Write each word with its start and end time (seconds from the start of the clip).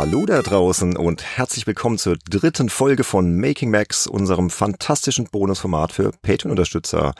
Hallo 0.00 0.24
da 0.24 0.40
draußen 0.40 0.96
und 0.96 1.22
herzlich 1.22 1.66
willkommen 1.66 1.98
zur 1.98 2.16
dritten 2.16 2.70
Folge 2.70 3.04
von 3.04 3.36
Making 3.36 3.70
Max, 3.70 4.06
unserem 4.06 4.48
fantastischen 4.48 5.26
Bonusformat 5.26 5.92
für 5.92 6.10
Patreon-Unterstützer. 6.22 7.12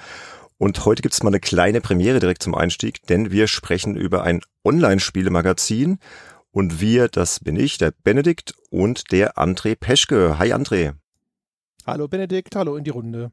Und 0.57 0.83
heute 0.87 1.03
gibt's 1.03 1.23
mal 1.23 1.29
eine 1.29 1.41
kleine 1.41 1.83
Premiere 1.83 2.21
direkt 2.21 2.43
zum 2.43 2.55
Einstieg, 2.55 3.07
denn 3.07 3.31
wir 3.31 3.49
sprechen 3.49 3.97
über 3.97 4.23
ein 4.23 4.41
Online-Spielemagazin. 4.65 5.99
Und 6.53 6.81
wir, 6.81 7.09
das 7.09 7.41
bin 7.41 7.57
ich, 7.57 7.77
der 7.77 7.93
Benedikt 8.03 8.55
und 8.71 9.13
der 9.13 9.37
André 9.37 9.77
Peschke. 9.77 10.39
Hi 10.39 10.55
André. 10.55 10.95
Hallo 11.87 12.09
Benedikt, 12.09 12.57
hallo 12.57 12.77
in 12.77 12.85
die 12.85 12.91
Runde. 12.91 13.31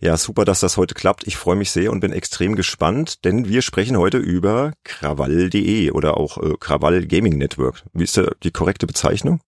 Ja, 0.00 0.16
super, 0.16 0.44
dass 0.44 0.60
das 0.60 0.76
heute 0.76 0.94
klappt. 0.94 1.26
Ich 1.26 1.36
freue 1.36 1.56
mich 1.56 1.72
sehr 1.72 1.90
und 1.90 2.00
bin 2.00 2.12
extrem 2.12 2.54
gespannt, 2.54 3.24
denn 3.24 3.48
wir 3.48 3.62
sprechen 3.62 3.96
heute 3.96 4.18
über 4.18 4.72
krawall.de 4.84 5.90
oder 5.90 6.16
auch 6.16 6.38
äh, 6.38 6.54
Krawall 6.58 7.06
Gaming 7.06 7.36
Network. 7.36 7.82
Wie 7.92 8.04
ist 8.04 8.16
da 8.16 8.30
die 8.44 8.52
korrekte 8.52 8.86
Bezeichnung? 8.86 9.40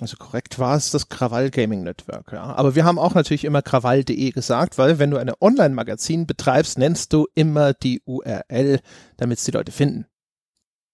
Also 0.00 0.16
korrekt 0.18 0.58
war 0.58 0.76
es 0.76 0.90
das 0.90 1.08
Krawall 1.08 1.50
Gaming 1.50 1.82
Network, 1.82 2.30
ja. 2.32 2.44
Aber 2.44 2.74
wir 2.74 2.84
haben 2.84 2.98
auch 2.98 3.14
natürlich 3.14 3.44
immer 3.44 3.62
krawall.de 3.62 4.30
gesagt, 4.30 4.76
weil 4.78 4.98
wenn 4.98 5.10
du 5.10 5.16
eine 5.16 5.40
Online-Magazin 5.40 6.26
betreibst, 6.26 6.76
nennst 6.78 7.14
du 7.14 7.26
immer 7.34 7.72
die 7.72 8.02
URL, 8.04 8.80
damit 9.16 9.38
es 9.38 9.44
die 9.44 9.52
Leute 9.52 9.72
finden. 9.72 10.04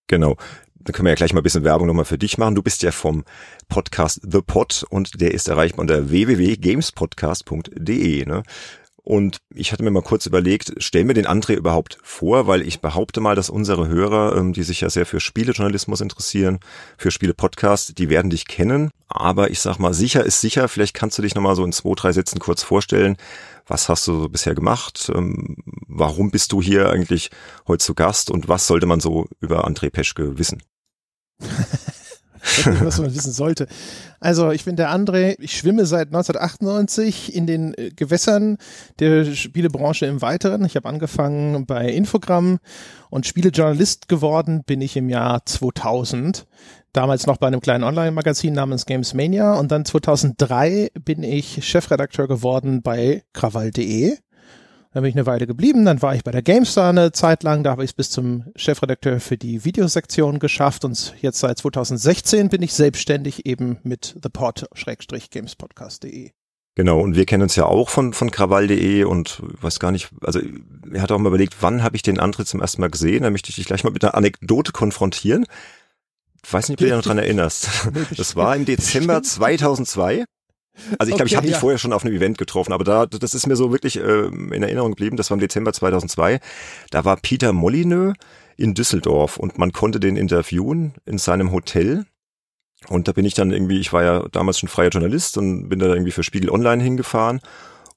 Genau. 0.07 0.37
Dann 0.77 0.95
können 0.95 1.07
wir 1.07 1.10
ja 1.10 1.16
gleich 1.16 1.33
mal 1.33 1.41
ein 1.41 1.45
bisschen 1.45 1.65
Werbung 1.65 1.88
nochmal 1.88 2.05
für 2.05 2.19
dich 2.19 2.38
machen. 2.38 2.55
Du 2.55 2.63
bist 2.63 2.83
ja 2.83 2.93
vom 2.93 3.24
Podcast 3.69 4.21
The 4.23 4.41
Pod 4.41 4.87
und 4.88 5.21
der 5.21 5.33
ist 5.33 5.49
erreichbar 5.49 5.80
unter 5.80 6.10
www.gamespodcast.de. 6.10 8.27
Ne? 8.27 8.45
Und 9.05 9.38
ich 9.52 9.73
hatte 9.73 9.83
mir 9.83 9.91
mal 9.91 10.02
kurz 10.02 10.27
überlegt, 10.27 10.74
stell 10.77 11.05
mir 11.05 11.15
den 11.15 11.27
André 11.27 11.55
überhaupt 11.55 11.98
vor, 12.05 12.47
weil 12.47 12.62
ich 12.62 12.80
behaupte 12.80 13.20
mal, 13.20 13.34
dass 13.34 13.51
unsere 13.51 13.88
Hörer, 13.88 14.37
ähm, 14.37 14.52
die 14.52 14.63
sich 14.63 14.80
ja 14.80 14.90
sehr 14.90 15.07
für 15.07 15.18
Spielejournalismus 15.18 16.01
interessieren, 16.01 16.60
für 16.96 17.10
Spiele-Podcast, 17.10 17.99
die 17.99 18.09
werden 18.09 18.30
dich 18.30 18.46
kennen. 18.46 18.90
Aber 19.09 19.51
ich 19.51 19.60
sag 19.60 19.79
mal, 19.79 19.93
sicher 19.93 20.24
ist 20.24 20.40
sicher. 20.40 20.68
Vielleicht 20.68 20.95
kannst 20.95 21.18
du 21.18 21.23
dich 21.23 21.35
nochmal 21.35 21.57
so 21.57 21.65
in 21.65 21.73
zwei, 21.73 21.95
drei 21.96 22.12
Sätzen 22.12 22.38
kurz 22.38 22.62
vorstellen. 22.62 23.16
Was 23.66 23.88
hast 23.88 24.07
du 24.07 24.29
bisher 24.29 24.54
gemacht? 24.54 25.10
Ähm, 25.12 25.57
warum 25.88 26.30
bist 26.30 26.52
du 26.52 26.62
hier 26.62 26.90
eigentlich 26.90 27.30
heute 27.66 27.84
zu 27.84 27.95
Gast? 27.95 28.30
Und 28.30 28.49
was 28.49 28.68
sollte 28.68 28.87
man 28.87 29.01
so 29.01 29.27
über 29.40 29.66
André 29.66 29.90
Peschke 29.90 30.38
wissen? 30.38 30.62
was 32.80 32.98
man 32.98 33.15
wissen 33.15 33.32
sollte. 33.32 33.66
Also 34.21 34.51
ich 34.51 34.65
bin 34.65 34.76
der 34.76 34.90
André, 34.90 35.37
ich 35.38 35.57
schwimme 35.57 35.87
seit 35.87 36.09
1998 36.09 37.34
in 37.34 37.46
den 37.46 37.74
äh, 37.74 37.90
Gewässern 37.90 38.59
der 38.99 39.24
Spielebranche 39.34 40.07
im 40.07 40.23
Weiteren. 40.23 40.65
Ich 40.65 40.76
habe 40.76 40.88
angefangen 40.88 41.66
bei 41.66 41.88
Infogramm 41.88 42.59
und 43.10 43.26
Spielejournalist 43.26 44.09
geworden 44.09 44.62
bin 44.65 44.80
ich 44.80 44.96
im 44.96 45.09
Jahr 45.09 45.46
2000. 45.46 46.46
Damals 46.93 47.26
noch 47.26 47.38
bei 47.38 47.46
einem 47.46 47.60
kleinen 47.60 47.84
Online-Magazin 47.84 48.52
namens 48.52 48.84
Games 48.84 49.15
Mania 49.15 49.54
und 49.54 49.73
dann 49.73 49.84
2003 49.84 50.90
bin 51.04 51.23
ich 51.23 51.66
Chefredakteur 51.66 52.29
geworden 52.29 52.82
bei 52.82 53.23
krawall.de 53.32 54.18
da 54.93 55.01
bin 55.01 55.09
ich 55.09 55.16
eine 55.16 55.26
Weile 55.26 55.46
geblieben, 55.46 55.85
dann 55.85 56.01
war 56.02 56.15
ich 56.15 56.23
bei 56.23 56.30
der 56.30 56.43
GameStar 56.43 56.90
eine 56.90 57.10
Zeit 57.12 57.43
lang, 57.43 57.65
da 57.65 57.71
habe 57.71 57.82
ich 57.85 57.90
es 57.90 57.95
bis 57.95 58.10
zum 58.10 58.45
Chefredakteur 58.57 59.21
für 59.21 59.38
die 59.38 59.65
Videosektion 59.65 60.38
geschafft 60.38 60.84
und 60.84 61.15
jetzt 61.21 61.40
seit 61.40 61.59
2016 61.59 62.51
bin 62.51 62.62
ich 62.62 62.74
selbstständig 62.74 63.46
eben 63.46 63.79
mit 63.82 64.16
thepod-gamespodcast.de. 64.21 66.32
Genau, 66.75 67.00
und 67.00 67.16
wir 67.16 67.26
kennen 67.26 67.43
uns 67.43 67.56
ja 67.56 67.66
auch 67.66 67.91
von, 67.91 68.15
von 68.15 68.31
krawall.de 68.31 69.04
und 69.04 69.43
weiß 69.60 69.78
gar 69.78 69.93
nicht, 69.93 70.09
also 70.22 70.41
er 70.91 71.03
hat 71.03 71.12
auch 71.12 71.19
mal 71.19 71.28
überlegt, 71.28 71.56
wann 71.60 71.82
habe 71.82 71.97
ich 71.97 72.03
den 72.03 72.19
Antritt 72.19 72.49
zum 72.49 72.60
ersten 72.60 72.81
Mal 72.81 72.91
gesehen, 72.91 73.25
da 73.25 73.31
möchte 73.31 73.50
ich 73.50 73.56
dich 73.56 73.66
gleich 73.66 73.84
mal 73.84 73.91
mit 73.91 74.03
einer 74.04 74.15
Anekdote 74.15 74.72
konfrontieren. 74.72 75.44
Ich 76.44 76.53
weiß 76.53 76.69
nicht, 76.69 76.77
ob 76.77 76.78
du 76.81 76.84
dich 76.87 76.94
noch 76.94 77.03
dran 77.03 77.19
erinnerst. 77.19 77.69
Das 78.17 78.37
war 78.37 78.56
im 78.56 78.65
Dezember 78.65 79.22
2002. 79.22 80.25
Also 80.99 81.10
ich 81.10 81.16
glaube, 81.16 81.28
ich 81.28 81.37
habe 81.37 81.47
dich 81.47 81.55
ja. 81.55 81.60
vorher 81.60 81.78
schon 81.78 81.93
auf 81.93 82.05
einem 82.05 82.15
Event 82.15 82.38
getroffen, 82.38 82.72
aber 82.72 82.84
da, 82.84 83.06
das 83.06 83.34
ist 83.34 83.47
mir 83.47 83.56
so 83.56 83.72
wirklich 83.72 83.99
äh, 83.99 84.27
in 84.27 84.62
Erinnerung 84.62 84.93
geblieben. 84.93 85.16
Das 85.16 85.31
war 85.31 85.37
im 85.37 85.41
Dezember 85.41 85.72
2002. 85.72 86.41
Da 86.91 87.05
war 87.05 87.16
Peter 87.16 87.53
Molyneux 87.53 88.15
in 88.56 88.75
Düsseldorf 88.75 89.37
und 89.37 89.59
man 89.59 89.72
konnte 89.72 90.00
den 90.00 90.16
interviewen 90.16 90.94
in 91.05 91.19
seinem 91.19 91.53
Hotel. 91.53 92.06
Und 92.88 93.06
da 93.06 93.12
bin 93.12 93.25
ich 93.25 93.34
dann 93.34 93.53
irgendwie, 93.53 93.78
ich 93.78 93.93
war 93.93 94.03
ja 94.03 94.27
damals 94.32 94.59
schon 94.59 94.69
freier 94.69 94.91
Journalist 94.91 95.38
und 95.38 95.69
bin 95.69 95.78
da 95.78 95.87
irgendwie 95.87 96.11
für 96.11 96.22
Spiegel 96.22 96.50
Online 96.50 96.82
hingefahren 96.82 97.41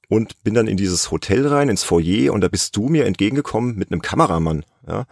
und 0.10 0.44
bin 0.44 0.54
dann 0.54 0.68
in 0.68 0.78
dieses 0.78 1.12
Hotel 1.12 1.48
rein, 1.48 1.70
ins 1.70 1.84
Foyer 1.84 2.32
und 2.34 2.42
da 2.42 2.48
bist 2.48 2.76
du 2.76 2.90
mir 2.90 3.06
entgegengekommen 3.06 3.76
mit 3.78 3.92
einem 3.92 4.02
Kameramann. 4.02 4.64
Ja, 4.88 5.06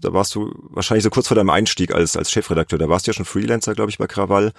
da 0.00 0.12
warst 0.12 0.34
du 0.34 0.52
wahrscheinlich 0.70 1.04
so 1.04 1.10
kurz 1.10 1.28
vor 1.28 1.36
deinem 1.36 1.50
Einstieg 1.50 1.94
als 1.94 2.16
als 2.16 2.30
Chefredakteur. 2.30 2.78
Da 2.78 2.88
warst 2.88 3.06
du 3.06 3.10
ja 3.10 3.14
schon 3.14 3.24
Freelancer, 3.24 3.74
glaube 3.74 3.90
ich, 3.90 3.98
bei 3.98 4.06
Krawall 4.06 4.52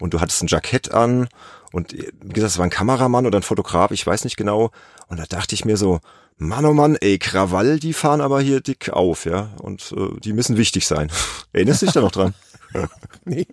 und 0.00 0.14
du 0.14 0.20
hattest 0.20 0.42
ein 0.42 0.48
Jackett 0.48 0.92
an 0.92 1.28
und 1.72 1.92
wie 1.92 2.32
gesagt, 2.32 2.52
es 2.52 2.58
war 2.58 2.66
ein 2.66 2.70
Kameramann 2.70 3.26
oder 3.26 3.38
ein 3.38 3.42
Fotograf, 3.42 3.90
ich 3.90 4.06
weiß 4.06 4.24
nicht 4.24 4.36
genau. 4.36 4.70
Und 5.08 5.18
da 5.18 5.24
dachte 5.24 5.54
ich 5.54 5.64
mir 5.64 5.76
so, 5.76 6.00
Mann, 6.36 6.64
oh 6.64 6.74
Mann, 6.74 6.96
ey, 7.00 7.18
Krawall, 7.18 7.78
die 7.78 7.92
fahren 7.92 8.20
aber 8.20 8.40
hier 8.40 8.60
dick 8.60 8.90
auf, 8.90 9.24
ja. 9.24 9.50
Und 9.60 9.94
äh, 9.96 10.20
die 10.20 10.32
müssen 10.32 10.56
wichtig 10.56 10.86
sein. 10.86 11.10
Erinnerst 11.52 11.82
du 11.82 11.86
dich 11.86 11.94
da 11.94 12.00
noch 12.00 12.12
dran? 12.12 12.34
nee, 13.24 13.46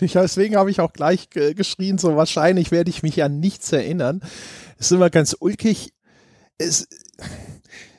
deswegen 0.00 0.56
habe 0.56 0.70
ich 0.70 0.80
auch 0.80 0.92
gleich 0.92 1.30
geschrien, 1.30 1.98
so 1.98 2.16
wahrscheinlich 2.16 2.70
werde 2.72 2.90
ich 2.90 3.02
mich 3.02 3.22
an 3.22 3.38
nichts 3.38 3.72
erinnern. 3.72 4.20
Es 4.78 4.86
ist 4.86 4.92
immer 4.92 5.10
ganz 5.10 5.36
ulkig. 5.38 5.92
Es 6.58 6.88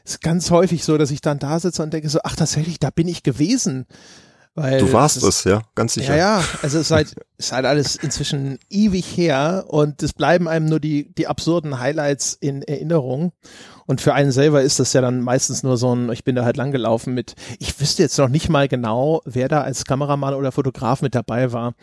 ist 0.03 0.21
ganz 0.21 0.51
häufig 0.51 0.83
so, 0.83 0.97
dass 0.97 1.11
ich 1.11 1.21
dann 1.21 1.39
da 1.39 1.59
sitze 1.59 1.81
und 1.81 1.93
denke 1.93 2.09
so, 2.09 2.19
ach 2.23 2.35
tatsächlich, 2.35 2.79
da 2.79 2.89
bin 2.89 3.07
ich 3.07 3.23
gewesen. 3.23 3.85
Weil 4.57 4.79
du 4.79 4.93
warst 4.93 5.21
es, 5.21 5.43
ja, 5.43 5.63
ganz 5.75 5.95
sicher. 5.95 6.15
Ja, 6.15 6.39
ja, 6.39 6.43
also 6.61 6.77
es 6.77 6.85
ist 6.85 6.91
halt, 6.91 7.15
ist 7.37 7.51
halt 7.51 7.65
alles 7.65 7.97
inzwischen 7.97 8.57
ewig 8.69 9.05
her 9.17 9.65
und 9.67 10.01
es 10.01 10.13
bleiben 10.13 10.47
einem 10.47 10.67
nur 10.67 10.79
die, 10.79 11.13
die 11.13 11.27
absurden 11.27 11.79
Highlights 11.79 12.37
in 12.39 12.61
Erinnerung. 12.61 13.33
Und 13.85 13.99
für 13.99 14.13
einen 14.13 14.31
selber 14.31 14.61
ist 14.61 14.79
das 14.79 14.93
ja 14.93 15.01
dann 15.01 15.19
meistens 15.19 15.61
nur 15.61 15.75
so 15.75 15.93
ein, 15.93 16.09
ich 16.11 16.23
bin 16.23 16.35
da 16.35 16.45
halt 16.45 16.55
langgelaufen 16.55 17.13
mit, 17.13 17.35
ich 17.59 17.79
wüsste 17.81 18.01
jetzt 18.01 18.17
noch 18.17 18.29
nicht 18.29 18.47
mal 18.47 18.69
genau, 18.69 19.21
wer 19.25 19.49
da 19.49 19.61
als 19.61 19.83
Kameramann 19.83 20.33
oder 20.33 20.53
Fotograf 20.53 21.01
mit 21.01 21.15
dabei 21.15 21.51
war. 21.51 21.73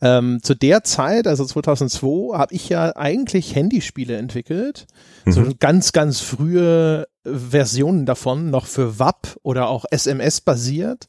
Ähm, 0.00 0.40
zu 0.42 0.54
der 0.54 0.84
Zeit, 0.84 1.26
also 1.26 1.44
2002, 1.44 2.36
habe 2.36 2.54
ich 2.54 2.68
ja 2.70 2.96
eigentlich 2.96 3.54
Handyspiele 3.54 4.16
entwickelt. 4.16 4.86
Mhm. 5.26 5.32
So 5.32 5.44
ganz, 5.60 5.92
ganz 5.92 6.20
frühe 6.20 7.06
Versionen 7.24 8.06
davon, 8.06 8.50
noch 8.50 8.66
für 8.66 8.98
WAP 8.98 9.36
oder 9.42 9.68
auch 9.68 9.84
SMS 9.90 10.40
basiert. 10.40 11.06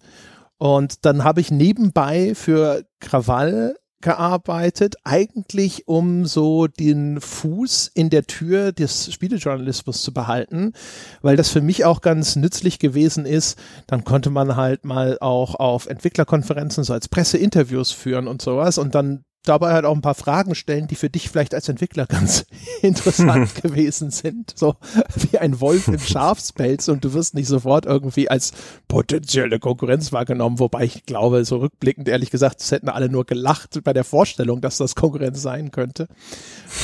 Und 0.57 1.05
dann 1.05 1.23
habe 1.23 1.41
ich 1.41 1.51
nebenbei 1.51 2.35
für 2.35 2.83
Krawall 2.99 3.75
gearbeitet, 4.03 4.95
eigentlich 5.03 5.87
um 5.87 6.25
so 6.25 6.67
den 6.67 7.19
Fuß 7.19 7.89
in 7.95 8.09
der 8.09 8.25
Tür 8.27 8.71
des 8.71 9.11
Spielejournalismus 9.11 10.03
zu 10.03 10.13
behalten, 10.13 10.73
weil 11.21 11.37
das 11.37 11.49
für 11.49 11.61
mich 11.61 11.85
auch 11.85 12.01
ganz 12.01 12.35
nützlich 12.35 12.77
gewesen 12.77 13.25
ist. 13.25 13.57
Dann 13.87 14.03
konnte 14.03 14.29
man 14.29 14.55
halt 14.55 14.85
mal 14.85 15.17
auch 15.21 15.55
auf 15.55 15.87
Entwicklerkonferenzen 15.87 16.83
so 16.83 16.93
als 16.93 17.07
Presseinterviews 17.07 17.91
führen 17.91 18.27
und 18.27 18.41
sowas 18.41 18.77
und 18.77 18.93
dann 18.93 19.23
dabei 19.43 19.73
halt 19.73 19.85
auch 19.85 19.95
ein 19.95 20.01
paar 20.01 20.15
Fragen 20.15 20.55
stellen, 20.55 20.87
die 20.87 20.95
für 20.95 21.09
dich 21.09 21.29
vielleicht 21.29 21.53
als 21.53 21.69
Entwickler 21.69 22.05
ganz 22.05 22.45
interessant 22.81 23.55
gewesen 23.61 24.11
sind. 24.11 24.53
So 24.55 24.75
wie 25.15 25.37
ein 25.37 25.59
Wolf 25.59 25.87
im 25.87 25.99
Schafspelz 25.99 26.87
und 26.87 27.03
du 27.03 27.13
wirst 27.13 27.35
nicht 27.35 27.47
sofort 27.47 27.85
irgendwie 27.85 28.29
als 28.29 28.53
potenzielle 28.87 29.59
Konkurrenz 29.59 30.11
wahrgenommen, 30.11 30.59
wobei 30.59 30.85
ich 30.85 31.05
glaube, 31.05 31.43
so 31.45 31.57
rückblickend 31.57 32.07
ehrlich 32.07 32.31
gesagt, 32.31 32.61
es 32.61 32.71
hätten 32.71 32.89
alle 32.89 33.09
nur 33.09 33.25
gelacht 33.25 33.83
bei 33.83 33.93
der 33.93 34.03
Vorstellung, 34.03 34.61
dass 34.61 34.77
das 34.77 34.95
Konkurrenz 34.95 35.41
sein 35.41 35.71
könnte. 35.71 36.07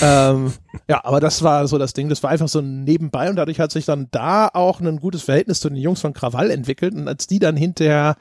ähm, 0.02 0.54
ja, 0.88 1.04
aber 1.04 1.20
das 1.20 1.44
war 1.44 1.68
so 1.68 1.78
das 1.78 1.94
Ding, 1.94 2.10
das 2.10 2.24
war 2.24 2.30
einfach 2.30 2.48
so 2.48 2.62
nebenbei 2.62 3.30
und 3.30 3.36
dadurch 3.36 3.60
hat 3.60 3.72
sich 3.72 3.86
dann 3.86 4.08
da 4.12 4.50
auch 4.54 4.80
ein 4.82 5.00
gutes 5.00 5.24
Verhältnis 5.24 5.60
zu 5.60 5.70
den 5.70 5.78
Jungs 5.78 6.02
von 6.02 6.14
Krawall 6.14 6.52
entwickelt 6.52 6.94
und 6.94 7.08
als 7.08 7.28
die 7.28 7.40
dann 7.40 7.56
hinterher 7.56 8.16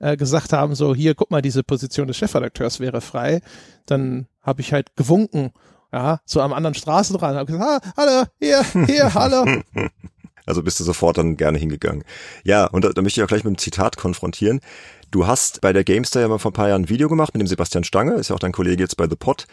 äh, 0.00 0.16
gesagt 0.16 0.52
haben, 0.52 0.74
so 0.74 0.94
hier, 0.94 1.14
guck 1.14 1.30
mal, 1.30 1.42
diese 1.42 1.62
Position 1.62 2.06
des 2.06 2.16
Chefredakteurs 2.16 2.80
wäre 2.80 3.00
frei, 3.00 3.40
dann 3.86 4.26
habe 4.42 4.60
ich 4.60 4.72
halt 4.72 4.94
gewunken, 4.96 5.52
ja, 5.92 6.20
zu 6.24 6.40
einem 6.40 6.52
anderen 6.52 6.74
Straßenrand, 6.74 7.36
habe 7.36 7.52
gesagt, 7.52 7.84
ah, 7.84 7.92
hallo, 7.96 8.24
hier, 8.38 8.64
hier, 8.86 9.14
hallo. 9.14 9.62
Also 10.46 10.62
bist 10.62 10.78
du 10.78 10.84
sofort 10.84 11.16
dann 11.16 11.36
gerne 11.36 11.58
hingegangen. 11.58 12.04
Ja, 12.44 12.66
und 12.66 12.84
da, 12.84 12.90
da 12.90 13.00
möchte 13.00 13.18
ich 13.18 13.24
auch 13.24 13.28
gleich 13.28 13.44
mit 13.44 13.52
einem 13.52 13.58
Zitat 13.58 13.96
konfrontieren. 13.96 14.60
Du 15.10 15.26
hast 15.26 15.60
bei 15.60 15.72
der 15.72 15.84
GameStar 15.84 16.22
ja 16.22 16.28
mal 16.28 16.38
vor 16.38 16.50
ein 16.50 16.54
paar 16.54 16.68
Jahren 16.68 16.82
ein 16.82 16.88
Video 16.88 17.08
gemacht 17.08 17.32
mit 17.34 17.40
dem 17.40 17.46
Sebastian 17.46 17.84
Stange, 17.84 18.14
ist 18.14 18.28
ja 18.28 18.36
auch 18.36 18.40
dein 18.40 18.52
Kollege 18.52 18.82
jetzt 18.82 18.96
bei 18.96 19.08
The 19.08 19.16
Pod, 19.16 19.46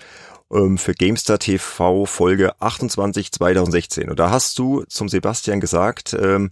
ähm, 0.51 0.77
für 0.77 0.94
GameStar 0.94 1.39
TV 1.39 2.05
Folge 2.05 2.59
28 2.59 3.31
2016. 3.31 4.09
Und 4.09 4.19
da 4.19 4.31
hast 4.31 4.59
du 4.59 4.83
zum 4.89 5.07
Sebastian 5.07 5.59
gesagt, 5.59 6.13
ähm, 6.19 6.49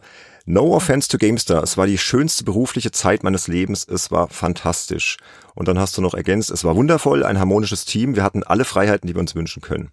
No 0.51 0.73
offense 0.75 1.07
to 1.07 1.19
GameStar. 1.19 1.61
Es 1.61 1.77
war 1.77 1.85
die 1.85 1.99
schönste 1.99 2.43
berufliche 2.43 2.89
Zeit 2.89 3.21
meines 3.21 3.47
Lebens. 3.47 3.87
Es 3.87 4.09
war 4.09 4.29
fantastisch. 4.29 5.17
Und 5.53 5.67
dann 5.67 5.77
hast 5.77 5.95
du 5.95 6.01
noch 6.01 6.15
ergänzt, 6.15 6.49
es 6.49 6.63
war 6.63 6.75
wundervoll, 6.75 7.23
ein 7.23 7.37
harmonisches 7.37 7.85
Team. 7.85 8.15
Wir 8.15 8.23
hatten 8.23 8.41
alle 8.41 8.65
Freiheiten, 8.65 9.05
die 9.05 9.13
wir 9.13 9.19
uns 9.19 9.35
wünschen 9.35 9.61
können. 9.61 9.91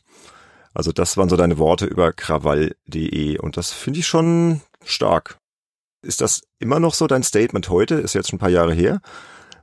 Also 0.72 0.92
das 0.92 1.18
waren 1.18 1.28
so 1.28 1.36
deine 1.36 1.58
Worte 1.58 1.84
über 1.84 2.10
krawall.de. 2.14 3.36
Und 3.36 3.58
das 3.58 3.72
finde 3.72 4.00
ich 4.00 4.06
schon 4.06 4.62
stark. 4.82 5.36
Ist 6.00 6.22
das 6.22 6.40
immer 6.58 6.80
noch 6.80 6.94
so 6.94 7.06
dein 7.06 7.22
Statement 7.22 7.68
heute? 7.68 7.96
Ist 7.96 8.14
jetzt 8.14 8.30
schon 8.30 8.38
ein 8.38 8.40
paar 8.40 8.48
Jahre 8.48 8.72
her. 8.72 9.02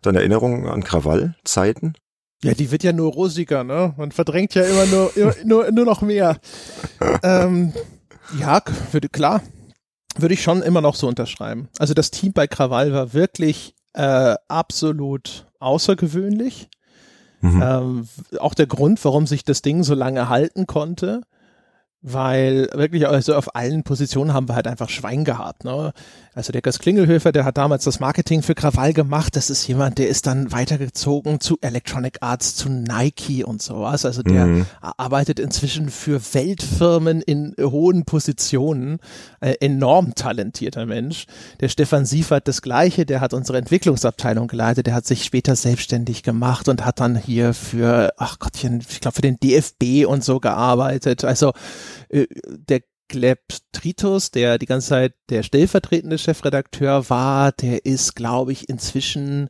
Deine 0.03 0.19
Erinnerung 0.19 0.69
an 0.69 0.83
Krawall-Zeiten? 0.83 1.95
Ja, 2.43 2.53
die 2.53 2.69
wird 2.69 2.83
ja 2.83 2.93
nur 2.93 3.13
rosiger, 3.13 3.63
ne? 3.63 3.95
Man 3.97 4.11
verdrängt 4.11 4.53
ja 4.53 4.61
immer 4.61 4.85
nur, 4.85 5.11
nur, 5.43 5.71
nur 5.71 5.85
noch 5.85 6.03
mehr. 6.03 6.37
ähm, 7.23 7.73
ja, 8.37 8.61
würde, 8.91 9.09
klar, 9.09 9.41
würde 10.17 10.33
ich 10.33 10.43
schon 10.43 10.61
immer 10.61 10.81
noch 10.81 10.95
so 10.95 11.07
unterschreiben. 11.07 11.69
Also 11.79 11.93
das 11.93 12.11
Team 12.11 12.33
bei 12.33 12.47
Krawall 12.47 12.93
war 12.93 13.13
wirklich 13.13 13.75
äh, 13.93 14.35
absolut 14.47 15.47
außergewöhnlich. 15.59 16.69
Mhm. 17.41 17.61
Ähm, 17.61 18.07
auch 18.39 18.53
der 18.53 18.67
Grund, 18.67 19.03
warum 19.03 19.27
sich 19.27 19.43
das 19.43 19.61
Ding 19.61 19.83
so 19.83 19.93
lange 19.93 20.29
halten 20.29 20.65
konnte 20.67 21.21
weil 22.03 22.67
wirklich 22.73 23.07
also 23.07 23.33
auf 23.33 23.55
allen 23.55 23.83
Positionen 23.83 24.33
haben 24.33 24.49
wir 24.49 24.55
halt 24.55 24.67
einfach 24.67 24.89
Schwein 24.89 25.23
gehabt. 25.23 25.63
Ne? 25.63 25.93
Also 26.35 26.51
der 26.51 26.61
Gas 26.61 26.79
Klingelhöfer, 26.79 27.31
der 27.31 27.45
hat 27.45 27.57
damals 27.57 27.83
das 27.83 27.99
Marketing 27.99 28.41
für 28.41 28.55
Krawall 28.55 28.93
gemacht. 28.93 29.35
Das 29.35 29.49
ist 29.49 29.67
jemand, 29.67 29.99
der 29.99 30.09
ist 30.09 30.25
dann 30.25 30.51
weitergezogen 30.51 31.39
zu 31.39 31.57
Electronic 31.61 32.17
Arts, 32.21 32.55
zu 32.55 32.69
Nike 32.69 33.43
und 33.43 33.61
sowas. 33.61 34.03
Also 34.03 34.23
der 34.23 34.47
mhm. 34.47 34.65
arbeitet 34.81 35.39
inzwischen 35.39 35.89
für 35.89 36.19
Weltfirmen 36.33 37.21
in 37.21 37.53
hohen 37.59 38.05
Positionen. 38.05 38.99
Äh, 39.41 39.55
enorm 39.59 40.15
talentierter 40.15 40.85
Mensch. 40.85 41.25
Der 41.59 41.69
Stefan 41.69 42.05
Siefert 42.05 42.47
das 42.47 42.61
Gleiche, 42.61 43.05
der 43.05 43.21
hat 43.21 43.33
unsere 43.33 43.59
Entwicklungsabteilung 43.59 44.47
geleitet. 44.47 44.87
Der 44.87 44.95
hat 44.95 45.05
sich 45.05 45.23
später 45.23 45.55
selbstständig 45.55 46.23
gemacht 46.23 46.67
und 46.67 46.83
hat 46.83 46.99
dann 46.99 47.15
hier 47.15 47.53
für, 47.53 48.13
ach 48.17 48.39
Gottchen, 48.39 48.83
ich 48.89 49.01
glaube 49.01 49.15
für 49.15 49.21
den 49.21 49.37
DFB 49.39 50.07
und 50.07 50.23
so 50.23 50.39
gearbeitet. 50.39 51.23
Also 51.23 51.53
äh, 52.09 52.25
der 52.69 52.81
Gleb 53.13 53.41
Tritus, 53.73 54.31
der 54.31 54.57
die 54.57 54.65
ganze 54.65 54.89
Zeit 54.89 55.13
der 55.29 55.43
stellvertretende 55.43 56.17
Chefredakteur 56.17 57.11
war, 57.11 57.51
der 57.51 57.85
ist, 57.85 58.15
glaube 58.15 58.51
ich, 58.51 58.69
inzwischen 58.69 59.49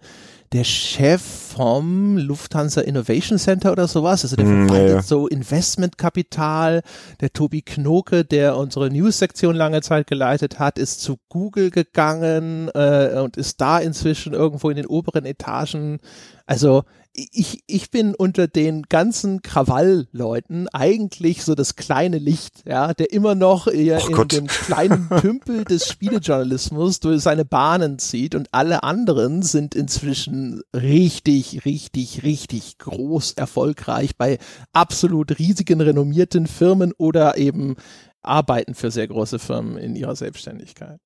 der 0.51 0.65
Chef 0.65 1.21
vom 1.21 2.17
Lufthansa 2.17 2.81
Innovation 2.81 3.39
Center 3.39 3.71
oder 3.71 3.87
sowas. 3.87 4.23
Also 4.23 4.35
der 4.35 4.45
mm, 4.45 4.67
verwaltet 4.67 4.95
ja. 4.95 5.01
so 5.01 5.27
Investmentkapital. 5.27 6.81
Der 7.21 7.31
Tobi 7.31 7.61
Knoke, 7.61 8.25
der 8.25 8.57
unsere 8.57 8.89
News-Sektion 8.89 9.55
lange 9.55 9.81
Zeit 9.81 10.07
geleitet 10.07 10.59
hat, 10.59 10.77
ist 10.77 10.99
zu 10.99 11.17
Google 11.29 11.71
gegangen 11.71 12.69
äh, 12.75 13.17
und 13.23 13.37
ist 13.37 13.61
da 13.61 13.79
inzwischen 13.79 14.33
irgendwo 14.33 14.69
in 14.69 14.75
den 14.75 14.87
oberen 14.87 15.25
Etagen. 15.25 15.99
Also 16.45 16.83
ich, 17.13 17.63
ich 17.67 17.91
bin 17.91 18.15
unter 18.15 18.47
den 18.47 18.83
ganzen 18.83 19.43
Krawallleuten 19.43 20.67
eigentlich 20.69 21.43
so 21.43 21.53
das 21.53 21.75
kleine 21.75 22.17
Licht, 22.17 22.63
ja, 22.65 22.93
der 22.93 23.13
immer 23.13 23.35
noch 23.35 23.67
eher 23.67 24.01
oh 24.03 24.07
in 24.07 24.15
Gott. 24.15 24.31
dem 24.31 24.47
kleinen 24.47 25.07
Tümpel 25.21 25.63
des 25.63 25.87
Spielejournalismus 25.87 26.99
durch 26.99 27.21
seine 27.21 27.45
Bahnen 27.45 27.99
zieht 27.99 28.33
und 28.33 28.49
alle 28.51 28.81
anderen 28.83 29.43
sind 29.43 29.75
inzwischen 29.75 30.63
richtig, 30.75 31.65
richtig, 31.65 32.23
richtig 32.23 32.79
groß 32.79 33.33
erfolgreich 33.33 34.17
bei 34.17 34.39
absolut 34.71 35.37
riesigen, 35.37 35.81
renommierten 35.81 36.47
Firmen 36.47 36.93
oder 36.97 37.37
eben 37.37 37.75
arbeiten 38.23 38.73
für 38.73 38.89
sehr 38.89 39.07
große 39.07 39.37
Firmen 39.37 39.77
in 39.77 39.95
ihrer 39.95 40.15
Selbstständigkeit. 40.15 40.99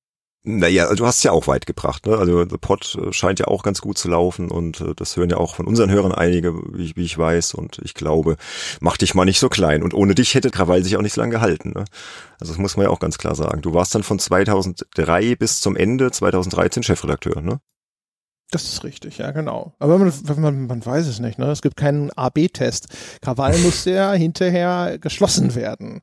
Naja, 0.44 0.94
du 0.94 1.04
hast 1.04 1.18
es 1.18 1.24
ja 1.24 1.32
auch 1.32 1.46
weit 1.46 1.66
gebracht. 1.66 2.06
Ne? 2.06 2.16
Also 2.16 2.48
The 2.48 2.58
Pod 2.58 2.96
äh, 3.00 3.12
scheint 3.12 3.38
ja 3.40 3.48
auch 3.48 3.62
ganz 3.62 3.80
gut 3.80 3.98
zu 3.98 4.08
laufen 4.08 4.50
und 4.50 4.80
äh, 4.80 4.94
das 4.94 5.16
hören 5.16 5.30
ja 5.30 5.36
auch 5.36 5.56
von 5.56 5.66
unseren 5.66 5.90
Hörern 5.90 6.12
einige, 6.12 6.54
wie 6.72 6.84
ich, 6.84 6.96
wie 6.96 7.04
ich 7.04 7.18
weiß. 7.18 7.54
Und 7.54 7.80
ich 7.84 7.94
glaube, 7.94 8.36
mach 8.80 8.96
dich 8.96 9.14
mal 9.14 9.24
nicht 9.24 9.40
so 9.40 9.48
klein. 9.48 9.82
Und 9.82 9.94
ohne 9.94 10.14
dich 10.14 10.34
hätte 10.34 10.50
Krawall 10.50 10.84
sich 10.84 10.96
auch 10.96 11.02
nicht 11.02 11.14
so 11.14 11.20
lange 11.20 11.32
gehalten. 11.32 11.72
Ne? 11.74 11.84
Also 12.40 12.52
das 12.52 12.58
muss 12.58 12.76
man 12.76 12.84
ja 12.84 12.90
auch 12.90 13.00
ganz 13.00 13.18
klar 13.18 13.34
sagen. 13.34 13.62
Du 13.62 13.74
warst 13.74 13.94
dann 13.94 14.04
von 14.04 14.18
2003 14.18 15.34
bis 15.36 15.60
zum 15.60 15.76
Ende 15.76 16.10
2013 16.10 16.82
Chefredakteur, 16.82 17.42
ne? 17.42 17.60
Das 18.50 18.64
ist 18.64 18.82
richtig, 18.82 19.18
ja, 19.18 19.30
genau. 19.30 19.74
Aber 19.78 19.98
man, 19.98 20.12
man, 20.38 20.66
man 20.66 20.86
weiß 20.86 21.06
es 21.06 21.20
nicht, 21.20 21.38
ne? 21.38 21.50
Es 21.50 21.60
gibt 21.60 21.76
keinen 21.76 22.10
AB-Test. 22.10 22.88
Krawall 23.20 23.56
muss 23.64 23.84
ja 23.84 24.12
hinterher 24.14 24.98
geschlossen 24.98 25.54
werden 25.54 26.00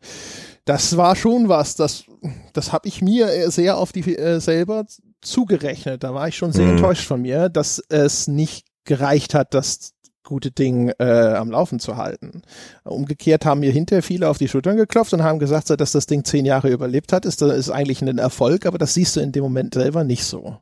das 0.65 0.97
war 0.97 1.15
schon 1.15 1.47
was, 1.47 1.75
das, 1.75 2.05
das 2.53 2.73
habe 2.73 2.87
ich 2.87 3.01
mir 3.01 3.51
sehr 3.51 3.77
auf 3.77 3.91
die 3.91 4.17
äh, 4.17 4.39
selber 4.39 4.85
zugerechnet. 5.21 6.03
Da 6.03 6.13
war 6.13 6.27
ich 6.27 6.35
schon 6.35 6.51
sehr 6.51 6.65
mhm. 6.65 6.71
enttäuscht 6.71 7.05
von 7.07 7.21
mir, 7.21 7.49
dass 7.49 7.81
es 7.89 8.27
nicht 8.27 8.65
gereicht 8.83 9.33
hat, 9.33 9.53
das 9.53 9.93
gute 10.23 10.49
Ding 10.49 10.91
äh, 10.97 11.35
am 11.35 11.51
Laufen 11.51 11.79
zu 11.79 11.97
halten. 11.97 12.41
Umgekehrt 12.83 13.45
haben 13.45 13.59
mir 13.59 13.71
hinterher 13.71 14.01
viele 14.01 14.27
auf 14.27 14.39
die 14.39 14.47
Schultern 14.47 14.75
geklopft 14.75 15.13
und 15.13 15.21
haben 15.21 15.37
gesagt, 15.37 15.69
dass 15.69 15.91
das 15.91 16.07
Ding 16.07 16.23
zehn 16.23 16.45
Jahre 16.45 16.69
überlebt 16.69 17.13
hat, 17.13 17.25
ist, 17.25 17.43
ist 17.43 17.69
eigentlich 17.69 18.01
ein 18.01 18.17
Erfolg, 18.17 18.65
aber 18.65 18.79
das 18.79 18.95
siehst 18.95 19.15
du 19.15 19.19
in 19.19 19.31
dem 19.31 19.43
Moment 19.43 19.75
selber 19.75 20.03
nicht 20.03 20.23
so. 20.23 20.57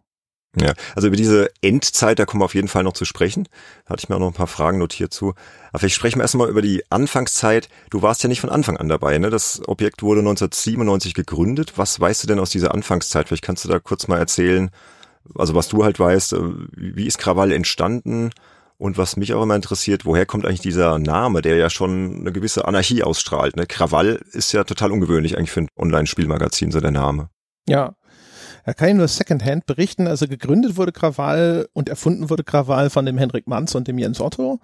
Ja, 0.56 0.74
also 0.96 1.08
über 1.08 1.18
diese 1.18 1.50
Endzeit, 1.62 2.20
da 2.20 2.26
kommen 2.26 2.42
wir 2.42 2.46
auf 2.46 2.54
jeden 2.54 2.68
Fall 2.68 2.84
noch 2.84 2.94
zu 2.94 3.06
sprechen. 3.06 3.48
Da 3.86 3.94
hatte 3.94 4.04
ich 4.04 4.10
mir 4.10 4.16
auch 4.16 4.20
noch 4.20 4.28
ein 4.28 4.34
paar 4.34 4.46
Fragen 4.46 4.78
notiert 4.78 5.12
zu. 5.12 5.34
Aber 5.70 5.80
vielleicht 5.80 5.96
sprechen 5.96 6.20
wir 6.20 6.24
erstmal 6.24 6.50
über 6.50 6.62
die 6.62 6.84
Anfangszeit. 6.92 7.70
Du 7.90 8.04
warst 8.04 8.22
ja 8.22 8.30
nicht 8.30 8.42
von 8.42 8.52
Anfang 8.52 8.78
an 8.78 8.88
dabei, 8.88 9.18
ne? 9.18 9.32
Das 9.32 9.62
Objekt 9.68 10.04
wurde 10.04 10.20
1997 10.20 11.16
gegründet. 11.16 11.74
Was 11.78 12.00
weißt 12.00 12.24
du 12.24 12.28
denn 12.28 12.40
aus 12.40 12.52
dieser 12.52 12.74
Anfangszeit? 12.74 13.28
Vielleicht 13.28 13.44
kannst 13.44 13.66
du 13.66 13.70
da 13.70 13.80
kurz 13.80 14.08
mal 14.08 14.20
erzählen, 14.20 14.70
also 15.36 15.56
was 15.56 15.70
du 15.70 15.84
halt 15.84 16.00
weißt, 16.00 16.34
äh, 16.34 16.40
wie 16.76 17.08
ist 17.08 17.18
Krawall 17.18 17.52
entstanden? 17.52 18.30
Und 18.78 18.98
was 18.98 19.16
mich 19.18 19.34
auch 19.34 19.44
immer 19.44 19.56
interessiert, 19.56 20.04
woher 20.04 20.26
kommt 20.26 20.46
eigentlich 20.46 20.60
dieser 20.60 21.00
Name, 21.00 21.42
der 21.42 21.56
ja 21.56 21.70
schon 21.70 22.20
eine 22.20 22.34
gewisse 22.34 22.66
Anarchie 22.66 23.04
ausstrahlt? 23.04 23.56
Ne? 23.56 23.66
Krawall 23.66 24.22
ist 24.32 24.52
ja 24.52 24.66
total 24.66 24.92
ungewöhnlich 24.92 25.38
eigentlich 25.38 25.52
für 25.52 25.62
ein 25.62 25.70
Online-Spielmagazin, 25.78 26.72
so 26.72 26.82
der 26.82 26.92
Name. 26.92 27.30
Ja, 27.68 27.96
da 28.66 28.74
kann 28.74 28.90
ich 28.90 28.96
nur 28.96 29.08
Secondhand 29.08 29.66
berichten. 29.66 30.08
Also 30.08 30.28
gegründet 30.28 30.78
wurde 30.78 30.92
Krawall 30.92 31.68
und 31.74 31.90
erfunden 31.90 32.30
wurde 32.30 32.44
Krawall 32.44 32.90
von 32.90 33.06
dem 33.06 33.18
Hendrik 33.18 33.48
Manz 33.48 33.76
und 33.76 33.88
dem 33.88 33.98
Jens 33.98 34.22
Otto. 34.22 34.60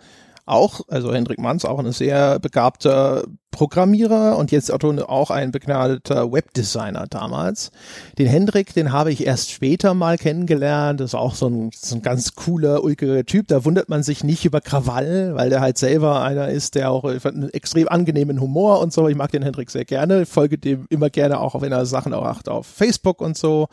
Auch, 0.49 0.81
also 0.87 1.13
Hendrik 1.13 1.39
Manz, 1.39 1.65
auch 1.65 1.79
ein 1.79 1.91
sehr 1.91 2.39
begabter 2.39 3.25
Programmierer 3.51 4.37
und 4.37 4.51
jetzt 4.51 4.71
auch 4.71 5.31
ein 5.31 5.51
begnadeter 5.51 6.31
Webdesigner 6.31 7.07
damals. 7.07 7.71
Den 8.17 8.27
Hendrik, 8.27 8.73
den 8.73 8.91
habe 8.91 9.11
ich 9.11 9.25
erst 9.25 9.51
später 9.51 9.93
mal 9.93 10.17
kennengelernt. 10.17 10.99
Das 10.99 11.11
ist 11.11 11.15
auch 11.15 11.35
so 11.35 11.47
ein, 11.47 11.71
so 11.75 11.95
ein 11.95 12.01
ganz 12.01 12.35
cooler, 12.35 12.83
ulkiger 12.83 13.25
Typ. 13.25 13.47
Da 13.47 13.65
wundert 13.65 13.89
man 13.89 14.03
sich 14.03 14.23
nicht 14.23 14.45
über 14.45 14.61
Krawall, 14.61 15.35
weil 15.35 15.49
der 15.49 15.61
halt 15.61 15.77
selber 15.77 16.21
einer 16.21 16.49
ist, 16.49 16.75
der 16.75 16.91
auch 16.91 17.03
einen 17.03 17.49
extrem 17.49 17.87
angenehmen 17.87 18.39
Humor 18.39 18.79
und 18.79 18.93
so. 18.93 19.07
Ich 19.07 19.15
mag 19.15 19.31
den 19.31 19.43
Hendrik 19.43 19.69
sehr 19.69 19.85
gerne, 19.85 20.25
folge 20.25 20.57
dem 20.57 20.85
immer 20.89 21.09
gerne 21.09 21.39
auch, 21.39 21.61
wenn 21.61 21.71
er 21.71 21.85
Sachen 21.85 22.13
auch 22.13 22.23
macht 22.23 22.47
auf 22.47 22.65
Facebook 22.65 23.21
und 23.21 23.37
so. 23.37 23.67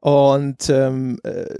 Und 0.00 0.68
ähm, 0.70 1.18
äh, 1.22 1.54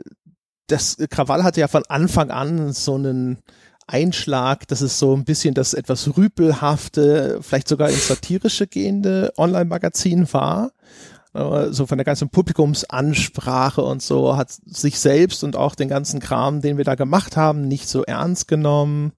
das 0.67 0.97
Krawall 1.11 1.45
hatte 1.45 1.61
ja 1.61 1.69
von 1.69 1.85
Anfang 1.89 2.31
an 2.31 2.73
so 2.73 2.95
einen 2.95 3.39
Einschlag, 3.87 4.67
dass 4.69 4.81
es 4.81 4.99
so 4.99 5.15
ein 5.15 5.25
bisschen 5.25 5.55
das 5.55 5.75
etwas 5.75 6.17
rüpelhafte, 6.17 7.39
vielleicht 7.41 7.69
sogar 7.69 7.89
ins 7.89 8.09
satirische 8.09 8.67
gehende 8.67 9.33
Online-Magazin 9.37 10.33
war. 10.33 10.73
So 11.33 11.87
von 11.87 11.99
der 11.99 12.05
ganzen 12.07 12.31
Publikumsansprache 12.31 13.83
und 13.83 14.01
so 14.03 14.37
hat 14.37 14.51
sich 14.51 14.99
selbst 14.99 15.45
und 15.45 15.55
auch 15.55 15.75
den 15.75 15.89
ganzen 15.89 16.19
Kram, 16.19 16.63
den 16.63 16.79
wir 16.79 16.85
da 16.85 16.95
gemacht 16.95 17.37
haben, 17.37 17.69
nicht 17.69 17.89
so 17.89 18.05
ernst 18.05 18.49
genommen. 18.49 19.13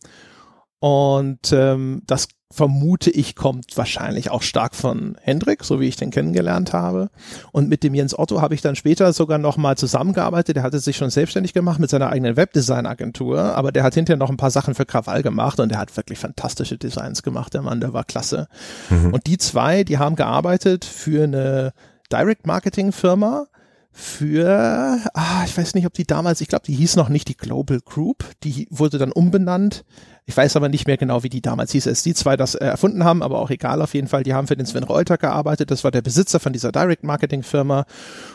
Und 0.80 1.52
ähm, 1.52 2.02
das 2.06 2.28
vermute 2.50 3.10
ich, 3.10 3.36
kommt 3.36 3.76
wahrscheinlich 3.76 4.30
auch 4.30 4.40
stark 4.40 4.74
von 4.74 5.16
Hendrik, 5.20 5.64
so 5.64 5.80
wie 5.80 5.86
ich 5.86 5.96
den 5.96 6.10
kennengelernt 6.10 6.72
habe. 6.72 7.10
Und 7.52 7.68
mit 7.68 7.82
dem 7.82 7.94
Jens 7.94 8.18
Otto 8.18 8.40
habe 8.40 8.54
ich 8.54 8.62
dann 8.62 8.74
später 8.74 9.12
sogar 9.12 9.36
nochmal 9.36 9.76
zusammengearbeitet. 9.76 10.56
Der 10.56 10.62
hatte 10.62 10.80
sich 10.80 10.96
schon 10.96 11.10
selbstständig 11.10 11.52
gemacht 11.52 11.78
mit 11.78 11.90
seiner 11.90 12.08
eigenen 12.08 12.36
Webdesign-Agentur, 12.36 13.38
aber 13.38 13.70
der 13.70 13.82
hat 13.82 13.94
hinterher 13.94 14.18
noch 14.18 14.30
ein 14.30 14.38
paar 14.38 14.50
Sachen 14.50 14.74
für 14.74 14.86
Krawall 14.86 15.22
gemacht 15.22 15.60
und 15.60 15.68
der 15.68 15.78
hat 15.78 15.94
wirklich 15.96 16.18
fantastische 16.18 16.78
Designs 16.78 17.22
gemacht. 17.22 17.52
Der 17.52 17.62
Mann, 17.62 17.80
der 17.80 17.92
war 17.92 18.04
klasse. 18.04 18.48
Mhm. 18.88 19.12
Und 19.12 19.26
die 19.26 19.36
zwei, 19.36 19.84
die 19.84 19.98
haben 19.98 20.16
gearbeitet 20.16 20.86
für 20.86 21.24
eine 21.24 21.72
Direct-Marketing-Firma, 22.10 23.46
für, 23.90 25.00
ah, 25.14 25.42
ich 25.44 25.58
weiß 25.58 25.74
nicht, 25.74 25.86
ob 25.86 25.92
die 25.92 26.06
damals, 26.06 26.40
ich 26.40 26.48
glaube, 26.48 26.64
die 26.66 26.74
hieß 26.74 26.96
noch 26.96 27.08
nicht 27.08 27.28
die 27.28 27.36
Global 27.36 27.80
Group, 27.84 28.24
die 28.44 28.68
wurde 28.70 28.96
dann 28.96 29.12
umbenannt. 29.12 29.84
Ich 30.28 30.36
weiß 30.36 30.56
aber 30.56 30.68
nicht 30.68 30.86
mehr 30.86 30.98
genau, 30.98 31.22
wie 31.22 31.30
die 31.30 31.40
damals 31.40 31.72
hieß, 31.72 31.88
als 31.88 32.02
die 32.02 32.12
zwei 32.12 32.36
das 32.36 32.54
äh, 32.54 32.62
erfunden 32.62 33.02
haben, 33.02 33.22
aber 33.22 33.38
auch 33.38 33.48
egal 33.48 33.80
auf 33.80 33.94
jeden 33.94 34.08
Fall. 34.08 34.24
Die 34.24 34.34
haben 34.34 34.46
für 34.46 34.56
den 34.56 34.66
Sven 34.66 34.84
Reuter 34.84 35.16
gearbeitet. 35.16 35.70
Das 35.70 35.84
war 35.84 35.90
der 35.90 36.02
Besitzer 36.02 36.38
von 36.38 36.52
dieser 36.52 36.70
Direct 36.70 37.02
Marketing 37.02 37.42
Firma. 37.42 37.86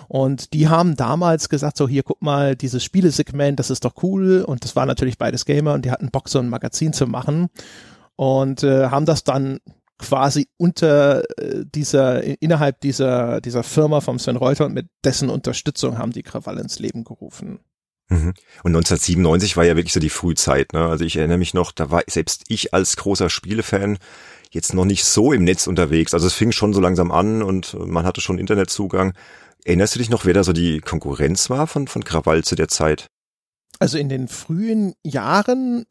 Und 0.08 0.54
die 0.54 0.70
haben 0.70 0.96
damals 0.96 1.50
gesagt, 1.50 1.78
so 1.78 1.88
hier, 1.88 2.02
guck 2.02 2.20
mal, 2.20 2.56
dieses 2.56 2.84
Spielesegment, 2.84 3.60
das 3.60 3.70
ist 3.70 3.86
doch 3.86 3.94
cool. 4.02 4.42
Und 4.42 4.64
das 4.64 4.76
war 4.76 4.88
natürlich 4.88 5.20
beides 5.20 5.46
Gamer 5.46 5.74
und 5.74 5.86
die 5.86 5.92
hatten 5.92 6.10
Bock, 6.10 6.30
so 6.30 6.40
ein 6.40 6.50
Magazin 6.50 6.94
zu 6.94 7.06
machen. 7.06 7.50
Und 8.16 8.64
äh, 8.64 8.88
haben 8.88 9.06
das 9.06 9.24
dann 9.24 9.60
quasi 10.00 10.48
unter 10.58 11.22
äh, 11.38 11.64
dieser, 11.64 12.24
innerhalb 12.42 12.82
dieser, 12.82 13.40
dieser 13.40 13.62
Firma 13.62 14.02
vom 14.02 14.18
Sven 14.18 14.38
Reuter 14.38 14.66
und 14.66 14.74
mit 14.74 14.88
dessen 15.06 15.30
Unterstützung 15.30 16.00
haben 16.00 16.12
die 16.12 16.24
Krawall 16.24 16.58
ins 16.58 16.80
Leben 16.80 17.04
gerufen. 17.04 17.60
Mhm. 18.14 18.34
Und 18.64 18.76
1997 18.76 19.58
war 19.58 19.66
ja 19.66 19.76
wirklich 19.76 19.94
so 19.94 20.00
die 20.00 20.10
Frühzeit. 20.10 20.74
Ne? 20.74 20.88
Also 20.88 21.04
ich 21.04 21.18
erinnere 21.18 21.38
mich 21.38 21.54
noch, 21.54 21.72
da 21.72 21.92
war 21.92 22.04
selbst 22.08 22.44
ich 22.48 22.74
als 22.74 22.96
großer 22.96 23.30
Spielefan 23.30 23.98
jetzt 24.52 24.74
noch 24.74 24.86
nicht 24.86 25.04
so 25.04 25.34
im 25.34 25.44
Netz 25.44 25.68
unterwegs. 25.68 26.14
Also 26.14 26.28
es 26.28 26.34
fing 26.34 26.52
schon 26.52 26.74
so 26.74 26.80
langsam 26.80 27.12
an 27.12 27.42
und 27.42 27.76
man 27.88 28.06
hatte 28.06 28.22
schon 28.22 28.38
Internetzugang. 28.38 29.14
Erinnerst 29.66 29.96
du 29.96 30.00
dich 30.00 30.10
noch, 30.10 30.26
wer 30.26 30.34
da 30.34 30.44
so 30.44 30.54
die 30.54 30.80
Konkurrenz 30.80 31.50
war 31.50 31.68
von, 31.68 31.88
von 31.88 32.04
Krawall 32.04 32.44
zu 32.44 32.56
der 32.56 32.68
Zeit? 32.68 33.08
Also 33.80 33.98
in 33.98 34.10
den 34.10 34.28
frühen 34.28 34.94
Jahren 35.04 35.86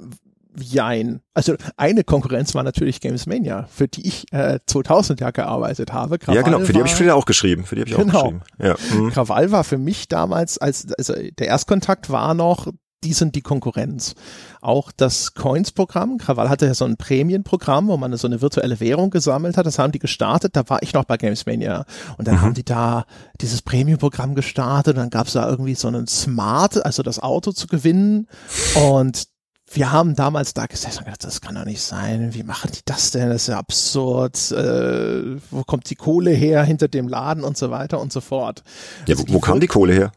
Jein. 0.59 1.21
Also 1.35 1.55
eine 1.77 2.05
Konkurrenz 2.05 2.55
war 2.55 2.63
natürlich 2.63 3.01
Games 3.01 3.27
Mania, 3.27 3.67
für 3.71 3.89
die 3.89 4.07
ich 4.07 4.31
äh, 4.33 4.59
2000 4.67 5.21
ja 5.21 5.31
gearbeitet 5.31 5.93
habe. 5.93 6.19
Krawall 6.19 6.37
ja, 6.37 6.43
genau, 6.43 6.61
für 6.61 6.73
die 6.73 6.79
habe 6.79 6.89
ich 6.89 6.95
später 6.95 7.17
auch 7.17 7.25
geschrieben. 7.25 7.65
Für 7.65 7.75
die 7.75 7.83
habe 7.83 7.91
ich 7.91 7.97
genau. 7.97 8.19
auch 8.19 8.23
geschrieben. 8.25 8.43
Ja. 8.59 8.77
Mhm. 8.95 9.11
Krawall 9.11 9.51
war 9.51 9.65
für 9.65 9.79
mich 9.79 10.09
damals, 10.09 10.59
als 10.59 10.93
also 10.93 11.15
der 11.15 11.47
Erstkontakt 11.47 12.11
war 12.11 12.35
noch, 12.35 12.69
die 13.05 13.13
sind 13.13 13.35
die 13.35 13.41
Konkurrenz. 13.41 14.15
Auch 14.61 14.93
das 14.93 15.35
Coins-Programm, 15.35 16.19
Krawall 16.19 16.49
hatte 16.49 16.67
ja 16.67 16.75
so 16.75 16.85
ein 16.85 16.97
Prämienprogramm, 16.97 17.89
wo 17.89 17.97
man 17.97 18.17
so 18.17 18.29
eine 18.29 18.41
virtuelle 18.41 18.79
Währung 18.79 19.11
gesammelt 19.11 19.57
hat, 19.57 19.67
das 19.67 19.79
haben 19.79 19.93
die 19.93 19.99
gestartet, 19.99 20.55
da 20.55 20.69
war 20.69 20.83
ich 20.83 20.93
noch 20.93 21.05
bei 21.05 21.17
Games 21.17 21.47
Mania. 21.47 21.85
Und 22.17 22.29
dann 22.29 22.37
mhm. 22.37 22.43
haben 22.43 22.55
die 22.55 22.65
da 22.65 23.05
dieses 23.41 23.63
Prämienprogramm 23.63 24.35
gestartet, 24.35 24.97
und 24.97 25.01
dann 25.01 25.11
gab 25.11 25.27
es 25.27 25.33
da 25.33 25.49
irgendwie 25.49 25.75
so 25.75 25.89
einen 25.89 26.07
Smart, 26.07 26.85
also 26.85 27.03
das 27.03 27.19
Auto 27.19 27.53
zu 27.53 27.67
gewinnen. 27.67 28.29
Und 28.77 29.32
wir 29.75 29.93
haben 29.93 30.15
damals 30.15 30.55
da 30.55 30.67
gesessen 30.67 30.99
und 30.99 31.05
gedacht, 31.07 31.25
das 31.25 31.41
kann 31.41 31.55
doch 31.55 31.65
nicht 31.65 31.83
sein. 31.83 32.35
Wie 32.35 32.43
machen 32.43 32.71
die 32.75 32.81
das 32.85 33.11
denn? 33.11 33.29
Das 33.29 33.43
ist 33.43 33.49
ja 33.49 33.59
absurd. 33.59 34.51
Äh, 34.53 35.37
wo 35.51 35.63
kommt 35.65 35.89
die 35.91 35.95
Kohle 35.95 36.31
her 36.31 36.63
hinter 36.65 36.89
dem 36.89 37.09
Laden 37.09 37.45
und 37.45 37.57
so 37.57 37.71
weiter 37.71 38.01
und 38.01 38.13
so 38.13 38.21
fort. 38.21 38.63
Ja, 39.07 39.15
also 39.17 39.29
wo, 39.29 39.35
wo 39.35 39.41
kam 39.41 39.61
die 39.61 39.67
Kohle 39.67 39.95
her? 39.95 40.13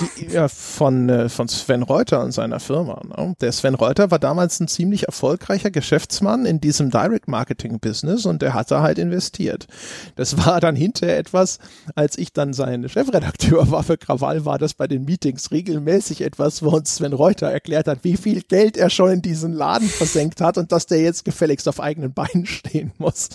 Die, 0.00 0.26
ja, 0.26 0.48
von, 0.48 1.08
äh, 1.08 1.28
von 1.28 1.48
Sven 1.48 1.82
Reuter 1.82 2.22
und 2.22 2.32
seiner 2.32 2.60
Firma. 2.60 3.00
Ne? 3.04 3.34
Der 3.40 3.52
Sven 3.52 3.74
Reuter 3.74 4.10
war 4.10 4.18
damals 4.18 4.60
ein 4.60 4.68
ziemlich 4.68 5.06
erfolgreicher 5.06 5.70
Geschäftsmann 5.70 6.44
in 6.44 6.60
diesem 6.60 6.90
Direct 6.90 7.26
Marketing 7.26 7.80
Business 7.80 8.26
und 8.26 8.42
der 8.42 8.54
hat 8.54 8.70
da 8.70 8.82
halt 8.82 8.98
investiert. 8.98 9.66
Das 10.16 10.44
war 10.44 10.60
dann 10.60 10.76
hinterher 10.76 11.18
etwas, 11.18 11.58
als 11.94 12.18
ich 12.18 12.32
dann 12.32 12.52
sein 12.52 12.88
Chefredakteur 12.88 13.70
war 13.70 13.82
für 13.82 13.96
Krawall, 13.96 14.44
war 14.44 14.58
das 14.58 14.74
bei 14.74 14.86
den 14.86 15.04
Meetings 15.04 15.50
regelmäßig 15.50 16.20
etwas, 16.20 16.62
wo 16.62 16.70
uns 16.70 16.96
Sven 16.96 17.12
Reuter 17.12 17.50
erklärt 17.50 17.88
hat, 17.88 18.00
wie 18.02 18.16
viel 18.16 18.42
Geld 18.42 18.76
er 18.76 18.87
schon 18.90 19.10
in 19.10 19.22
diesen 19.22 19.52
Laden 19.52 19.88
versenkt 19.88 20.40
hat 20.40 20.58
und 20.58 20.72
dass 20.72 20.86
der 20.86 21.00
jetzt 21.00 21.24
gefälligst 21.24 21.68
auf 21.68 21.80
eigenen 21.80 22.12
Beinen 22.12 22.46
stehen 22.46 22.92
muss. 22.98 23.28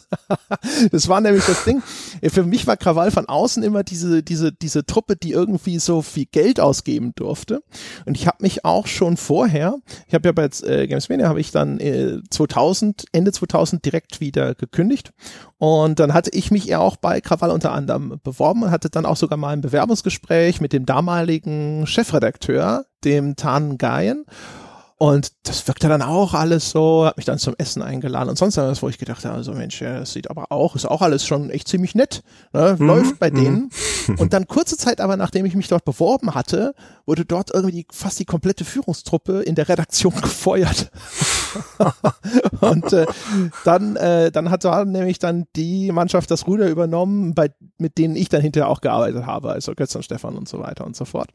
das 0.92 1.08
war 1.08 1.22
nämlich 1.22 1.46
das 1.46 1.64
Ding. 1.64 1.82
Für 2.28 2.44
mich 2.44 2.68
war 2.68 2.78
Krawall 2.78 3.12
von 3.12 3.28
außen 3.28 3.64
immer 3.64 3.84
diese, 3.84 4.24
diese, 4.24 4.52
diese 4.52 4.86
Truppe, 4.86 5.16
die 5.16 5.32
irgendwie 5.32 5.80
so 5.80 6.02
viel 6.02 6.26
Geld 6.26 6.60
ausgeben 6.60 7.14
durfte. 7.16 7.62
Und 8.06 8.18
ich 8.18 8.28
habe 8.28 8.38
mich 8.42 8.66
auch 8.66 8.88
schon 8.88 9.18
vorher, 9.18 9.78
ich 10.08 10.14
habe 10.14 10.30
ja 10.30 10.32
bei 10.32 10.50
äh, 10.64 10.88
Games 10.88 11.10
Mania 11.10 11.28
habe 11.28 11.40
ich 11.40 11.52
dann 11.52 11.80
äh, 11.80 12.20
2000 12.30 13.06
Ende 13.12 13.32
2000 13.32 13.84
direkt 13.86 14.20
wieder 14.20 14.56
gekündigt 14.56 15.12
und 15.64 16.00
dann 16.00 16.14
hatte 16.14 16.30
ich 16.34 16.52
mich 16.52 16.66
ja 16.66 16.80
auch 16.80 16.98
bei 16.98 17.22
Krawall 17.22 17.50
unter 17.50 17.72
anderem 17.72 18.20
beworben 18.22 18.64
und 18.64 18.72
hatte 18.72 18.90
dann 18.90 19.06
auch 19.06 19.16
sogar 19.16 19.38
mal 19.38 19.52
ein 19.52 19.62
Bewerbungsgespräch 19.62 20.60
mit 20.60 20.74
dem 20.74 20.86
damaligen 20.86 21.88
Chefredakteur, 21.88 22.86
dem 23.06 23.38
Tan 23.38 23.78
Gayen. 23.78 24.26
Und 24.98 25.34
das 25.44 25.68
wirkte 25.68 25.90
dann 25.90 26.02
auch 26.02 26.34
alles 26.34 26.70
so, 26.70 27.06
hat 27.06 27.18
mich 27.18 27.26
dann 27.26 27.38
zum 27.38 27.56
Essen 27.58 27.82
eingeladen 27.82 28.30
und 28.30 28.38
sonst 28.38 28.58
was, 28.58 28.82
wo 28.82 28.90
ich 28.90 28.98
gedacht 28.98 29.26
habe, 29.26 29.44
so 29.44 29.54
Mensch, 29.54 29.82
ja, 29.82 30.00
das 30.00 30.14
sieht 30.14 30.30
aber 30.30 30.52
auch, 30.52 30.76
ist 30.76 30.86
auch 30.86 31.02
alles 31.02 31.26
schon 31.26 31.50
echt 31.50 31.68
ziemlich 31.68 31.96
nett, 31.96 32.24
ne? 32.54 32.76
Mhm. 32.80 32.86
läuft 32.86 33.20
bei 33.20 33.32
mhm. 33.32 33.36
denen. 33.36 33.70
Und 34.18 34.34
dann 34.34 34.48
kurze 34.48 34.78
Zeit 34.78 35.00
aber, 35.00 35.16
nachdem 35.16 35.46
ich 35.46 35.56
mich 35.56 35.68
dort 35.68 35.86
beworben 35.86 36.36
hatte, 36.36 36.76
wurde 37.06 37.26
dort 37.26 37.54
irgendwie 37.54 37.86
fast 37.92 38.20
die 38.20 38.26
komplette 38.26 38.66
Führungstruppe 38.66 39.42
in 39.42 39.56
der 39.56 39.70
Redaktion 39.70 40.14
gefeuert. 40.22 40.92
und 42.62 42.92
äh, 42.94 43.06
dann, 43.64 43.96
äh, 43.96 44.32
dann 44.32 44.50
hat 44.50 44.66
da 44.66 44.86
nämlich 44.86 45.20
dann 45.20 45.46
die 45.56 45.92
Mannschaft 45.92 46.32
das 46.32 46.48
Ruder 46.48 46.68
übernommen, 46.68 47.34
bei, 47.34 47.52
mit 47.78 47.98
denen 47.98 48.16
ich 48.16 48.30
dann 48.30 48.42
hinterher 48.42 48.70
auch 48.70 48.82
gearbeitet 48.82 49.26
habe, 49.26 49.52
also 49.52 49.74
Götz 49.76 49.96
und 49.96 50.04
Stefan 50.04 50.36
und 50.36 50.50
so 50.50 50.60
weiter 50.60 50.86
und 50.86 50.96
so 50.96 51.06
fort. 51.06 51.30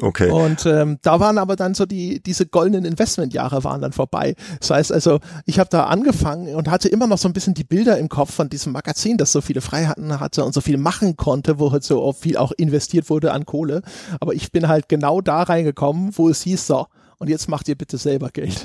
Okay. 0.00 0.30
Und 0.30 0.64
ähm, 0.66 0.98
da 1.02 1.18
waren 1.18 1.38
aber 1.38 1.56
dann 1.56 1.74
so 1.74 1.84
die 1.84 2.22
diese 2.22 2.46
goldenen 2.46 2.84
Investmentjahre 2.84 3.64
waren 3.64 3.80
dann 3.80 3.92
vorbei. 3.92 4.36
Das 4.60 4.70
heißt 4.70 4.92
also, 4.92 5.18
ich 5.44 5.58
habe 5.58 5.70
da 5.70 5.84
angefangen 5.84 6.54
und 6.54 6.70
hatte 6.70 6.88
immer 6.88 7.06
noch 7.06 7.18
so 7.18 7.28
ein 7.28 7.32
bisschen 7.32 7.54
die 7.54 7.64
Bilder 7.64 7.98
im 7.98 8.08
Kopf 8.08 8.32
von 8.32 8.48
diesem 8.48 8.72
Magazin, 8.72 9.16
das 9.16 9.32
so 9.32 9.40
viele 9.40 9.60
Freiheiten 9.60 10.20
hatte 10.20 10.44
und 10.44 10.54
so 10.54 10.60
viel 10.60 10.76
machen 10.76 11.16
konnte, 11.16 11.58
wo 11.58 11.72
halt 11.72 11.82
so 11.82 12.12
viel 12.12 12.36
auch 12.36 12.52
investiert 12.52 13.10
wurde 13.10 13.32
an 13.32 13.44
Kohle. 13.44 13.82
Aber 14.20 14.34
ich 14.34 14.52
bin 14.52 14.68
halt 14.68 14.88
genau 14.88 15.20
da 15.20 15.42
reingekommen, 15.42 16.16
wo 16.16 16.28
es 16.28 16.42
hieß 16.42 16.66
so. 16.66 16.86
Und 17.18 17.28
jetzt 17.28 17.48
macht 17.48 17.66
ihr 17.66 17.74
bitte 17.74 17.98
selber 17.98 18.28
Geld. 18.30 18.64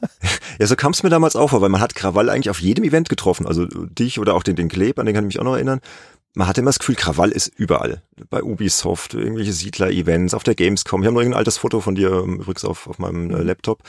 ja, 0.58 0.66
so 0.66 0.74
kam 0.74 0.90
es 0.90 1.04
mir 1.04 1.10
damals 1.10 1.36
auch 1.36 1.50
vor, 1.50 1.60
weil 1.60 1.68
man 1.68 1.80
hat 1.80 1.94
Krawall 1.94 2.28
eigentlich 2.28 2.50
auf 2.50 2.60
jedem 2.60 2.82
Event 2.82 3.08
getroffen. 3.08 3.46
Also 3.46 3.66
dich 3.66 4.18
oder 4.18 4.34
auch 4.34 4.42
den, 4.42 4.56
den 4.56 4.68
Kleb, 4.68 4.98
an 4.98 5.06
den 5.06 5.14
kann 5.14 5.24
ich 5.24 5.36
mich 5.36 5.38
auch 5.38 5.44
noch 5.44 5.54
erinnern 5.54 5.80
man 6.34 6.48
hatte 6.48 6.60
immer 6.60 6.70
das 6.70 6.80
Gefühl, 6.80 6.96
Krawall 6.96 7.30
ist 7.30 7.46
überall. 7.56 8.02
Bei 8.28 8.42
Ubisoft, 8.42 9.14
irgendwelche 9.14 9.52
Siedler-Events, 9.52 10.34
auf 10.34 10.42
der 10.42 10.54
Gamescom. 10.54 11.02
Ich 11.02 11.06
habe 11.06 11.14
noch 11.14 11.20
irgendein 11.20 11.38
altes 11.38 11.58
Foto 11.58 11.80
von 11.80 11.94
dir 11.94 12.10
ähm, 12.10 12.40
übrigens 12.40 12.64
auf, 12.64 12.88
auf 12.88 12.98
meinem 12.98 13.30
äh, 13.30 13.42
Laptop 13.42 13.82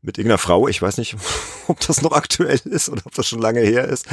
mit 0.00 0.18
irgendeiner 0.18 0.38
Frau. 0.38 0.68
Ich 0.68 0.80
weiß 0.80 0.96
nicht, 0.98 1.16
ob 1.68 1.80
das 1.80 2.02
noch 2.02 2.12
aktuell 2.12 2.60
ist 2.64 2.88
oder 2.88 3.02
ob 3.04 3.14
das 3.14 3.28
schon 3.28 3.40
lange 3.40 3.60
her 3.60 3.86
ist. 3.86 4.06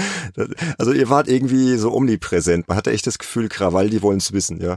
Also 0.78 0.92
ihr 0.92 1.10
wart 1.10 1.28
irgendwie 1.28 1.78
so 1.78 1.94
omnipräsent. 1.94 2.68
Man 2.68 2.78
hatte 2.78 2.92
echt 2.92 3.08
das 3.08 3.18
Gefühl, 3.18 3.48
Krawall, 3.48 3.90
die 3.90 4.02
wollen 4.02 4.18
es 4.18 4.34
wissen, 4.34 4.62
ja. 4.62 4.76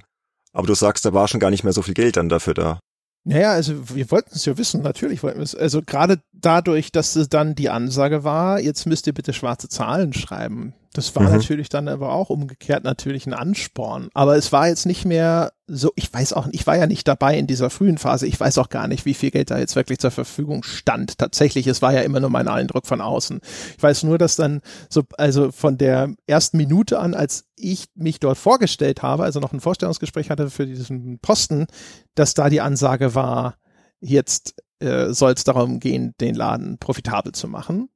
Aber 0.53 0.67
du 0.67 0.75
sagst, 0.75 1.05
da 1.05 1.13
war 1.13 1.29
schon 1.29 1.41
gar 1.41 1.51
nicht 1.51 1.65
mehr 1.65 1.73
so 1.73 1.83
viel 1.83 1.95
Geld 1.95 2.17
dann 2.17 2.29
dafür 2.29 2.55
da. 2.55 2.81
Naja, 3.25 3.53
also 3.53 3.95
wir 3.95 4.11
wollten 4.11 4.33
es 4.35 4.45
ja 4.45 4.59
wissen, 4.59 4.83
natürlich 4.83 5.23
wollten 5.23 5.39
wir 5.39 5.45
es. 5.45 5.55
Also 5.55 5.81
gerade 5.83 6.21
dadurch, 6.33 6.93
dass 6.93 7.17
es 7.17 7.29
dann 7.29 7.55
die 7.55 7.71
Ansage 7.71 8.25
war, 8.25 8.61
jetzt 8.61 8.87
müsst 8.87 9.07
ihr 9.07 9.15
bitte 9.15 9.33
schwarze 9.33 9.69
Zahlen 9.69 10.13
schreiben. 10.13 10.75
Das 10.93 11.17
war 11.17 11.25
mhm. 11.25 11.33
natürlich 11.33 11.69
dann 11.69 11.89
aber 11.89 12.13
auch 12.13 12.29
umgekehrt 12.29 12.85
natürlich 12.85 13.27
ein 13.27 13.33
Ansporn. 13.33 14.09
Aber 14.13 14.37
es 14.37 14.53
war 14.53 14.69
jetzt 14.69 14.85
nicht 14.85 15.05
mehr 15.05 15.53
so, 15.67 15.91
ich 15.97 16.13
weiß 16.13 16.35
auch, 16.35 16.49
ich 16.53 16.67
war 16.67 16.77
ja 16.77 16.87
nicht 16.87 17.09
dabei 17.09 17.39
in 17.39 17.47
dieser 17.47 17.71
frühen 17.71 17.97
Phase. 17.97 18.27
Ich 18.27 18.39
weiß 18.39 18.59
auch 18.59 18.69
gar 18.69 18.89
nicht, 18.89 19.07
wie 19.07 19.15
viel 19.15 19.31
Geld 19.31 19.51
da 19.51 19.59
jetzt 19.59 19.75
wirklich 19.75 19.99
zur 19.99 20.11
Verfügung 20.11 20.65
stand. 20.65 21.17
Tatsächlich, 21.17 21.67
es 21.67 21.81
war 21.81 21.95
ja 21.95 22.03
immer 22.03 22.21
nur 22.21 22.29
mein 22.29 22.49
Eindruck 22.49 22.87
von 22.87 23.01
außen. 23.01 23.41
Ich 23.77 23.83
weiß 23.83 24.03
nur, 24.03 24.19
dass 24.19 24.37
dann 24.37 24.61
so, 24.91 25.03
also 25.17 25.51
von 25.51 25.79
der 25.79 26.15
ersten 26.27 26.59
Minute 26.59 26.99
an, 26.99 27.15
als 27.15 27.47
ich 27.57 27.87
mich 27.95 28.21
dort 28.21 28.37
vorgestellt 28.37 29.03
habe, 29.03 29.25
also 29.25 29.41
noch 29.41 29.53
ein 29.53 29.61
Vorstellungsgespräch 29.61 30.29
hatte 30.29 30.51
für 30.51 30.67
diesen 30.67 31.19
Posten, 31.21 31.67
dass 32.15 32.35
da 32.35 32.51
die 32.51 32.61
Ansage 32.61 33.15
war, 33.15 33.57
jetzt 34.01 34.55
äh, 34.81 35.13
soll 35.13 35.33
es 35.33 35.45
darum 35.45 35.81
gehen, 35.81 36.15
den 36.21 36.35
Laden 36.35 36.77
profitabel 36.79 37.33
zu 37.33 37.49
machen. 37.49 37.89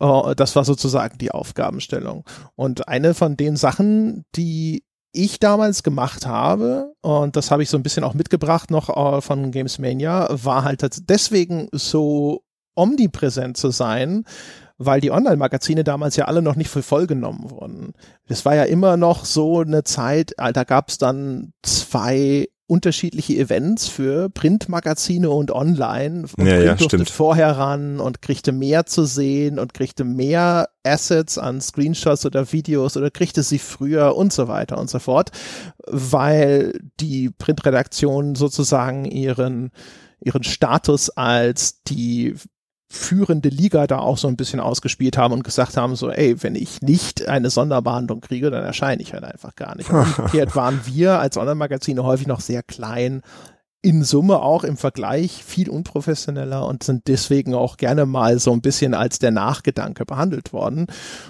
Uh, 0.00 0.34
das 0.34 0.56
war 0.56 0.64
sozusagen 0.64 1.18
die 1.18 1.30
Aufgabenstellung. 1.30 2.24
Und 2.56 2.88
eine 2.88 3.14
von 3.14 3.36
den 3.36 3.56
Sachen, 3.56 4.24
die 4.34 4.84
ich 5.12 5.38
damals 5.38 5.84
gemacht 5.84 6.26
habe, 6.26 6.92
und 7.00 7.36
das 7.36 7.52
habe 7.52 7.62
ich 7.62 7.70
so 7.70 7.76
ein 7.76 7.84
bisschen 7.84 8.02
auch 8.02 8.14
mitgebracht 8.14 8.70
noch 8.72 8.88
uh, 8.88 9.20
von 9.20 9.52
Games 9.52 9.78
Mania, 9.78 10.28
war 10.30 10.64
halt 10.64 10.84
deswegen 11.08 11.68
so 11.70 12.42
omnipräsent 12.74 13.56
zu 13.56 13.70
sein, 13.70 14.24
weil 14.78 15.00
die 15.00 15.12
Online-Magazine 15.12 15.84
damals 15.84 16.16
ja 16.16 16.24
alle 16.24 16.42
noch 16.42 16.56
nicht 16.56 16.70
für 16.70 16.82
voll 16.82 17.06
genommen 17.06 17.50
wurden. 17.50 17.92
Es 18.26 18.44
war 18.44 18.56
ja 18.56 18.64
immer 18.64 18.96
noch 18.96 19.24
so 19.24 19.60
eine 19.60 19.84
Zeit, 19.84 20.34
da 20.36 20.64
gab 20.64 20.88
es 20.88 20.98
dann 20.98 21.52
zwei 21.62 22.48
unterschiedliche 22.74 23.34
Events 23.34 23.86
für 23.86 24.28
Printmagazine 24.30 25.30
und 25.30 25.52
online 25.52 26.26
und 26.36 26.44
ja, 26.44 26.60
ja, 26.60 26.74
durfte 26.74 27.04
vorher 27.04 27.52
ran 27.56 28.00
und 28.00 28.20
kriegte 28.20 28.50
mehr 28.50 28.84
zu 28.84 29.04
sehen 29.04 29.60
und 29.60 29.74
kriegte 29.74 30.02
mehr 30.02 30.70
Assets 30.82 31.38
an 31.38 31.60
Screenshots 31.60 32.26
oder 32.26 32.50
Videos 32.52 32.96
oder 32.96 33.12
kriegte 33.12 33.44
sie 33.44 33.60
früher 33.60 34.16
und 34.16 34.32
so 34.32 34.48
weiter 34.48 34.78
und 34.78 34.90
so 34.90 34.98
fort, 34.98 35.30
weil 35.86 36.80
die 36.98 37.30
Printredaktion 37.30 38.34
sozusagen 38.34 39.04
ihren 39.04 39.70
ihren 40.20 40.42
Status 40.42 41.10
als 41.10 41.82
die 41.84 42.34
führende 42.94 43.48
Liga 43.48 43.86
da 43.86 43.98
auch 43.98 44.18
so 44.18 44.28
ein 44.28 44.36
bisschen 44.36 44.60
ausgespielt 44.60 45.18
haben 45.18 45.34
und 45.34 45.42
gesagt 45.42 45.76
haben, 45.76 45.96
so, 45.96 46.10
ey, 46.10 46.42
wenn 46.42 46.54
ich 46.54 46.80
nicht 46.80 47.28
eine 47.28 47.50
Sonderbehandlung 47.50 48.20
kriege, 48.20 48.50
dann 48.50 48.64
erscheine 48.64 49.02
ich 49.02 49.12
halt 49.12 49.24
einfach 49.24 49.54
gar 49.56 49.76
nicht. 49.76 49.90
umgekehrt 49.90 50.54
waren 50.56 50.80
wir 50.84 51.18
als 51.18 51.36
Online-Magazine 51.36 52.02
häufig 52.04 52.26
noch 52.26 52.40
sehr 52.40 52.62
klein, 52.62 53.22
in 53.82 54.02
Summe 54.02 54.40
auch 54.40 54.64
im 54.64 54.78
Vergleich 54.78 55.44
viel 55.44 55.68
unprofessioneller 55.68 56.66
und 56.66 56.82
sind 56.82 57.06
deswegen 57.06 57.54
auch 57.54 57.76
gerne 57.76 58.06
mal 58.06 58.38
so 58.38 58.52
ein 58.52 58.62
bisschen 58.62 58.94
als 58.94 59.18
der 59.18 59.30
Nachgedanke 59.30 60.06
behandelt 60.06 60.54
worden. 60.54 60.86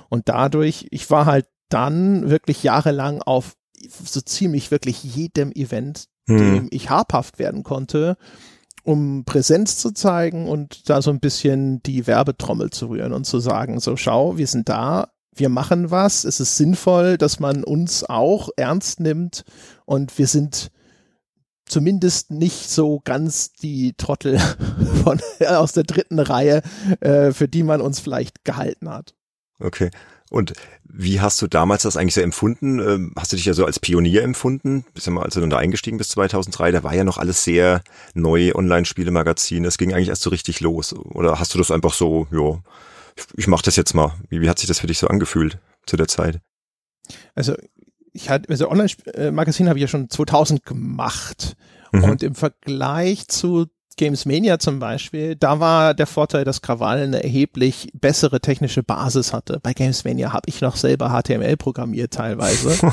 Und 0.09 0.29
dadurch, 0.29 0.87
ich 0.91 1.11
war 1.11 1.27
halt 1.27 1.47
dann 1.69 2.31
wirklich 2.31 2.63
jahrelang 2.63 3.23
auf 3.23 3.57
so 4.05 4.21
ziemlich 4.21 4.71
wirklich 4.71 5.03
jedem 5.03 5.51
Event, 5.51 6.07
hm. 6.29 6.39
dem 6.39 6.69
ich 6.71 6.91
habhaft 6.91 7.41
werden 7.41 7.65
konnte, 7.65 8.17
um 8.85 9.25
Präsenz 9.25 9.79
zu 9.79 9.93
zeigen 9.93 10.47
und 10.47 10.89
da 10.89 11.03
so 11.03 11.11
ein 11.11 11.21
bisschen 11.21 11.83
die 11.83 12.07
Werbetrommel 12.07 12.71
zu 12.71 12.89
rühren 12.89 13.13
und 13.13 13.25
zu 13.25 13.41
sagen, 13.41 13.81
so 13.81 13.97
schau, 13.97 14.37
wir 14.37 14.47
sind 14.47 14.69
da, 14.69 15.09
wir 15.35 15.49
machen 15.49 15.91
was, 15.91 16.25
es 16.25 16.39
ist 16.39 16.57
sinnvoll, 16.57 17.19
dass 17.19 17.41
man 17.41 17.65
uns 17.65 18.05
auch 18.05 18.51
ernst 18.57 19.01
nimmt 19.01 19.45
und 19.87 20.17
wir 20.19 20.27
sind 20.27 20.71
zumindest 21.67 22.31
nicht 22.31 22.71
so 22.71 23.01
ganz 23.05 23.53
die 23.53 23.95
Trottel 23.95 24.39
von, 25.03 25.21
aus 25.47 25.73
der 25.73 25.85
dritten 25.85 26.19
Reihe, 26.19 26.63
äh, 27.01 27.33
für 27.33 27.49
die 27.49 27.63
man 27.63 27.81
uns 27.81 28.01
vielleicht 28.01 28.45
gehalten 28.45 28.91
hat. 28.91 29.15
Okay. 29.59 29.91
Und 30.31 30.55
wie 30.85 31.21
hast 31.21 31.41
du 31.43 31.47
damals 31.47 31.83
das 31.83 31.97
eigentlich 31.97 32.15
so 32.15 32.21
empfunden? 32.21 32.79
Ähm, 32.79 33.13
hast 33.17 33.33
du 33.33 33.37
dich 33.37 33.45
ja 33.45 33.55
so 33.55 33.67
als 33.67 33.79
Pionier 33.79 34.23
empfunden? 34.23 34.85
Bist 34.95 35.07
ja 35.07 35.13
mal, 35.13 35.23
als 35.23 35.35
du 35.35 35.41
dann 35.41 35.51
da 35.51 35.59
eingestiegen 35.59 35.99
bist 35.99 36.11
2003, 36.13 36.73
da 36.73 36.83
war 36.83 36.95
ja 36.95 37.05
noch 37.05 37.19
alles 37.19 37.45
sehr 37.45 37.83
neu, 38.15 38.53
Online-Spiele-Magazin. 38.55 39.65
Es 39.65 39.79
ging 39.79 39.93
eigentlich 39.93 40.09
erst 40.09 40.23
so 40.23 40.31
richtig 40.31 40.61
los. 40.61 40.95
Oder 40.95 41.39
hast 41.39 41.55
du 41.55 41.59
das 41.59 41.71
einfach 41.71 41.93
so, 41.93 42.27
ja, 42.33 42.61
ich 43.37 43.47
mach 43.47 43.63
das 43.63 43.77
jetzt 43.77 43.95
mal. 43.95 44.15
Wie, 44.29 44.41
wie 44.41 44.49
hat 44.49 44.59
sich 44.59 44.69
das 44.69 44.81
für 44.81 44.87
dich 44.87 44.99
so 44.99 45.09
angefühlt 45.09 45.59
zu 45.87 45.97
der 45.97 46.09
Zeit? 46.09 46.41
Also 47.35 47.55
ich 48.13 48.31
hatte, 48.31 48.49
also 48.49 48.71
Online-Magazin 48.71 49.69
habe 49.69 49.79
ich 49.79 49.83
ja 49.83 49.89
schon 49.89 50.09
2000 50.09 50.65
gemacht. 50.65 51.57
Mhm. 51.93 52.05
Und 52.05 52.23
im 52.23 52.35
Vergleich 52.35 53.29
zu 53.29 53.67
Games 53.97 54.27
Mania 54.27 54.59
zum 54.59 54.79
Beispiel, 54.79 55.37
da 55.37 55.61
war 55.61 55.95
der 55.95 56.07
Vorteil, 56.07 56.45
dass 56.45 56.63
Krawall 56.63 57.03
eine 57.03 57.23
erheblich 57.23 57.91
bessere 57.95 58.41
technische 58.41 58.83
Basis 58.83 59.33
hatte. 59.33 59.61
Bei 59.63 59.73
Games 59.73 60.05
Mania 60.05 60.33
habe 60.33 60.49
ich 60.49 60.61
noch 60.61 60.77
selber 60.77 61.11
HTML 61.11 61.57
programmiert 61.57 62.13
teilweise. 62.13 62.75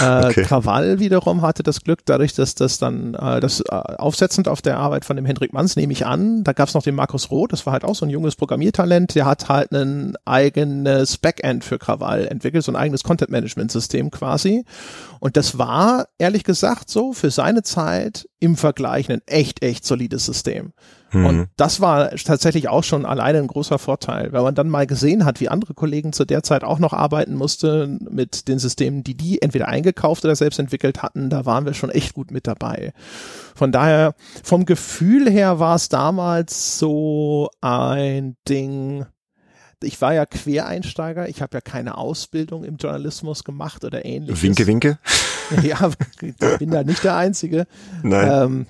Äh, 0.00 0.26
okay. 0.26 0.40
äh, 0.40 0.44
Krawall 0.44 0.98
wiederum 0.98 1.42
hatte 1.42 1.62
das 1.62 1.82
Glück, 1.82 2.00
dadurch, 2.06 2.32
dass 2.32 2.54
das 2.54 2.78
dann 2.78 3.12
äh, 3.14 3.40
das 3.40 3.60
äh, 3.60 3.74
aufsetzend 3.74 4.48
auf 4.48 4.62
der 4.62 4.78
Arbeit 4.78 5.04
von 5.04 5.16
dem 5.16 5.26
Hendrik 5.26 5.52
Manns 5.52 5.76
nehme 5.76 5.92
ich 5.92 6.06
an, 6.06 6.42
da 6.42 6.54
gab 6.54 6.68
es 6.68 6.74
noch 6.74 6.82
den 6.82 6.94
Markus 6.94 7.30
Roth, 7.30 7.52
das 7.52 7.66
war 7.66 7.74
halt 7.74 7.84
auch 7.84 7.94
so 7.94 8.06
ein 8.06 8.10
junges 8.10 8.34
Programmiertalent, 8.34 9.14
der 9.14 9.26
hat 9.26 9.50
halt 9.50 9.72
ein 9.72 10.14
eigenes 10.24 11.18
Backend 11.18 11.64
für 11.64 11.78
Krawall 11.78 12.26
entwickelt, 12.28 12.64
so 12.64 12.72
ein 12.72 12.76
eigenes 12.76 13.02
Content-Management-System 13.02 14.10
quasi. 14.10 14.64
Und 15.18 15.36
das 15.36 15.58
war, 15.58 16.06
ehrlich 16.18 16.44
gesagt, 16.44 16.88
so 16.88 17.12
für 17.12 17.30
seine 17.30 17.62
Zeit 17.62 18.26
im 18.38 18.56
Vergleich 18.56 19.10
ein 19.10 19.20
echt, 19.26 19.62
echt 19.62 19.84
solides 19.84 20.29
System. 20.30 20.72
Mhm. 21.12 21.26
Und 21.26 21.48
das 21.56 21.80
war 21.80 22.10
tatsächlich 22.10 22.68
auch 22.68 22.84
schon 22.84 23.04
alleine 23.04 23.38
ein 23.38 23.46
großer 23.46 23.78
Vorteil, 23.78 24.32
weil 24.32 24.42
man 24.42 24.54
dann 24.54 24.68
mal 24.68 24.86
gesehen 24.86 25.24
hat, 25.24 25.40
wie 25.40 25.48
andere 25.48 25.74
Kollegen 25.74 26.12
zu 26.12 26.24
der 26.24 26.42
Zeit 26.42 26.62
auch 26.62 26.78
noch 26.78 26.92
arbeiten 26.92 27.34
mussten 27.34 28.06
mit 28.10 28.46
den 28.48 28.58
Systemen, 28.58 29.02
die 29.02 29.16
die 29.16 29.42
entweder 29.42 29.68
eingekauft 29.68 30.24
oder 30.24 30.36
selbst 30.36 30.58
entwickelt 30.58 31.02
hatten. 31.02 31.30
Da 31.30 31.46
waren 31.46 31.64
wir 31.64 31.74
schon 31.74 31.90
echt 31.90 32.14
gut 32.14 32.30
mit 32.30 32.46
dabei. 32.46 32.92
Von 33.54 33.72
daher, 33.72 34.14
vom 34.42 34.66
Gefühl 34.66 35.28
her 35.28 35.58
war 35.58 35.74
es 35.74 35.88
damals 35.88 36.78
so 36.78 37.50
ein 37.60 38.36
Ding, 38.48 39.04
ich 39.82 40.00
war 40.00 40.14
ja 40.14 40.26
Quereinsteiger, 40.26 41.28
ich 41.28 41.42
habe 41.42 41.56
ja 41.56 41.60
keine 41.60 41.96
Ausbildung 41.96 42.64
im 42.64 42.76
Journalismus 42.76 43.44
gemacht 43.44 43.84
oder 43.84 44.04
ähnliches. 44.04 44.42
Winke, 44.42 44.66
winke. 44.66 44.98
Ja, 45.64 45.90
ich 46.20 46.58
bin 46.60 46.70
da 46.70 46.84
nicht 46.84 47.02
der 47.02 47.16
Einzige. 47.16 47.66
Nein. 48.04 48.30
Ähm, 48.30 48.66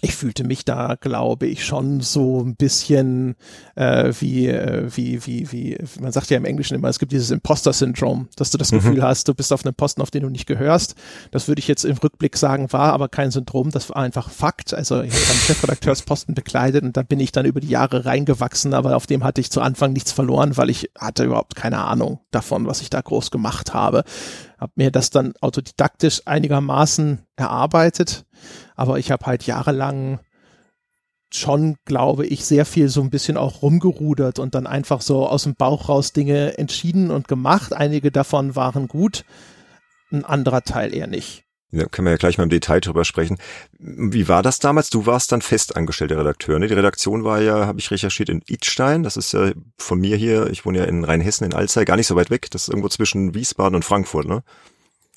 ich 0.00 0.14
fühlte 0.14 0.44
mich 0.44 0.64
da, 0.64 0.94
glaube 1.00 1.46
ich, 1.46 1.64
schon 1.64 2.00
so 2.00 2.40
ein 2.40 2.54
bisschen 2.54 3.34
äh, 3.74 4.12
wie, 4.20 4.46
äh, 4.46 4.86
wie, 4.94 5.26
wie, 5.26 5.50
wie, 5.50 5.78
man 6.00 6.12
sagt 6.12 6.30
ja 6.30 6.36
im 6.36 6.44
Englischen 6.44 6.74
immer, 6.74 6.88
es 6.88 7.00
gibt 7.00 7.10
dieses 7.10 7.32
Imposter-Syndrom, 7.32 8.28
dass 8.36 8.50
du 8.50 8.58
das 8.58 8.70
mhm. 8.70 8.76
Gefühl 8.76 9.02
hast, 9.02 9.26
du 9.26 9.34
bist 9.34 9.52
auf 9.52 9.64
einem 9.64 9.74
Posten, 9.74 10.00
auf 10.00 10.12
den 10.12 10.22
du 10.22 10.28
nicht 10.28 10.46
gehörst. 10.46 10.94
Das 11.32 11.48
würde 11.48 11.58
ich 11.58 11.66
jetzt 11.66 11.84
im 11.84 11.96
Rückblick 11.96 12.36
sagen, 12.36 12.72
war 12.72 12.92
aber 12.92 13.08
kein 13.08 13.32
Syndrom, 13.32 13.70
das 13.70 13.88
war 13.88 13.96
einfach 13.96 14.30
Fakt. 14.30 14.72
Also 14.72 15.02
ich 15.02 15.12
habe 15.12 15.30
einen 15.30 15.40
Chefredakteursposten 15.40 16.34
bekleidet 16.34 16.84
und 16.84 16.96
da 16.96 17.02
bin 17.02 17.18
ich 17.18 17.32
dann 17.32 17.46
über 17.46 17.60
die 17.60 17.68
Jahre 17.68 18.04
reingewachsen, 18.04 18.74
aber 18.74 18.94
auf 18.94 19.06
dem 19.06 19.24
hatte 19.24 19.40
ich 19.40 19.50
zu 19.50 19.60
Anfang 19.60 19.92
nichts 19.92 20.12
verloren, 20.12 20.56
weil 20.56 20.70
ich 20.70 20.90
hatte 20.96 21.24
überhaupt 21.24 21.56
keine 21.56 21.78
Ahnung 21.78 22.20
davon, 22.30 22.66
was 22.66 22.82
ich 22.82 22.90
da 22.90 23.00
groß 23.00 23.32
gemacht 23.32 23.74
habe. 23.74 24.04
Hab 24.58 24.76
mir 24.76 24.90
das 24.90 25.10
dann 25.10 25.34
autodidaktisch 25.40 26.22
einigermaßen 26.26 27.20
erarbeitet 27.36 28.24
aber 28.78 28.98
ich 28.98 29.10
habe 29.10 29.26
halt 29.26 29.44
jahrelang 29.44 30.20
schon, 31.32 31.76
glaube 31.84 32.26
ich, 32.26 32.44
sehr 32.44 32.64
viel 32.64 32.88
so 32.88 33.02
ein 33.02 33.10
bisschen 33.10 33.36
auch 33.36 33.60
rumgerudert 33.60 34.38
und 34.38 34.54
dann 34.54 34.66
einfach 34.66 35.02
so 35.02 35.26
aus 35.28 35.42
dem 35.42 35.56
Bauch 35.56 35.88
raus 35.88 36.12
Dinge 36.12 36.56
entschieden 36.56 37.10
und 37.10 37.28
gemacht. 37.28 37.72
Einige 37.72 38.10
davon 38.10 38.56
waren 38.56 38.88
gut, 38.88 39.24
ein 40.10 40.24
anderer 40.24 40.62
Teil 40.62 40.94
eher 40.94 41.08
nicht. 41.08 41.44
Da 41.70 41.84
können 41.84 42.06
wir 42.06 42.12
ja 42.12 42.16
gleich 42.16 42.38
mal 42.38 42.44
im 42.44 42.50
Detail 42.50 42.80
drüber 42.80 43.04
sprechen. 43.04 43.38
Wie 43.78 44.26
war 44.26 44.42
das 44.42 44.58
damals? 44.58 44.88
Du 44.88 45.04
warst 45.04 45.32
dann 45.32 45.42
festangestellter 45.42 46.18
Redakteur. 46.18 46.58
Ne? 46.58 46.66
Die 46.66 46.74
Redaktion 46.74 47.24
war 47.24 47.42
ja, 47.42 47.66
habe 47.66 47.78
ich 47.78 47.90
recherchiert, 47.90 48.30
in 48.30 48.42
Idstein. 48.46 49.02
Das 49.02 49.18
ist 49.18 49.32
ja 49.32 49.52
von 49.76 50.00
mir 50.00 50.16
hier, 50.16 50.48
ich 50.50 50.64
wohne 50.64 50.78
ja 50.78 50.84
in 50.84 51.04
Rheinhessen, 51.04 51.44
in 51.44 51.52
Alzey, 51.52 51.84
gar 51.84 51.96
nicht 51.96 52.06
so 52.06 52.16
weit 52.16 52.30
weg. 52.30 52.50
Das 52.50 52.62
ist 52.62 52.68
irgendwo 52.68 52.88
zwischen 52.88 53.34
Wiesbaden 53.34 53.74
und 53.74 53.84
Frankfurt, 53.84 54.26
ne? 54.26 54.42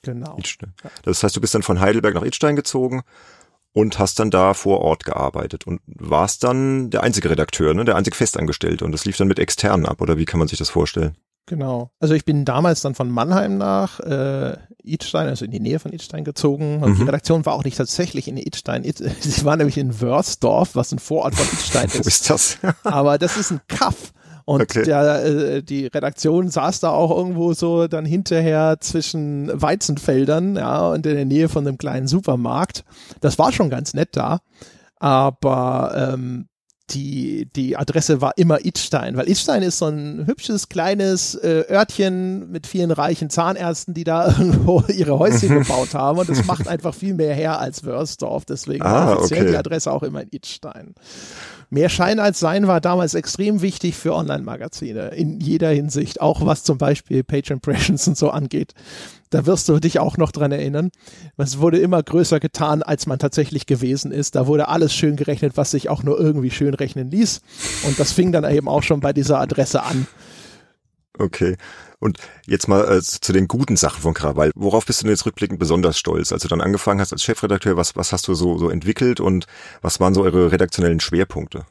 Genau. 0.02 0.36
Idstein. 0.38 0.74
Das 1.04 1.24
heißt, 1.24 1.36
du 1.36 1.42
bist 1.42 1.56
dann 1.56 1.64
von 1.64 1.80
Heidelberg 1.80 2.16
nach 2.16 2.26
Idstein 2.26 2.58
gezogen 2.58 3.04
und 3.74 4.00
hast 4.00 4.20
dann 4.20 4.32
da 4.32 4.54
vor 4.54 4.82
Ort 4.82 5.06
gearbeitet 5.06 5.66
und 5.66 5.82
warst 5.86 6.44
dann 6.44 6.90
der 6.90 7.04
einzige 7.04 7.30
Redakteur, 7.30 7.74
ne, 7.74 7.86
der 7.86 7.96
einzige 7.96 8.18
Festangestellte 8.18 8.84
und 8.84 8.92
das 8.92 9.06
lief 9.06 9.18
dann 9.18 9.28
mit 9.28 9.40
externen 9.40 9.86
ab 9.86 10.02
oder 10.02 10.18
wie 10.18 10.26
kann 10.26 10.40
man 10.40 10.48
sich 10.48 10.58
das 10.60 10.70
vorstellen? 10.70 11.16
Genau. 11.48 11.92
Also 12.00 12.14
ich 12.14 12.24
bin 12.24 12.46
damals 12.46 12.82
dann 12.82 12.96
von 12.96 13.10
Mannheim 13.10 13.58
nach 13.58 14.00
äh, 14.00 14.56
Idstein, 14.84 15.28
also 15.28 15.46
in 15.46 15.52
die 15.52 15.60
Nähe 15.60 15.80
von 15.80 15.92
Idstein 15.92 16.24
gezogen. 16.24 16.82
Und 16.82 16.92
mhm. 16.92 16.98
die 16.98 17.04
Redaktion 17.04 17.46
war 17.46 17.54
auch 17.54 17.64
nicht 17.64 17.78
tatsächlich 17.78 18.28
in 18.28 18.38
Idstein. 18.38 18.84
Sie 19.20 19.46
war 19.46 19.58
nämlich 19.58 19.78
in 19.78 20.00
Wörsdorf, 20.00 20.76
was 20.76 20.92
ein 20.92 21.00
Vorort 21.00 21.36
von 21.36 21.46
Idstein 21.46 21.88
ist. 21.88 21.96
Wo 22.06 22.08
ist 22.08 22.30
das? 22.30 22.58
Aber 22.84 23.18
das 23.18 23.38
ist 23.38 23.52
ein 23.52 23.62
Kaff. 23.68 24.14
Und 24.46 24.62
okay. 24.62 24.84
der, 24.84 25.26
äh, 25.26 25.64
die 25.64 25.88
Redaktion 25.88 26.50
saß 26.50 26.80
da 26.80 26.90
auch 26.90 27.16
irgendwo 27.16 27.54
so 27.54 27.88
dann 27.88 28.06
hinterher 28.06 28.78
zwischen 28.80 29.50
Weizenfeldern, 29.54 30.56
ja, 30.56 30.90
und 30.90 31.06
in 31.06 31.16
der 31.16 31.26
Nähe 31.26 31.48
von 31.48 31.68
einem 31.68 31.78
kleinen 31.78 32.08
Supermarkt. 32.08 32.84
Das 33.20 33.38
war 33.40 33.52
schon 33.52 33.70
ganz 33.70 33.94
nett 33.94 34.10
da. 34.14 34.40
Aber 34.98 36.14
ähm, 36.14 36.48
die, 36.94 37.48
die 37.56 37.78
Adresse 37.78 38.22
war 38.22 38.38
immer 38.38 38.64
Idstein, 38.66 39.18
weil 39.18 39.30
Idstein 39.30 39.64
ist 39.64 39.80
so 39.80 39.88
ein 39.88 40.26
hübsches 40.28 40.70
kleines 40.70 41.36
äh, 41.36 41.66
Örtchen 41.70 42.52
mit 42.52 42.68
vielen 42.68 42.92
reichen 42.92 43.30
Zahnärzten, 43.30 43.94
die 43.94 44.04
da 44.04 44.28
irgendwo 44.38 44.84
ihre 44.88 45.18
Häuschen 45.18 45.50
gebaut 45.50 45.94
haben 45.94 46.20
und 46.20 46.30
es 46.30 46.46
macht 46.46 46.68
einfach 46.68 46.94
viel 46.94 47.14
mehr 47.14 47.34
her 47.34 47.60
als 47.60 47.84
Wörsdorf, 47.84 48.46
deswegen 48.46 48.84
ah, 48.84 49.08
war 49.08 49.18
offiziell 49.18 49.42
okay. 49.42 49.52
die 49.52 49.58
Adresse 49.58 49.92
auch 49.92 50.04
immer 50.04 50.22
in 50.22 50.30
Idstein. 50.32 50.96
Mehr 51.74 51.88
Schein 51.88 52.20
als 52.20 52.42
Sein 52.42 52.68
war 52.68 52.82
damals 52.82 53.14
extrem 53.14 53.62
wichtig 53.62 53.96
für 53.96 54.14
Online-Magazine 54.14 55.12
in 55.16 55.40
jeder 55.40 55.70
Hinsicht, 55.70 56.20
auch 56.20 56.46
was 56.46 56.66
zum 56.66 56.78
Beispiel 56.78 57.24
Page 57.24 57.50
Impressions 57.50 58.10
und 58.10 58.18
so 58.18 58.30
angeht. 58.30 58.74
Da 59.30 59.46
wirst 59.46 59.70
du 59.70 59.80
dich 59.80 59.98
auch 59.98 60.18
noch 60.18 60.34
dran 60.34 60.52
erinnern. 60.52 60.92
Es 61.38 61.60
wurde 61.60 61.80
immer 61.80 62.04
größer 62.04 62.42
getan, 62.42 62.84
als 62.84 63.08
man 63.08 63.20
tatsächlich 63.20 63.68
gewesen 63.68 64.12
ist. 64.12 64.36
Da 64.36 64.48
wurde 64.48 64.68
alles 64.68 64.94
schön 64.94 65.16
gerechnet, 65.16 65.54
was 65.56 65.72
sich 65.72 65.88
auch 65.88 66.04
nur 66.04 66.20
irgendwie 66.20 66.52
schön 66.52 66.74
rechnen 66.74 67.10
ließ. 67.10 67.40
Und 67.88 67.98
das 67.98 68.12
fing 68.12 68.34
dann 68.34 68.44
eben 68.44 68.68
auch 68.68 68.84
schon 68.84 69.00
bei 69.00 69.14
dieser 69.14 69.40
Adresse 69.40 69.82
an. 69.84 70.08
Okay. 71.18 71.58
Und 72.00 72.18
jetzt 72.48 72.68
mal 72.68 72.98
äh, 72.98 73.02
zu 73.02 73.34
den 73.34 73.48
guten 73.48 73.78
Sachen 73.78 74.02
von 74.02 74.14
Krawall. 74.14 74.52
Worauf 74.56 74.86
bist 74.86 75.02
du 75.02 75.06
denn 75.06 75.12
jetzt 75.12 75.26
rückblickend 75.26 75.60
besonders 75.60 75.98
stolz? 75.98 76.32
Als 76.32 76.44
du 76.44 76.48
dann 76.48 76.62
angefangen 76.62 77.00
hast 77.00 77.12
als 77.12 77.24
Chefredakteur, 77.24 77.78
was, 77.78 77.96
was 77.96 78.12
hast 78.12 78.28
du 78.28 78.34
so, 78.34 78.58
so 78.58 78.70
entwickelt 78.70 79.20
und 79.20 79.46
was 79.82 80.00
waren 80.00 80.14
so 80.14 80.24
eure 80.24 80.52
redaktionellen 80.52 81.00
Schwerpunkte? 81.00 81.66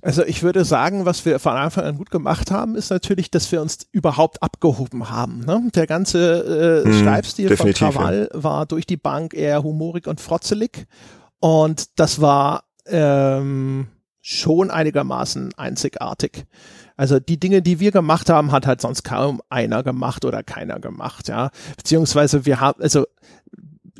Also 0.00 0.24
ich 0.24 0.42
würde 0.42 0.64
sagen, 0.64 1.06
was 1.06 1.24
wir 1.24 1.38
von 1.40 1.54
Anfang 1.54 1.84
an 1.84 1.96
gut 1.96 2.10
gemacht 2.10 2.50
haben, 2.50 2.76
ist 2.76 2.90
natürlich, 2.90 3.30
dass 3.30 3.50
wir 3.50 3.60
uns 3.60 3.78
überhaupt 3.90 4.42
abgehoben 4.42 5.10
haben. 5.10 5.40
Ne? 5.40 5.70
Der 5.74 5.88
ganze 5.88 6.84
äh, 6.84 6.88
hm, 6.88 7.02
Schreibstil 7.02 7.56
von 7.56 7.72
Krawall 7.72 8.30
ja. 8.32 8.42
war 8.42 8.66
durch 8.66 8.86
die 8.86 8.96
Bank 8.96 9.34
eher 9.34 9.62
humorig 9.62 10.06
und 10.06 10.20
frotzelig 10.20 10.86
und 11.40 11.98
das 11.98 12.20
war 12.20 12.64
ähm, 12.86 13.88
schon 14.20 14.70
einigermaßen 14.70 15.54
einzigartig. 15.56 16.46
Also 16.98 17.20
die 17.20 17.38
Dinge, 17.38 17.62
die 17.62 17.80
wir 17.80 17.92
gemacht 17.92 18.28
haben, 18.28 18.52
hat 18.52 18.66
halt 18.66 18.80
sonst 18.80 19.04
kaum 19.04 19.40
einer 19.48 19.82
gemacht 19.82 20.24
oder 20.24 20.42
keiner 20.42 20.80
gemacht, 20.80 21.28
ja. 21.28 21.50
Beziehungsweise 21.76 22.44
wir 22.44 22.60
haben, 22.60 22.82
also 22.82 23.06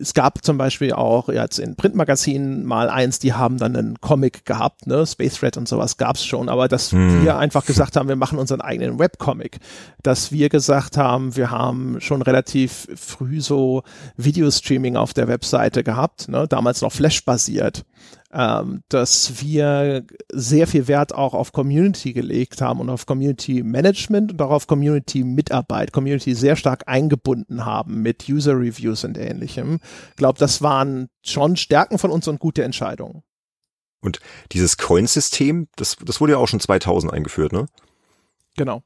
es 0.00 0.14
gab 0.14 0.44
zum 0.44 0.58
Beispiel 0.58 0.92
auch 0.92 1.28
jetzt 1.28 1.58
in 1.58 1.76
Printmagazinen 1.76 2.64
mal 2.64 2.90
eins, 2.90 3.18
die 3.18 3.32
haben 3.32 3.58
dann 3.58 3.76
einen 3.76 4.00
Comic 4.00 4.44
gehabt, 4.44 4.86
ne, 4.86 5.06
Space 5.06 5.38
Thread 5.38 5.56
und 5.56 5.68
sowas 5.68 5.96
gab's 5.96 6.24
schon, 6.24 6.48
aber 6.48 6.68
dass 6.68 6.92
hm. 6.92 7.24
wir 7.24 7.36
einfach 7.38 7.64
gesagt 7.64 7.96
haben, 7.96 8.08
wir 8.08 8.16
machen 8.16 8.38
unseren 8.38 8.60
eigenen 8.60 8.98
Webcomic, 8.98 9.58
dass 10.02 10.32
wir 10.32 10.48
gesagt 10.48 10.96
haben, 10.96 11.36
wir 11.36 11.50
haben 11.50 12.00
schon 12.00 12.22
relativ 12.22 12.88
früh 12.96 13.40
so 13.40 13.82
Videostreaming 14.16 14.96
auf 14.96 15.14
der 15.14 15.28
Webseite 15.28 15.84
gehabt, 15.84 16.28
ne, 16.28 16.46
damals 16.48 16.82
noch 16.82 16.92
Flash 16.92 17.24
basiert 17.24 17.84
ähm, 18.32 18.82
dass 18.88 19.40
wir 19.42 20.04
sehr 20.30 20.66
viel 20.66 20.86
Wert 20.86 21.14
auch 21.14 21.34
auf 21.34 21.52
Community 21.52 22.12
gelegt 22.12 22.60
haben 22.60 22.80
und 22.80 22.90
auf 22.90 23.06
Community 23.06 23.62
Management 23.62 24.32
und 24.32 24.42
auch 24.42 24.50
auf 24.50 24.66
Community 24.66 25.24
Mitarbeit, 25.24 25.92
Community 25.92 26.34
sehr 26.34 26.56
stark 26.56 26.84
eingebunden 26.86 27.64
haben 27.64 28.02
mit 28.02 28.28
User 28.28 28.58
Reviews 28.58 29.04
und 29.04 29.16
ähnlichem. 29.16 29.80
Ich 30.10 30.16
glaube, 30.16 30.38
das 30.38 30.60
waren 30.60 31.08
schon 31.24 31.56
Stärken 31.56 31.98
von 31.98 32.10
uns 32.10 32.28
und 32.28 32.38
gute 32.38 32.64
Entscheidungen. 32.64 33.22
Und 34.00 34.20
dieses 34.52 34.76
Coin-System, 34.76 35.68
das, 35.76 35.96
das 36.04 36.20
wurde 36.20 36.34
ja 36.34 36.38
auch 36.38 36.48
schon 36.48 36.60
2000 36.60 37.12
eingeführt, 37.12 37.52
ne? 37.52 37.66
Genau. 38.56 38.82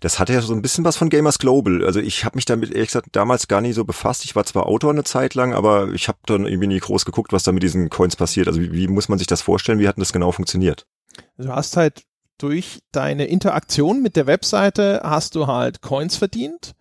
Das 0.00 0.18
hatte 0.18 0.32
ja 0.32 0.40
so 0.40 0.54
ein 0.54 0.62
bisschen 0.62 0.84
was 0.84 0.96
von 0.96 1.10
Gamers 1.10 1.38
Global. 1.38 1.84
Also 1.84 2.00
ich 2.00 2.24
habe 2.24 2.36
mich 2.36 2.44
damit 2.44 2.70
ehrlich 2.70 2.88
gesagt 2.88 3.08
damals 3.12 3.48
gar 3.48 3.60
nicht 3.60 3.74
so 3.74 3.84
befasst. 3.84 4.24
Ich 4.24 4.36
war 4.36 4.44
zwar 4.44 4.66
Autor 4.66 4.90
eine 4.90 5.04
Zeit 5.04 5.34
lang, 5.34 5.52
aber 5.52 5.92
ich 5.92 6.08
habe 6.08 6.18
dann 6.26 6.46
irgendwie 6.46 6.68
nie 6.68 6.78
groß 6.78 7.04
geguckt, 7.04 7.32
was 7.32 7.42
da 7.42 7.52
mit 7.52 7.62
diesen 7.62 7.90
Coins 7.90 8.16
passiert. 8.16 8.48
Also 8.48 8.60
wie, 8.60 8.72
wie 8.72 8.88
muss 8.88 9.08
man 9.08 9.18
sich 9.18 9.26
das 9.26 9.42
vorstellen? 9.42 9.78
Wie 9.78 9.88
hat 9.88 9.96
denn 9.96 10.02
das 10.02 10.12
genau 10.12 10.32
funktioniert? 10.32 10.86
Also 11.36 11.50
du 11.50 11.56
hast 11.56 11.76
halt 11.76 12.02
durch 12.38 12.80
deine 12.92 13.26
Interaktion 13.26 14.02
mit 14.02 14.16
der 14.16 14.26
Webseite 14.26 15.02
hast 15.04 15.34
du 15.34 15.46
halt 15.46 15.82
Coins 15.82 16.16
verdient. 16.16 16.74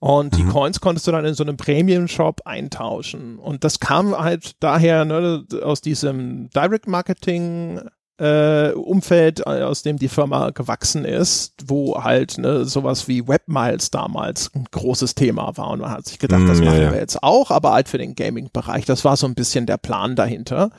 Und 0.00 0.36
die 0.36 0.44
mhm. 0.44 0.50
Coins 0.50 0.80
konntest 0.80 1.08
du 1.08 1.10
dann 1.10 1.24
in 1.24 1.34
so 1.34 1.42
einem 1.42 1.56
Premium-Shop 1.56 2.42
eintauschen. 2.44 3.38
Und 3.38 3.64
das 3.64 3.80
kam 3.80 4.16
halt 4.16 4.52
daher 4.60 5.04
ne, 5.04 5.44
aus 5.62 5.80
diesem 5.80 6.50
Direct 6.50 6.86
Marketing 6.86 7.80
äh, 8.18 8.72
Umfeld, 8.72 9.40
äh, 9.40 9.62
aus 9.62 9.82
dem 9.82 9.98
die 9.98 10.08
Firma 10.08 10.50
gewachsen 10.50 11.04
ist, 11.04 11.54
wo 11.66 12.02
halt 12.02 12.38
ne, 12.38 12.64
sowas 12.64 13.08
wie 13.08 13.28
Webmiles 13.28 13.90
damals 13.90 14.50
ein 14.54 14.64
großes 14.70 15.14
Thema 15.14 15.56
war. 15.56 15.70
Und 15.70 15.80
man 15.80 15.90
hat 15.90 16.06
sich 16.06 16.18
gedacht, 16.18 16.42
mm, 16.42 16.46
das 16.48 16.60
machen 16.60 16.82
ja, 16.82 16.92
wir 16.92 16.98
jetzt 16.98 17.22
auch, 17.22 17.50
aber 17.50 17.72
halt 17.72 17.88
für 17.88 17.98
den 17.98 18.14
Gaming-Bereich. 18.14 18.84
Das 18.84 19.04
war 19.04 19.16
so 19.16 19.26
ein 19.26 19.34
bisschen 19.34 19.66
der 19.66 19.76
Plan 19.76 20.16
dahinter. 20.16 20.70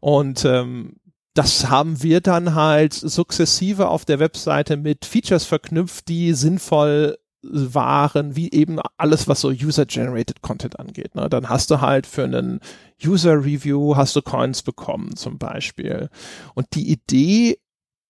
Und 0.00 0.44
ähm, 0.44 0.96
das 1.34 1.68
haben 1.68 2.02
wir 2.02 2.20
dann 2.20 2.54
halt 2.54 2.92
sukzessive 2.92 3.88
auf 3.88 4.04
der 4.04 4.18
Webseite 4.18 4.76
mit 4.76 5.04
Features 5.04 5.44
verknüpft, 5.44 6.08
die 6.08 6.34
sinnvoll 6.34 7.18
waren, 7.42 8.36
wie 8.36 8.50
eben 8.52 8.78
alles, 8.96 9.28
was 9.28 9.40
so 9.40 9.48
User-Generated 9.48 10.42
Content 10.42 10.78
angeht. 10.78 11.14
Ne? 11.14 11.28
Dann 11.30 11.48
hast 11.48 11.70
du 11.70 11.80
halt 11.80 12.06
für 12.06 12.24
einen 12.24 12.60
User-Review 13.02 13.96
hast 13.96 14.14
du 14.16 14.22
Coins 14.22 14.62
bekommen 14.62 15.16
zum 15.16 15.38
Beispiel. 15.38 16.10
Und 16.54 16.66
die 16.74 16.90
Idee 16.90 17.56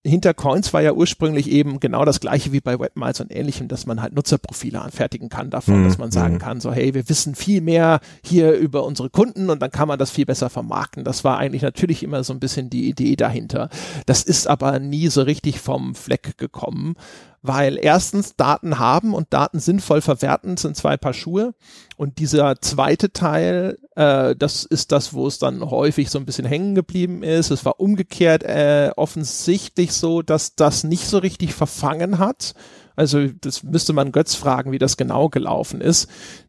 hinter 0.02 0.32
Coins 0.32 0.72
war 0.72 0.80
ja 0.80 0.92
ursprünglich 0.92 1.50
eben 1.50 1.78
genau 1.78 2.06
das 2.06 2.20
gleiche 2.20 2.52
wie 2.52 2.60
bei 2.60 2.78
Webmiles 2.78 3.20
und 3.20 3.34
ähnlichem, 3.34 3.68
dass 3.68 3.84
man 3.84 4.00
halt 4.00 4.14
Nutzerprofile 4.14 4.80
anfertigen 4.80 5.28
kann 5.28 5.50
davon, 5.50 5.82
mhm. 5.82 5.84
dass 5.84 5.98
man 5.98 6.10
sagen 6.10 6.34
mhm. 6.34 6.38
kann, 6.38 6.60
so 6.60 6.72
hey, 6.72 6.94
wir 6.94 7.08
wissen 7.10 7.34
viel 7.34 7.60
mehr 7.60 8.00
hier 8.24 8.52
über 8.52 8.84
unsere 8.84 9.10
Kunden 9.10 9.50
und 9.50 9.60
dann 9.60 9.70
kann 9.70 9.88
man 9.88 9.98
das 9.98 10.10
viel 10.10 10.24
besser 10.24 10.48
vermarkten. 10.48 11.04
Das 11.04 11.22
war 11.22 11.36
eigentlich 11.36 11.62
natürlich 11.62 12.02
immer 12.02 12.24
so 12.24 12.32
ein 12.32 12.40
bisschen 12.40 12.70
die 12.70 12.88
Idee 12.88 13.14
dahinter. 13.14 13.68
Das 14.06 14.22
ist 14.22 14.46
aber 14.46 14.78
nie 14.78 15.08
so 15.08 15.20
richtig 15.20 15.60
vom 15.60 15.94
Fleck 15.94 16.38
gekommen, 16.38 16.94
weil 17.42 17.78
erstens 17.80 18.36
Daten 18.36 18.78
haben 18.78 19.14
und 19.14 19.32
Daten 19.32 19.60
sinnvoll 19.60 20.02
verwerten 20.02 20.56
sind 20.56 20.76
zwei 20.76 20.96
Paar 20.96 21.14
Schuhe 21.14 21.54
und 21.96 22.18
dieser 22.18 22.60
zweite 22.60 23.12
Teil, 23.12 23.78
äh, 23.96 24.36
das 24.36 24.64
ist 24.64 24.92
das, 24.92 25.14
wo 25.14 25.26
es 25.26 25.38
dann 25.38 25.62
häufig 25.70 26.10
so 26.10 26.18
ein 26.18 26.26
bisschen 26.26 26.44
hängen 26.44 26.74
geblieben 26.74 27.22
ist. 27.22 27.50
Es 27.50 27.64
war 27.64 27.80
umgekehrt 27.80 28.42
äh, 28.42 28.90
offensichtlich 28.96 29.92
so, 29.92 30.22
dass 30.22 30.54
das 30.54 30.84
nicht 30.84 31.06
so 31.06 31.18
richtig 31.18 31.54
verfangen 31.54 32.18
hat. 32.18 32.54
Also 32.96 33.28
das 33.28 33.62
müsste 33.62 33.94
man 33.94 34.12
Götz 34.12 34.34
fragen, 34.34 34.72
wie 34.72 34.78
das 34.78 34.98
genau 34.98 35.30
gelaufen 35.30 35.80
ist. 35.80 36.08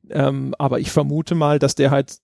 Ähm, 0.10 0.54
aber 0.60 0.80
ich 0.80 0.92
vermute 0.92 1.36
mal, 1.36 1.60
dass 1.60 1.76
der 1.76 1.92
halt 1.92 2.18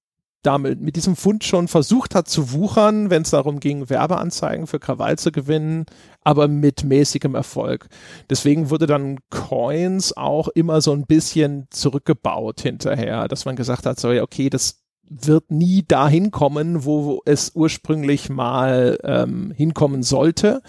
damit 0.48 0.80
mit 0.82 0.96
diesem 0.96 1.18
Fund 1.18 1.44
schon 1.44 1.68
versucht 1.68 2.16
hat 2.16 2.30
zu 2.30 2.54
wuchern, 2.54 3.10
wenn 3.10 3.24
es 3.24 3.32
darum 3.32 3.60
ging, 3.60 3.90
Werbeanzeigen 3.90 4.66
für 4.66 4.80
Krawall 4.80 5.20
zu 5.20 5.34
gewinnen, 5.34 5.86
aber 6.24 6.48
mit 6.48 6.86
mäßigem 6.86 7.36
Erfolg. 7.36 7.90
Deswegen 8.30 8.70
wurde 8.70 8.88
dann 8.88 9.20
Coins 9.30 10.16
auch 10.16 10.48
immer 10.48 10.80
so 10.80 10.94
ein 10.94 11.06
bisschen 11.06 11.68
zurückgebaut 11.70 12.62
hinterher, 12.62 13.28
dass 13.28 13.44
man 13.44 13.58
gesagt 13.58 13.86
hat, 13.86 14.00
so 14.00 14.14
ja, 14.14 14.24
okay, 14.24 14.50
das 14.50 14.84
wird 15.10 15.52
nie 15.52 15.84
dahin 15.86 16.32
kommen, 16.32 16.86
wo 16.86 17.22
es 17.26 17.52
ursprünglich 17.54 18.30
mal 18.30 18.98
ähm, 19.04 19.52
hinkommen 19.56 20.02
sollte. 20.02 20.62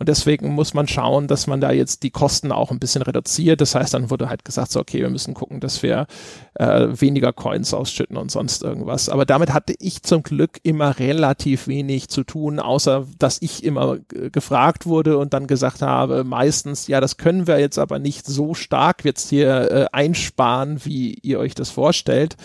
Und 0.00 0.08
deswegen 0.08 0.54
muss 0.54 0.72
man 0.72 0.88
schauen, 0.88 1.28
dass 1.28 1.46
man 1.46 1.60
da 1.60 1.72
jetzt 1.72 2.02
die 2.04 2.10
Kosten 2.10 2.52
auch 2.52 2.70
ein 2.70 2.78
bisschen 2.78 3.02
reduziert. 3.02 3.60
Das 3.60 3.74
heißt, 3.74 3.92
dann 3.92 4.08
wurde 4.08 4.30
halt 4.30 4.46
gesagt, 4.46 4.72
so, 4.72 4.80
okay, 4.80 5.00
wir 5.00 5.10
müssen 5.10 5.34
gucken, 5.34 5.60
dass 5.60 5.82
wir 5.82 6.06
äh, 6.54 6.88
weniger 6.92 7.34
Coins 7.34 7.74
ausschütten 7.74 8.16
und 8.16 8.30
sonst 8.30 8.62
irgendwas. 8.62 9.10
Aber 9.10 9.26
damit 9.26 9.52
hatte 9.52 9.74
ich 9.78 10.02
zum 10.02 10.22
Glück 10.22 10.58
immer 10.62 10.98
relativ 10.98 11.68
wenig 11.68 12.08
zu 12.08 12.24
tun, 12.24 12.60
außer 12.60 13.06
dass 13.18 13.42
ich 13.42 13.62
immer 13.62 13.98
gefragt 14.08 14.86
wurde 14.86 15.18
und 15.18 15.34
dann 15.34 15.46
gesagt 15.46 15.82
habe, 15.82 16.24
meistens, 16.24 16.86
ja, 16.86 17.02
das 17.02 17.18
können 17.18 17.46
wir 17.46 17.60
jetzt 17.60 17.78
aber 17.78 17.98
nicht 17.98 18.24
so 18.24 18.54
stark 18.54 19.04
jetzt 19.04 19.28
hier 19.28 19.70
äh, 19.70 19.86
einsparen, 19.92 20.82
wie 20.82 21.12
ihr 21.12 21.38
euch 21.38 21.54
das 21.54 21.68
vorstellt, 21.68 22.38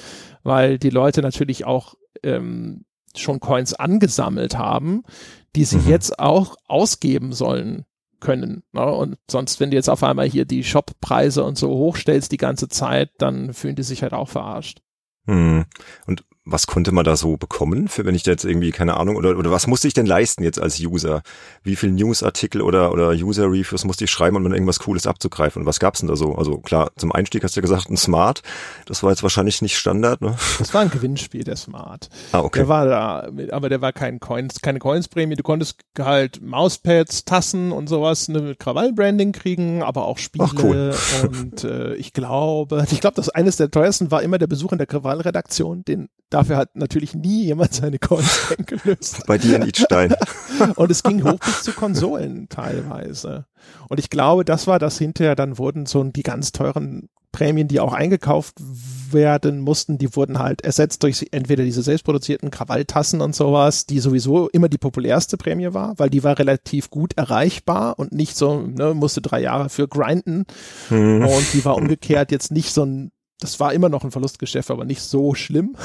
weil 0.43 0.77
die 0.77 0.89
Leute 0.89 1.21
natürlich 1.21 1.63
auch 1.63 1.95
ähm, 2.21 2.83
schon 3.15 3.39
Coins 3.39 3.73
angesammelt 3.73 4.57
haben, 4.57 5.03
die 5.55 5.65
sie 5.65 5.77
mhm. 5.77 5.89
jetzt 5.89 6.19
auch 6.19 6.55
ausgeben 6.67 7.33
sollen 7.33 7.85
können. 8.19 8.63
Ne? 8.73 8.85
Und 8.85 9.17
sonst, 9.29 9.59
wenn 9.59 9.71
du 9.71 9.75
jetzt 9.75 9.89
auf 9.89 10.03
einmal 10.03 10.27
hier 10.27 10.45
die 10.45 10.63
Shoppreise 10.63 11.43
und 11.43 11.57
so 11.57 11.69
hochstellst 11.69 12.31
die 12.31 12.37
ganze 12.37 12.67
Zeit, 12.67 13.11
dann 13.17 13.53
fühlen 13.53 13.75
die 13.75 13.83
sich 13.83 14.03
halt 14.03 14.13
auch 14.13 14.29
verarscht. 14.29 14.81
Mhm. 15.25 15.65
Und 16.05 16.25
was 16.45 16.67
konnte 16.67 16.91
man 16.91 17.03
da 17.03 17.15
so 17.15 17.38
bekommen, 17.38 17.88
für 17.88 18.05
wenn 18.05 18.13
ich 18.13 18.21
da 18.21 18.31
jetzt 18.31 18.45
irgendwie, 18.45 18.71
keine 18.71 18.97
Ahnung, 18.97 19.15
oder, 19.15 19.36
oder 19.36 19.49
was 19.49 19.65
musste 19.65 19.88
ich 19.88 19.95
denn 19.95 20.05
leisten 20.05 20.43
jetzt 20.43 20.62
als 20.62 20.79
User? 20.79 21.23
Wie 21.63 21.75
viel 21.75 21.91
Newsartikel 21.91 22.62
oder, 22.62 22.91
oder 22.91 23.10
User-Reviews 23.10 23.84
musste 23.84 24.03
ich 24.03 24.12
schreiben, 24.12 24.38
um 24.38 24.43
dann 24.43 24.53
irgendwas 24.53 24.79
Cooles 24.79 25.08
abzugreifen? 25.08 25.63
Und 25.63 25.65
was 25.65 25.79
gab's 25.79 25.99
denn 25.99 26.08
da 26.08 26.15
so? 26.15 26.36
Also 26.36 26.60
klar, 26.60 26.91
zum 26.97 27.12
Einstieg 27.12 27.43
hast 27.43 27.55
du 27.55 27.60
ja 27.60 27.63
gesagt, 27.63 27.89
ein 27.89 27.97
Smart. 27.97 28.43
Das 28.86 29.01
war 29.01 29.10
jetzt 29.10 29.23
wahrscheinlich 29.23 29.63
nicht 29.63 29.75
Standard, 29.75 30.21
ne? 30.21 30.36
Das 30.60 30.73
war 30.73 30.81
ein 30.81 30.91
Gewinnspiel, 30.91 31.43
der 31.43 31.55
Smart. 31.55 32.10
Ah, 32.31 32.41
okay. 32.41 32.60
Der 32.60 32.67
war 32.67 32.86
da, 32.86 33.29
aber 33.51 33.69
der 33.69 33.81
war 33.81 33.91
kein 33.91 34.19
Coins, 34.19 34.62
keine 34.62 34.77
Coins-Prämie. 34.77 35.36
Du 35.36 35.43
konntest 35.43 35.79
halt 35.97 36.43
Mauspads, 36.43 37.25
Tassen 37.25 37.71
und 37.71 37.89
sowas 37.89 38.27
ne, 38.27 38.41
mit 38.41 38.60
Krawall-Branding 38.60 39.31
kriegen, 39.31 39.81
aber 39.81 40.05
auch 40.05 40.19
Spiele. 40.19 40.45
Ach, 40.47 40.63
cool. 40.63 40.93
Und 41.23 41.63
äh, 41.63 41.95
ich 41.95 42.13
glaube, 42.13 42.86
ich 42.91 43.01
glaube, 43.01 43.15
das 43.15 43.29
eines 43.29 43.58
der 43.58 43.71
teuersten 43.71 44.12
war 44.12 44.21
immer 44.21 44.38
der 44.38 44.47
Besuch 44.47 44.71
in 44.73 44.77
der 44.77 44.88
Krawall-Redaktion, 44.88 45.84
den 45.86 46.10
Dafür 46.35 46.57
hat 46.57 46.75
natürlich 46.75 47.13
nie 47.13 47.45
jemand 47.45 47.73
seine 47.73 47.97
Coins 47.97 48.53
eingelöst. 48.59 49.25
Bei 49.25 49.37
dir 49.37 49.55
in 49.55 49.73
Stein. 49.73 50.13
und 50.75 50.91
es 50.91 51.01
ging 51.01 51.23
hoch 51.23 51.39
bis 51.39 51.63
zu 51.63 51.71
Konsolen 51.71 52.49
teilweise. 52.49 53.45
Und 53.87 54.01
ich 54.01 54.09
glaube, 54.09 54.43
das 54.43 54.67
war 54.67 54.77
das 54.77 54.97
hinterher, 54.97 55.37
dann 55.37 55.57
wurden 55.57 55.85
so 55.85 56.03
die 56.03 56.23
ganz 56.23 56.51
teuren 56.51 57.07
Prämien, 57.31 57.69
die 57.69 57.79
auch 57.79 57.93
eingekauft 57.93 58.55
werden 59.11 59.61
mussten, 59.61 59.97
die 59.97 60.13
wurden 60.13 60.39
halt 60.39 60.61
ersetzt 60.61 61.03
durch 61.03 61.25
entweder 61.31 61.63
diese 61.63 61.83
selbstproduzierten 61.83 62.51
Krawalltassen 62.51 63.21
und 63.21 63.33
sowas, 63.33 63.85
die 63.85 63.99
sowieso 63.99 64.49
immer 64.49 64.67
die 64.67 64.77
populärste 64.77 65.37
Prämie 65.37 65.73
war, 65.73 65.97
weil 65.97 66.09
die 66.09 66.25
war 66.25 66.37
relativ 66.37 66.89
gut 66.89 67.13
erreichbar 67.17 67.97
und 67.97 68.11
nicht 68.11 68.35
so, 68.35 68.59
ne, 68.59 68.93
musste 68.93 69.21
drei 69.21 69.39
Jahre 69.39 69.69
für 69.69 69.87
grinden. 69.87 70.45
Mhm. 70.89 71.25
Und 71.25 71.53
die 71.53 71.63
war 71.63 71.77
umgekehrt 71.77 72.31
jetzt 72.31 72.51
nicht 72.51 72.73
so 72.73 72.83
ein 72.83 73.11
das 73.39 73.59
war 73.59 73.73
immer 73.73 73.89
noch 73.89 74.03
ein 74.03 74.11
Verlustgeschäft, 74.11 74.71
aber 74.71 74.85
nicht 74.85 75.01
so 75.01 75.35
schlimm. 75.35 75.75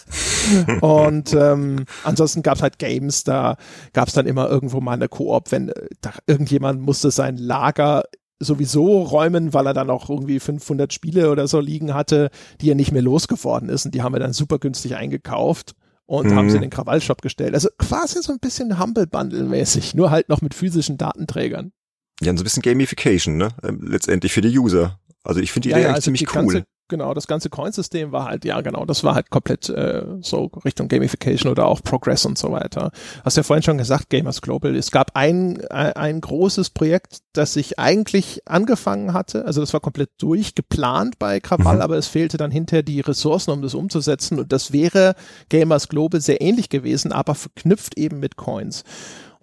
und 0.80 1.32
ähm, 1.32 1.86
ansonsten 2.02 2.42
gab 2.42 2.56
es 2.56 2.62
halt 2.62 2.78
Games, 2.78 3.24
da 3.24 3.56
gab 3.92 4.08
es 4.08 4.14
dann 4.14 4.26
immer 4.26 4.48
irgendwo 4.50 4.80
mal 4.80 4.92
eine 4.92 5.08
Koop, 5.08 5.50
wenn 5.50 5.70
äh, 5.70 5.88
da 6.00 6.12
irgendjemand 6.26 6.82
musste 6.82 7.10
sein 7.10 7.36
Lager 7.36 8.04
sowieso 8.38 9.02
räumen, 9.02 9.54
weil 9.54 9.66
er 9.66 9.74
dann 9.74 9.90
auch 9.90 10.10
irgendwie 10.10 10.40
500 10.40 10.92
Spiele 10.92 11.30
oder 11.30 11.48
so 11.48 11.60
liegen 11.60 11.94
hatte, 11.94 12.30
die 12.60 12.70
er 12.70 12.74
nicht 12.74 12.92
mehr 12.92 13.02
losgeworden 13.02 13.68
ist 13.68 13.86
und 13.86 13.94
die 13.94 14.02
haben 14.02 14.12
wir 14.12 14.20
dann 14.20 14.32
super 14.32 14.58
günstig 14.58 14.96
eingekauft 14.96 15.74
und 16.06 16.26
mhm. 16.26 16.34
haben 16.34 16.50
sie 16.50 16.56
in 16.56 16.62
den 16.62 16.70
Krawallshop 16.70 17.22
gestellt. 17.22 17.54
Also 17.54 17.68
quasi 17.78 18.20
so 18.22 18.32
ein 18.32 18.40
bisschen 18.40 18.78
Humble 18.78 19.06
Bundle 19.06 19.44
mäßig, 19.44 19.94
nur 19.94 20.10
halt 20.10 20.28
noch 20.28 20.42
mit 20.42 20.52
physischen 20.52 20.98
Datenträgern. 20.98 21.72
Ja, 22.20 22.32
so 22.32 22.42
ein 22.42 22.44
bisschen 22.44 22.62
Gamification, 22.62 23.36
ne? 23.36 23.48
Ähm, 23.62 23.80
letztendlich 23.82 24.32
für 24.32 24.40
die 24.40 24.56
User. 24.56 25.00
Also 25.24 25.40
ich 25.40 25.50
finde 25.50 25.68
die 25.68 25.70
ja, 25.70 25.76
Idee 25.76 25.82
ja, 25.82 25.88
eigentlich 25.88 25.96
also 25.96 26.04
ziemlich 26.04 26.34
cool. 26.34 26.64
Genau, 26.94 27.12
das 27.12 27.26
ganze 27.26 27.50
Coinsystem 27.50 28.12
war 28.12 28.26
halt, 28.26 28.44
ja 28.44 28.60
genau, 28.60 28.84
das 28.84 29.02
war 29.02 29.16
halt 29.16 29.28
komplett 29.28 29.68
äh, 29.68 30.04
so 30.20 30.52
Richtung 30.64 30.86
Gamification 30.86 31.50
oder 31.50 31.66
auch 31.66 31.82
Progress 31.82 32.24
und 32.24 32.38
so 32.38 32.52
weiter. 32.52 32.92
Hast 33.24 33.36
ja 33.36 33.42
vorhin 33.42 33.64
schon 33.64 33.78
gesagt, 33.78 34.10
Gamers 34.10 34.40
Global. 34.40 34.76
Es 34.76 34.92
gab 34.92 35.16
ein, 35.16 35.60
ein, 35.70 35.92
ein 35.94 36.20
großes 36.20 36.70
Projekt, 36.70 37.18
das 37.32 37.54
sich 37.54 37.80
eigentlich 37.80 38.42
angefangen 38.46 39.12
hatte, 39.12 39.44
also 39.44 39.60
das 39.60 39.72
war 39.72 39.80
komplett 39.80 40.10
durchgeplant 40.18 41.18
bei 41.18 41.40
Krawall, 41.40 41.78
mhm. 41.78 41.82
aber 41.82 41.96
es 41.96 42.06
fehlte 42.06 42.36
dann 42.36 42.52
hinterher 42.52 42.84
die 42.84 43.00
Ressourcen, 43.00 43.50
um 43.50 43.60
das 43.60 43.74
umzusetzen 43.74 44.38
und 44.38 44.52
das 44.52 44.72
wäre 44.72 45.16
Gamers 45.48 45.88
Global 45.88 46.20
sehr 46.20 46.40
ähnlich 46.40 46.68
gewesen, 46.68 47.10
aber 47.10 47.34
verknüpft 47.34 47.98
eben 47.98 48.20
mit 48.20 48.36
Coins. 48.36 48.84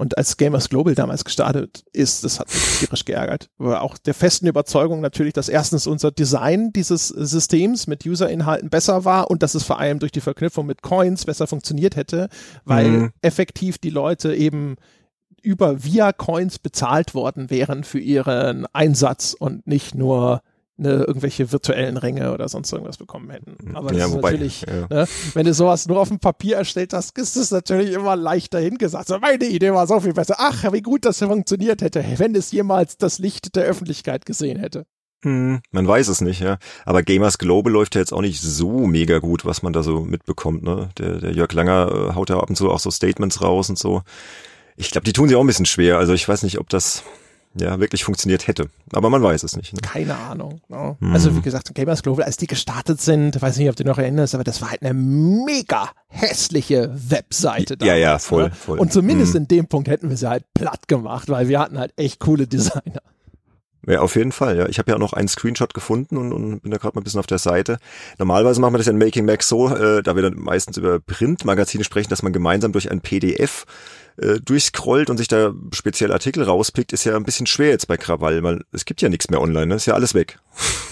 Und 0.02 0.18
als 0.18 0.36
Gamers 0.36 0.70
Global 0.70 0.96
damals 0.96 1.24
gestartet 1.24 1.84
ist, 1.94 2.24
das 2.24 2.40
hat 2.40 2.52
mich 2.52 2.80
tierisch 2.80 3.06
geärgert. 3.06 3.52
Aber 3.60 3.84
auch 3.84 4.00
der 4.00 4.16
festen 4.16 4.48
Überzeugung 4.48 5.00
natürlich, 5.00 5.34
dass 5.34 5.48
erstens 5.48 5.86
unser 5.86 6.10
Design 6.10 6.74
dieses 6.74 7.10
Systems 7.10 7.86
mit 7.86 8.04
User-Inhalten 8.04 8.72
besser 8.72 9.06
war 9.06 9.30
und 9.30 9.44
dass 9.44 9.54
es 9.54 9.62
vor 9.62 9.78
allem 9.80 10.00
durch 10.00 10.12
die 10.12 10.20
Verknüpfung 10.20 10.66
mit 10.66 10.82
Coins 10.82 11.26
besser 11.26 11.46
funktioniert 11.46 11.98
hätte, 11.98 12.30
weil 12.66 12.88
mhm. 12.88 13.12
effektiv 13.22 13.78
die 13.78 13.92
Leute 13.92 14.34
eben 14.34 14.78
über 15.44 15.84
via 15.84 16.14
Coins 16.14 16.58
bezahlt 16.58 17.14
worden 17.14 17.52
wären 17.52 17.84
für 17.84 18.00
ihren 18.00 18.66
Einsatz 18.74 19.36
und 19.38 19.68
nicht 19.68 19.94
nur 19.94 20.42
ne, 20.78 21.04
irgendwelche 21.08 21.52
virtuellen 21.52 21.98
Ränge 21.98 22.34
oder 22.34 22.48
sonst 22.50 22.72
irgendwas 22.72 22.98
bekommen 22.98 23.30
hätten. 23.30 23.58
Mhm. 23.62 23.76
Aber 23.76 23.90
das 23.90 23.98
ja, 23.98 24.06
ist 24.08 24.14
wobei, 24.14 24.32
natürlich, 24.32 24.62
ja. 24.62 24.88
ne, 24.90 25.08
wenn 25.34 25.46
du 25.46 25.54
sowas 25.54 25.88
nur 25.88 26.00
auf 26.00 26.10
dem 26.10 26.20
Papier 26.20 26.58
erstellt 26.58 26.94
hast, 26.94 27.18
ist 27.18 27.36
es 27.36 27.52
natürlich 27.52 27.94
immer 27.94 28.16
leichter 28.16 28.60
hingesagt. 28.60 29.08
So, 29.08 29.20
meine 29.20 29.46
Idee 29.46 29.74
war 29.74 29.88
so 29.88 30.00
viel 30.00 30.14
besser. 30.14 30.36
Ach, 30.38 30.72
wie 30.72 30.82
gut 30.82 31.06
das 31.06 31.20
funktioniert 31.20 31.82
hätte, 31.82 32.04
wenn 32.18 32.36
es 32.36 32.52
jemals 32.52 32.98
das 32.98 33.20
Licht 33.20 33.56
der 33.56 33.66
Öffentlichkeit 33.66 34.26
gesehen 34.26 34.60
hätte. 34.60 34.86
Hm, 35.24 35.62
man 35.70 35.88
weiß 35.88 36.08
es 36.08 36.22
nicht, 36.22 36.42
ja. 36.42 36.58
Aber 36.84 37.04
Gamers 37.04 37.38
Global 37.38 37.72
läuft 37.72 37.94
ja 37.94 38.02
jetzt 38.02 38.12
auch 38.12 38.22
nicht 38.22 38.42
so 38.42 38.88
mega 38.88 39.20
gut, 39.20 39.46
was 39.46 39.62
man 39.62 39.72
da 39.72 39.84
so 39.84 40.02
mitbekommt, 40.02 40.64
ne? 40.64 40.90
Der, 40.98 41.20
der 41.20 41.32
Jörg 41.32 41.54
Langer 41.54 42.10
äh, 42.10 42.16
haut 42.16 42.32
ja 42.32 42.40
ab 42.40 42.50
und 42.50 42.56
zu 42.56 42.72
auch 42.72 42.80
so 42.80 42.90
Statements 42.90 43.42
raus 43.42 43.70
und 43.70 43.78
so. 43.78 44.02
Ich 44.78 44.90
glaube, 44.90 45.06
die 45.06 45.14
tun 45.14 45.30
sie 45.30 45.36
auch 45.36 45.42
ein 45.42 45.48
bisschen 45.48 45.68
schwer. 45.68 46.00
Also 46.00 46.14
ich 46.14 46.28
weiß 46.28 46.42
nicht, 46.42 46.58
ob 46.60 46.70
das 46.70 47.04
ja 47.54 47.80
wirklich 47.80 48.04
funktioniert 48.04 48.48
hätte. 48.48 48.70
Aber 48.94 49.10
man 49.10 49.22
weiß 49.22 49.44
es 49.44 49.56
nicht. 49.56 49.74
Ne? 49.74 49.80
Keine 49.82 50.16
Ahnung. 50.18 50.62
No. 50.70 50.98
Hm. 51.00 51.14
Also 51.14 51.36
wie 51.36 51.42
gesagt, 51.42 51.74
Gamers 51.76 52.04
Global, 52.04 52.26
als 52.26 52.38
die 52.38 52.48
gestartet 52.48 53.02
sind, 53.02 53.42
weiß 53.42 53.58
nicht, 53.58 53.70
ob 53.70 53.76
du 53.76 53.84
noch 53.84 53.98
erinnerst, 53.98 54.36
aber 54.36 54.44
das 54.44 54.62
war 54.62 54.72
halt 54.72 54.82
eine 54.82 54.94
mega 54.94 55.90
hässliche 56.08 56.92
Webseite. 56.94 57.78
Damals, 57.78 57.96
ja, 57.96 58.00
ja, 58.00 58.20
voll, 58.20 58.46
ne? 58.46 58.52
voll. 58.52 58.80
Und 58.80 58.94
zumindest 58.94 59.34
hm. 59.34 59.42
in 59.42 59.48
dem 59.48 59.68
Punkt 59.68 59.88
hätten 59.88 60.10
wir 60.10 60.18
sie 60.18 60.30
halt 60.30 60.46
platt 60.54 60.88
gemacht, 60.88 61.30
weil 61.30 61.48
wir 61.48 61.60
hatten 61.60 61.78
halt 61.78 61.94
echt 61.98 62.20
coole 62.20 62.48
Designer. 62.48 63.02
Ja, 63.88 64.02
auf 64.02 64.16
jeden 64.16 64.32
Fall. 64.32 64.58
Ja, 64.58 64.68
ich 64.68 64.78
habe 64.78 64.92
ja 64.92 64.96
auch 64.96 65.00
noch 65.00 65.14
einen 65.14 65.28
Screenshot 65.28 65.74
gefunden 65.74 66.18
und, 66.18 66.32
und 66.34 66.60
bin 66.60 66.72
da 66.72 66.78
gerade 66.78 66.96
mal 66.96 67.02
ein 67.02 67.04
bisschen 67.04 67.20
auf 67.20 67.28
der 67.28 67.40
Seite. 67.40 67.80
Normalerweise 68.20 68.62
machen 68.62 68.76
wir 68.76 68.78
das 68.78 68.88
in 68.88 68.98
Making 69.00 69.26
Mac 69.26 69.42
so, 69.42 69.76
äh, 69.76 70.04
da 70.04 70.16
wir 70.16 70.22
dann 70.22 70.36
meistens 70.38 70.78
über 70.78 71.00
Printmagazine 71.00 71.84
sprechen, 71.84 72.10
dass 72.10 72.22
man 72.22 72.32
gemeinsam 72.32 72.74
durch 72.74 72.92
ein 72.92 73.02
PDF 73.02 73.66
äh, 74.18 74.40
durchscrollt 74.40 75.10
und 75.10 75.18
sich 75.18 75.28
da 75.28 75.54
speziell 75.74 76.12
Artikel 76.12 76.44
rauspickt, 76.44 76.94
ist 76.94 77.04
ja 77.04 77.16
ein 77.16 77.24
bisschen 77.24 77.48
schwer 77.48 77.70
jetzt 77.70 77.88
bei 77.88 77.98
Krawall, 77.98 78.44
weil 78.44 78.64
es 78.72 78.86
gibt 78.86 79.02
ja 79.02 79.10
nichts 79.10 79.30
mehr 79.30 79.42
online, 79.42 79.68
ne? 79.68 79.76
ist 79.76 79.86
ja 79.86 79.94
alles 79.94 80.14
weg. 80.14 80.40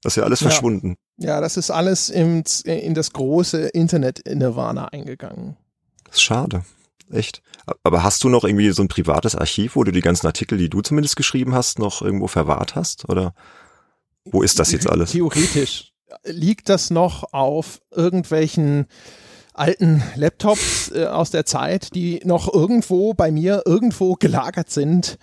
Das 0.00 0.12
ist 0.12 0.18
ja 0.18 0.22
alles 0.22 0.38
ja. 0.38 0.48
verschwunden. 0.48 0.96
Ja, 1.16 1.40
das 1.40 1.56
ist 1.56 1.72
alles 1.72 2.08
im, 2.08 2.44
in 2.64 2.94
das 2.94 3.12
große 3.12 3.66
Internet-Nirvana 3.66 4.86
eingegangen. 4.86 5.56
Das 6.04 6.14
ist 6.14 6.22
schade. 6.22 6.64
Echt. 7.10 7.42
Aber 7.82 8.04
hast 8.04 8.22
du 8.22 8.28
noch 8.28 8.44
irgendwie 8.44 8.70
so 8.70 8.82
ein 8.82 8.86
privates 8.86 9.34
Archiv, 9.34 9.74
wo 9.74 9.82
du 9.82 9.90
die 9.90 10.00
ganzen 10.00 10.26
Artikel, 10.26 10.56
die 10.56 10.70
du 10.70 10.82
zumindest 10.82 11.16
geschrieben 11.16 11.54
hast, 11.54 11.80
noch 11.80 12.00
irgendwo 12.00 12.28
verwahrt 12.28 12.76
hast? 12.76 13.08
Oder 13.08 13.34
wo 14.24 14.42
ist 14.42 14.60
das 14.60 14.70
jetzt 14.70 14.88
alles? 14.88 15.10
Theoretisch 15.10 15.92
liegt 16.24 16.68
das 16.68 16.90
noch 16.90 17.32
auf 17.32 17.80
irgendwelchen 17.90 18.86
alten 19.58 20.02
Laptops 20.14 20.92
äh, 20.94 21.06
aus 21.06 21.30
der 21.30 21.46
Zeit, 21.46 21.94
die 21.94 22.20
noch 22.24 22.52
irgendwo 22.52 23.14
bei 23.14 23.30
mir 23.30 23.62
irgendwo 23.66 24.14
gelagert 24.14 24.70
sind. 24.70 25.18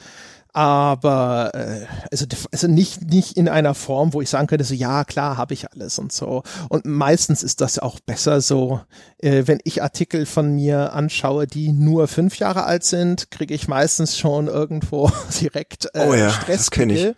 Aber 0.55 1.51
äh, 1.53 1.85
also, 2.11 2.25
also 2.49 2.67
nicht, 2.67 3.01
nicht 3.11 3.35
in 3.35 3.49
einer 3.49 3.73
Form, 3.73 4.13
wo 4.13 4.21
ich 4.21 4.29
sagen 4.29 4.47
könnte, 4.47 4.63
so 4.63 4.73
ja, 4.73 5.03
klar, 5.03 5.35
habe 5.35 5.53
ich 5.53 5.69
alles 5.73 5.99
und 5.99 6.13
so. 6.13 6.43
Und 6.69 6.85
meistens 6.85 7.43
ist 7.43 7.59
das 7.59 7.77
auch 7.77 7.99
besser 7.99 8.39
so, 8.39 8.79
äh, 9.17 9.43
wenn 9.47 9.59
ich 9.65 9.83
Artikel 9.83 10.25
von 10.25 10.55
mir 10.55 10.93
anschaue, 10.93 11.45
die 11.45 11.73
nur 11.73 12.07
fünf 12.07 12.39
Jahre 12.39 12.63
alt 12.63 12.85
sind, 12.85 13.31
kriege 13.31 13.53
ich 13.53 13.67
meistens 13.67 14.17
schon 14.17 14.47
irgendwo 14.47 15.11
direkt 15.41 15.89
äh, 15.93 16.07
oh 16.07 16.13
ja, 16.13 16.29
Stress. 16.29 16.57
Das 16.57 16.71
kenne 16.71 16.93
ich. 16.93 17.15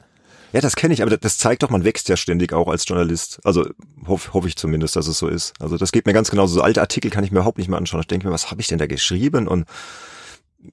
Ja, 0.53 0.61
das 0.61 0.75
kenne 0.75 0.93
ich, 0.93 1.01
aber 1.01 1.15
das 1.17 1.37
zeigt 1.37 1.63
doch, 1.63 1.69
man 1.69 1.83
wächst 1.83 2.09
ja 2.09 2.17
ständig 2.17 2.53
auch 2.53 2.67
als 2.67 2.87
Journalist. 2.87 3.39
Also 3.43 3.69
hoffe 4.05 4.33
hoff 4.33 4.45
ich 4.45 4.55
zumindest, 4.55 4.95
dass 4.95 5.07
es 5.07 5.17
so 5.17 5.27
ist. 5.27 5.53
Also 5.59 5.77
das 5.77 5.91
geht 5.91 6.05
mir 6.05 6.13
ganz 6.13 6.29
genauso. 6.29 6.55
So 6.55 6.61
alte 6.61 6.81
Artikel 6.81 7.11
kann 7.11 7.23
ich 7.23 7.31
mir 7.31 7.39
überhaupt 7.39 7.57
nicht 7.57 7.67
mehr 7.67 7.77
anschauen. 7.77 8.01
Ich 8.01 8.07
denke 8.07 8.27
mir, 8.27 8.33
was 8.33 8.49
habe 8.49 8.61
ich 8.61 8.67
denn 8.67 8.79
da 8.79 8.87
geschrieben? 8.87 9.47
Und 9.47 9.65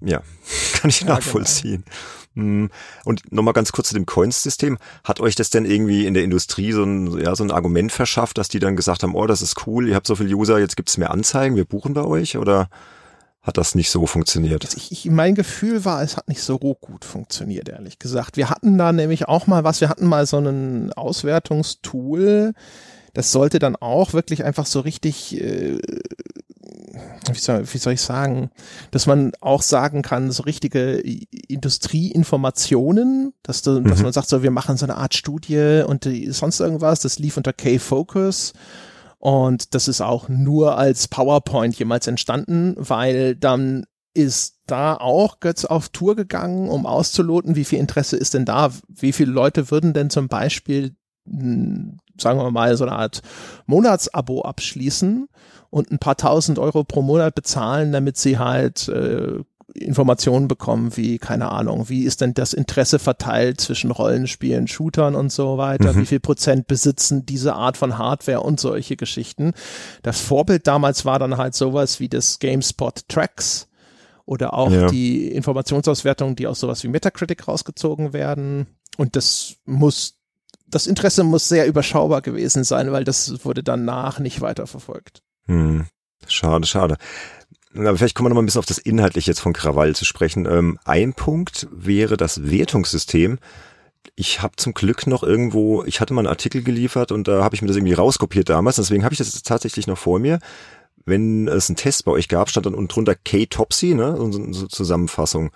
ja, 0.00 0.22
kann 0.74 0.90
ich 0.90 1.00
ja, 1.00 1.08
nachvollziehen. 1.08 1.84
Genau. 1.84 2.68
Und 3.04 3.32
nochmal 3.32 3.54
ganz 3.54 3.70
kurz 3.72 3.88
zu 3.88 3.94
dem 3.94 4.06
Coins-System. 4.06 4.78
Hat 5.04 5.20
euch 5.20 5.34
das 5.34 5.50
denn 5.50 5.64
irgendwie 5.64 6.06
in 6.06 6.14
der 6.14 6.24
Industrie 6.24 6.72
so 6.72 6.82
ein, 6.82 7.18
ja, 7.18 7.34
so 7.36 7.44
ein 7.44 7.52
Argument 7.52 7.92
verschafft, 7.92 8.38
dass 8.38 8.48
die 8.48 8.58
dann 8.58 8.76
gesagt 8.76 9.02
haben, 9.02 9.14
oh, 9.14 9.26
das 9.26 9.42
ist 9.42 9.66
cool, 9.66 9.88
ihr 9.88 9.94
habt 9.94 10.06
so 10.06 10.16
viele 10.16 10.34
User, 10.34 10.58
jetzt 10.58 10.76
gibt's 10.76 10.98
mehr 10.98 11.10
Anzeigen, 11.10 11.56
wir 11.56 11.64
buchen 11.64 11.94
bei 11.94 12.02
euch? 12.02 12.36
Oder 12.36 12.68
hat 13.44 13.58
das 13.58 13.74
nicht 13.74 13.90
so 13.90 14.06
funktioniert. 14.06 14.64
Ich, 14.74 14.90
ich, 14.90 15.04
mein 15.10 15.34
Gefühl 15.34 15.84
war, 15.84 16.02
es 16.02 16.16
hat 16.16 16.28
nicht 16.28 16.42
so 16.42 16.58
gut 16.58 17.04
funktioniert, 17.04 17.68
ehrlich 17.68 17.98
gesagt. 17.98 18.38
Wir 18.38 18.48
hatten 18.48 18.78
da 18.78 18.90
nämlich 18.90 19.28
auch 19.28 19.46
mal 19.46 19.64
was, 19.64 19.82
wir 19.82 19.90
hatten 19.90 20.06
mal 20.06 20.26
so 20.26 20.38
ein 20.38 20.92
Auswertungstool, 20.94 22.54
das 23.12 23.30
sollte 23.32 23.58
dann 23.58 23.76
auch 23.76 24.14
wirklich 24.14 24.44
einfach 24.44 24.64
so 24.64 24.80
richtig, 24.80 25.38
äh, 25.40 25.78
wie, 27.30 27.38
soll, 27.38 27.64
wie 27.72 27.78
soll 27.78 27.92
ich 27.92 28.00
sagen, 28.00 28.50
dass 28.90 29.06
man 29.06 29.32
auch 29.40 29.60
sagen 29.60 30.00
kann, 30.00 30.32
so 30.32 30.42
richtige 30.44 31.02
Industrieinformationen, 31.48 33.34
dass, 33.42 33.60
du, 33.60 33.80
mhm. 33.80 33.88
dass 33.88 34.02
man 34.02 34.12
sagt, 34.12 34.28
so 34.28 34.42
wir 34.42 34.50
machen 34.50 34.78
so 34.78 34.86
eine 34.86 34.96
Art 34.96 35.14
Studie 35.14 35.84
und 35.86 36.06
die, 36.06 36.32
sonst 36.32 36.60
irgendwas, 36.60 37.00
das 37.00 37.18
lief 37.18 37.36
unter 37.36 37.52
K-Focus 37.52 38.54
und 39.24 39.74
das 39.74 39.88
ist 39.88 40.02
auch 40.02 40.28
nur 40.28 40.76
als 40.76 41.08
PowerPoint 41.08 41.74
jemals 41.78 42.06
entstanden, 42.06 42.74
weil 42.76 43.34
dann 43.34 43.86
ist 44.12 44.58
da 44.66 44.96
auch 44.96 45.40
Götz 45.40 45.64
auf 45.64 45.88
Tour 45.88 46.14
gegangen, 46.14 46.68
um 46.68 46.84
auszuloten, 46.84 47.56
wie 47.56 47.64
viel 47.64 47.78
Interesse 47.78 48.18
ist 48.18 48.34
denn 48.34 48.44
da? 48.44 48.70
Wie 48.86 49.12
viele 49.12 49.32
Leute 49.32 49.70
würden 49.70 49.94
denn 49.94 50.10
zum 50.10 50.28
Beispiel, 50.28 50.94
hm, 51.26 52.00
sagen 52.20 52.38
wir 52.38 52.50
mal, 52.50 52.76
so 52.76 52.84
eine 52.84 52.96
Art 52.96 53.22
Monatsabo 53.64 54.42
abschließen 54.42 55.26
und 55.70 55.90
ein 55.90 55.98
paar 55.98 56.18
tausend 56.18 56.58
Euro 56.58 56.84
pro 56.84 57.00
Monat 57.00 57.34
bezahlen, 57.34 57.92
damit 57.92 58.18
sie 58.18 58.38
halt 58.38 58.88
äh, 58.88 59.38
Informationen 59.74 60.46
bekommen, 60.46 60.96
wie, 60.96 61.18
keine 61.18 61.50
Ahnung, 61.50 61.88
wie 61.88 62.04
ist 62.04 62.20
denn 62.20 62.32
das 62.32 62.52
Interesse 62.52 63.00
verteilt 63.00 63.60
zwischen 63.60 63.90
Rollenspielen, 63.90 64.68
Shootern 64.68 65.16
und 65.16 65.32
so 65.32 65.58
weiter, 65.58 65.92
mhm. 65.92 66.00
wie 66.00 66.06
viel 66.06 66.20
Prozent 66.20 66.68
besitzen 66.68 67.26
diese 67.26 67.54
Art 67.54 67.76
von 67.76 67.98
Hardware 67.98 68.40
und 68.40 68.60
solche 68.60 68.96
Geschichten. 68.96 69.52
Das 70.02 70.20
Vorbild 70.20 70.66
damals 70.66 71.04
war 71.04 71.18
dann 71.18 71.36
halt 71.36 71.54
sowas 71.54 71.98
wie 71.98 72.08
das 72.08 72.38
GameSpot 72.38 73.08
Tracks 73.08 73.68
oder 74.26 74.54
auch 74.54 74.70
ja. 74.70 74.86
die 74.86 75.28
Informationsauswertung, 75.28 76.36
die 76.36 76.46
aus 76.46 76.60
sowas 76.60 76.82
wie 76.84 76.88
Metacritic 76.88 77.48
rausgezogen 77.48 78.12
werden. 78.12 78.66
Und 78.96 79.16
das 79.16 79.56
muss, 79.64 80.14
das 80.68 80.86
Interesse 80.86 81.24
muss 81.24 81.48
sehr 81.48 81.66
überschaubar 81.66 82.22
gewesen 82.22 82.62
sein, 82.62 82.92
weil 82.92 83.04
das 83.04 83.44
wurde 83.44 83.64
danach 83.64 84.20
nicht 84.20 84.40
weiter 84.40 84.66
verfolgt. 84.66 85.22
Hm. 85.46 85.86
Schade, 86.26 86.66
schade. 86.66 86.96
Aber 87.76 87.96
vielleicht 87.96 88.14
kommen 88.14 88.26
wir 88.26 88.30
noch 88.30 88.36
mal 88.36 88.42
ein 88.42 88.46
bisschen 88.46 88.60
auf 88.60 88.66
das 88.66 88.78
Inhaltliche 88.78 89.30
jetzt 89.30 89.40
von 89.40 89.52
Krawall 89.52 89.94
zu 89.96 90.04
sprechen. 90.04 90.46
Ähm, 90.46 90.78
ein 90.84 91.12
Punkt 91.12 91.66
wäre 91.72 92.16
das 92.16 92.50
Wertungssystem. 92.50 93.38
Ich 94.16 94.42
habe 94.42 94.56
zum 94.56 94.74
Glück 94.74 95.06
noch 95.06 95.22
irgendwo, 95.22 95.82
ich 95.84 96.00
hatte 96.00 96.14
mal 96.14 96.20
einen 96.20 96.28
Artikel 96.28 96.62
geliefert 96.62 97.10
und 97.10 97.26
da 97.26 97.42
habe 97.42 97.54
ich 97.54 97.62
mir 97.62 97.68
das 97.68 97.76
irgendwie 97.76 97.94
rauskopiert 97.94 98.48
damals, 98.48 98.76
deswegen 98.76 99.02
habe 99.02 99.14
ich 99.14 99.18
das 99.18 99.42
tatsächlich 99.42 99.86
noch 99.86 99.98
vor 99.98 100.18
mir. 100.18 100.38
Wenn 101.06 101.48
es 101.48 101.68
einen 101.68 101.76
Test 101.76 102.04
bei 102.04 102.12
euch 102.12 102.28
gab, 102.28 102.48
stand 102.48 102.66
dann 102.66 102.74
unten 102.74 102.88
drunter 102.88 103.14
K-Topsy, 103.14 103.94
ne, 103.94 104.16
so 104.16 104.24
eine 104.24 104.68
Zusammenfassung. 104.68 105.50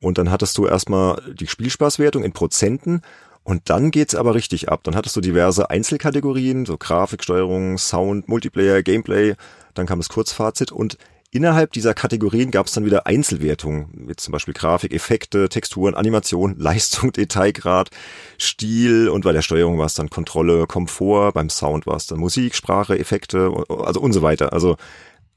Und 0.00 0.18
dann 0.18 0.30
hattest 0.30 0.58
du 0.58 0.66
erstmal 0.66 1.22
die 1.34 1.46
Spielspaßwertung 1.46 2.24
in 2.24 2.32
Prozenten 2.32 3.02
und 3.44 3.70
dann 3.70 3.90
geht's 3.90 4.14
aber 4.14 4.34
richtig 4.34 4.68
ab. 4.68 4.80
Dann 4.84 4.96
hattest 4.96 5.16
du 5.16 5.20
diverse 5.20 5.70
Einzelkategorien, 5.70 6.66
so 6.66 6.76
Grafik, 6.76 7.22
Steuerung, 7.22 7.78
Sound, 7.78 8.28
Multiplayer, 8.28 8.82
Gameplay. 8.82 9.34
Dann 9.74 9.86
kam 9.86 9.98
das 9.98 10.08
Kurzfazit 10.08 10.72
und 10.72 10.98
Innerhalb 11.32 11.72
dieser 11.72 11.94
Kategorien 11.94 12.50
gab 12.50 12.66
es 12.66 12.72
dann 12.72 12.84
wieder 12.84 13.06
Einzelwertungen, 13.06 14.08
wie 14.08 14.16
zum 14.16 14.32
Beispiel 14.32 14.52
Grafik, 14.52 14.92
Effekte, 14.92 15.48
Texturen, 15.48 15.94
Animation, 15.94 16.56
Leistung, 16.58 17.12
Detailgrad, 17.12 17.90
Stil 18.38 19.08
und 19.08 19.22
bei 19.22 19.32
der 19.32 19.42
Steuerung 19.42 19.78
war 19.78 19.86
es 19.86 19.94
dann 19.94 20.10
Kontrolle, 20.10 20.66
Komfort, 20.66 21.32
beim 21.32 21.48
Sound 21.48 21.86
war 21.86 21.96
es 21.96 22.06
dann 22.06 22.18
Musik, 22.18 22.56
Sprache, 22.56 22.98
Effekte, 22.98 23.52
also 23.68 24.00
und 24.00 24.12
so 24.12 24.22
weiter. 24.22 24.52
Also 24.52 24.76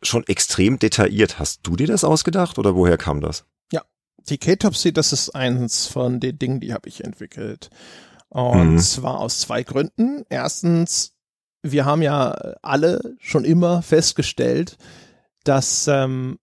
schon 0.01 0.25
extrem 0.25 0.79
detailliert. 0.79 1.37
Hast 1.37 1.59
du 1.63 1.75
dir 1.75 1.87
das 1.87 2.03
ausgedacht 2.03 2.57
oder 2.57 2.75
woher 2.75 2.97
kam 2.97 3.21
das? 3.21 3.45
Ja, 3.71 3.83
die 4.29 4.39
K-Topsy, 4.39 4.93
das 4.93 5.13
ist 5.13 5.29
eins 5.35 5.85
von 5.85 6.19
den 6.19 6.39
Dingen, 6.39 6.59
die 6.59 6.73
habe 6.73 6.89
ich 6.89 7.03
entwickelt. 7.03 7.69
Und 8.29 8.73
mhm. 8.73 8.79
zwar 8.79 9.19
aus 9.19 9.41
zwei 9.41 9.61
Gründen. 9.61 10.25
Erstens, 10.29 11.13
wir 11.61 11.85
haben 11.85 12.01
ja 12.01 12.31
alle 12.63 13.15
schon 13.19 13.45
immer 13.45 13.83
festgestellt, 13.83 14.77
dass 15.43 15.87
ähm, 15.87 16.37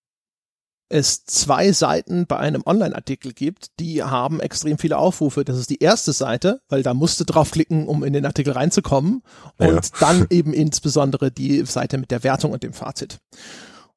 es 0.90 1.24
zwei 1.24 1.72
Seiten 1.72 2.26
bei 2.26 2.36
einem 2.36 2.62
Online-Artikel 2.66 3.32
gibt, 3.32 3.78
die 3.78 4.02
haben 4.02 4.40
extrem 4.40 4.76
viele 4.76 4.98
Aufrufe. 4.98 5.44
Das 5.44 5.56
ist 5.56 5.70
die 5.70 5.78
erste 5.78 6.12
Seite, 6.12 6.60
weil 6.68 6.82
da 6.82 6.94
musst 6.94 7.20
du 7.20 7.24
draufklicken, 7.24 7.86
um 7.86 8.02
in 8.02 8.12
den 8.12 8.26
Artikel 8.26 8.52
reinzukommen. 8.52 9.22
Und 9.56 9.68
ja. 9.68 9.80
dann 10.00 10.26
eben 10.30 10.52
insbesondere 10.52 11.30
die 11.30 11.64
Seite 11.64 11.96
mit 11.96 12.10
der 12.10 12.24
Wertung 12.24 12.50
und 12.50 12.64
dem 12.64 12.72
Fazit. 12.72 13.18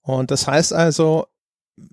Und 0.01 0.29
das 0.29 0.47
heißt 0.47 0.71
also, 0.71 1.25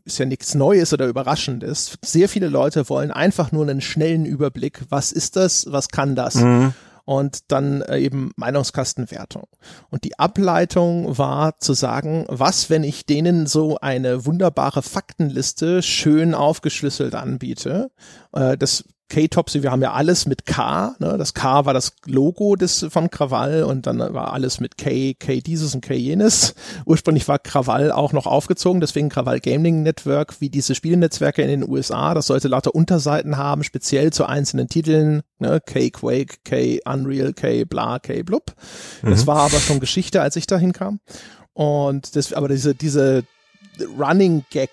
ist 0.04 0.18
ja 0.18 0.26
nichts 0.26 0.54
Neues 0.54 0.92
oder 0.92 1.06
Überraschendes. 1.06 1.96
Sehr 2.04 2.28
viele 2.28 2.48
Leute 2.48 2.90
wollen 2.90 3.10
einfach 3.10 3.52
nur 3.52 3.62
einen 3.62 3.80
schnellen 3.80 4.26
Überblick. 4.26 4.82
Was 4.90 5.12
ist 5.12 5.36
das? 5.36 5.66
Was 5.70 5.88
kann 5.88 6.14
das? 6.14 6.34
Mhm 6.34 6.74
und 7.10 7.50
dann 7.50 7.82
äh, 7.82 7.98
eben 7.98 8.30
Meinungskastenwertung. 8.36 9.48
Und 9.90 10.04
die 10.04 10.16
Ableitung 10.20 11.18
war 11.18 11.58
zu 11.58 11.72
sagen, 11.72 12.24
was, 12.28 12.70
wenn 12.70 12.84
ich 12.84 13.04
denen 13.04 13.48
so 13.48 13.78
eine 13.80 14.26
wunderbare 14.26 14.80
Faktenliste 14.80 15.82
schön 15.82 16.34
aufgeschlüsselt 16.34 17.16
anbiete? 17.16 17.90
Äh, 18.32 18.56
das 18.56 18.84
K-Topsy, 19.10 19.62
wir 19.62 19.70
haben 19.70 19.82
ja 19.82 19.92
alles 19.92 20.24
mit 20.24 20.46
K, 20.46 20.94
ne? 20.98 21.18
das 21.18 21.34
K 21.34 21.66
war 21.66 21.74
das 21.74 21.92
Logo 22.06 22.56
des 22.56 22.86
von 22.88 23.10
Krawall 23.10 23.64
und 23.64 23.86
dann 23.86 23.98
war 23.98 24.32
alles 24.32 24.60
mit 24.60 24.78
K, 24.78 25.14
K 25.14 25.40
dieses 25.40 25.74
und 25.74 25.82
K 25.82 25.94
jenes. 25.94 26.54
Ursprünglich 26.86 27.28
war 27.28 27.38
Krawall 27.38 27.92
auch 27.92 28.12
noch 28.12 28.26
aufgezogen, 28.26 28.80
deswegen 28.80 29.10
Krawall 29.10 29.40
Gaming 29.40 29.82
Network, 29.82 30.40
wie 30.40 30.48
diese 30.48 30.74
Spielnetzwerke 30.74 31.42
in 31.42 31.48
den 31.48 31.68
USA, 31.68 32.14
das 32.14 32.28
sollte 32.28 32.48
lauter 32.48 32.74
Unterseiten 32.74 33.36
haben, 33.36 33.64
speziell 33.64 34.12
zu 34.12 34.24
einzelnen 34.24 34.68
Titeln, 34.68 35.22
ne? 35.38 35.60
K 35.60 35.90
Quake, 35.90 36.38
K 36.44 36.80
Unreal, 36.86 37.34
K 37.34 37.64
bla, 37.64 37.98
K 37.98 38.22
blub. 38.22 38.54
Das 39.02 39.22
mhm. 39.22 39.26
war 39.26 39.40
aber 39.40 39.58
schon 39.58 39.80
Geschichte, 39.80 40.22
als 40.22 40.36
ich 40.36 40.46
dahin 40.46 40.72
kam. 40.72 41.00
Und 41.52 42.16
das, 42.16 42.32
aber 42.32 42.48
diese, 42.48 42.74
diese 42.74 43.24
Running 43.98 44.44
Gag 44.50 44.70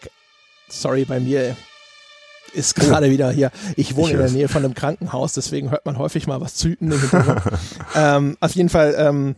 Sorry, 0.70 1.06
bei 1.06 1.22
mir 1.22 1.56
ist 2.54 2.76
gerade 2.76 3.10
wieder 3.12 3.32
hier. 3.32 3.52
Ich 3.76 3.96
wohne 3.96 4.08
ich 4.08 4.14
in 4.14 4.20
der 4.20 4.32
Nähe 4.32 4.48
von 4.48 4.64
einem 4.64 4.74
Krankenhaus, 4.74 5.34
deswegen 5.34 5.72
hört 5.72 5.86
man 5.86 5.98
häufig 5.98 6.28
mal 6.28 6.42
was 6.42 6.56
züten. 6.56 6.94
ähm, 7.96 8.38
auf 8.40 8.52
jeden 8.56 8.70
Fall, 8.70 8.96
ähm, 8.98 9.36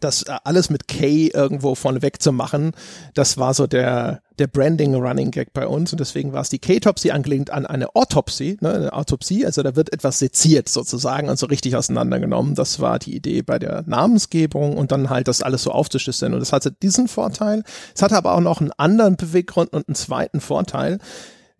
das 0.00 0.22
äh, 0.24 0.36
alles 0.44 0.70
mit 0.70 0.88
K 0.88 1.30
irgendwo 1.32 1.74
vorneweg 1.74 2.20
zu 2.20 2.32
machen, 2.32 2.72
das 3.14 3.38
war 3.38 3.54
so 3.54 3.66
der, 3.66 4.22
der 4.38 4.46
Branding 4.46 4.94
Running 4.94 5.30
Gag 5.30 5.52
bei 5.52 5.66
uns 5.66 5.92
und 5.92 6.00
deswegen 6.00 6.32
war 6.32 6.40
es 6.40 6.48
die 6.48 6.58
K-Topsy 6.58 7.10
angelehnt 7.10 7.50
an 7.50 7.66
eine 7.66 7.94
Autopsie, 7.94 8.58
ne, 8.60 8.72
eine 8.72 8.92
Autopsie, 8.92 9.44
also 9.46 9.62
da 9.62 9.76
wird 9.76 9.92
etwas 9.92 10.18
seziert 10.18 10.68
sozusagen 10.68 11.28
und 11.28 11.38
so 11.38 11.46
richtig 11.46 11.76
auseinandergenommen. 11.76 12.54
Das 12.54 12.80
war 12.80 12.98
die 12.98 13.14
Idee 13.14 13.42
bei 13.42 13.58
der 13.58 13.84
Namensgebung 13.86 14.76
und 14.76 14.92
dann 14.92 15.10
halt 15.10 15.28
das 15.28 15.42
alles 15.42 15.62
so 15.62 15.70
aufzuschlüsseln 15.70 16.34
und 16.34 16.40
das 16.40 16.52
hatte 16.52 16.72
diesen 16.72 17.08
Vorteil. 17.08 17.62
Es 17.94 18.02
hatte 18.02 18.16
aber 18.16 18.34
auch 18.34 18.40
noch 18.40 18.60
einen 18.60 18.72
anderen 18.72 19.16
Beweggrund 19.16 19.72
und 19.72 19.88
einen 19.88 19.94
zweiten 19.94 20.40
Vorteil 20.40 20.98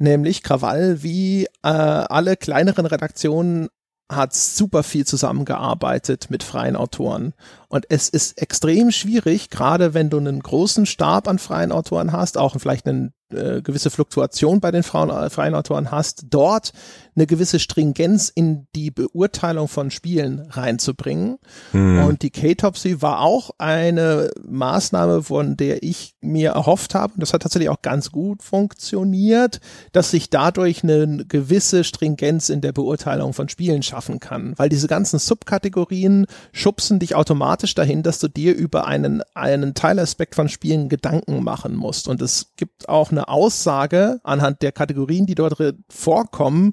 nämlich 0.03 0.43
Krawall 0.43 1.03
wie 1.03 1.47
äh, 1.63 1.69
alle 1.69 2.37
kleineren 2.37 2.87
Redaktionen 2.87 3.69
hat 4.11 4.35
super 4.35 4.83
viel 4.83 5.07
zusammengearbeitet 5.07 6.27
mit 6.29 6.43
freien 6.43 6.77
Autoren. 6.77 7.33
Und 7.69 7.87
es 7.89 8.09
ist 8.11 8.41
extrem 8.41 8.91
schwierig, 8.91 9.49
gerade 9.49 9.95
wenn 9.95 10.11
du 10.11 10.19
einen 10.19 10.41
großen 10.41 10.85
Stab 10.85 11.29
an 11.29 11.39
freien 11.39 11.73
Autoren 11.73 12.13
hast, 12.13 12.37
auch 12.37 12.55
vielleicht 12.59 12.87
eine 12.87 13.13
äh, 13.33 13.63
gewisse 13.63 13.91
Fluktuation 13.91 14.61
bei 14.61 14.71
den 14.71 14.83
Frauen, 14.83 15.09
äh, 15.09 15.31
freien 15.31 15.55
Autoren 15.55 15.91
hast, 15.91 16.27
dort 16.29 16.73
eine 17.17 17.27
gewisse 17.27 17.59
Stringenz 17.59 18.29
in 18.29 18.67
die 18.75 18.91
Beurteilung 18.91 19.69
von 19.69 19.91
Spielen 19.91 20.47
reinzubringen. 20.51 21.39
Mhm. 21.73 22.05
Und 22.05 22.23
die 22.23 22.31
K-Topsy 22.31 23.01
war 23.01 23.21
auch 23.21 23.51
eine 23.57 24.31
Maßnahme, 24.47 25.23
von 25.23 25.57
der 25.57 25.83
ich 25.83 26.12
mir 26.23 26.53
erhofft 26.53 26.95
habe, 26.95 27.15
und 27.15 27.21
das 27.21 27.33
hat 27.33 27.43
tatsächlich 27.43 27.69
auch 27.69 27.83
ganz 27.83 28.11
gut 28.11 28.43
funktioniert, 28.43 29.61
dass 29.93 30.11
sich 30.11 30.31
dadurch 30.31 30.83
eine 30.83 31.25
gewisse 31.27 31.85
Stringenz 31.85 32.49
in 32.49 32.61
der 32.61 32.73
Beurteilung 32.73 33.33
von 33.33 33.49
Spielen 33.49 33.83
schaffen 33.83 34.21
kann. 34.21 34.55
Weil 34.57 34.69
diese 34.69 34.87
ganzen 34.87 35.19
Subkategorien 35.19 36.27
schubsen 36.53 36.99
dich 36.99 37.15
automatisch 37.15 37.75
dahin, 37.75 38.03
dass 38.03 38.19
du 38.19 38.29
dir 38.29 38.55
über 38.55 38.87
einen, 38.87 39.23
einen 39.35 39.75
Teilaspekt 39.75 40.35
von 40.35 40.49
Spielen 40.49 40.89
Gedanken 40.89 41.43
machen 41.43 41.75
musst. 41.75 42.09
Und 42.09 42.23
es 42.23 42.53
gibt 42.57 42.89
auch 42.89 43.11
eine 43.11 43.29
Aussage 43.29 44.21
anhand 44.23 44.63
der 44.63 44.73
Kategorien, 44.73 45.27
die 45.27 45.35
dort 45.35 45.53
vorkommen, 45.89 46.73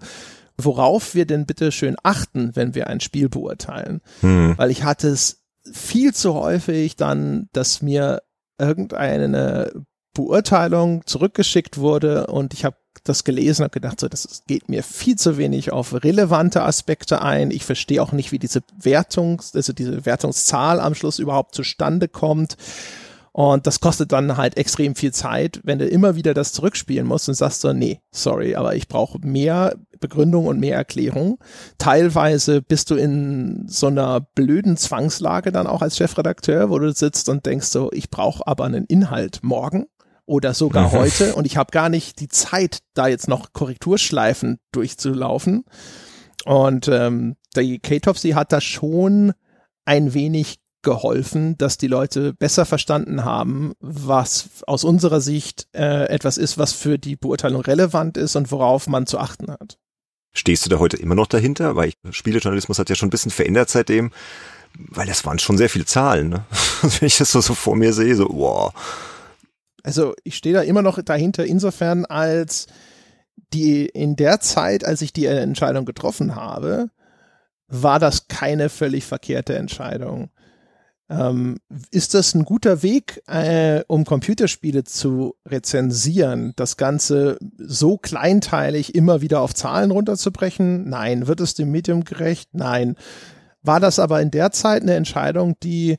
worauf 0.57 1.15
wir 1.15 1.25
denn 1.25 1.45
bitte 1.45 1.71
schön 1.71 1.95
achten, 2.03 2.55
wenn 2.55 2.75
wir 2.75 2.87
ein 2.87 2.99
Spiel 2.99 3.29
beurteilen. 3.29 4.01
Hm. 4.21 4.57
Weil 4.57 4.71
ich 4.71 4.83
hatte 4.83 5.09
es 5.09 5.41
viel 5.71 6.13
zu 6.13 6.33
häufig 6.33 6.95
dann, 6.95 7.49
dass 7.53 7.81
mir 7.81 8.21
irgendeine 8.59 9.71
Beurteilung 10.13 11.05
zurückgeschickt 11.05 11.77
wurde 11.77 12.27
und 12.27 12.53
ich 12.53 12.65
habe 12.65 12.75
das 13.03 13.23
gelesen 13.23 13.63
und 13.63 13.71
gedacht, 13.71 13.99
so, 13.99 14.07
das 14.07 14.43
geht 14.47 14.67
mir 14.67 14.83
viel 14.83 15.15
zu 15.15 15.37
wenig 15.37 15.71
auf 15.71 16.03
relevante 16.03 16.63
Aspekte 16.63 17.21
ein. 17.21 17.51
Ich 17.51 17.63
verstehe 17.63 18.01
auch 18.01 18.11
nicht, 18.11 18.31
wie 18.31 18.39
diese 18.39 18.61
Wertungs, 18.77 19.55
also 19.55 19.73
diese 19.73 20.05
Wertungszahl 20.05 20.79
am 20.79 20.95
Schluss 20.95 21.19
überhaupt 21.19 21.55
zustande 21.55 22.07
kommt. 22.07 22.57
Und 23.31 23.67
das 23.67 23.79
kostet 23.79 24.11
dann 24.11 24.37
halt 24.37 24.57
extrem 24.57 24.95
viel 24.95 25.13
Zeit, 25.13 25.61
wenn 25.63 25.79
du 25.79 25.85
immer 25.85 26.15
wieder 26.15 26.33
das 26.33 26.51
zurückspielen 26.53 27.07
musst 27.07 27.29
und 27.29 27.35
sagst 27.35 27.61
so, 27.61 27.73
nee, 27.73 28.01
sorry, 28.11 28.55
aber 28.55 28.75
ich 28.75 28.87
brauche 28.87 29.19
mehr 29.19 29.75
Begründung 29.99 30.47
und 30.47 30.59
mehr 30.59 30.75
Erklärung. 30.75 31.37
Teilweise 31.77 32.61
bist 32.61 32.89
du 32.89 32.95
in 32.95 33.65
so 33.67 33.87
einer 33.87 34.21
blöden 34.21 34.77
Zwangslage 34.77 35.51
dann 35.51 35.67
auch 35.67 35.81
als 35.81 35.97
Chefredakteur, 35.97 36.69
wo 36.69 36.79
du 36.79 36.91
sitzt 36.91 37.29
und 37.29 37.45
denkst 37.45 37.67
so, 37.67 37.91
ich 37.91 38.09
brauche 38.09 38.45
aber 38.47 38.65
einen 38.65 38.85
Inhalt 38.85 39.39
morgen 39.43 39.85
oder 40.25 40.53
sogar 40.53 40.91
heute 40.91 41.33
und 41.33 41.45
ich 41.45 41.57
habe 41.57 41.71
gar 41.71 41.89
nicht 41.89 42.19
die 42.19 42.27
Zeit, 42.29 42.79
da 42.93 43.07
jetzt 43.07 43.27
noch 43.27 43.53
Korrekturschleifen 43.53 44.59
durchzulaufen. 44.71 45.65
Und 46.45 46.87
ähm, 46.87 47.35
die 47.55 47.79
K-Topsy 47.79 48.31
hat 48.31 48.51
da 48.51 48.61
schon 48.61 49.33
ein 49.85 50.13
wenig 50.13 50.59
geholfen, 50.81 51.57
dass 51.57 51.77
die 51.77 51.87
Leute 51.87 52.33
besser 52.33 52.65
verstanden 52.65 53.25
haben, 53.25 53.73
was 53.79 54.63
aus 54.65 54.83
unserer 54.83 55.21
Sicht 55.21 55.67
äh, 55.73 56.05
etwas 56.05 56.37
ist, 56.37 56.57
was 56.57 56.73
für 56.73 56.97
die 56.97 57.15
Beurteilung 57.15 57.61
relevant 57.61 58.17
ist 58.17 58.35
und 58.35 58.51
worauf 58.51 58.87
man 58.87 59.05
zu 59.05 59.19
achten 59.19 59.51
hat. 59.51 59.77
Stehst 60.31 60.65
du 60.65 60.69
da 60.69 60.79
heute 60.79 60.97
immer 60.97 61.15
noch 61.15 61.27
dahinter? 61.27 61.75
Weil 61.75 61.89
ich, 61.89 61.95
Spielejournalismus 62.11 62.79
hat 62.79 62.89
ja 62.89 62.95
schon 62.95 63.07
ein 63.07 63.11
bisschen 63.11 63.31
verändert 63.31 63.69
seitdem, 63.69 64.11
weil 64.77 65.07
das 65.07 65.25
waren 65.25 65.39
schon 65.39 65.57
sehr 65.57 65.69
viele 65.69 65.85
Zahlen. 65.85 66.29
Ne? 66.29 66.45
Wenn 66.81 67.07
ich 67.07 67.17
das 67.17 67.31
so, 67.31 67.41
so 67.41 67.55
vor 67.55 67.75
mir 67.75 67.93
sehe, 67.93 68.15
so 68.15 68.27
wow. 68.29 68.73
Also 69.83 70.13
ich 70.23 70.35
stehe 70.35 70.55
da 70.55 70.61
immer 70.61 70.81
noch 70.81 71.01
dahinter, 71.01 71.45
insofern 71.45 72.05
als 72.05 72.67
die 73.53 73.85
in 73.85 74.15
der 74.15 74.39
Zeit, 74.39 74.85
als 74.85 75.01
ich 75.01 75.13
die 75.13 75.25
Entscheidung 75.25 75.85
getroffen 75.85 76.35
habe, 76.35 76.89
war 77.67 77.99
das 77.99 78.27
keine 78.27 78.69
völlig 78.69 79.05
verkehrte 79.05 79.55
Entscheidung. 79.55 80.29
Ähm, 81.09 81.57
ist 81.89 82.13
das 82.13 82.35
ein 82.35 82.45
guter 82.45 82.83
Weg, 82.83 83.23
äh, 83.27 83.83
um 83.87 84.05
Computerspiele 84.05 84.83
zu 84.83 85.35
rezensieren, 85.47 86.53
das 86.55 86.77
Ganze 86.77 87.39
so 87.57 87.97
kleinteilig 87.97 88.93
immer 88.93 89.21
wieder 89.21 89.41
auf 89.41 89.55
Zahlen 89.55 89.91
runterzubrechen? 89.91 90.87
Nein. 90.87 91.27
Wird 91.27 91.41
es 91.41 91.55
dem 91.55 91.71
Medium 91.71 92.03
gerecht? 92.03 92.49
Nein. 92.53 92.95
War 93.61 93.79
das 93.79 93.99
aber 93.99 94.21
in 94.21 94.31
der 94.31 94.51
Zeit 94.51 94.83
eine 94.83 94.93
Entscheidung, 94.93 95.55
die, 95.63 95.97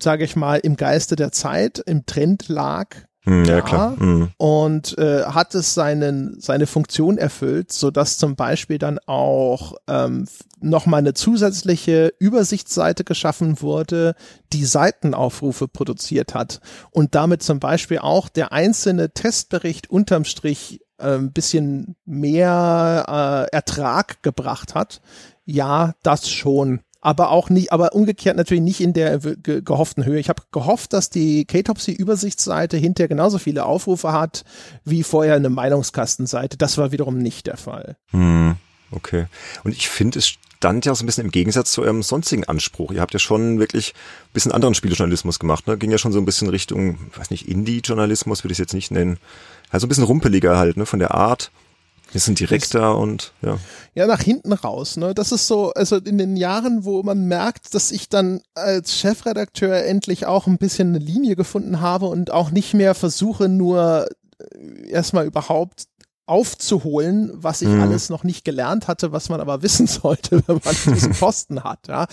sage 0.00 0.24
ich 0.24 0.36
mal, 0.36 0.56
im 0.56 0.76
Geiste 0.76 1.14
der 1.14 1.32
Zeit, 1.32 1.78
im 1.78 2.04
Trend 2.04 2.48
lag? 2.48 3.07
Hm, 3.28 3.44
ja, 3.44 3.60
klar. 3.60 3.94
Mhm. 3.98 4.30
Und 4.38 4.96
äh, 4.96 5.24
hat 5.24 5.54
es 5.54 5.74
seinen, 5.74 6.40
seine 6.40 6.66
Funktion 6.66 7.18
erfüllt, 7.18 7.72
so 7.72 7.90
dass 7.90 8.16
zum 8.16 8.36
Beispiel 8.36 8.78
dann 8.78 8.98
auch 9.04 9.74
ähm, 9.86 10.26
nochmal 10.60 11.00
eine 11.00 11.12
zusätzliche 11.12 12.14
Übersichtsseite 12.18 13.04
geschaffen 13.04 13.60
wurde, 13.60 14.14
die 14.54 14.64
Seitenaufrufe 14.64 15.68
produziert 15.68 16.34
hat 16.34 16.62
und 16.90 17.14
damit 17.14 17.42
zum 17.42 17.60
Beispiel 17.60 17.98
auch 17.98 18.30
der 18.30 18.52
einzelne 18.52 19.10
Testbericht 19.10 19.90
unterm 19.90 20.24
Strich 20.24 20.80
äh, 20.96 21.16
ein 21.16 21.32
bisschen 21.32 21.96
mehr 22.06 23.46
äh, 23.52 23.54
Ertrag 23.54 24.22
gebracht 24.22 24.74
hat. 24.74 25.02
Ja, 25.44 25.94
das 26.02 26.30
schon 26.30 26.80
aber 27.00 27.30
auch 27.30 27.48
nicht, 27.48 27.72
aber 27.72 27.92
umgekehrt 27.92 28.36
natürlich 28.36 28.62
nicht 28.62 28.80
in 28.80 28.92
der 28.92 29.18
ge 29.18 29.62
gehofften 29.62 30.04
Höhe. 30.04 30.18
Ich 30.18 30.28
habe 30.28 30.42
gehofft, 30.50 30.92
dass 30.92 31.10
die 31.10 31.44
K-Topsy-Übersichtsseite 31.44 32.76
hinterher 32.76 33.08
genauso 33.08 33.38
viele 33.38 33.66
Aufrufe 33.66 34.12
hat 34.12 34.44
wie 34.84 35.02
vorher 35.02 35.36
eine 35.36 35.50
Meinungskastenseite. 35.50 36.56
Das 36.56 36.76
war 36.78 36.90
wiederum 36.90 37.18
nicht 37.18 37.46
der 37.46 37.56
Fall. 37.56 37.96
Hm, 38.10 38.56
okay. 38.90 39.26
Und 39.62 39.72
ich 39.72 39.88
finde, 39.88 40.18
es 40.18 40.38
stand 40.58 40.86
ja 40.86 40.94
so 40.94 41.04
ein 41.04 41.06
bisschen 41.06 41.24
im 41.24 41.30
Gegensatz 41.30 41.70
zu 41.70 41.82
eurem 41.82 42.02
sonstigen 42.02 42.44
Anspruch. 42.44 42.90
Ihr 42.90 43.00
habt 43.00 43.12
ja 43.12 43.20
schon 43.20 43.60
wirklich 43.60 43.94
ein 43.94 44.32
bisschen 44.32 44.52
anderen 44.52 44.74
Spielejournalismus 44.74 45.38
gemacht. 45.38 45.68
Ne? 45.68 45.78
Ging 45.78 45.92
ja 45.92 45.98
schon 45.98 46.12
so 46.12 46.18
ein 46.18 46.24
bisschen 46.24 46.48
Richtung, 46.48 46.98
weiß 47.16 47.30
nicht, 47.30 47.48
Indie-Journalismus 47.48 48.42
würde 48.42 48.52
ich 48.52 48.56
es 48.56 48.62
jetzt 48.64 48.74
nicht 48.74 48.90
nennen. 48.90 49.18
Also 49.70 49.86
ein 49.86 49.88
bisschen 49.88 50.04
rumpeliger 50.04 50.58
halt, 50.58 50.76
ne, 50.76 50.84
von 50.84 50.98
der 50.98 51.14
Art. 51.14 51.52
Wir 52.10 52.20
sind 52.20 52.40
direkter 52.40 52.96
und 52.96 53.32
ja. 53.42 53.58
Ja, 53.94 54.06
nach 54.06 54.22
hinten 54.22 54.52
raus. 54.52 54.96
Ne? 54.96 55.14
Das 55.14 55.32
ist 55.32 55.46
so, 55.46 55.72
also 55.72 55.96
in 55.96 56.18
den 56.18 56.36
Jahren, 56.36 56.84
wo 56.84 57.02
man 57.02 57.26
merkt, 57.26 57.74
dass 57.74 57.90
ich 57.90 58.08
dann 58.08 58.40
als 58.54 58.94
Chefredakteur 58.98 59.84
endlich 59.84 60.26
auch 60.26 60.46
ein 60.46 60.58
bisschen 60.58 60.88
eine 60.88 61.04
Linie 61.04 61.36
gefunden 61.36 61.80
habe 61.80 62.06
und 62.06 62.30
auch 62.30 62.50
nicht 62.50 62.74
mehr 62.74 62.94
versuche, 62.94 63.48
nur 63.48 64.08
äh, 64.38 64.88
erstmal 64.88 65.26
überhaupt 65.26 65.84
aufzuholen, 66.28 67.30
was 67.34 67.62
ich 67.62 67.68
mhm. 67.68 67.80
alles 67.80 68.10
noch 68.10 68.24
nicht 68.24 68.44
gelernt 68.44 68.88
hatte, 68.88 69.12
was 69.12 69.28
man 69.28 69.40
aber 69.40 69.62
wissen 69.62 69.86
sollte, 69.86 70.42
wenn 70.46 70.60
man 70.64 70.74
diesen 70.94 71.12
Posten 71.18 71.64
hat. 71.64 71.88
Ja. 71.88 72.06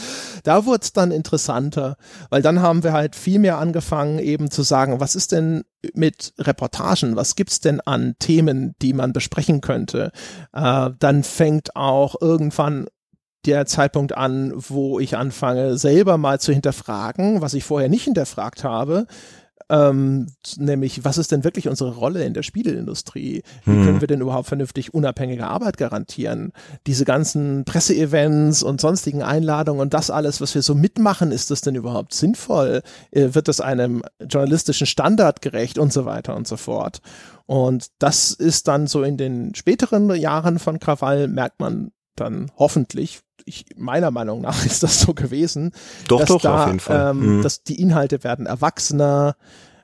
Da 0.43 0.65
wurde 0.65 0.81
es 0.83 0.93
dann 0.93 1.11
interessanter, 1.11 1.97
weil 2.29 2.41
dann 2.41 2.61
haben 2.61 2.83
wir 2.83 2.93
halt 2.93 3.15
viel 3.15 3.39
mehr 3.39 3.57
angefangen, 3.57 4.19
eben 4.19 4.49
zu 4.51 4.63
sagen, 4.63 4.99
was 4.99 5.15
ist 5.15 5.31
denn 5.31 5.63
mit 5.93 6.33
Reportagen, 6.39 7.15
was 7.15 7.35
gibt's 7.35 7.59
denn 7.59 7.81
an 7.81 8.15
Themen, 8.19 8.75
die 8.81 8.93
man 8.93 9.13
besprechen 9.13 9.61
könnte? 9.61 10.11
Äh, 10.53 10.91
dann 10.99 11.23
fängt 11.23 11.75
auch 11.75 12.15
irgendwann 12.19 12.87
der 13.45 13.65
Zeitpunkt 13.65 14.17
an, 14.17 14.53
wo 14.55 14.99
ich 14.99 15.17
anfange, 15.17 15.77
selber 15.77 16.17
mal 16.17 16.39
zu 16.39 16.51
hinterfragen, 16.51 17.41
was 17.41 17.53
ich 17.53 17.63
vorher 17.63 17.89
nicht 17.89 18.03
hinterfragt 18.03 18.63
habe 18.63 19.05
ähm, 19.69 20.27
nämlich, 20.57 21.03
was 21.03 21.17
ist 21.17 21.31
denn 21.31 21.43
wirklich 21.43 21.67
unsere 21.67 21.95
Rolle 21.95 22.23
in 22.23 22.33
der 22.33 22.43
Spieleindustrie? 22.43 23.41
Wie 23.65 23.71
hm. 23.71 23.85
können 23.85 24.01
wir 24.01 24.07
denn 24.07 24.21
überhaupt 24.21 24.47
vernünftig 24.47 24.93
unabhängige 24.93 25.47
Arbeit 25.47 25.77
garantieren? 25.77 26.51
Diese 26.85 27.03
ganzen 27.03 27.65
Presseevents 27.65 28.61
und 28.61 28.79
sonstigen 28.79 29.23
Einladungen 29.23 29.81
und 29.81 29.93
das 29.93 30.11
alles, 30.11 30.39
was 30.39 30.53
wir 30.53 30.61
so 30.61 30.75
mitmachen, 30.75 31.31
ist 31.31 31.49
das 31.49 31.61
denn 31.61 31.75
überhaupt 31.75 32.13
sinnvoll? 32.13 32.83
Äh, 33.11 33.29
wird 33.33 33.47
das 33.47 33.59
einem 33.59 34.03
journalistischen 34.19 34.87
Standard 34.87 35.41
gerecht 35.41 35.79
und 35.79 35.91
so 35.91 36.05
weiter 36.05 36.35
und 36.35 36.47
so 36.47 36.57
fort? 36.57 37.01
Und 37.47 37.87
das 37.99 38.31
ist 38.31 38.67
dann 38.67 38.87
so 38.87 39.03
in 39.03 39.17
den 39.17 39.55
späteren 39.55 40.13
Jahren 40.15 40.59
von 40.59 40.79
Krawall, 40.79 41.27
merkt 41.27 41.59
man 41.59 41.91
dann 42.15 42.51
hoffentlich, 42.57 43.21
ich, 43.45 43.65
meiner 43.75 44.11
Meinung 44.11 44.41
nach 44.41 44.65
ist 44.65 44.83
das 44.83 45.01
so 45.01 45.13
gewesen. 45.13 45.71
Doch, 46.07 46.19
dass 46.19 46.29
doch, 46.29 46.41
da, 46.41 46.61
auf 46.61 46.67
jeden 46.67 46.79
Fall. 46.79 47.11
Ähm, 47.11 47.37
mhm. 47.37 47.41
Dass 47.41 47.63
die 47.63 47.79
Inhalte 47.79 48.23
werden 48.23 48.45
erwachsener, 48.45 49.35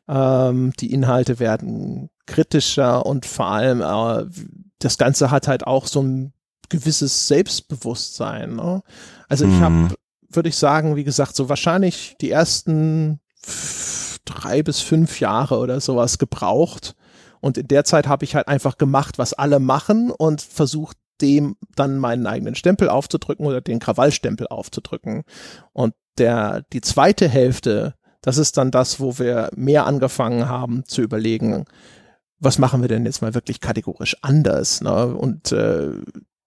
ähm, 0.07 0.73
die 0.79 0.91
Inhalte 0.91 1.39
werden 1.39 2.09
kritischer 2.25 3.05
und 3.05 3.25
vor 3.25 3.47
allem 3.47 3.81
äh, 3.81 4.25
das 4.79 4.97
Ganze 4.97 5.31
hat 5.31 5.47
halt 5.47 5.67
auch 5.67 5.85
so 5.85 6.01
ein 6.01 6.33
gewisses 6.69 7.27
Selbstbewusstsein. 7.27 8.55
Ne? 8.55 8.81
Also 9.27 9.45
ich 9.45 9.59
habe, 9.59 9.73
mhm. 9.73 9.95
würde 10.29 10.49
ich 10.49 10.57
sagen, 10.57 10.95
wie 10.95 11.03
gesagt, 11.03 11.35
so 11.35 11.49
wahrscheinlich 11.49 12.15
die 12.21 12.31
ersten 12.31 13.19
drei 14.25 14.63
bis 14.63 14.79
fünf 14.79 15.19
Jahre 15.19 15.59
oder 15.59 15.79
sowas 15.79 16.17
gebraucht. 16.17 16.95
Und 17.39 17.57
in 17.57 17.67
der 17.67 17.83
Zeit 17.83 18.07
habe 18.07 18.23
ich 18.23 18.35
halt 18.35 18.47
einfach 18.47 18.77
gemacht, 18.77 19.17
was 19.17 19.33
alle 19.33 19.59
machen 19.59 20.11
und 20.11 20.41
versucht, 20.41 20.97
dem 21.21 21.55
dann 21.75 21.97
meinen 21.97 22.27
eigenen 22.27 22.55
Stempel 22.55 22.89
aufzudrücken 22.89 23.45
oder 23.45 23.61
den 23.61 23.79
Krawallstempel 23.79 24.47
aufzudrücken. 24.47 25.23
Und 25.73 25.93
der, 26.17 26.63
die 26.73 26.81
zweite 26.81 27.27
Hälfte, 27.27 27.95
das 28.21 28.37
ist 28.37 28.57
dann 28.57 28.71
das, 28.71 28.99
wo 28.99 29.17
wir 29.19 29.49
mehr 29.55 29.85
angefangen 29.85 30.47
haben 30.47 30.83
zu 30.85 31.01
überlegen, 31.01 31.65
was 32.39 32.57
machen 32.57 32.81
wir 32.81 32.87
denn 32.87 33.05
jetzt 33.05 33.21
mal 33.21 33.33
wirklich 33.33 33.61
kategorisch 33.61 34.17
anders? 34.21 34.81
Ne? 34.81 35.15
Und 35.15 35.51
äh, 35.51 35.91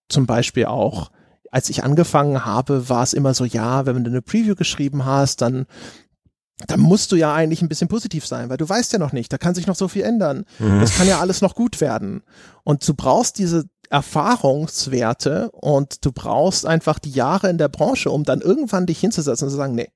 zum 0.08 0.26
Beispiel 0.26 0.66
auch, 0.66 1.10
als 1.50 1.70
ich 1.70 1.84
angefangen 1.84 2.44
habe, 2.44 2.88
war 2.88 3.02
es 3.02 3.12
immer 3.12 3.32
so, 3.32 3.44
ja, 3.44 3.86
wenn 3.86 4.02
du 4.02 4.10
eine 4.10 4.22
Preview 4.22 4.56
geschrieben 4.56 5.04
hast, 5.04 5.40
dann 5.40 5.66
dann 6.68 6.80
musst 6.80 7.10
du 7.10 7.16
ja 7.16 7.34
eigentlich 7.34 7.62
ein 7.62 7.68
bisschen 7.68 7.88
positiv 7.88 8.26
sein, 8.26 8.48
weil 8.48 8.56
du 8.56 8.68
weißt 8.68 8.92
ja 8.92 8.98
noch 8.98 9.12
nicht, 9.12 9.32
da 9.32 9.38
kann 9.38 9.54
sich 9.54 9.66
noch 9.66 9.74
so 9.74 9.88
viel 9.88 10.02
ändern. 10.02 10.44
Mhm. 10.58 10.80
Das 10.80 10.94
kann 10.96 11.08
ja 11.08 11.20
alles 11.20 11.40
noch 11.40 11.54
gut 11.54 11.80
werden. 11.80 12.22
Und 12.62 12.86
du 12.86 12.94
brauchst 12.94 13.38
diese 13.38 13.64
Erfahrungswerte 13.90 15.50
und 15.52 16.04
du 16.04 16.12
brauchst 16.12 16.66
einfach 16.66 16.98
die 16.98 17.10
Jahre 17.10 17.48
in 17.48 17.58
der 17.58 17.68
Branche, 17.68 18.10
um 18.10 18.24
dann 18.24 18.40
irgendwann 18.40 18.86
dich 18.86 19.00
hinzusetzen 19.00 19.46
und 19.46 19.50
zu 19.50 19.56
sagen, 19.56 19.74
nee, 19.74 19.90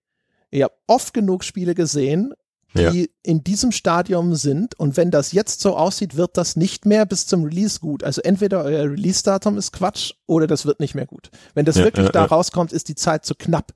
ich 0.51 0.63
habe 0.63 0.75
oft 0.87 1.13
genug 1.13 1.45
Spiele 1.45 1.75
gesehen, 1.75 2.33
die 2.75 3.01
ja. 3.01 3.07
in 3.23 3.43
diesem 3.43 3.73
Stadium 3.73 4.35
sind 4.35 4.79
und 4.79 4.97
wenn 4.97 5.11
das 5.11 5.33
jetzt 5.33 5.61
so 5.61 5.77
aussieht, 5.77 6.17
wird 6.17 6.37
das 6.37 6.55
nicht 6.55 6.85
mehr 6.85 7.07
bis 7.07 7.27
zum 7.27 7.45
Release 7.45 7.81
gut. 7.81 8.05
Also 8.05 8.21
entweder 8.21 8.63
euer 8.63 8.91
Release-Datum 8.91 9.57
ist 9.57 9.73
Quatsch 9.73 10.13
oder 10.27 10.47
das 10.47 10.67
wird 10.67 10.79
nicht 10.81 10.95
mehr 10.95 11.07
gut. 11.07 11.31
Wenn 11.55 11.65
das 11.65 11.77
ja, 11.77 11.85
wirklich 11.85 12.07
ja, 12.07 12.13
da 12.13 12.25
rauskommt, 12.25 12.73
ist 12.73 12.89
die 12.89 12.95
Zeit 12.95 13.25
zu 13.25 13.35
knapp. 13.35 13.73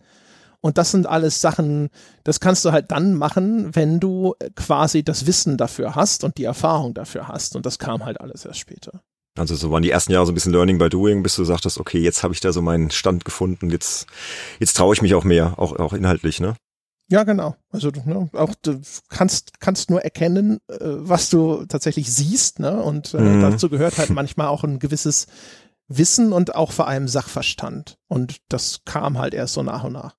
Und 0.60 0.78
das 0.78 0.92
sind 0.92 1.06
alles 1.06 1.40
Sachen, 1.40 1.88
das 2.22 2.38
kannst 2.38 2.64
du 2.64 2.70
halt 2.70 2.92
dann 2.92 3.14
machen, 3.14 3.74
wenn 3.74 3.98
du 3.98 4.34
quasi 4.54 5.02
das 5.02 5.26
Wissen 5.26 5.56
dafür 5.56 5.96
hast 5.96 6.22
und 6.22 6.38
die 6.38 6.44
Erfahrung 6.44 6.94
dafür 6.94 7.28
hast. 7.28 7.56
Und 7.56 7.66
das 7.66 7.78
kam 7.78 8.04
halt 8.04 8.20
alles 8.20 8.44
erst 8.44 8.60
später. 8.60 9.02
Also 9.38 9.54
so 9.54 9.70
waren 9.70 9.82
die 9.82 9.90
ersten 9.90 10.12
Jahre 10.12 10.26
so 10.26 10.32
ein 10.32 10.34
bisschen 10.34 10.52
Learning 10.52 10.78
by 10.78 10.90
Doing, 10.90 11.22
bis 11.22 11.36
du 11.36 11.44
sagtest, 11.44 11.78
okay, 11.78 11.98
jetzt 11.98 12.22
habe 12.22 12.34
ich 12.34 12.40
da 12.40 12.52
so 12.52 12.60
meinen 12.60 12.90
Stand 12.90 13.24
gefunden, 13.24 13.70
jetzt, 13.70 14.06
jetzt 14.58 14.76
traue 14.76 14.94
ich 14.94 15.00
mich 15.00 15.14
auch 15.14 15.24
mehr, 15.24 15.58
auch, 15.58 15.78
auch 15.78 15.94
inhaltlich, 15.94 16.40
ne? 16.40 16.54
Ja, 17.08 17.24
genau. 17.24 17.56
Also 17.70 17.90
ne, 17.90 18.30
auch 18.32 18.54
du 18.62 18.80
kannst 19.08 19.60
kannst 19.60 19.90
nur 19.90 20.02
erkennen, 20.02 20.60
äh, 20.68 20.78
was 20.80 21.28
du 21.30 21.64
tatsächlich 21.66 22.12
siehst, 22.12 22.58
ne? 22.58 22.82
Und 22.82 23.14
äh, 23.14 23.20
mhm. 23.20 23.40
dazu 23.42 23.68
gehört 23.68 23.98
halt 23.98 24.10
manchmal 24.10 24.48
auch 24.48 24.64
ein 24.64 24.78
gewisses 24.78 25.26
Wissen 25.88 26.32
und 26.32 26.54
auch 26.54 26.72
vor 26.72 26.88
allem 26.88 27.08
Sachverstand. 27.08 27.96
Und 28.08 28.38
das 28.48 28.80
kam 28.84 29.18
halt 29.18 29.34
erst 29.34 29.54
so 29.54 29.62
nach 29.62 29.84
und 29.84 29.92
nach. 29.92 30.14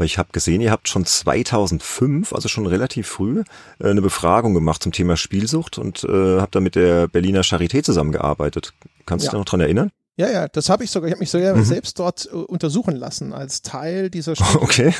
Weil 0.00 0.06
ich 0.06 0.16
habe 0.16 0.30
gesehen, 0.32 0.62
ihr 0.62 0.70
habt 0.70 0.88
schon 0.88 1.04
2005, 1.04 2.32
also 2.32 2.48
schon 2.48 2.66
relativ 2.66 3.06
früh, 3.06 3.42
äh, 3.80 3.90
eine 3.90 4.00
Befragung 4.00 4.54
gemacht 4.54 4.82
zum 4.82 4.92
Thema 4.92 5.18
Spielsucht 5.18 5.76
und 5.76 6.04
äh, 6.04 6.40
habt 6.40 6.54
da 6.54 6.60
mit 6.60 6.74
der 6.74 7.06
Berliner 7.06 7.42
Charité 7.42 7.82
zusammengearbeitet. 7.82 8.72
Kannst 9.04 9.24
du 9.24 9.26
ja. 9.26 9.32
dich 9.32 9.38
noch 9.38 9.44
dran 9.44 9.60
erinnern? 9.60 9.90
Ja, 10.16 10.30
ja, 10.30 10.48
das 10.48 10.70
habe 10.70 10.84
ich 10.84 10.90
sogar. 10.90 11.08
Ich 11.08 11.12
habe 11.12 11.20
mich 11.20 11.30
sogar 11.30 11.54
mhm. 11.54 11.64
selbst 11.64 11.98
dort 11.98 12.26
uh, 12.32 12.38
untersuchen 12.44 12.96
lassen 12.96 13.34
als 13.34 13.60
Teil 13.60 14.08
dieser 14.08 14.36
Studie. 14.36 14.56
Okay. 14.62 14.94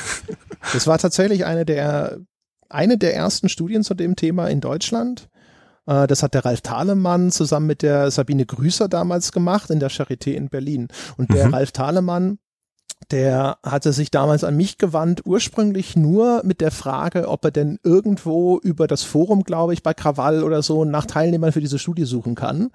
Das 0.71 0.85
war 0.85 0.99
tatsächlich 0.99 1.45
eine 1.45 1.65
der 1.65 2.19
eine 2.69 2.99
der 2.99 3.15
ersten 3.15 3.49
Studien 3.49 3.83
zu 3.83 3.95
dem 3.95 4.15
Thema 4.15 4.49
in 4.49 4.61
Deutschland. 4.61 5.29
Uh, 5.87 6.05
das 6.05 6.21
hat 6.21 6.35
der 6.35 6.45
Ralf 6.45 6.61
Thalemann 6.61 7.31
zusammen 7.31 7.65
mit 7.65 7.81
der 7.81 8.11
Sabine 8.11 8.45
Grüßer 8.45 8.87
damals 8.87 9.31
gemacht 9.31 9.71
in 9.71 9.79
der 9.79 9.89
Charité 9.89 10.33
in 10.33 10.49
Berlin. 10.49 10.89
Und 11.17 11.33
der 11.33 11.47
mhm. 11.47 11.55
Ralf 11.55 11.71
Thalemann 11.71 12.37
der 13.09 13.57
hatte 13.63 13.93
sich 13.93 14.11
damals 14.11 14.43
an 14.43 14.55
mich 14.55 14.77
gewandt, 14.77 15.21
ursprünglich 15.25 15.95
nur 15.95 16.41
mit 16.43 16.61
der 16.61 16.71
Frage, 16.71 17.27
ob 17.27 17.43
er 17.45 17.51
denn 17.51 17.79
irgendwo 17.83 18.59
über 18.59 18.87
das 18.87 19.03
Forum, 19.03 19.43
glaube 19.43 19.73
ich, 19.73 19.83
bei 19.83 19.93
Krawall 19.93 20.43
oder 20.43 20.61
so 20.61 20.85
nach 20.85 21.05
Teilnehmern 21.05 21.51
für 21.51 21.61
diese 21.61 21.79
Studie 21.79 22.05
suchen 22.05 22.35
kann. 22.35 22.69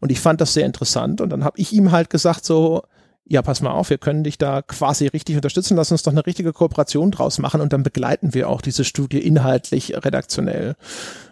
Und 0.00 0.12
ich 0.12 0.20
fand 0.20 0.40
das 0.40 0.54
sehr 0.54 0.66
interessant. 0.66 1.20
Und 1.20 1.30
dann 1.30 1.44
habe 1.44 1.58
ich 1.58 1.72
ihm 1.72 1.90
halt 1.90 2.10
gesagt, 2.10 2.44
so, 2.44 2.82
ja, 3.24 3.42
pass 3.42 3.62
mal 3.62 3.70
auf, 3.70 3.90
wir 3.90 3.98
können 3.98 4.24
dich 4.24 4.38
da 4.38 4.62
quasi 4.62 5.06
richtig 5.06 5.36
unterstützen, 5.36 5.76
lass 5.76 5.92
uns 5.92 6.02
doch 6.02 6.12
eine 6.12 6.26
richtige 6.26 6.52
Kooperation 6.52 7.10
draus 7.10 7.38
machen 7.38 7.60
und 7.60 7.72
dann 7.72 7.82
begleiten 7.82 8.34
wir 8.34 8.48
auch 8.48 8.60
diese 8.60 8.84
Studie 8.84 9.18
inhaltlich 9.18 9.94
redaktionell. 10.04 10.74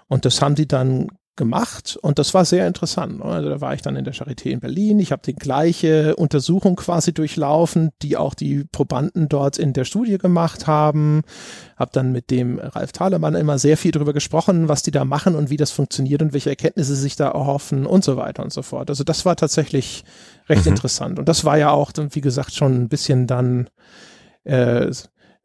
Und 0.09 0.25
das 0.25 0.41
haben 0.41 0.55
die 0.55 0.69
dann 0.69 1.09
gemacht 1.37 1.99
und 2.03 2.19
das 2.19 2.35
war 2.35 2.45
sehr 2.45 2.67
interessant. 2.67 3.19
Ne? 3.19 3.25
Also 3.25 3.49
da 3.49 3.61
war 3.61 3.73
ich 3.73 3.83
dann 3.83 3.97
in 3.97 4.05
der 4.05 4.15
Charité 4.15 4.51
in 4.51 4.61
Berlin. 4.61 4.99
Ich 4.99 5.13
habe 5.13 5.23
die 5.25 5.35
gleiche 5.35 6.15
Untersuchung 6.17 6.77
quasi 6.77 7.15
durchlaufen, 7.15 7.91
die 8.03 8.17
auch 8.17 8.35
die 8.35 8.65
Probanden 8.65 9.29
dort 9.29 9.59
in 9.59 9.73
der 9.73 9.85
Studie 9.85 10.19
gemacht 10.19 10.67
haben. 10.67 11.23
Habe 11.77 11.91
dann 11.95 12.13
mit 12.13 12.31
dem 12.31 12.59
Ralf 12.59 12.93
Thalemann 12.93 13.35
immer 13.35 13.59
sehr 13.59 13.77
viel 13.77 13.91
darüber 13.91 14.13
gesprochen, 14.13 14.69
was 14.69 14.83
die 14.83 14.91
da 14.91 15.05
machen 15.05 15.35
und 15.35 15.51
wie 15.51 15.57
das 15.57 15.71
funktioniert 15.71 16.21
und 16.21 16.33
welche 16.33 16.51
Erkenntnisse 16.51 16.95
sich 16.95 17.17
da 17.17 17.29
erhoffen 17.31 17.87
und 17.87 18.05
so 18.05 18.17
weiter 18.17 18.43
und 18.43 18.53
so 18.53 18.63
fort. 18.63 18.91
Also 18.91 19.05
das 19.05 19.25
war 19.25 19.37
tatsächlich 19.37 20.05
recht 20.49 20.67
mhm. 20.67 20.73
interessant 20.73 21.19
und 21.19 21.29
das 21.29 21.45
war 21.45 21.57
ja 21.57 21.71
auch, 21.71 21.93
wie 21.97 22.21
gesagt, 22.21 22.55
schon 22.55 22.83
ein 22.83 22.89
bisschen 22.89 23.27
dann 23.27 23.69
äh, 24.45 24.91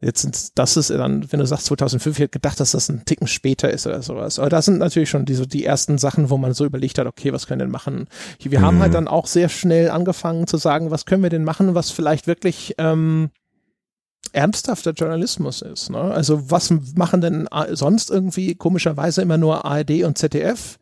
Jetzt 0.02 0.22
sind, 0.22 0.58
das 0.60 0.76
ist 0.78 0.90
dann, 0.90 1.32
wenn 1.32 1.40
du 1.40 1.46
sagst 1.46 1.68
2005, 1.68 2.18
ich 2.18 2.24
hätte 2.24 2.40
gedacht, 2.40 2.60
dass 2.60 2.72
das 2.72 2.90
ein 2.90 3.06
Ticken 3.06 3.28
später 3.28 3.70
ist 3.70 3.88
oder 3.88 4.02
sowas. 4.02 4.40
Aber 4.40 4.50
das 4.50 4.66
sind 4.66 4.78
natürlich 4.78 5.10
schon 5.10 5.26
diese, 5.26 5.48
die 5.48 5.66
ersten 5.66 5.98
Sachen, 5.98 6.30
wo 6.30 6.38
man 6.38 6.54
so 6.54 6.66
überlegt 6.66 7.00
hat, 7.00 7.08
okay, 7.08 7.32
was 7.32 7.48
können 7.48 7.62
wir 7.62 7.66
denn 7.66 7.72
machen? 7.72 8.08
Wir 8.40 8.60
mhm. 8.60 8.66
haben 8.66 8.80
halt 8.80 8.92
mhm. 8.92 8.96
dann 8.96 9.08
auch 9.08 9.26
sehr 9.26 9.50
schnell 9.50 9.90
angefangen 9.90 10.48
zu 10.48 10.58
sagen, 10.58 10.92
was 10.92 11.06
können 11.06 11.24
wir 11.24 11.30
denn 11.30 11.46
machen, 11.46 11.76
was 11.76 11.92
vielleicht 11.92 12.28
wirklich, 12.28 12.76
ähm, 12.78 13.30
ernsthafter 14.34 14.92
Journalismus 14.92 15.62
ist. 15.62 15.90
Ne? 15.90 15.98
Also 15.98 16.52
was 16.52 16.74
machen 16.96 17.22
denn 17.22 17.48
sonst 17.72 18.12
irgendwie 18.12 18.56
komischerweise 18.56 19.22
immer 19.22 19.38
nur 19.38 19.66
ARD 19.66 20.04
und 20.04 20.18
ZDF? 20.18 20.78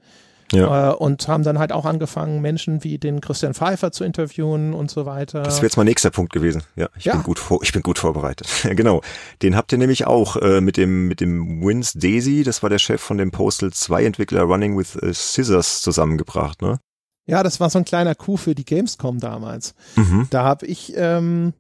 Ja. 0.54 0.92
Äh, 0.92 0.96
und 0.96 1.28
haben 1.28 1.44
dann 1.44 1.60
halt 1.60 1.72
auch 1.72 1.86
angefangen, 1.86 2.42
Menschen 2.42 2.84
wie 2.84 2.98
den 2.98 3.22
Christian 3.22 3.54
Pfeiffer 3.54 3.92
zu 3.92 4.04
interviewen 4.04 4.74
und 4.74 4.92
so 4.92 5.06
weiter. 5.06 5.44
Das 5.44 5.58
wäre 5.58 5.66
jetzt 5.66 5.78
mein 5.78 5.86
nächster 5.86 6.12
Punkt 6.12 6.34
gewesen. 6.34 6.64
Ja, 6.76 6.90
ich 6.98 7.06
ja. 7.06 7.14
bin 7.14 7.24
gut 7.24 7.40
vor, 7.40 7.60
ich 7.64 7.74
bin 7.74 7.82
gut 7.82 8.00
vorbereitet. 8.00 8.48
genau. 8.76 9.02
Den 9.42 9.56
habt 9.56 9.72
ihr 9.72 9.78
nämlich 9.78 10.06
auch 10.06 10.36
äh, 10.38 10.62
mit 10.62 10.78
dem 10.78 11.08
mit 11.08 11.22
dem 11.22 11.66
Vince 11.66 11.98
Daisy, 11.98 12.44
das 12.44 12.64
war 12.64 12.70
der 12.70 12.80
Chef 12.80 13.02
von 13.02 13.18
dem 13.18 13.32
Postal 13.32 13.72
2 13.72 14.06
Entwickler 14.06 14.44
Running 14.44 14.78
with 14.78 14.96
uh, 15.02 15.14
Scissors 15.14 15.82
zusammengebracht, 15.82 16.62
ne? 16.62 16.80
Ja, 17.26 17.42
das 17.42 17.60
war 17.60 17.70
so 17.70 17.80
ein 17.80 17.86
kleiner 17.86 18.16
Coup 18.16 18.38
für 18.38 18.54
die 18.54 18.66
Gamescom 18.66 19.20
damals. 19.20 19.76
Mhm. 19.96 20.28
Da 20.30 20.44
habe 20.44 20.66
ich 20.66 20.94
ähm, 20.98 21.54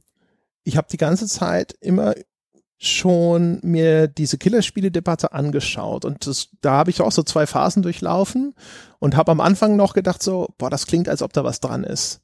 ich 0.63 0.77
habe 0.77 0.87
die 0.91 0.97
ganze 0.97 1.27
Zeit 1.27 1.75
immer 1.79 2.13
schon 2.85 3.59
mir 3.63 4.07
diese 4.07 4.37
Killerspiele-Debatte 4.37 5.33
angeschaut 5.33 6.05
und 6.05 6.27
das, 6.27 6.49
da 6.61 6.73
habe 6.73 6.89
ich 6.89 7.01
auch 7.01 7.11
so 7.11 7.23
zwei 7.23 7.45
Phasen 7.47 7.83
durchlaufen 7.83 8.53
und 8.99 9.15
habe 9.15 9.31
am 9.31 9.41
Anfang 9.41 9.75
noch 9.75 9.93
gedacht 9.93 10.21
so, 10.21 10.53
boah, 10.57 10.69
das 10.69 10.87
klingt, 10.87 11.09
als 11.09 11.21
ob 11.21 11.33
da 11.33 11.43
was 11.43 11.59
dran 11.59 11.83
ist. 11.83 12.21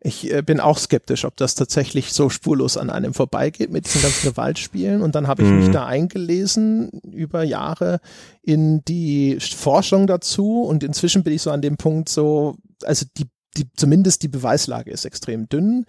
Ich 0.00 0.32
äh, 0.32 0.42
bin 0.42 0.60
auch 0.60 0.78
skeptisch, 0.78 1.24
ob 1.24 1.36
das 1.36 1.54
tatsächlich 1.54 2.12
so 2.12 2.28
spurlos 2.28 2.76
an 2.76 2.90
einem 2.90 3.14
vorbeigeht 3.14 3.72
mit 3.72 3.86
diesen 3.86 4.02
ganzen 4.02 4.28
Gewaltspielen. 4.28 5.02
Und 5.02 5.14
dann 5.14 5.26
habe 5.26 5.42
ich 5.42 5.48
mhm. 5.48 5.56
mich 5.56 5.70
da 5.70 5.86
eingelesen 5.86 6.90
über 7.10 7.42
Jahre 7.42 8.00
in 8.42 8.84
die 8.84 9.38
Forschung 9.40 10.06
dazu 10.06 10.62
und 10.62 10.84
inzwischen 10.84 11.24
bin 11.24 11.32
ich 11.32 11.42
so 11.42 11.50
an 11.50 11.62
dem 11.62 11.76
Punkt 11.76 12.08
so, 12.08 12.56
also 12.84 13.06
die, 13.16 13.24
die 13.56 13.68
zumindest 13.74 14.22
die 14.22 14.28
Beweislage 14.28 14.90
ist 14.90 15.06
extrem 15.06 15.48
dünn. 15.48 15.86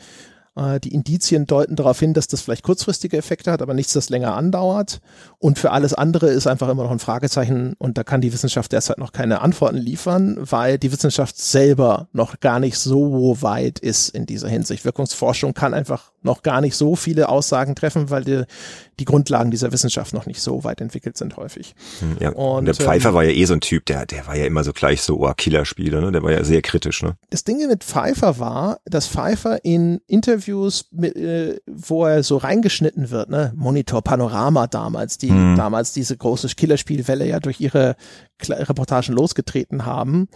Äh, 0.58 0.80
die 0.80 0.94
Indizien 0.94 1.46
deuten 1.46 1.76
darauf 1.76 2.00
hin, 2.00 2.14
dass 2.14 2.28
das 2.28 2.42
vielleicht 2.42 2.64
kurzfristige 2.64 3.18
Effekte 3.18 3.52
hat, 3.52 3.62
aber 3.62 3.74
nichts, 3.74 3.94
das 3.94 4.10
länger 4.10 4.36
andauert. 4.36 5.00
Und 5.38 5.60
für 5.60 5.72
alles 5.72 5.94
andere 5.94 6.28
ist 6.28 6.48
einfach 6.48 6.68
immer 6.68 6.84
noch 6.84 6.92
ein 6.92 7.00
Fragezeichen 7.00 7.76
und 7.78 7.98
da 7.98 8.04
kann 8.04 8.22
die 8.22 8.34
Wissenschaft 8.34 8.72
derzeit 8.72 8.98
noch 8.98 9.12
keine 9.12 9.42
Antworten 9.42 9.78
liefern, 9.78 10.38
weil 10.40 10.80
die 10.80 10.92
Wissenschaft 10.92 11.38
selber 11.38 12.08
noch 12.12 12.40
gar 12.40 12.60
nicht 12.60 12.78
so 12.78 13.38
weit 13.42 13.80
ist 13.80 14.10
in 14.10 14.26
dieser 14.26 14.50
Hinsicht. 14.50 14.84
Wirkungsforschung 14.84 15.54
kann 15.54 15.74
einfach 15.74 16.12
noch 16.24 16.44
gar 16.44 16.62
nicht 16.62 16.76
so 16.76 16.96
viele 16.96 17.30
Aussagen 17.30 17.76
treffen, 17.76 18.10
weil 18.10 18.24
die, 18.24 18.44
die 19.00 19.06
Grundlagen 19.06 19.52
dieser 19.52 19.72
Wissenschaft 19.72 20.14
noch 20.14 20.26
nicht 20.26 20.42
so 20.42 20.64
weit 20.64 20.82
entwickelt 20.82 21.18
sind 21.18 21.38
häufig. 21.38 21.76
Hm, 22.00 22.18
ja, 22.20 22.30
und 22.32 22.66
der 22.66 22.76
Pfeiffer 22.76 23.10
ähm, 23.10 23.16
war 23.16 23.24
ja 23.24 23.32
eh 23.32 23.46
so 23.46 23.54
ein 23.54 23.62
Typ, 23.62 23.86
der, 23.86 24.06
der 24.06 24.28
war 24.28 24.36
ja 24.36 24.46
immer 24.46 24.64
so 24.64 24.74
gleich 24.74 25.02
so, 25.02 25.20
oh, 25.20 25.34
Killerspieler, 25.36 26.02
ne? 26.02 26.12
Der 26.12 26.24
war 26.24 26.32
ja 26.32 26.44
sehr 26.44 26.62
kritisch, 26.62 27.04
ne? 27.04 27.16
Das 27.30 27.44
Ding 27.44 27.66
mit 27.68 27.84
Pfeiffer 27.84 28.40
war, 28.40 28.80
dass 28.86 29.08
Pfeiffer 29.08 29.64
in 29.64 30.02
Interviews, 30.08 30.47
mit, 30.92 31.16
äh, 31.16 31.60
wo 31.68 32.06
er 32.06 32.24
so 32.24 32.38
reingeschnitten 32.38 33.10
wird, 33.12 33.30
ne? 33.30 33.54
Monitor 33.56 34.02
Panorama 34.02 34.68
damals, 34.68 35.18
die 35.18 35.30
hm. 35.30 35.56
damals 35.56 35.94
diese 35.94 36.16
große 36.18 36.48
Killerspielwelle 36.50 37.26
ja 37.26 37.40
durch 37.40 37.60
ihre 37.60 37.96
Reportagen 38.42 39.14
losgetreten 39.14 39.86
haben, 39.86 40.30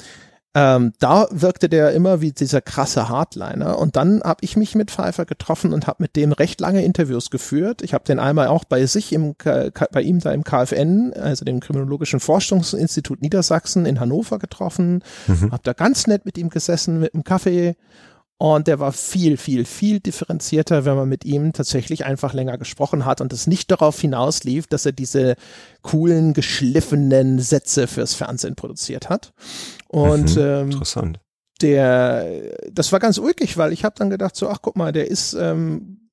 ähm, 0.53 0.91
da 0.99 1.27
wirkte 1.31 1.69
der 1.69 1.93
immer 1.93 2.19
wie 2.19 2.33
dieser 2.33 2.59
krasse 2.59 3.07
Hardliner. 3.07 3.79
Und 3.79 3.95
dann 3.95 4.21
habe 4.21 4.43
ich 4.43 4.57
mich 4.57 4.75
mit 4.75 4.91
Pfeiffer 4.91 5.25
getroffen 5.25 5.71
und 5.71 5.87
habe 5.87 6.03
mit 6.03 6.17
dem 6.17 6.33
recht 6.33 6.59
lange 6.59 6.83
Interviews 6.83 7.29
geführt. 7.29 7.81
Ich 7.81 7.93
habe 7.93 8.03
den 8.03 8.19
einmal 8.19 8.47
auch 8.47 8.65
bei 8.65 8.85
sich 8.85 9.13
im 9.13 9.35
bei 9.37 10.01
ihm 10.01 10.19
da 10.19 10.31
im 10.33 10.43
KFN, 10.43 11.13
also 11.13 11.45
dem 11.45 11.61
Kriminologischen 11.61 12.19
Forschungsinstitut 12.19 13.21
Niedersachsen 13.21 13.85
in 13.85 14.01
Hannover 14.01 14.39
getroffen. 14.39 15.03
Mhm. 15.27 15.53
Habe 15.53 15.63
da 15.63 15.71
ganz 15.71 16.07
nett 16.07 16.25
mit 16.25 16.37
ihm 16.37 16.49
gesessen 16.49 16.99
mit 16.99 17.13
einem 17.13 17.23
Kaffee 17.23 17.75
und 18.41 18.65
der 18.65 18.79
war 18.79 18.91
viel, 18.91 19.37
viel, 19.37 19.65
viel 19.65 19.99
differenzierter, 19.99 20.83
wenn 20.83 20.95
man 20.95 21.07
mit 21.07 21.25
ihm 21.25 21.53
tatsächlich 21.53 22.05
einfach 22.05 22.33
länger 22.33 22.57
gesprochen 22.57 23.05
hat 23.05 23.21
und 23.21 23.31
es 23.33 23.45
nicht 23.45 23.69
darauf 23.69 24.01
hinauslief, 24.01 24.65
dass 24.65 24.83
er 24.83 24.93
diese 24.93 25.35
coolen, 25.83 26.33
geschliffenen 26.33 27.37
Sätze 27.37 27.85
fürs 27.85 28.15
Fernsehen 28.15 28.55
produziert 28.55 29.09
hat. 29.09 29.31
Und 29.89 30.37
mhm, 30.37 30.41
ähm, 30.41 30.71
interessant. 30.71 31.19
Der, 31.61 32.25
das 32.71 32.91
war 32.91 32.99
ganz 32.99 33.19
ulkig, 33.19 33.57
weil 33.57 33.73
ich 33.73 33.83
habe 33.83 33.93
dann 33.95 34.09
gedacht, 34.09 34.35
so, 34.35 34.49
ach 34.49 34.57
guck 34.63 34.75
mal, 34.75 34.91
der 34.91 35.11
ist 35.11 35.33
ähm, 35.33 36.09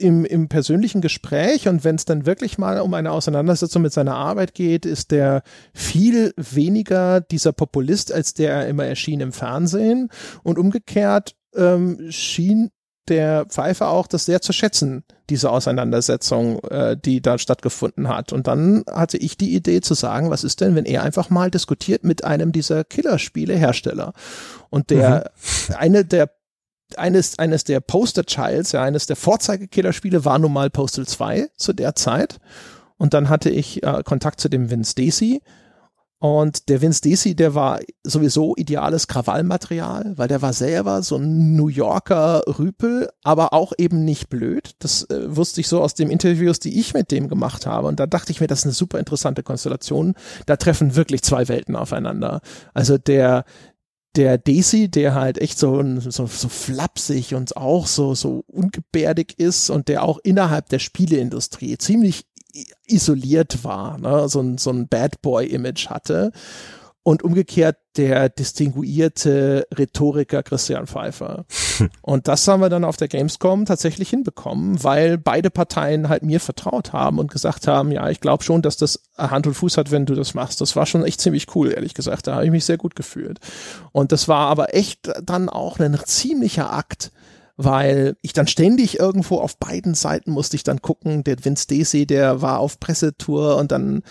im, 0.00 0.24
im 0.24 0.48
persönlichen 0.48 1.02
Gespräch 1.02 1.68
und 1.68 1.84
wenn 1.84 1.94
es 1.94 2.04
dann 2.04 2.26
wirklich 2.26 2.58
mal 2.58 2.80
um 2.80 2.92
eine 2.94 3.12
Auseinandersetzung 3.12 3.82
mit 3.82 3.92
seiner 3.92 4.16
Arbeit 4.16 4.54
geht, 4.54 4.86
ist 4.86 5.12
der 5.12 5.44
viel 5.72 6.34
weniger 6.36 7.20
dieser 7.20 7.52
Populist, 7.52 8.10
als 8.10 8.34
der 8.34 8.66
immer 8.66 8.86
erschien 8.86 9.20
im 9.20 9.32
Fernsehen. 9.32 10.08
Und 10.42 10.58
umgekehrt 10.58 11.36
ähm, 11.56 12.10
schien 12.10 12.70
der 13.08 13.44
Pfeifer 13.46 13.90
auch 13.90 14.06
das 14.06 14.24
sehr 14.24 14.40
zu 14.40 14.52
schätzen, 14.52 15.04
diese 15.28 15.50
Auseinandersetzung, 15.50 16.60
äh, 16.64 16.96
die 16.96 17.20
da 17.20 17.38
stattgefunden 17.38 18.08
hat. 18.08 18.32
Und 18.32 18.46
dann 18.46 18.84
hatte 18.90 19.18
ich 19.18 19.36
die 19.36 19.54
Idee 19.54 19.80
zu 19.80 19.94
sagen, 19.94 20.30
was 20.30 20.44
ist 20.44 20.60
denn, 20.60 20.74
wenn 20.74 20.86
er 20.86 21.02
einfach 21.02 21.28
mal 21.28 21.50
diskutiert 21.50 22.04
mit 22.04 22.24
einem 22.24 22.52
dieser 22.52 22.84
Killerspiele-Hersteller? 22.84 24.14
Und 24.70 24.90
der, 24.90 25.30
mhm. 25.68 25.74
eine 25.74 26.04
der 26.04 26.30
eines, 26.96 27.38
eines 27.38 27.64
der 27.64 27.80
Poster 27.80 28.24
Childs, 28.24 28.72
ja, 28.72 28.82
eines 28.82 29.06
der 29.06 29.16
Vorzeigekillerspiele 29.16 30.24
war 30.24 30.38
nun 30.38 30.52
mal 30.52 30.70
Postal 30.70 31.06
2 31.06 31.48
zu 31.56 31.72
der 31.72 31.94
Zeit. 31.94 32.38
Und 32.96 33.14
dann 33.14 33.28
hatte 33.28 33.50
ich 33.50 33.82
äh, 33.82 34.02
Kontakt 34.04 34.40
zu 34.40 34.48
dem 34.48 34.70
Vince 34.70 34.92
Stacy, 34.92 35.42
und 36.18 36.68
der 36.70 36.80
Vince 36.80 37.02
Desi, 37.02 37.34
der 37.34 37.54
war 37.54 37.80
sowieso 38.02 38.56
ideales 38.56 39.08
Krawallmaterial, 39.08 40.14
weil 40.16 40.28
der 40.28 40.40
war 40.40 40.52
selber 40.52 41.02
so 41.02 41.16
ein 41.16 41.54
New 41.54 41.68
Yorker 41.68 42.42
Rüpel, 42.58 43.10
aber 43.22 43.52
auch 43.52 43.72
eben 43.76 44.04
nicht 44.04 44.30
blöd. 44.30 44.70
Das 44.78 45.02
äh, 45.10 45.36
wusste 45.36 45.60
ich 45.60 45.68
so 45.68 45.82
aus 45.82 45.92
den 45.92 46.10
Interviews, 46.10 46.60
die 46.60 46.80
ich 46.80 46.94
mit 46.94 47.10
dem 47.10 47.28
gemacht 47.28 47.66
habe. 47.66 47.88
Und 47.88 48.00
da 48.00 48.06
dachte 48.06 48.32
ich 48.32 48.40
mir, 48.40 48.46
das 48.46 48.60
ist 48.60 48.64
eine 48.64 48.72
super 48.72 48.98
interessante 48.98 49.42
Konstellation. 49.42 50.14
Da 50.46 50.56
treffen 50.56 50.96
wirklich 50.96 51.22
zwei 51.22 51.46
Welten 51.48 51.76
aufeinander. 51.76 52.40
Also 52.72 52.96
der, 52.96 53.44
der 54.16 54.38
Daisy, 54.38 54.88
der 54.88 55.14
halt 55.14 55.38
echt 55.38 55.58
so, 55.58 55.82
so, 56.00 56.26
so 56.26 56.48
flapsig 56.48 57.34
und 57.34 57.56
auch 57.56 57.86
so, 57.86 58.14
so 58.14 58.44
ungebärdig 58.46 59.38
ist 59.38 59.68
und 59.68 59.88
der 59.88 60.04
auch 60.04 60.18
innerhalb 60.22 60.68
der 60.68 60.78
Spieleindustrie 60.78 61.76
ziemlich 61.76 62.24
isoliert 62.86 63.64
war, 63.64 63.98
ne? 63.98 64.28
so 64.28 64.40
ein, 64.40 64.58
so 64.58 64.70
ein 64.70 64.88
Bad 64.88 65.22
Boy-Image 65.22 65.88
hatte. 65.88 66.32
Und 67.06 67.22
umgekehrt 67.22 67.76
der 67.98 68.30
distinguierte 68.30 69.66
Rhetoriker 69.76 70.42
Christian 70.42 70.86
Pfeiffer. 70.86 71.44
Und 72.00 72.28
das 72.28 72.48
haben 72.48 72.60
wir 72.60 72.70
dann 72.70 72.84
auf 72.84 72.96
der 72.96 73.08
Gamescom 73.08 73.66
tatsächlich 73.66 74.08
hinbekommen, 74.08 74.82
weil 74.82 75.18
beide 75.18 75.50
Parteien 75.50 76.08
halt 76.08 76.22
mir 76.22 76.40
vertraut 76.40 76.94
haben 76.94 77.18
und 77.18 77.30
gesagt 77.30 77.66
haben, 77.66 77.92
ja, 77.92 78.08
ich 78.08 78.20
glaube 78.20 78.42
schon, 78.42 78.62
dass 78.62 78.78
das 78.78 79.02
Hand 79.18 79.46
und 79.46 79.52
Fuß 79.52 79.76
hat, 79.76 79.90
wenn 79.90 80.06
du 80.06 80.14
das 80.14 80.32
machst. 80.32 80.62
Das 80.62 80.76
war 80.76 80.86
schon 80.86 81.04
echt 81.04 81.20
ziemlich 81.20 81.54
cool, 81.54 81.72
ehrlich 81.72 81.92
gesagt. 81.92 82.26
Da 82.26 82.36
habe 82.36 82.46
ich 82.46 82.50
mich 82.50 82.64
sehr 82.64 82.78
gut 82.78 82.96
gefühlt. 82.96 83.38
Und 83.92 84.10
das 84.10 84.26
war 84.26 84.48
aber 84.48 84.74
echt 84.74 85.12
dann 85.22 85.50
auch 85.50 85.78
ein 85.80 85.98
ziemlicher 86.06 86.72
Akt, 86.72 87.12
weil 87.56 88.16
ich 88.22 88.32
dann 88.32 88.46
ständig 88.46 88.98
irgendwo 88.98 89.38
auf 89.38 89.58
beiden 89.58 89.94
Seiten 89.94 90.32
musste 90.32 90.56
ich 90.56 90.64
dann 90.64 90.82
gucken. 90.82 91.24
Der 91.24 91.44
Vince 91.44 91.64
Stacy, 91.64 92.06
der 92.06 92.42
war 92.42 92.58
auf 92.58 92.80
Pressetour 92.80 93.56
und 93.56 93.72
dann 93.72 94.02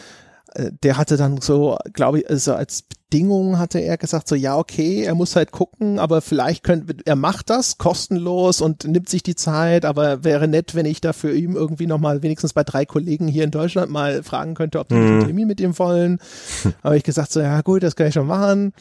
äh, 0.55 0.71
der 0.83 0.97
hatte 0.97 1.17
dann 1.17 1.41
so, 1.41 1.77
glaube 1.93 2.19
ich, 2.19 2.29
also 2.29 2.53
als 2.53 2.83
Bedingung 2.83 3.59
hatte 3.59 3.79
er 3.79 3.97
gesagt, 3.97 4.27
so 4.27 4.35
ja, 4.35 4.57
okay, 4.57 5.03
er 5.03 5.13
muss 5.13 5.35
halt 5.35 5.51
gucken, 5.51 5.99
aber 5.99 6.21
vielleicht 6.21 6.63
könnte, 6.63 6.95
er 7.05 7.15
macht 7.15 7.49
das 7.49 7.77
kostenlos 7.77 8.59
und 8.59 8.85
nimmt 8.85 9.07
sich 9.07 9.21
die 9.21 9.35
Zeit, 9.35 9.85
aber 9.85 10.23
wäre 10.23 10.47
nett, 10.47 10.73
wenn 10.73 10.87
ich 10.87 10.99
da 10.99 11.13
für 11.13 11.31
ihm 11.31 11.55
irgendwie 11.55 11.85
nochmal 11.85 12.23
wenigstens 12.23 12.53
bei 12.53 12.63
drei 12.63 12.85
Kollegen 12.85 13.27
hier 13.27 13.43
in 13.43 13.51
Deutschland 13.51 13.91
mal 13.91 14.23
fragen 14.23 14.55
könnte, 14.55 14.79
ob 14.79 14.87
die 14.89 14.95
mhm. 14.95 15.07
einen 15.07 15.25
Termin 15.25 15.47
mit 15.47 15.61
ihm 15.61 15.77
wollen. 15.77 16.19
Aber 16.81 16.95
ich 16.95 17.03
gesagt, 17.03 17.31
so 17.31 17.39
ja 17.39 17.61
gut, 17.61 17.83
das 17.83 17.95
kann 17.95 18.07
ich 18.07 18.13
schon 18.15 18.27
machen. 18.27 18.73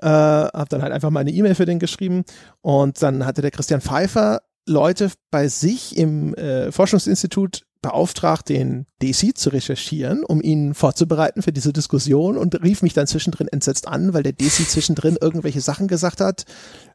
Äh, 0.00 0.06
habe 0.06 0.68
dann 0.68 0.82
halt 0.82 0.92
einfach 0.92 1.10
mal 1.10 1.20
eine 1.20 1.30
E-Mail 1.30 1.54
für 1.54 1.66
den 1.66 1.78
geschrieben 1.78 2.24
und 2.62 3.02
dann 3.02 3.26
hatte 3.26 3.42
der 3.42 3.50
Christian 3.50 3.80
Pfeiffer 3.80 4.40
Leute 4.66 5.10
bei 5.30 5.48
sich 5.48 5.96
im 5.96 6.34
äh, 6.34 6.72
Forschungsinstitut 6.72 7.64
beauftragt, 7.82 8.48
den 8.48 8.86
DC 9.02 9.36
zu 9.36 9.50
recherchieren, 9.50 10.22
um 10.24 10.42
ihn 10.42 10.74
vorzubereiten 10.74 11.42
für 11.42 11.52
diese 11.52 11.72
Diskussion 11.72 12.36
und 12.36 12.62
rief 12.62 12.82
mich 12.82 12.92
dann 12.92 13.06
zwischendrin 13.06 13.48
entsetzt 13.48 13.88
an, 13.88 14.12
weil 14.12 14.22
der 14.22 14.32
DC 14.32 14.68
zwischendrin 14.68 15.16
irgendwelche 15.20 15.60
Sachen 15.60 15.88
gesagt 15.88 16.20
hat, 16.20 16.44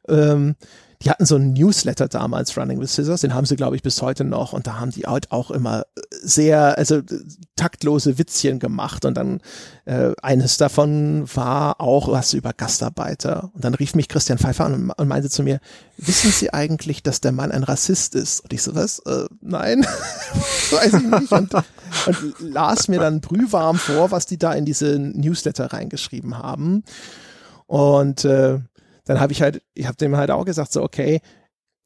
ähm, 0.07 0.55
die 1.05 1.11
hatten 1.11 1.25
so 1.25 1.35
einen 1.35 1.53
Newsletter 1.53 2.07
damals, 2.07 2.57
Running 2.57 2.79
with 2.79 2.93
Scissors, 2.93 3.21
den 3.21 3.35
haben 3.35 3.45
sie, 3.45 3.55
glaube 3.55 3.75
ich, 3.75 3.83
bis 3.83 4.01
heute 4.01 4.23
noch. 4.23 4.53
Und 4.53 4.65
da 4.65 4.79
haben 4.79 4.89
die 4.89 5.03
halt 5.03 5.31
auch 5.31 5.51
immer 5.51 5.85
sehr, 6.09 6.79
also 6.79 7.01
taktlose 7.55 8.17
Witzchen 8.17 8.57
gemacht. 8.57 9.05
Und 9.05 9.15
dann 9.15 9.39
äh, 9.85 10.13
eines 10.23 10.57
davon 10.57 11.29
war 11.35 11.79
auch 11.79 12.07
was 12.07 12.33
über 12.33 12.53
Gastarbeiter. 12.53 13.51
Und 13.53 13.63
dann 13.63 13.75
rief 13.75 13.93
mich 13.93 14.09
Christian 14.09 14.39
Pfeiffer 14.39 14.65
an 14.65 14.89
und 14.89 15.07
meinte 15.07 15.29
zu 15.29 15.43
mir, 15.43 15.59
wissen 15.97 16.31
Sie 16.31 16.51
eigentlich, 16.51 17.03
dass 17.03 17.21
der 17.21 17.33
Mann 17.33 17.51
ein 17.51 17.63
Rassist 17.63 18.15
ist? 18.15 18.39
Und 18.39 18.51
ich 18.51 18.63
so, 18.63 18.73
was? 18.73 18.97
Äh, 18.99 19.25
nein, 19.41 19.85
weiß 20.71 20.93
ich 20.93 21.03
nicht. 21.03 21.31
Und, 21.31 21.53
und 21.53 22.35
las 22.39 22.87
mir 22.87 22.99
dann 22.99 23.21
brühwarm 23.21 23.77
vor, 23.77 24.09
was 24.09 24.25
die 24.25 24.39
da 24.39 24.53
in 24.53 24.65
diese 24.65 24.97
Newsletter 24.97 25.71
reingeschrieben 25.71 26.39
haben. 26.39 26.83
Und 27.67 28.25
äh, 28.25 28.59
dann 29.05 29.19
habe 29.19 29.33
ich 29.33 29.41
halt, 29.41 29.61
ich 29.73 29.87
habe 29.87 29.97
dem 29.97 30.17
halt 30.17 30.31
auch 30.31 30.45
gesagt, 30.45 30.71
so, 30.71 30.83
okay, 30.83 31.21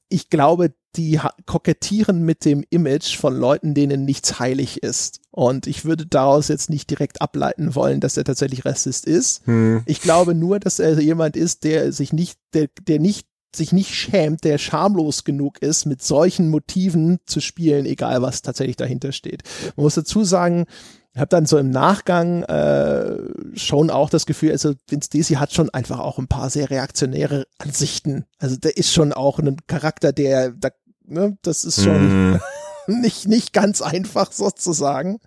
ich 0.09 0.29
glaube, 0.29 0.73
die 0.95 1.19
kokettieren 1.45 2.23
mit 2.23 2.43
dem 2.43 2.65
Image 2.71 3.15
von 3.15 3.35
Leuten, 3.35 3.75
denen 3.75 4.05
nichts 4.05 4.39
heilig 4.39 4.81
ist. 4.81 5.21
Und 5.29 5.67
ich 5.67 5.85
würde 5.85 6.07
daraus 6.07 6.47
jetzt 6.47 6.69
nicht 6.69 6.89
direkt 6.89 7.21
ableiten 7.21 7.75
wollen, 7.75 7.99
dass 7.99 8.17
er 8.17 8.23
tatsächlich 8.23 8.65
Rassist 8.65 9.05
ist. 9.05 9.45
Hm. 9.45 9.83
Ich 9.85 10.01
glaube 10.01 10.33
nur, 10.33 10.59
dass 10.59 10.79
er 10.79 10.99
jemand 10.99 11.35
ist, 11.35 11.63
der 11.63 11.91
sich 11.93 12.11
nicht, 12.11 12.39
der, 12.55 12.69
der 12.87 12.99
nicht 12.99 13.28
sich 13.55 13.71
nicht 13.71 13.93
schämt, 13.93 14.43
der 14.43 14.57
schamlos 14.57 15.23
genug 15.23 15.61
ist, 15.61 15.85
mit 15.85 16.03
solchen 16.03 16.49
Motiven 16.49 17.19
zu 17.25 17.39
spielen, 17.39 17.85
egal 17.85 18.21
was 18.21 18.41
tatsächlich 18.41 18.77
dahinter 18.77 19.11
steht. 19.11 19.43
Man 19.75 19.83
muss 19.83 19.95
dazu 19.95 20.23
sagen, 20.23 20.65
ich 21.13 21.19
habe 21.19 21.29
dann 21.29 21.47
so 21.47 21.57
im 21.57 21.71
Nachgang 21.71 22.43
äh, 22.43 23.17
schon 23.55 23.89
auch 23.89 24.09
das 24.09 24.25
Gefühl, 24.25 24.51
also 24.51 24.73
Vince 24.87 25.07
Stacy 25.07 25.33
hat 25.35 25.53
schon 25.53 25.69
einfach 25.71 25.99
auch 25.99 26.19
ein 26.19 26.27
paar 26.27 26.49
sehr 26.49 26.69
reaktionäre 26.69 27.47
Ansichten. 27.57 28.25
Also 28.37 28.57
der 28.57 28.77
ist 28.77 28.93
schon 28.93 29.11
auch 29.11 29.39
ein 29.39 29.57
Charakter, 29.65 30.13
der, 30.13 30.51
da, 30.51 30.69
ne, 31.05 31.37
das 31.41 31.65
ist 31.65 31.83
schon 31.83 32.33
mm. 32.33 32.39
nicht 33.01 33.27
nicht 33.27 33.53
ganz 33.53 33.81
einfach 33.81 34.31
sozusagen. 34.31 35.19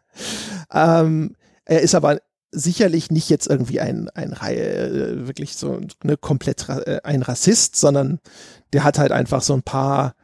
Ähm, 0.72 1.36
er 1.64 1.80
ist 1.80 1.94
aber 1.94 2.20
sicherlich 2.52 3.10
nicht 3.10 3.30
jetzt 3.30 3.48
irgendwie 3.48 3.80
ein 3.80 4.08
ein 4.10 4.32
Reihe 4.32 4.60
äh, 4.60 5.26
wirklich 5.26 5.56
so 5.56 5.80
eine 6.02 6.16
komplett 6.16 6.68
äh, 6.68 7.00
ein 7.02 7.22
Rassist, 7.22 7.76
sondern 7.76 8.20
der 8.72 8.84
hat 8.84 8.98
halt 8.98 9.10
einfach 9.10 9.42
so 9.42 9.54
ein 9.54 9.62
paar 9.62 10.14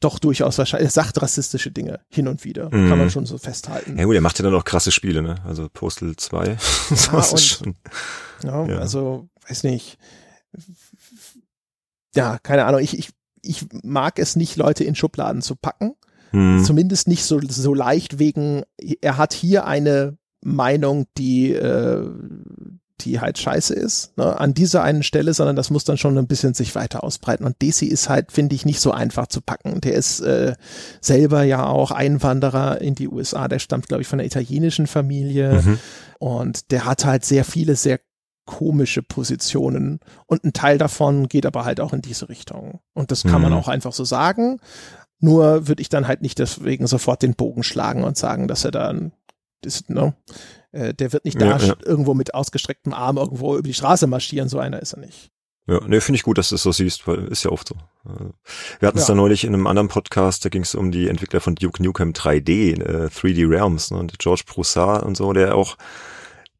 doch 0.00 0.18
durchaus 0.18 0.58
wahrscheinlich, 0.58 0.88
er 0.88 0.92
sagt 0.92 1.22
rassistische 1.22 1.70
Dinge 1.70 2.00
hin 2.08 2.28
und 2.28 2.44
wieder, 2.44 2.66
mm. 2.66 2.88
kann 2.88 2.98
man 2.98 3.04
mhm. 3.04 3.10
schon 3.10 3.26
so 3.26 3.38
festhalten. 3.38 3.98
Ja 3.98 4.04
gut, 4.04 4.14
er 4.14 4.20
macht 4.20 4.38
ja 4.38 4.44
dann 4.44 4.54
auch 4.54 4.64
krasse 4.64 4.92
Spiele, 4.92 5.22
ne? 5.22 5.36
Also 5.46 5.68
Postal 5.72 6.14
2. 6.16 6.56
Ja, 6.90 7.18
und, 7.18 7.40
schon, 7.40 7.74
ja, 8.44 8.66
ja, 8.66 8.78
also, 8.78 9.28
weiß 9.48 9.62
nicht. 9.62 9.96
Ja, 12.14 12.38
keine 12.38 12.66
Ahnung, 12.66 12.80
ich, 12.80 12.98
ich, 12.98 13.10
ich 13.40 13.66
mag 13.82 14.18
es 14.18 14.36
nicht, 14.36 14.56
Leute 14.56 14.84
in 14.84 14.94
Schubladen 14.94 15.40
zu 15.40 15.56
packen. 15.56 15.94
Mm. 16.32 16.62
Zumindest 16.62 17.08
nicht 17.08 17.24
so, 17.24 17.40
so 17.40 17.72
leicht 17.72 18.18
wegen, 18.18 18.64
er 19.00 19.16
hat 19.16 19.32
hier 19.32 19.66
eine 19.66 20.18
Meinung, 20.46 21.06
die, 21.18 21.52
äh, 21.52 22.08
die 23.00 23.20
halt 23.20 23.38
scheiße 23.38 23.74
ist, 23.74 24.16
ne, 24.16 24.38
an 24.38 24.54
dieser 24.54 24.82
einen 24.82 25.02
Stelle, 25.02 25.34
sondern 25.34 25.56
das 25.56 25.70
muss 25.70 25.84
dann 25.84 25.98
schon 25.98 26.16
ein 26.16 26.28
bisschen 26.28 26.54
sich 26.54 26.74
weiter 26.74 27.02
ausbreiten. 27.02 27.44
Und 27.44 27.60
Desi 27.60 27.86
ist 27.86 28.08
halt, 28.08 28.32
finde 28.32 28.54
ich, 28.54 28.64
nicht 28.64 28.80
so 28.80 28.92
einfach 28.92 29.26
zu 29.26 29.40
packen. 29.40 29.80
Der 29.80 29.94
ist 29.94 30.20
äh, 30.20 30.54
selber 31.00 31.42
ja 31.42 31.66
auch 31.66 31.90
Einwanderer 31.90 32.80
in 32.80 32.94
die 32.94 33.08
USA, 33.08 33.48
der 33.48 33.58
stammt, 33.58 33.88
glaube 33.88 34.02
ich, 34.02 34.08
von 34.08 34.20
einer 34.20 34.26
italienischen 34.26 34.86
Familie 34.86 35.62
mhm. 35.62 35.78
und 36.18 36.70
der 36.70 36.84
hat 36.84 37.04
halt 37.04 37.24
sehr 37.24 37.44
viele, 37.44 37.76
sehr 37.76 38.00
komische 38.46 39.02
Positionen 39.02 39.98
und 40.26 40.44
ein 40.44 40.52
Teil 40.52 40.78
davon 40.78 41.28
geht 41.28 41.46
aber 41.46 41.64
halt 41.64 41.80
auch 41.80 41.92
in 41.92 42.02
diese 42.02 42.28
Richtung. 42.28 42.78
Und 42.94 43.10
das 43.10 43.24
kann 43.24 43.42
mhm. 43.42 43.42
man 43.42 43.52
auch 43.54 43.66
einfach 43.66 43.92
so 43.92 44.04
sagen. 44.04 44.60
Nur 45.18 45.66
würde 45.66 45.82
ich 45.82 45.88
dann 45.88 46.06
halt 46.06 46.22
nicht 46.22 46.38
deswegen 46.38 46.86
sofort 46.86 47.22
den 47.22 47.34
Bogen 47.34 47.64
schlagen 47.64 48.04
und 48.04 48.16
sagen, 48.16 48.46
dass 48.46 48.64
er 48.64 48.70
dann 48.70 49.12
ist, 49.64 49.88
no, 49.90 50.14
äh, 50.72 50.92
der 50.94 51.12
wird 51.12 51.24
nicht 51.24 51.40
da 51.40 51.56
Ja, 51.56 51.74
irgendwo 51.84 52.14
mit 52.14 52.34
ausgestrecktem 52.34 52.92
Arm 52.92 53.16
irgendwo 53.16 53.54
über 53.54 53.66
die 53.66 53.74
Straße 53.74 54.06
marschieren, 54.06 54.48
so 54.48 54.58
einer 54.58 54.80
ist 54.82 54.92
er 54.92 55.00
nicht. 55.00 55.30
Ja, 55.68 55.80
nee, 55.86 56.00
finde 56.00 56.16
ich 56.16 56.22
gut, 56.22 56.38
dass 56.38 56.50
du 56.50 56.54
es 56.54 56.62
so 56.62 56.70
siehst, 56.70 57.08
weil 57.08 57.24
ist 57.26 57.42
ja 57.44 57.50
oft 57.50 57.66
so. 57.68 57.74
Äh, 58.08 58.30
Wir 58.78 58.86
hatten 58.88 58.98
es 58.98 59.08
Ja. 59.08 59.14
da 59.14 59.16
neulich 59.16 59.42
in 59.44 59.52
einem 59.54 59.66
anderen 59.66 59.88
Podcast, 59.88 60.44
da 60.44 60.48
ging 60.48 60.62
es 60.62 60.74
um 60.76 60.92
die 60.92 61.08
Entwickler 61.08 61.40
von 61.40 61.56
Duke 61.56 61.82
Nukem 61.82 62.12
3D, 62.12 62.74
äh, 62.80 63.08
3D 63.08 63.48
Realms, 63.50 63.90
ne, 63.90 63.98
und 63.98 64.16
George 64.20 64.42
Broussard 64.46 65.04
und 65.04 65.16
so, 65.16 65.32
der 65.32 65.56
auch 65.56 65.76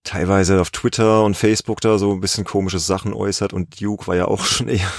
teilweise 0.03 0.61
auf 0.61 0.71
Twitter 0.71 1.23
und 1.25 1.37
Facebook 1.37 1.81
da 1.81 1.99
so 1.99 2.13
ein 2.13 2.21
bisschen 2.21 2.45
komische 2.45 2.79
Sachen 2.81 3.13
äußert 3.13 3.53
und 3.53 3.81
Duke 3.81 4.07
war 4.09 4.17
ja 4.17 4.27
auch 4.27 4.45
schon 4.45 4.69
eher, 4.69 4.91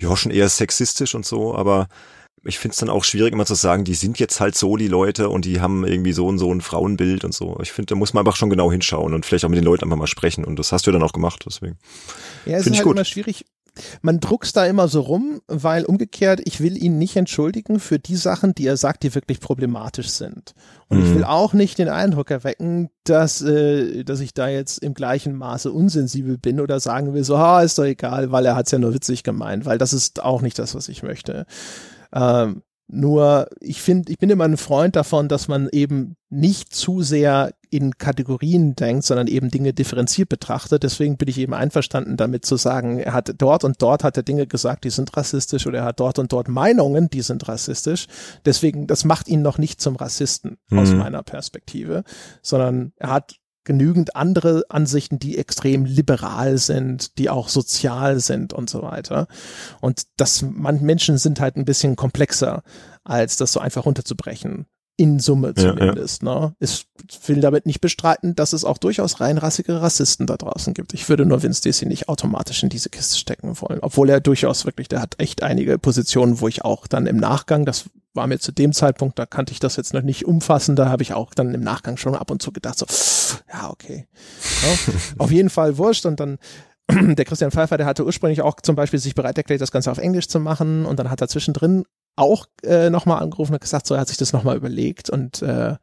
ja, 0.00 0.16
schon 0.16 0.30
eher 0.32 0.48
sexistisch 0.48 1.14
und 1.16 1.26
so, 1.26 1.54
aber 1.54 1.88
ich 2.44 2.58
finde 2.58 2.72
es 2.72 2.78
dann 2.78 2.88
auch 2.90 3.04
schwierig 3.04 3.32
immer 3.32 3.46
zu 3.46 3.54
sagen, 3.54 3.84
die 3.84 3.94
sind 3.94 4.18
jetzt 4.18 4.40
halt 4.40 4.56
so 4.56 4.76
die 4.76 4.88
Leute 4.88 5.28
und 5.28 5.44
die 5.44 5.60
haben 5.60 5.86
irgendwie 5.86 6.12
so 6.12 6.26
und 6.26 6.38
so 6.38 6.52
ein 6.52 6.60
Frauenbild 6.60 7.24
und 7.24 7.34
so. 7.34 7.58
Ich 7.62 7.72
finde, 7.72 7.86
da 7.86 7.94
muss 7.96 8.14
man 8.14 8.26
einfach 8.26 8.36
schon 8.36 8.50
genau 8.50 8.70
hinschauen 8.72 9.12
und 9.14 9.26
vielleicht 9.26 9.44
auch 9.44 9.48
mit 9.50 9.58
den 9.58 9.64
Leuten 9.64 9.84
einfach 9.84 9.96
mal 9.98 10.06
sprechen 10.06 10.44
und 10.44 10.58
das 10.58 10.72
hast 10.72 10.86
du 10.86 10.92
dann 10.92 11.02
auch 11.02 11.12
gemacht, 11.12 11.44
deswegen. 11.46 11.76
Ja, 12.46 12.56
es 12.56 12.64
Find 12.64 12.66
ist 12.66 12.72
ich 12.72 12.78
halt 12.78 12.84
gut. 12.86 12.96
immer 12.96 13.04
schwierig. 13.04 13.44
Man 14.02 14.18
druckst 14.18 14.56
da 14.56 14.66
immer 14.66 14.88
so 14.88 15.00
rum, 15.00 15.40
weil 15.46 15.84
umgekehrt, 15.84 16.40
ich 16.44 16.60
will 16.60 16.76
ihn 16.82 16.98
nicht 16.98 17.14
entschuldigen 17.16 17.78
für 17.78 18.00
die 18.00 18.16
Sachen, 18.16 18.52
die 18.52 18.66
er 18.66 18.76
sagt, 18.76 19.04
die 19.04 19.14
wirklich 19.14 19.38
problematisch 19.38 20.08
sind. 20.08 20.54
Und 20.88 20.98
ich 20.98 21.08
Mhm. 21.10 21.14
will 21.14 21.24
auch 21.24 21.52
nicht 21.52 21.78
den 21.78 21.88
Eindruck 21.88 22.32
erwecken, 22.32 22.90
dass, 23.04 23.40
äh, 23.42 24.02
dass 24.02 24.18
ich 24.20 24.34
da 24.34 24.48
jetzt 24.48 24.78
im 24.78 24.92
gleichen 24.92 25.36
Maße 25.36 25.70
unsensibel 25.70 26.36
bin 26.36 26.58
oder 26.58 26.80
sagen 26.80 27.14
will, 27.14 27.22
so, 27.22 27.38
ha, 27.38 27.62
ist 27.62 27.78
doch 27.78 27.84
egal, 27.84 28.32
weil 28.32 28.44
er 28.44 28.56
hat's 28.56 28.72
ja 28.72 28.78
nur 28.80 28.92
witzig 28.92 29.22
gemeint, 29.22 29.66
weil 29.66 29.78
das 29.78 29.92
ist 29.92 30.20
auch 30.20 30.42
nicht 30.42 30.58
das, 30.58 30.74
was 30.74 30.88
ich 30.88 31.04
möchte. 31.04 31.46
Ähm, 32.12 32.62
nur, 32.92 33.46
ich 33.60 33.80
finde, 33.80 34.10
ich 34.10 34.18
bin 34.18 34.30
immer 34.30 34.44
ein 34.44 34.56
Freund 34.56 34.96
davon, 34.96 35.28
dass 35.28 35.46
man 35.46 35.68
eben 35.70 36.16
nicht 36.28 36.74
zu 36.74 37.02
sehr 37.02 37.52
in 37.70 37.98
Kategorien 37.98 38.74
denkt, 38.74 39.04
sondern 39.04 39.28
eben 39.28 39.48
Dinge 39.48 39.72
differenziert 39.72 40.28
betrachtet. 40.28 40.82
Deswegen 40.82 41.16
bin 41.16 41.28
ich 41.28 41.38
eben 41.38 41.54
einverstanden 41.54 42.16
damit 42.16 42.44
zu 42.44 42.56
sagen, 42.56 42.98
er 42.98 43.12
hat 43.12 43.32
dort 43.38 43.62
und 43.62 43.80
dort 43.80 44.02
hat 44.02 44.16
er 44.16 44.24
Dinge 44.24 44.48
gesagt, 44.48 44.82
die 44.82 44.90
sind 44.90 45.16
rassistisch 45.16 45.68
oder 45.68 45.78
er 45.78 45.84
hat 45.84 46.00
dort 46.00 46.18
und 46.18 46.32
dort 46.32 46.48
Meinungen, 46.48 47.08
die 47.10 47.22
sind 47.22 47.46
rassistisch. 47.46 48.08
Deswegen, 48.44 48.88
das 48.88 49.04
macht 49.04 49.28
ihn 49.28 49.42
noch 49.42 49.58
nicht 49.58 49.80
zum 49.80 49.94
Rassisten 49.94 50.58
aus 50.72 50.90
Mhm. 50.90 50.98
meiner 50.98 51.22
Perspektive, 51.22 52.02
sondern 52.42 52.92
er 52.96 53.10
hat 53.12 53.36
genügend 53.70 54.16
andere 54.16 54.64
Ansichten, 54.68 55.20
die 55.20 55.38
extrem 55.38 55.84
liberal 55.84 56.58
sind, 56.58 57.18
die 57.18 57.30
auch 57.30 57.48
sozial 57.48 58.18
sind 58.18 58.52
und 58.52 58.68
so 58.68 58.82
weiter. 58.82 59.28
Und 59.80 60.08
das, 60.16 60.42
man, 60.42 60.82
Menschen 60.82 61.18
sind 61.18 61.38
halt 61.38 61.54
ein 61.54 61.64
bisschen 61.64 61.94
komplexer, 61.94 62.64
als 63.04 63.36
das 63.36 63.52
so 63.52 63.60
einfach 63.60 63.86
runterzubrechen. 63.86 64.66
In 65.00 65.18
Summe 65.18 65.54
Ja, 65.56 65.62
ja. 65.62 65.70
zumindest. 65.70 66.22
Ne? 66.22 66.54
Ich 66.60 66.86
will 67.24 67.40
damit 67.40 67.64
nicht 67.64 67.80
bestreiten, 67.80 68.34
dass 68.34 68.52
es 68.52 68.66
auch 68.66 68.76
durchaus 68.76 69.18
reinrassige 69.18 69.80
Rassisten 69.80 70.26
da 70.26 70.36
draußen 70.36 70.74
gibt. 70.74 70.92
Ich 70.92 71.08
würde 71.08 71.24
nur 71.24 71.42
Vince 71.42 71.60
Stacey 71.60 71.86
nicht 71.88 72.10
automatisch 72.10 72.62
in 72.62 72.68
diese 72.68 72.90
Kiste 72.90 73.16
stecken 73.16 73.58
wollen. 73.62 73.78
Obwohl 73.80 74.10
er 74.10 74.20
durchaus 74.20 74.66
wirklich, 74.66 74.88
der 74.88 75.00
hat 75.00 75.14
echt 75.16 75.42
einige 75.42 75.78
Positionen, 75.78 76.42
wo 76.42 76.48
ich 76.48 76.66
auch 76.66 76.86
dann 76.86 77.06
im 77.06 77.16
Nachgang, 77.16 77.64
das 77.64 77.86
war 78.12 78.26
mir 78.26 78.40
zu 78.40 78.52
dem 78.52 78.74
Zeitpunkt, 78.74 79.18
da 79.18 79.24
kannte 79.24 79.54
ich 79.54 79.58
das 79.58 79.76
jetzt 79.76 79.94
noch 79.94 80.02
nicht 80.02 80.26
umfassend, 80.26 80.78
da 80.78 80.90
habe 80.90 81.02
ich 81.02 81.14
auch 81.14 81.32
dann 81.32 81.54
im 81.54 81.62
Nachgang 81.62 81.96
schon 81.96 82.14
ab 82.14 82.30
und 82.30 82.42
zu 82.42 82.52
gedacht, 82.52 82.76
so, 82.76 82.84
ja, 83.50 83.70
okay. 83.70 84.06
Ja, 84.62 84.94
auf 85.16 85.30
jeden 85.30 85.48
Fall 85.48 85.78
wurscht 85.78 86.04
und 86.04 86.20
dann 86.20 86.36
der 86.90 87.24
Christian 87.24 87.52
Pfeiffer, 87.52 87.78
der 87.78 87.86
hatte 87.86 88.04
ursprünglich 88.04 88.42
auch 88.42 88.60
zum 88.60 88.76
Beispiel 88.76 88.98
sich 88.98 89.14
bereit 89.14 89.38
erklärt, 89.38 89.62
das 89.62 89.72
Ganze 89.72 89.90
auf 89.90 89.98
Englisch 89.98 90.28
zu 90.28 90.40
machen 90.40 90.84
und 90.84 90.98
dann 90.98 91.08
hat 91.08 91.22
er 91.22 91.28
zwischendrin 91.28 91.84
auch 92.20 92.46
äh, 92.62 92.90
nochmal 92.90 93.22
angerufen 93.22 93.54
und 93.54 93.60
gesagt, 93.60 93.86
so 93.86 93.94
er 93.94 94.00
hat 94.00 94.08
sich 94.08 94.18
das 94.18 94.32
nochmal 94.32 94.56
überlegt 94.56 95.10
und 95.10 95.42
äh, 95.42 95.76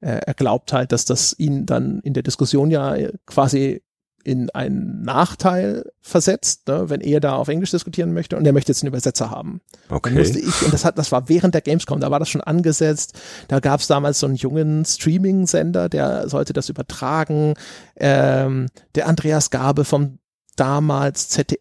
er 0.00 0.34
glaubt 0.34 0.72
halt, 0.72 0.92
dass 0.92 1.06
das 1.06 1.34
ihn 1.38 1.66
dann 1.66 1.98
in 2.00 2.14
der 2.14 2.22
Diskussion 2.22 2.70
ja 2.70 2.94
quasi 3.26 3.82
in 4.24 4.50
einen 4.50 5.02
Nachteil 5.02 5.90
versetzt, 6.00 6.68
ne, 6.68 6.90
wenn 6.90 7.00
er 7.00 7.18
da 7.20 7.36
auf 7.36 7.48
Englisch 7.48 7.70
diskutieren 7.70 8.12
möchte 8.12 8.36
und 8.36 8.46
er 8.46 8.52
möchte 8.52 8.70
jetzt 8.70 8.82
einen 8.82 8.88
Übersetzer 8.88 9.30
haben. 9.30 9.60
Dann 9.88 10.14
musste 10.14 10.38
Okay. 10.38 10.48
ich, 10.48 10.62
und 10.64 10.72
das 10.74 10.84
hat, 10.84 10.98
das 10.98 11.10
war 11.12 11.28
während 11.28 11.54
der 11.54 11.62
Gamescom, 11.62 12.00
da 12.00 12.10
war 12.10 12.18
das 12.18 12.28
schon 12.28 12.42
angesetzt. 12.42 13.18
Da 13.48 13.60
gab 13.60 13.80
es 13.80 13.86
damals 13.86 14.20
so 14.20 14.26
einen 14.26 14.36
jungen 14.36 14.84
Streaming-Sender, 14.84 15.88
der 15.88 16.28
sollte 16.28 16.52
das 16.52 16.68
übertragen. 16.68 17.54
Ähm, 17.96 18.66
der 18.94 19.08
Andreas 19.08 19.50
Gabe 19.50 19.84
vom 19.84 20.18
damals 20.56 21.28
ZDF 21.28 21.60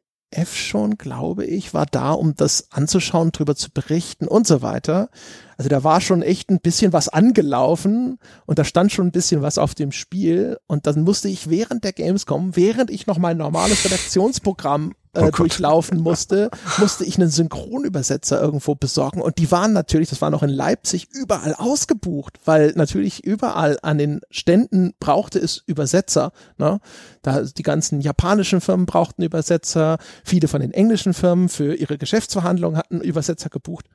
schon, 0.56 0.98
glaube 0.98 1.46
ich, 1.46 1.74
war 1.74 1.86
da, 1.86 2.12
um 2.12 2.36
das 2.36 2.68
anzuschauen, 2.72 3.32
drüber 3.32 3.56
zu 3.56 3.72
berichten 3.72 4.28
und 4.28 4.46
so 4.46 4.62
weiter. 4.62 5.10
Also 5.58 5.70
da 5.70 5.84
war 5.84 6.02
schon 6.02 6.22
echt 6.22 6.50
ein 6.50 6.60
bisschen 6.60 6.94
was 6.94 7.10
angelaufen 7.10 8.20
und 8.46 8.60
da 8.60 8.64
stand 8.64 8.92
schon 8.92 9.08
ein 9.08 9.12
bisschen 9.12 9.42
was 9.42 9.58
auf 9.58 9.74
dem 9.74 9.92
Spiel 9.92 10.58
und 10.68 10.86
dann 10.86 11.04
musste 11.04 11.30
ich 11.30 11.50
während 11.50 11.84
der 11.84 11.94
Gamescom, 11.94 12.56
während 12.56 12.92
ich 12.92 13.08
noch 13.08 13.18
mein 13.18 13.38
normales 13.38 13.86
Redaktionsprogramm 13.86 14.94
äh, 15.18 15.28
Oh 15.28 15.32
durchlaufen 15.32 16.00
musste, 16.00 16.50
musste 16.78 17.04
ich 17.04 17.18
einen 17.18 17.30
Synchronübersetzer 17.30 18.42
irgendwo 18.42 18.76
besorgen 18.76 19.22
und 19.22 19.38
die 19.38 19.52
waren 19.52 19.74
natürlich, 19.74 20.10
das 20.10 20.22
war 20.22 20.30
noch 20.30 20.44
in 20.44 20.50
Leipzig, 20.50 21.08
überall 21.12 21.54
ausgebucht, 21.54 22.40
weil 22.46 22.74
natürlich 22.76 23.24
überall 23.24 23.78
an 23.82 23.98
den 23.98 24.22
Ständen 24.30 24.94
brauchte 25.00 25.40
es 25.40 25.64
Übersetzer. 25.66 26.32
Ne? 26.58 26.80
Da 27.22 27.42
die 27.42 27.64
ganzen 27.64 28.02
japanischen 28.02 28.62
Firmen 28.62 28.86
brauchten 28.86 29.24
Übersetzer, 29.24 29.98
viele 30.24 30.48
von 30.48 30.62
den 30.62 30.72
englischen 30.72 31.14
Firmen 31.14 31.50
für 31.50 31.76
ihre 31.76 31.98
Geschäftsverhandlungen 31.98 32.78
hatten 32.78 33.02
Übersetzer 33.02 33.50
gebucht. 33.50 33.86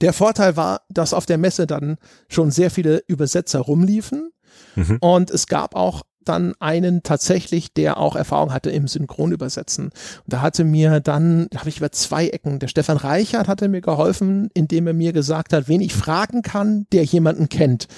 Der 0.00 0.12
Vorteil 0.12 0.56
war, 0.56 0.82
dass 0.88 1.12
auf 1.14 1.26
der 1.26 1.38
Messe 1.38 1.66
dann 1.66 1.96
schon 2.28 2.50
sehr 2.50 2.70
viele 2.70 3.02
Übersetzer 3.06 3.60
rumliefen 3.60 4.30
Mhm. 4.76 4.98
und 5.00 5.30
es 5.30 5.46
gab 5.46 5.74
auch 5.74 6.02
dann 6.28 6.54
einen 6.60 7.02
tatsächlich, 7.02 7.72
der 7.72 7.98
auch 7.98 8.16
Erfahrung 8.16 8.52
hatte 8.52 8.70
im 8.70 8.88
Synchronübersetzen. 8.88 9.86
Und 9.86 9.92
da 10.26 10.40
hatte 10.40 10.64
mir 10.64 11.00
dann, 11.00 11.48
da 11.50 11.60
habe 11.60 11.68
ich 11.68 11.78
über 11.78 11.92
zwei 11.92 12.28
Ecken, 12.28 12.58
der 12.58 12.68
Stefan 12.68 12.96
Reichert 12.96 13.48
hatte 13.48 13.68
mir 13.68 13.80
geholfen, 13.80 14.50
indem 14.54 14.86
er 14.86 14.94
mir 14.94 15.12
gesagt 15.12 15.52
hat, 15.52 15.68
wen 15.68 15.80
ich 15.80 15.94
fragen 15.94 16.42
kann, 16.42 16.86
der 16.92 17.04
jemanden 17.04 17.48
kennt. 17.48 17.88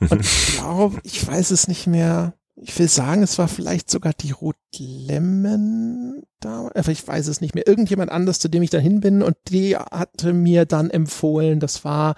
Und 0.00 0.20
ich 0.20 0.56
glaube, 0.56 0.98
ich 1.02 1.26
weiß 1.26 1.50
es 1.50 1.68
nicht 1.68 1.86
mehr. 1.86 2.34
Ich 2.56 2.78
will 2.78 2.88
sagen, 2.88 3.22
es 3.22 3.36
war 3.38 3.48
vielleicht 3.48 3.90
sogar 3.90 4.12
die 4.12 4.30
Ruth 4.30 4.56
Lemmen 4.78 6.22
da, 6.44 6.70
ich 6.88 7.06
weiß 7.06 7.28
es 7.28 7.40
nicht 7.40 7.54
mehr. 7.54 7.66
Irgendjemand 7.66 8.10
anders, 8.10 8.38
zu 8.38 8.48
dem 8.48 8.62
ich 8.62 8.70
da 8.70 8.78
hin 8.78 9.00
bin 9.00 9.22
und 9.22 9.36
die 9.48 9.76
hatte 9.76 10.32
mir 10.32 10.66
dann 10.66 10.90
empfohlen, 10.90 11.60
das 11.60 11.84
war 11.84 12.14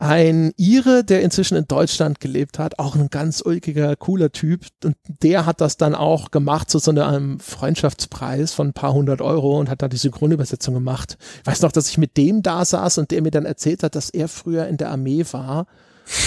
ein 0.00 0.52
Ire, 0.56 1.04
der 1.04 1.22
inzwischen 1.22 1.56
in 1.56 1.68
Deutschland 1.68 2.20
gelebt 2.20 2.58
hat, 2.58 2.78
auch 2.78 2.96
ein 2.96 3.08
ganz 3.10 3.42
ulkiger, 3.44 3.94
cooler 3.96 4.32
Typ. 4.32 4.66
Und 4.82 4.96
der 5.22 5.44
hat 5.44 5.60
das 5.60 5.76
dann 5.76 5.94
auch 5.94 6.30
gemacht 6.30 6.70
zu 6.70 6.78
so 6.78 6.90
einem 6.90 7.38
Freundschaftspreis 7.38 8.54
von 8.54 8.68
ein 8.68 8.72
paar 8.72 8.94
hundert 8.94 9.20
Euro 9.20 9.60
und 9.60 9.68
hat 9.68 9.82
da 9.82 9.88
die 9.88 9.98
Synchronübersetzung 9.98 10.72
gemacht. 10.72 11.18
Ich 11.40 11.46
weiß 11.46 11.60
noch, 11.60 11.72
dass 11.72 11.90
ich 11.90 11.98
mit 11.98 12.16
dem 12.16 12.42
da 12.42 12.64
saß 12.64 12.96
und 12.96 13.10
der 13.10 13.20
mir 13.20 13.30
dann 13.30 13.44
erzählt 13.44 13.82
hat, 13.82 13.94
dass 13.94 14.08
er 14.08 14.28
früher 14.28 14.66
in 14.68 14.78
der 14.78 14.90
Armee 14.90 15.24
war 15.32 15.66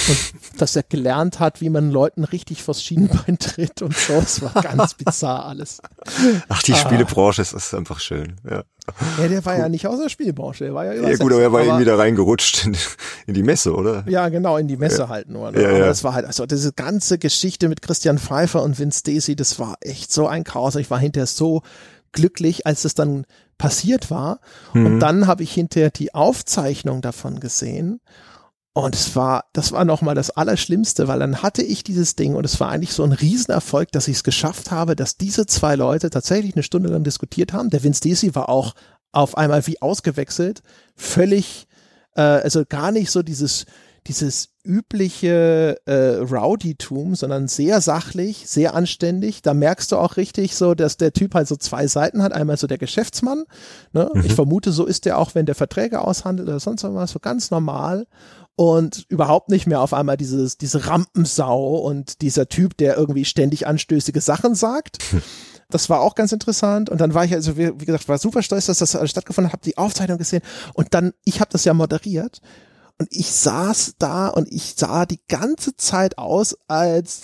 und 0.07 0.61
dass 0.61 0.75
er 0.75 0.83
gelernt 0.83 1.39
hat, 1.39 1.61
wie 1.61 1.69
man 1.69 1.91
Leuten 1.91 2.23
richtig 2.23 2.63
vors 2.63 2.81
Schienbein 2.83 3.37
tritt 3.39 3.81
und 3.81 3.95
so. 3.95 4.13
Es 4.13 4.41
war 4.41 4.61
ganz 4.61 4.93
bizarr 5.05 5.45
alles. 5.45 5.79
Ach, 6.49 6.63
die 6.63 6.73
Ah. 6.73 6.77
Spielebranche 6.77 7.41
ist, 7.41 7.53
ist 7.53 7.73
einfach 7.73 7.99
schön. 7.99 8.35
Ja, 8.49 8.63
Ja, 9.19 9.27
der 9.27 9.45
war 9.45 9.57
ja 9.57 9.69
nicht 9.69 9.87
aus 9.87 9.99
der 9.99 10.09
Spielbranche, 10.09 10.65
der 10.65 10.73
war 10.73 10.85
ja 10.85 10.93
ja 10.93 11.15
gut, 11.17 11.31
aber 11.31 11.41
er 11.41 11.51
war 11.51 11.59
aber- 11.61 11.67
irgendwie 11.69 11.85
da 11.85 11.95
reingerutscht 11.95 12.65
in, 12.65 12.75
in 13.27 13.33
die 13.33 13.43
Messe, 13.43 13.73
oder? 13.73 14.03
Ja, 14.07 14.29
genau, 14.29 14.57
in 14.57 14.67
die 14.67 14.77
Messe 14.77 15.09
halt 15.09 15.29
nur. 15.29 15.51
Ne? 15.51 15.61
Ja, 15.61 15.69
Aber 15.69 15.77
ja. 15.79 15.85
das 15.85 16.03
war 16.03 16.13
halt, 16.13 16.25
also 16.25 16.45
diese 16.45 16.73
ganze 16.73 17.17
Geschichte 17.17 17.69
mit 17.69 17.81
Christian 17.81 18.19
Pfeiffer 18.19 18.61
und 18.63 18.79
Vince 18.79 18.99
Stacey, 18.99 19.35
das 19.35 19.59
war 19.59 19.75
echt 19.81 20.11
so 20.11 20.27
ein 20.27 20.43
Chaos. 20.43 20.75
Ich 20.75 20.89
war 20.91 20.99
hinterher 20.99 21.27
so 21.27 21.61
glücklich, 22.11 22.65
als 22.67 22.85
es 22.85 22.93
dann 22.93 23.25
passiert 23.57 24.11
war. 24.11 24.39
Mhm. 24.73 24.85
Und 24.85 24.99
dann 24.99 25.27
habe 25.27 25.43
ich 25.43 25.53
hinterher 25.53 25.89
die 25.89 26.13
Aufzeichnung 26.13 27.01
davon 27.01 27.39
gesehen. 27.39 28.01
Und 28.73 28.95
es 28.95 29.15
war, 29.15 29.45
das 29.53 29.71
war 29.71 29.85
nochmal 29.85 30.15
das 30.15 30.31
Allerschlimmste, 30.31 31.07
weil 31.07 31.19
dann 31.19 31.43
hatte 31.43 31.61
ich 31.61 31.83
dieses 31.83 32.15
Ding 32.15 32.33
und 32.33 32.43
es 32.43 32.59
war 32.59 32.69
eigentlich 32.69 32.93
so 32.93 33.03
ein 33.03 33.11
Riesenerfolg, 33.11 33.91
dass 33.91 34.07
ich 34.07 34.17
es 34.17 34.23
geschafft 34.23 34.71
habe, 34.71 34.95
dass 34.95 35.17
diese 35.17 35.45
zwei 35.45 35.75
Leute 35.75 36.09
tatsächlich 36.09 36.55
eine 36.55 36.63
Stunde 36.63 36.89
lang 36.89 37.03
diskutiert 37.03 37.53
haben. 37.53 37.69
Der 37.69 37.83
Vince 37.83 37.99
Stacey 37.99 38.33
war 38.33 38.49
auch 38.49 38.73
auf 39.11 39.37
einmal 39.37 39.67
wie 39.67 39.79
ausgewechselt, 39.79 40.63
völlig, 40.95 41.67
äh, 42.15 42.21
also 42.21 42.63
gar 42.67 42.91
nicht 42.91 43.11
so 43.11 43.21
dieses, 43.21 43.67
dieses 44.07 44.49
übliche 44.63 45.77
äh, 45.85 46.15
Rowdytum, 46.17 47.15
sondern 47.15 47.47
sehr 47.47 47.81
sachlich, 47.81 48.43
sehr 48.47 48.73
anständig. 48.73 49.41
Da 49.41 49.53
merkst 49.53 49.91
du 49.91 49.97
auch 49.97 50.17
richtig 50.17 50.55
so, 50.55 50.73
dass 50.73 50.97
der 50.97 51.13
Typ 51.13 51.35
halt 51.35 51.47
so 51.47 51.55
zwei 51.55 51.87
Seiten 51.87 52.23
hat. 52.23 52.33
Einmal 52.33 52.57
so 52.57 52.67
der 52.67 52.77
Geschäftsmann. 52.77 53.43
Ne? 53.91 54.09
Mhm. 54.13 54.21
Ich 54.25 54.33
vermute, 54.33 54.71
so 54.71 54.85
ist 54.85 55.05
der 55.05 55.17
auch, 55.17 55.35
wenn 55.35 55.45
der 55.45 55.55
Verträge 55.55 56.01
aushandelt 56.01 56.47
oder 56.47 56.59
sonst 56.59 56.83
was, 56.83 57.11
so 57.11 57.19
ganz 57.19 57.51
normal. 57.51 58.07
Und 58.55 59.05
überhaupt 59.09 59.49
nicht 59.49 59.65
mehr 59.65 59.81
auf 59.81 59.93
einmal 59.93 60.15
dieses, 60.15 60.57
diese 60.57 60.87
Rampensau 60.87 61.77
und 61.77 62.21
dieser 62.21 62.47
Typ, 62.47 62.77
der 62.77 62.97
irgendwie 62.97 63.25
ständig 63.25 63.67
anstößige 63.67 64.21
Sachen 64.21 64.55
sagt. 64.55 64.99
Das 65.69 65.89
war 65.89 66.01
auch 66.01 66.13
ganz 66.13 66.31
interessant. 66.31 66.91
Und 66.91 67.01
dann 67.01 67.15
war 67.15 67.25
ich 67.25 67.33
also, 67.33 67.57
wie, 67.57 67.71
wie 67.79 67.85
gesagt, 67.85 68.07
war 68.07 68.19
super 68.19 68.43
stolz, 68.43 68.67
dass 68.67 68.77
das 68.77 68.95
alles 68.95 69.09
stattgefunden 69.09 69.47
hat, 69.47 69.53
habe 69.53 69.63
die 69.63 69.77
Aufzeichnung 69.77 70.19
gesehen. 70.19 70.43
Und 70.75 70.93
dann, 70.93 71.13
ich 71.25 71.39
habe 71.39 71.49
das 71.51 71.65
ja 71.65 71.73
moderiert. 71.73 72.41
Und 72.99 73.07
ich 73.11 73.31
saß 73.31 73.95
da 73.97 74.27
und 74.27 74.47
ich 74.51 74.75
sah 74.77 75.05
die 75.05 75.19
ganze 75.27 75.75
Zeit 75.75 76.17
aus, 76.17 76.55
als 76.67 77.21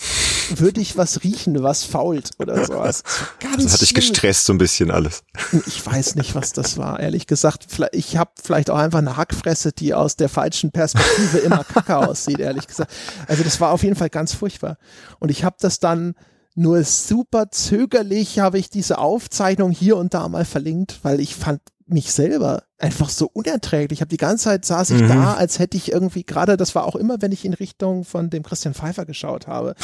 würde 0.56 0.80
ich 0.80 0.96
was 0.96 1.22
riechen, 1.22 1.62
was 1.62 1.84
fault 1.84 2.32
oder 2.38 2.64
sowas. 2.66 3.02
Ganz 3.40 3.62
das 3.62 3.74
hatte 3.74 3.84
ich 3.84 3.94
gestresst 3.94 4.46
so 4.46 4.52
ein 4.52 4.58
bisschen 4.58 4.90
alles. 4.90 5.22
Ich 5.66 5.84
weiß 5.84 6.16
nicht, 6.16 6.34
was 6.34 6.52
das 6.52 6.76
war, 6.76 6.98
ehrlich 6.98 7.26
gesagt. 7.26 7.68
Ich 7.92 8.16
habe 8.16 8.32
vielleicht 8.42 8.68
auch 8.70 8.78
einfach 8.78 8.98
eine 8.98 9.16
Hackfresse, 9.16 9.72
die 9.72 9.94
aus 9.94 10.16
der 10.16 10.28
falschen 10.28 10.72
Perspektive 10.72 11.38
immer 11.38 11.62
kacke 11.62 11.96
aussieht, 12.08 12.40
ehrlich 12.40 12.66
gesagt. 12.66 12.92
Also 13.28 13.44
das 13.44 13.60
war 13.60 13.70
auf 13.70 13.84
jeden 13.84 13.96
Fall 13.96 14.10
ganz 14.10 14.34
furchtbar. 14.34 14.76
Und 15.20 15.30
ich 15.30 15.44
habe 15.44 15.56
das 15.60 15.78
dann 15.78 16.14
nur 16.56 16.82
super 16.82 17.50
zögerlich 17.50 18.40
habe 18.40 18.58
ich 18.58 18.70
diese 18.70 18.98
Aufzeichnung 18.98 19.70
hier 19.70 19.96
und 19.96 20.14
da 20.14 20.28
mal 20.28 20.44
verlinkt, 20.44 20.98
weil 21.02 21.20
ich 21.20 21.36
fand 21.36 21.60
mich 21.92 22.12
selber 22.12 22.64
einfach 22.78 23.08
so 23.08 23.30
unerträglich. 23.32 23.98
Ich 23.98 24.00
habe 24.00 24.08
die 24.08 24.16
ganze 24.16 24.44
Zeit 24.44 24.64
saß 24.64 24.90
ich 24.90 25.02
mhm. 25.02 25.08
da, 25.08 25.34
als 25.34 25.58
hätte 25.58 25.76
ich 25.76 25.92
irgendwie 25.92 26.24
gerade, 26.24 26.56
das 26.56 26.74
war 26.74 26.84
auch 26.84 26.96
immer, 26.96 27.20
wenn 27.20 27.32
ich 27.32 27.44
in 27.44 27.54
Richtung 27.54 28.04
von 28.04 28.30
dem 28.30 28.42
Christian 28.42 28.74
Pfeiffer 28.74 29.04
geschaut 29.06 29.46
habe. 29.46 29.74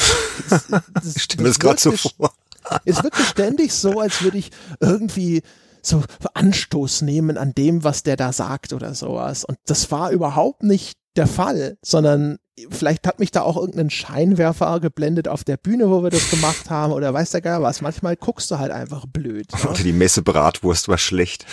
Das, 0.49 0.67
das, 0.93 1.15
ich 1.15 1.37
mir 1.37 1.45
das 1.45 1.59
gerade 1.59 1.79
so 1.79 1.91
vor. 1.91 2.33
Es 2.85 3.03
wird 3.03 3.15
ständig 3.15 3.73
so, 3.73 3.99
als 3.99 4.21
würde 4.21 4.37
ich 4.37 4.51
irgendwie 4.79 5.41
so 5.81 6.03
Anstoß 6.33 7.01
nehmen 7.03 7.37
an 7.37 7.53
dem, 7.53 7.83
was 7.83 8.03
der 8.03 8.17
da 8.17 8.33
sagt 8.33 8.73
oder 8.73 8.93
sowas. 8.93 9.45
Und 9.45 9.57
das 9.65 9.89
war 9.91 10.11
überhaupt 10.11 10.63
nicht 10.63 10.97
der 11.15 11.27
Fall, 11.27 11.77
sondern 11.81 12.37
vielleicht 12.69 13.07
hat 13.07 13.19
mich 13.19 13.31
da 13.31 13.41
auch 13.41 13.57
irgendein 13.57 13.89
Scheinwerfer 13.89 14.79
geblendet 14.79 15.27
auf 15.27 15.43
der 15.43 15.57
Bühne, 15.57 15.89
wo 15.89 16.03
wir 16.03 16.09
das 16.09 16.29
gemacht 16.29 16.69
haben 16.69 16.93
oder 16.93 17.13
weiß 17.13 17.31
der 17.31 17.41
Geil 17.41 17.61
was. 17.61 17.81
Manchmal 17.81 18.15
guckst 18.15 18.49
du 18.51 18.57
halt 18.57 18.71
einfach 18.71 19.05
blöd. 19.05 19.47
Ne? 19.53 19.69
Oder 19.69 19.83
die 19.83 19.93
Messebratwurst 19.93 20.87
war 20.87 20.97
schlecht. 20.97 21.45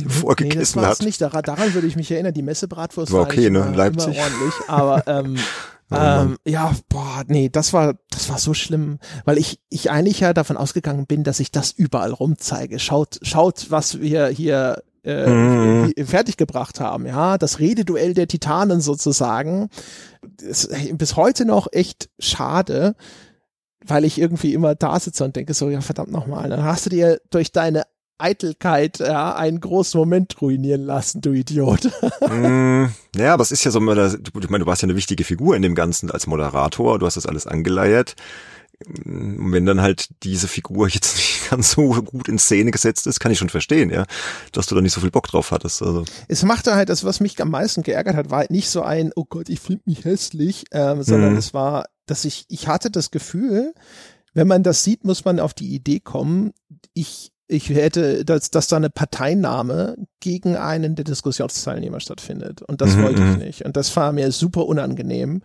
Vorgegessen 0.00 0.58
nee, 0.58 0.60
das 0.60 0.76
war 0.76 0.90
hat. 0.90 1.02
nicht. 1.02 1.20
Daran, 1.20 1.42
daran 1.42 1.74
würde 1.74 1.86
ich 1.86 1.96
mich 1.96 2.10
erinnern. 2.10 2.34
Die 2.34 2.42
Messebratwurst 2.42 3.12
war 3.12 3.22
okay, 3.22 3.50
ne? 3.50 3.72
Leipzig. 3.74 4.16
Immer 4.16 4.24
ordentlich. 4.24 4.54
Aber 4.68 5.06
ähm, 5.06 5.36
oh, 5.90 5.96
ähm, 5.96 6.38
ja, 6.46 6.72
boah, 6.88 7.24
nee, 7.26 7.48
das 7.48 7.72
war, 7.72 7.94
das 8.10 8.28
war 8.28 8.38
so 8.38 8.54
schlimm, 8.54 8.98
weil 9.24 9.38
ich, 9.38 9.60
ich 9.68 9.90
eigentlich 9.90 10.20
ja 10.20 10.32
davon 10.32 10.56
ausgegangen 10.56 11.06
bin, 11.06 11.24
dass 11.24 11.40
ich 11.40 11.50
das 11.50 11.72
überall 11.72 12.12
rumzeige. 12.12 12.78
Schaut, 12.78 13.18
schaut, 13.22 13.70
was 13.70 14.00
wir 14.00 14.28
hier 14.28 14.82
äh, 15.04 15.26
mhm. 15.26 15.92
fertiggebracht 16.04 16.80
haben, 16.80 17.06
ja, 17.06 17.38
das 17.38 17.58
Rededuell 17.58 18.14
der 18.14 18.28
Titanen 18.28 18.80
sozusagen. 18.80 19.68
Das 20.22 20.64
ist 20.64 20.98
bis 20.98 21.16
heute 21.16 21.44
noch 21.44 21.66
echt 21.72 22.08
schade, 22.18 22.94
weil 23.84 24.04
ich 24.04 24.20
irgendwie 24.20 24.54
immer 24.54 24.74
da 24.74 24.98
sitze 25.00 25.24
und 25.24 25.34
denke 25.34 25.54
so, 25.54 25.68
ja 25.70 25.80
verdammt 25.80 26.12
nochmal, 26.12 26.48
dann 26.48 26.62
hast 26.62 26.86
du 26.86 26.90
dir 26.90 27.20
durch 27.30 27.50
deine 27.50 27.82
Eitelkeit 28.22 28.98
ja, 28.98 29.34
einen 29.34 29.60
großen 29.60 29.98
Moment 29.98 30.40
ruinieren 30.40 30.82
lassen, 30.82 31.20
du 31.20 31.32
Idiot. 31.32 31.90
mm, 32.20 32.86
ja, 33.16 33.34
aber 33.34 33.42
es 33.42 33.52
ist 33.52 33.64
ja 33.64 33.70
so, 33.70 33.80
ich 33.80 33.84
meine, 34.50 34.64
du 34.64 34.66
warst 34.66 34.82
ja 34.82 34.86
eine 34.86 34.96
wichtige 34.96 35.24
Figur 35.24 35.56
in 35.56 35.62
dem 35.62 35.74
Ganzen 35.74 36.10
als 36.10 36.26
Moderator, 36.26 36.98
du 36.98 37.06
hast 37.06 37.16
das 37.16 37.26
alles 37.26 37.46
angeleiert. 37.46 38.14
Und 39.04 39.52
wenn 39.52 39.66
dann 39.66 39.80
halt 39.80 40.08
diese 40.22 40.48
Figur 40.48 40.88
jetzt 40.88 41.16
nicht 41.16 41.50
ganz 41.50 41.72
so 41.72 42.02
gut 42.02 42.28
in 42.28 42.38
Szene 42.38 42.70
gesetzt 42.70 43.06
ist, 43.06 43.20
kann 43.20 43.32
ich 43.32 43.38
schon 43.38 43.48
verstehen, 43.48 43.90
ja, 43.90 44.06
dass 44.52 44.66
du 44.66 44.74
da 44.74 44.80
nicht 44.80 44.92
so 44.92 45.00
viel 45.00 45.10
Bock 45.10 45.26
drauf 45.26 45.50
hattest. 45.50 45.82
Also. 45.82 46.04
Es 46.28 46.42
machte 46.42 46.74
halt, 46.74 46.88
das, 46.88 47.04
was 47.04 47.20
mich 47.20 47.40
am 47.40 47.50
meisten 47.50 47.82
geärgert 47.82 48.16
hat, 48.16 48.30
war 48.30 48.38
halt 48.38 48.50
nicht 48.50 48.70
so 48.70 48.82
ein, 48.82 49.12
oh 49.14 49.24
Gott, 49.28 49.48
ich 49.48 49.60
finde 49.60 49.82
mich 49.86 50.04
hässlich, 50.04 50.64
ähm, 50.72 51.02
sondern 51.02 51.32
mhm. 51.32 51.38
es 51.38 51.54
war, 51.54 51.86
dass 52.06 52.24
ich, 52.24 52.44
ich 52.48 52.68
hatte 52.68 52.90
das 52.90 53.10
Gefühl, 53.10 53.74
wenn 54.34 54.48
man 54.48 54.62
das 54.62 54.82
sieht, 54.82 55.04
muss 55.04 55.24
man 55.24 55.40
auf 55.40 55.54
die 55.54 55.74
Idee 55.74 56.00
kommen, 56.00 56.52
ich, 56.94 57.31
ich 57.52 57.68
hätte, 57.68 58.24
dass, 58.24 58.50
dass 58.50 58.66
da 58.66 58.76
eine 58.76 58.90
Parteinahme 58.90 59.96
gegen 60.20 60.56
einen 60.56 60.94
der 60.94 61.04
Diskussionsteilnehmer 61.04 62.00
stattfindet. 62.00 62.62
Und 62.62 62.80
das 62.80 62.96
mhm, 62.96 63.02
wollte 63.02 63.22
ich 63.22 63.28
mhm. 63.28 63.38
nicht. 63.38 63.64
Und 63.64 63.76
das 63.76 63.94
war 63.96 64.12
mir 64.12 64.32
super 64.32 64.66
unangenehm. 64.66 65.42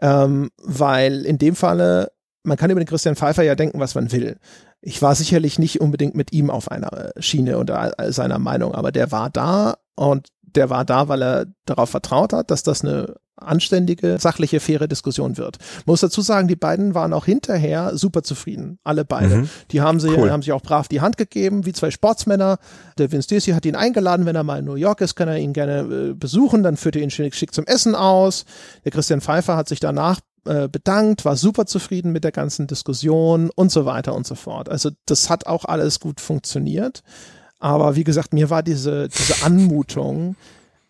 Ähm, 0.00 0.50
weil 0.62 1.24
in 1.24 1.38
dem 1.38 1.54
Falle 1.54 2.10
man 2.44 2.58
kann 2.58 2.70
über 2.70 2.80
den 2.80 2.86
Christian 2.86 3.16
Pfeiffer 3.16 3.42
ja 3.42 3.54
denken, 3.54 3.80
was 3.80 3.94
man 3.94 4.12
will. 4.12 4.38
Ich 4.80 5.00
war 5.00 5.14
sicherlich 5.14 5.58
nicht 5.58 5.80
unbedingt 5.80 6.14
mit 6.14 6.32
ihm 6.32 6.50
auf 6.50 6.70
einer 6.70 7.12
Schiene 7.18 7.58
oder 7.58 7.94
seiner 8.08 8.38
Meinung, 8.38 8.74
aber 8.74 8.92
der 8.92 9.10
war 9.10 9.30
da 9.30 9.78
und 9.96 10.28
der 10.54 10.70
war 10.70 10.84
da, 10.84 11.08
weil 11.08 11.22
er 11.22 11.46
darauf 11.66 11.90
vertraut 11.90 12.32
hat, 12.32 12.50
dass 12.50 12.62
das 12.62 12.84
eine 12.84 13.16
anständige, 13.36 14.18
sachliche, 14.18 14.60
faire 14.60 14.86
Diskussion 14.88 15.36
wird. 15.36 15.58
Man 15.78 15.92
muss 15.92 16.00
dazu 16.00 16.20
sagen, 16.20 16.48
die 16.48 16.56
beiden 16.56 16.94
waren 16.94 17.12
auch 17.12 17.24
hinterher 17.24 17.96
super 17.96 18.22
zufrieden. 18.22 18.78
Alle 18.84 19.04
beide. 19.04 19.36
Mhm. 19.36 19.50
Die 19.70 19.80
haben 19.80 20.00
sie, 20.00 20.10
cool. 20.10 20.30
haben 20.30 20.42
sich 20.42 20.52
auch 20.52 20.62
brav 20.62 20.88
die 20.88 21.00
Hand 21.00 21.16
gegeben, 21.16 21.66
wie 21.66 21.72
zwei 21.72 21.90
Sportsmänner. 21.90 22.58
Der 22.98 23.10
Vince 23.10 23.24
Stacy 23.24 23.52
hat 23.52 23.66
ihn 23.66 23.76
eingeladen, 23.76 24.26
wenn 24.26 24.36
er 24.36 24.44
mal 24.44 24.60
in 24.60 24.64
New 24.64 24.74
York 24.74 25.00
ist, 25.00 25.16
kann 25.16 25.28
er 25.28 25.38
ihn 25.38 25.52
gerne 25.52 25.80
äh, 25.80 26.14
besuchen. 26.14 26.62
Dann 26.62 26.76
führt 26.76 26.96
er 26.96 27.02
ihn 27.02 27.10
schick, 27.10 27.34
schick 27.34 27.52
zum 27.52 27.66
Essen 27.66 27.94
aus. 27.94 28.44
Der 28.84 28.92
Christian 28.92 29.20
Pfeiffer 29.20 29.56
hat 29.56 29.68
sich 29.68 29.80
danach 29.80 30.20
äh, 30.46 30.68
bedankt, 30.68 31.24
war 31.24 31.36
super 31.36 31.66
zufrieden 31.66 32.12
mit 32.12 32.22
der 32.22 32.32
ganzen 32.32 32.66
Diskussion 32.66 33.50
und 33.50 33.72
so 33.72 33.84
weiter 33.86 34.14
und 34.14 34.26
so 34.26 34.34
fort. 34.34 34.68
Also 34.68 34.90
das 35.06 35.30
hat 35.30 35.46
auch 35.46 35.64
alles 35.64 36.00
gut 36.00 36.20
funktioniert. 36.20 37.02
Aber 37.58 37.96
wie 37.96 38.04
gesagt, 38.04 38.32
mir 38.32 38.50
war 38.50 38.62
diese, 38.62 39.08
diese 39.08 39.44
Anmutung, 39.44 40.36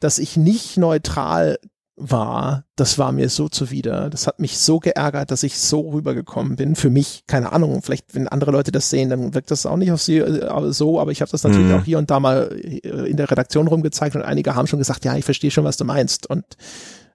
dass 0.01 0.19
ich 0.19 0.37
nicht 0.37 0.77
neutral 0.77 1.59
war, 1.97 2.65
das 2.75 2.99
war 2.99 3.13
mir 3.13 3.29
so 3.29 3.49
zuwider. 3.49 4.11
Das 4.11 4.27
hat 4.27 4.41
mich 4.41 4.59
so 4.59 4.81
geärgert, 4.81 5.31
dass 5.31 5.45
ich 5.45 5.59
so 5.59 5.91
rübergekommen 5.91 6.57
bin. 6.57 6.75
Für 6.75 6.91
mich, 6.91 7.25
keine 7.27 7.53
Ahnung, 7.53 7.83
vielleicht 7.83 8.15
wenn 8.15 8.27
andere 8.27 8.51
Leute 8.51 8.73
das 8.73 8.91
sehen, 8.91 9.11
dann 9.11 9.35
wirkt 9.35 9.51
das 9.51 9.65
auch 9.65 9.77
nicht 9.77 9.93
auf 9.93 10.03
sie 10.03 10.19
äh, 10.19 10.73
so, 10.73 10.99
aber 10.99 11.13
ich 11.13 11.21
habe 11.21 11.31
das 11.31 11.45
natürlich 11.45 11.69
mhm. 11.69 11.75
auch 11.75 11.85
hier 11.85 11.99
und 11.99 12.11
da 12.11 12.19
mal 12.19 12.51
äh, 12.61 13.09
in 13.09 13.17
der 13.17 13.31
Redaktion 13.31 13.69
rumgezeigt 13.69 14.17
und 14.17 14.23
einige 14.23 14.57
haben 14.57 14.67
schon 14.67 14.81
gesagt, 14.81 15.05
ja, 15.05 15.17
ich 15.17 15.25
verstehe 15.25 15.53
schon, 15.53 15.65
was 15.65 15.77
du 15.77 15.85
meinst. 15.85 16.29
Und 16.29 16.45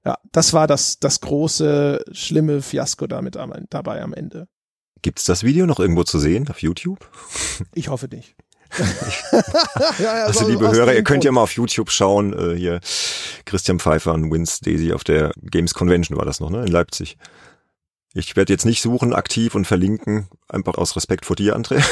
ja, 0.06 0.18
das 0.32 0.54
war 0.54 0.66
das, 0.66 1.00
das 1.00 1.20
große, 1.20 2.04
schlimme 2.12 2.62
Fiasko 2.62 3.06
damit 3.08 3.36
am, 3.36 3.54
dabei 3.70 4.02
am 4.02 4.14
Ende. 4.14 4.48
Gibt's 5.02 5.26
das 5.26 5.44
Video 5.44 5.66
noch 5.66 5.80
irgendwo 5.80 6.04
zu 6.04 6.20
sehen 6.20 6.48
auf 6.50 6.62
YouTube? 6.62 7.10
Ich 7.74 7.90
hoffe 7.90 8.08
nicht. 8.08 8.36
ja, 10.00 10.18
ja, 10.18 10.26
also, 10.26 10.48
liebe 10.48 10.72
Hörer, 10.72 10.94
ihr 10.94 11.04
könnt 11.04 11.24
ja 11.24 11.32
mal 11.32 11.42
auf 11.42 11.54
YouTube 11.54 11.92
schauen, 11.92 12.34
äh, 12.34 12.56
hier 12.56 12.80
Christian 13.46 13.80
Pfeiffer 13.80 14.14
und 14.14 14.32
Vince 14.32 14.64
Daisy 14.64 14.94
auf 14.94 15.04
der 15.04 15.32
Games 15.42 15.74
Convention 15.74 16.18
war 16.18 16.26
das 16.26 16.40
noch, 16.40 16.50
ne, 16.50 16.62
in 16.62 16.68
Leipzig. 16.68 17.18
Ich 18.16 18.36
werde 18.36 18.52
jetzt 18.52 18.66
nicht 18.66 18.82
suchen 18.82 19.14
aktiv 19.14 19.54
und 19.54 19.66
verlinken, 19.66 20.28
einfach 20.48 20.76
aus 20.76 20.96
Respekt 20.96 21.28
vor 21.28 21.36
dir, 21.36 21.56
André. 21.56 21.84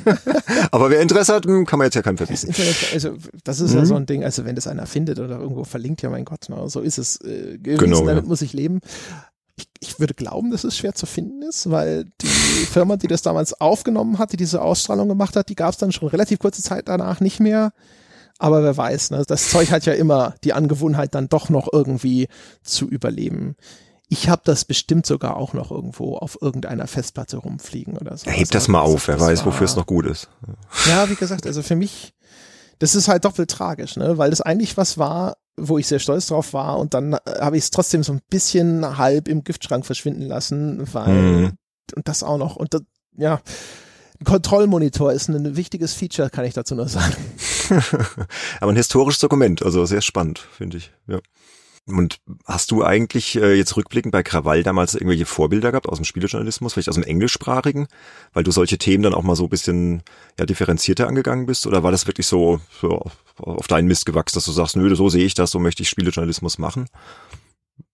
Aber 0.70 0.88
wer 0.88 1.02
Interesse 1.02 1.34
hat, 1.34 1.44
hm, 1.44 1.66
kann 1.66 1.78
man 1.78 1.86
jetzt 1.86 1.94
ja 1.94 2.00
keinen 2.00 2.16
verbieten. 2.16 2.46
Internet, 2.46 2.76
also 2.94 3.16
das 3.44 3.60
ist 3.60 3.72
mhm. 3.72 3.78
ja 3.78 3.84
so 3.84 3.94
ein 3.96 4.06
Ding, 4.06 4.24
also 4.24 4.46
wenn 4.46 4.54
das 4.54 4.66
einer 4.66 4.86
findet 4.86 5.18
oder 5.18 5.38
irgendwo 5.38 5.64
verlinkt, 5.64 6.00
ja 6.00 6.08
mein 6.08 6.24
Gott, 6.24 6.46
na, 6.48 6.66
so 6.68 6.80
ist 6.80 6.96
es 6.96 7.20
äh, 7.20 7.58
gewesen, 7.58 7.84
genau, 7.84 8.06
damit 8.06 8.24
ja. 8.24 8.28
muss 8.28 8.40
ich 8.40 8.54
leben. 8.54 8.80
Ich, 9.82 10.00
würde 10.00 10.14
glauben, 10.14 10.50
dass 10.50 10.64
es 10.64 10.76
schwer 10.76 10.94
zu 10.94 11.06
finden 11.06 11.42
ist, 11.42 11.70
weil 11.70 12.06
die 12.20 12.26
Firma, 12.26 12.96
die 12.96 13.08
das 13.08 13.22
damals 13.22 13.60
aufgenommen 13.60 14.18
hat, 14.18 14.32
die 14.32 14.36
diese 14.36 14.62
Ausstrahlung 14.62 15.08
gemacht 15.08 15.36
hat, 15.36 15.48
die 15.48 15.54
gab 15.54 15.70
es 15.70 15.76
dann 15.76 15.92
schon 15.92 16.08
relativ 16.08 16.38
kurze 16.38 16.62
Zeit 16.62 16.88
danach 16.88 17.20
nicht 17.20 17.40
mehr. 17.40 17.72
Aber 18.38 18.62
wer 18.62 18.76
weiß, 18.76 19.10
ne? 19.10 19.24
das 19.26 19.50
Zeug 19.50 19.70
hat 19.70 19.84
ja 19.86 19.92
immer 19.92 20.34
die 20.42 20.52
Angewohnheit, 20.52 21.14
dann 21.14 21.28
doch 21.28 21.48
noch 21.48 21.68
irgendwie 21.72 22.28
zu 22.62 22.88
überleben. 22.88 23.56
Ich 24.08 24.28
habe 24.28 24.42
das 24.44 24.64
bestimmt 24.64 25.06
sogar 25.06 25.36
auch 25.36 25.52
noch 25.52 25.70
irgendwo 25.70 26.16
auf 26.16 26.38
irgendeiner 26.40 26.86
Festplatte 26.86 27.38
rumfliegen 27.38 27.96
oder 27.96 28.16
so. 28.16 28.30
Heb 28.30 28.50
das 28.50 28.68
mal 28.68 28.80
auf, 28.80 29.08
wer 29.08 29.18
weiß, 29.18 29.46
wofür 29.46 29.64
es 29.64 29.76
noch 29.76 29.86
gut 29.86 30.06
ist. 30.06 30.28
Ja, 30.86 31.08
wie 31.08 31.14
gesagt, 31.14 31.46
also 31.46 31.62
für 31.62 31.76
mich, 31.76 32.14
das 32.78 32.94
ist 32.94 33.08
halt 33.08 33.24
doppelt 33.24 33.50
tragisch, 33.50 33.96
ne? 33.96 34.18
weil 34.18 34.30
das 34.30 34.40
eigentlich 34.40 34.76
was 34.76 34.98
war, 34.98 35.36
wo 35.56 35.78
ich 35.78 35.86
sehr 35.86 35.98
stolz 35.98 36.26
drauf 36.26 36.52
war 36.52 36.78
und 36.78 36.94
dann 36.94 37.14
habe 37.26 37.56
ich 37.56 37.64
es 37.64 37.70
trotzdem 37.70 38.02
so 38.02 38.12
ein 38.12 38.20
bisschen 38.30 38.98
halb 38.98 39.28
im 39.28 39.44
Giftschrank 39.44 39.84
verschwinden 39.84 40.22
lassen, 40.22 40.82
weil 40.92 41.12
mhm. 41.12 41.52
und 41.94 42.08
das 42.08 42.22
auch 42.22 42.38
noch 42.38 42.56
und 42.56 42.74
das, 42.74 42.82
ja, 43.16 43.40
ein 44.20 44.24
Kontrollmonitor 44.24 45.12
ist 45.12 45.28
ein 45.28 45.56
wichtiges 45.56 45.94
Feature, 45.94 46.30
kann 46.30 46.44
ich 46.44 46.54
dazu 46.54 46.74
nur 46.74 46.88
sagen. 46.88 47.16
Aber 48.60 48.72
ein 48.72 48.76
historisches 48.76 49.20
Dokument, 49.20 49.62
also 49.62 49.84
sehr 49.84 50.00
spannend, 50.00 50.38
finde 50.38 50.76
ich. 50.76 50.92
Ja. 51.08 51.18
Und 51.86 52.20
hast 52.44 52.70
du 52.70 52.84
eigentlich 52.84 53.36
äh, 53.36 53.54
jetzt 53.54 53.76
rückblickend 53.76 54.12
bei 54.12 54.22
Krawall 54.22 54.62
damals 54.62 54.94
irgendwelche 54.94 55.26
Vorbilder 55.26 55.72
gehabt 55.72 55.88
aus 55.88 55.98
dem 55.98 56.04
Spielejournalismus, 56.04 56.72
vielleicht 56.72 56.88
aus 56.88 56.94
dem 56.94 57.02
englischsprachigen, 57.02 57.88
weil 58.32 58.44
du 58.44 58.52
solche 58.52 58.78
Themen 58.78 59.02
dann 59.02 59.14
auch 59.14 59.24
mal 59.24 59.34
so 59.34 59.44
ein 59.44 59.50
bisschen 59.50 60.02
ja, 60.38 60.46
differenzierter 60.46 61.08
angegangen 61.08 61.46
bist? 61.46 61.66
Oder 61.66 61.82
war 61.82 61.90
das 61.90 62.06
wirklich 62.06 62.28
so, 62.28 62.60
so 62.80 63.10
auf 63.36 63.66
deinen 63.66 63.88
Mist 63.88 64.06
gewachsen, 64.06 64.36
dass 64.36 64.44
du 64.44 64.52
sagst, 64.52 64.76
nö, 64.76 64.94
so 64.94 65.08
sehe 65.08 65.24
ich 65.24 65.34
das, 65.34 65.50
so 65.50 65.58
möchte 65.58 65.82
ich 65.82 65.88
Spielejournalismus 65.88 66.58
machen? 66.58 66.86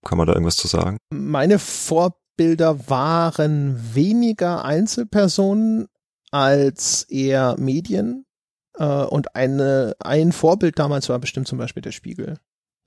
Kann 0.04 0.18
man 0.18 0.26
da 0.26 0.34
irgendwas 0.34 0.56
zu 0.56 0.68
sagen? 0.68 0.98
Meine 1.10 1.58
Vorbilder 1.58 2.90
waren 2.90 3.94
weniger 3.94 4.66
Einzelpersonen 4.66 5.88
als 6.30 7.04
eher 7.04 7.56
Medien. 7.58 8.26
Äh, 8.74 8.84
und 8.84 9.34
eine, 9.34 9.96
ein 9.98 10.32
Vorbild 10.32 10.78
damals 10.78 11.08
war 11.08 11.18
bestimmt 11.18 11.48
zum 11.48 11.56
Beispiel 11.56 11.82
der 11.82 11.92
Spiegel. 11.92 12.38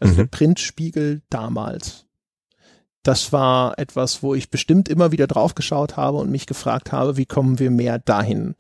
Also 0.02 0.14
mhm. 0.14 0.18
der 0.18 0.26
Printspiegel 0.26 1.22
damals. 1.30 2.06
Das 3.04 3.32
war 3.32 3.80
etwas, 3.80 4.22
wo 4.22 4.36
ich 4.36 4.50
bestimmt 4.50 4.90
immer 4.90 5.12
wieder 5.12 5.28
drauf 5.28 5.56
geschaut 5.56 5.96
habe 5.96 6.18
und 6.18 6.30
mich 6.30 6.46
gefragt 6.46 6.92
habe, 6.92 7.18
wie 7.18 7.26
kommen 7.26 7.58
wir 7.58 7.72
mehr 7.72 7.98
dahin? 7.98 8.56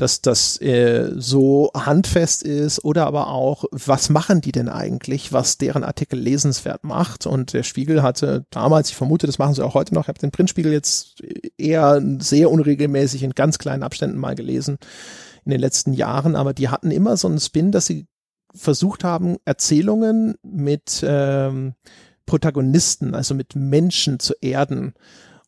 dass 0.00 0.22
das 0.22 0.60
äh, 0.62 1.12
so 1.16 1.70
handfest 1.74 2.42
ist 2.42 2.82
oder 2.84 3.06
aber 3.06 3.28
auch, 3.28 3.64
was 3.70 4.08
machen 4.08 4.40
die 4.40 4.52
denn 4.52 4.70
eigentlich, 4.70 5.32
was 5.32 5.58
deren 5.58 5.84
Artikel 5.84 6.18
lesenswert 6.18 6.84
macht. 6.84 7.26
Und 7.26 7.52
der 7.52 7.64
Spiegel 7.64 8.02
hatte 8.02 8.46
damals, 8.50 8.88
ich 8.88 8.96
vermute, 8.96 9.26
das 9.26 9.38
machen 9.38 9.54
sie 9.54 9.64
auch 9.64 9.74
heute 9.74 9.94
noch, 9.94 10.04
ich 10.04 10.08
habe 10.08 10.18
den 10.18 10.30
Printspiegel 10.30 10.72
jetzt 10.72 11.22
eher 11.58 12.02
sehr 12.18 12.50
unregelmäßig 12.50 13.22
in 13.22 13.32
ganz 13.32 13.58
kleinen 13.58 13.82
Abständen 13.82 14.18
mal 14.18 14.34
gelesen 14.34 14.78
in 15.44 15.50
den 15.50 15.60
letzten 15.60 15.92
Jahren, 15.92 16.34
aber 16.34 16.54
die 16.54 16.68
hatten 16.68 16.90
immer 16.90 17.16
so 17.16 17.28
einen 17.28 17.40
Spin, 17.40 17.70
dass 17.72 17.86
sie 17.86 18.06
versucht 18.54 19.04
haben, 19.04 19.36
Erzählungen 19.44 20.34
mit 20.42 21.04
ähm, 21.06 21.74
Protagonisten, 22.26 23.14
also 23.14 23.34
mit 23.34 23.56
Menschen 23.56 24.18
zu 24.18 24.34
erden 24.40 24.94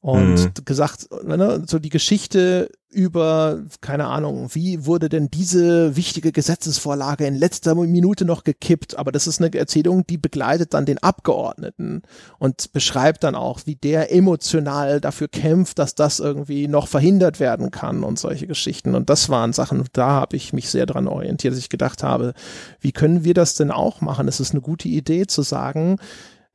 und 0.03 0.35
mhm. 0.35 0.65
gesagt, 0.65 1.09
ne, 1.25 1.63
so 1.65 1.79
die 1.79 1.89
Geschichte 1.89 2.69
über, 2.91 3.63
keine 3.81 4.09
Ahnung, 4.09 4.51
wie 4.53 4.85
wurde 4.85 5.09
denn 5.09 5.31
diese 5.31 5.97
wichtige 5.97 6.33
Gesetzesvorlage 6.33 7.25
in 7.25 7.37
letzter 7.37 7.77
Minute 7.77 8.25
noch 8.25 8.43
gekippt? 8.43 8.99
Aber 8.99 9.13
das 9.13 9.29
ist 9.29 9.41
eine 9.41 9.55
Erzählung, 9.55 10.05
die 10.05 10.19
begleitet 10.19 10.75
dann 10.75 10.87
den 10.87 10.99
Abgeordneten 10.99 12.03
und 12.41 12.73
beschreibt 12.73 13.23
dann 13.23 13.37
auch, 13.37 13.61
wie 13.65 13.77
der 13.77 14.13
emotional 14.13 15.01
dafür 15.01 15.29
kämpft, 15.29 15.79
dass 15.79 15.95
das 15.95 16.19
irgendwie 16.19 16.67
noch 16.67 16.89
verhindert 16.89 17.39
werden 17.39 17.71
kann 17.71 18.03
und 18.03 18.19
solche 18.19 18.49
Geschichten. 18.49 18.97
Und 18.97 19.09
das 19.09 19.29
waren 19.29 19.53
Sachen, 19.53 19.85
da 19.93 20.09
habe 20.09 20.35
ich 20.37 20.53
mich 20.53 20.69
sehr 20.69 20.85
dran 20.85 21.07
orientiert, 21.07 21.53
dass 21.53 21.61
ich 21.61 21.71
gedacht 21.71 22.03
habe, 22.03 22.35
wie 22.81 22.93
können 22.93 23.23
wir 23.23 23.35
das 23.35 23.55
denn 23.55 23.71
auch 23.71 24.01
machen? 24.01 24.27
Es 24.27 24.41
ist 24.41 24.51
eine 24.51 24.63
gute 24.63 24.89
Idee 24.89 25.29
zu 25.29 25.43
sagen, 25.43 25.99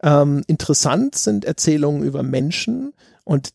ähm, 0.04 0.44
interessant 0.48 1.16
sind 1.16 1.46
Erzählungen 1.46 2.04
über 2.04 2.24
Menschen, 2.24 2.94
und 3.28 3.50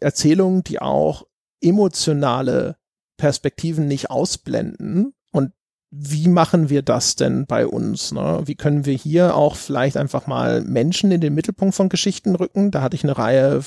Erzählungen, 0.00 0.64
die 0.64 0.80
auch 0.80 1.26
emotionale 1.60 2.76
Perspektiven 3.18 3.86
nicht 3.86 4.10
ausblenden. 4.10 5.12
Und 5.30 5.52
wie 5.90 6.28
machen 6.28 6.70
wir 6.70 6.80
das 6.80 7.16
denn 7.16 7.44
bei 7.44 7.66
uns? 7.66 8.12
Ne? 8.12 8.40
Wie 8.46 8.54
können 8.54 8.86
wir 8.86 8.94
hier 8.94 9.36
auch 9.36 9.56
vielleicht 9.56 9.98
einfach 9.98 10.26
mal 10.26 10.62
Menschen 10.62 11.10
in 11.10 11.20
den 11.20 11.34
Mittelpunkt 11.34 11.74
von 11.74 11.90
Geschichten 11.90 12.34
rücken? 12.34 12.70
Da 12.70 12.80
hatte 12.80 12.96
ich 12.96 13.04
eine 13.04 13.18
Reihe 13.18 13.60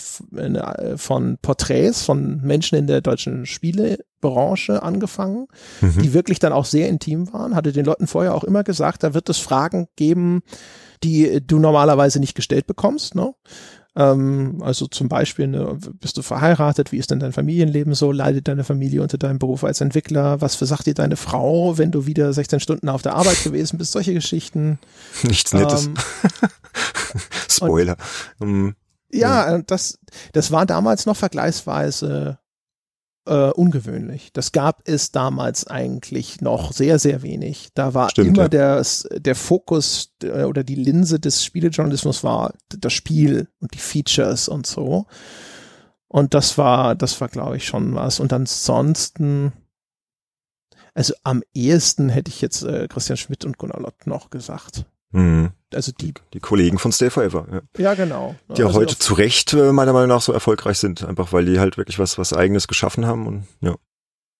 von 0.95 1.37
Porträts 1.39 2.03
von 2.03 2.41
Menschen 2.41 2.79
in 2.79 2.87
der 2.87 3.01
deutschen 3.01 3.45
Spielebranche 3.45 4.81
angefangen, 4.81 5.47
mhm. 5.81 6.01
die 6.01 6.13
wirklich 6.13 6.39
dann 6.39 6.53
auch 6.53 6.65
sehr 6.65 6.89
intim 6.89 7.31
waren. 7.31 7.55
Hatte 7.55 7.73
den 7.73 7.85
Leuten 7.85 8.07
vorher 8.07 8.33
auch 8.33 8.43
immer 8.43 8.63
gesagt, 8.63 9.03
da 9.03 9.13
wird 9.13 9.29
es 9.29 9.37
Fragen 9.37 9.87
geben, 9.97 10.41
die 11.03 11.41
du 11.45 11.59
normalerweise 11.59 12.19
nicht 12.19 12.35
gestellt 12.35 12.67
bekommst. 12.67 13.15
Ne? 13.15 13.33
Ähm, 13.95 14.61
also 14.61 14.87
zum 14.87 15.07
Beispiel, 15.07 15.47
ne, 15.47 15.77
bist 15.99 16.17
du 16.17 16.21
verheiratet? 16.21 16.91
Wie 16.91 16.97
ist 16.97 17.11
denn 17.11 17.19
dein 17.19 17.33
Familienleben 17.33 17.93
so? 17.93 18.11
Leidet 18.11 18.47
deine 18.47 18.63
Familie 18.63 19.01
unter 19.01 19.17
deinem 19.17 19.39
Beruf 19.39 19.63
als 19.63 19.81
Entwickler? 19.81 20.41
Was 20.41 20.55
für 20.55 20.65
sagt 20.65 20.87
dir 20.87 20.95
deine 20.95 21.15
Frau, 21.15 21.77
wenn 21.77 21.91
du 21.91 22.05
wieder 22.05 22.33
16 22.33 22.59
Stunden 22.59 22.89
auf 22.89 23.03
der 23.03 23.15
Arbeit 23.15 23.43
gewesen 23.43 23.77
bist? 23.77 23.91
Solche 23.91 24.13
Geschichten. 24.13 24.79
Nichts 25.23 25.53
Nettes. 25.53 25.87
Ähm, 25.87 25.93
Spoiler. 27.49 27.97
Und, 28.39 28.49
um, 28.49 28.75
ja, 29.11 29.59
das, 29.59 29.99
das 30.31 30.51
war 30.51 30.65
damals 30.65 31.05
noch 31.05 31.15
vergleichsweise 31.15 32.39
äh, 33.25 33.49
ungewöhnlich. 33.51 34.31
Das 34.33 34.51
gab 34.51 34.81
es 34.85 35.11
damals 35.11 35.67
eigentlich 35.67 36.41
noch 36.41 36.73
sehr, 36.73 36.99
sehr 36.99 37.21
wenig. 37.21 37.69
Da 37.73 37.93
war 37.93 38.09
Stimmt, 38.09 38.29
immer 38.29 38.43
ja. 38.43 38.49
der, 38.49 38.85
der 39.11 39.35
Fokus 39.35 40.13
äh, 40.23 40.43
oder 40.43 40.63
die 40.63 40.75
Linse 40.75 41.19
des 41.19 41.43
Spielejournalismus 41.43 42.23
war 42.23 42.53
das 42.67 42.93
Spiel 42.93 43.47
und 43.59 43.73
die 43.73 43.79
Features 43.79 44.47
und 44.47 44.67
so. 44.67 45.05
Und 46.07 46.33
das 46.33 46.57
war, 46.57 46.95
das 46.95 47.19
war, 47.21 47.27
glaube 47.27 47.57
ich, 47.57 47.65
schon 47.65 47.95
was. 47.95 48.19
Und 48.19 48.33
ansonsten, 48.33 49.53
also 50.93 51.13
am 51.23 51.43
ehesten 51.53 52.09
hätte 52.09 52.29
ich 52.29 52.41
jetzt 52.41 52.63
äh, 52.63 52.87
Christian 52.87 53.17
Schmidt 53.17 53.45
und 53.45 53.57
Gunnar 53.57 53.81
Lott 53.81 54.05
noch 54.05 54.29
gesagt. 54.29 54.85
Mhm. 55.13 55.51
Also 55.73 55.91
die, 55.91 56.13
die 56.33 56.39
Kollegen 56.39 56.77
von 56.77 56.91
Stay 56.91 57.09
Forever. 57.09 57.47
Ja, 57.51 57.81
ja 57.81 57.93
genau. 57.93 58.35
Die 58.57 58.63
also 58.63 58.77
heute 58.77 58.97
zu 58.97 59.13
Recht 59.13 59.53
äh, 59.53 59.71
meiner 59.71 59.93
Meinung 59.93 60.09
nach 60.09 60.21
so 60.21 60.33
erfolgreich 60.33 60.77
sind, 60.77 61.03
einfach 61.03 61.31
weil 61.33 61.45
die 61.45 61.59
halt 61.59 61.77
wirklich 61.77 61.97
was, 61.97 62.17
was 62.17 62.33
eigenes 62.33 62.67
geschaffen 62.67 63.05
haben 63.05 63.25
und 63.25 63.47
ja. 63.61 63.75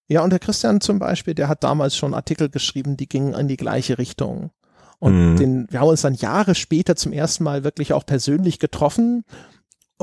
Ja, 0.09 0.21
und 0.21 0.31
der 0.31 0.39
Christian 0.39 0.81
zum 0.81 0.99
Beispiel, 0.99 1.33
der 1.33 1.47
hat 1.47 1.63
damals 1.63 1.95
schon 1.95 2.13
Artikel 2.13 2.49
geschrieben, 2.49 2.97
die 2.97 3.07
gingen 3.07 3.33
in 3.33 3.47
die 3.47 3.57
gleiche 3.57 3.97
Richtung. 3.97 4.51
Und 4.99 5.33
mhm. 5.33 5.35
den, 5.37 5.67
wir 5.69 5.79
haben 5.79 5.87
uns 5.87 6.01
dann 6.01 6.13
Jahre 6.13 6.55
später 6.55 6.95
zum 6.95 7.13
ersten 7.13 7.43
Mal 7.43 7.63
wirklich 7.63 7.93
auch 7.93 8.05
persönlich 8.05 8.59
getroffen 8.59 9.23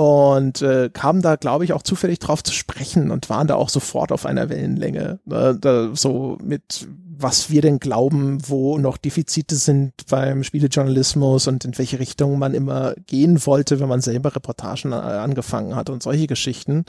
und 0.00 0.62
äh, 0.62 0.88
kamen 0.90 1.20
da, 1.20 1.36
glaube 1.36 1.66
ich, 1.66 1.74
auch 1.74 1.82
zufällig 1.82 2.20
drauf 2.20 2.42
zu 2.42 2.54
sprechen 2.54 3.10
und 3.10 3.28
waren 3.28 3.46
da 3.46 3.56
auch 3.56 3.68
sofort 3.68 4.12
auf 4.12 4.24
einer 4.24 4.48
Wellenlänge. 4.48 5.20
Äh, 5.30 5.54
da, 5.60 5.90
so 5.92 6.38
mit 6.42 6.88
was 7.18 7.50
wir 7.50 7.60
denn 7.60 7.80
glauben, 7.80 8.38
wo 8.48 8.78
noch 8.78 8.96
Defizite 8.96 9.56
sind 9.56 9.92
beim 10.08 10.42
Spielejournalismus 10.42 11.48
und 11.48 11.66
in 11.66 11.76
welche 11.76 11.98
Richtung 11.98 12.38
man 12.38 12.54
immer 12.54 12.94
gehen 13.08 13.44
wollte, 13.44 13.78
wenn 13.78 13.90
man 13.90 14.00
selber 14.00 14.34
Reportagen 14.34 14.92
äh, 14.92 14.94
angefangen 14.94 15.76
hat 15.76 15.90
und 15.90 16.02
solche 16.02 16.26
Geschichten. 16.26 16.86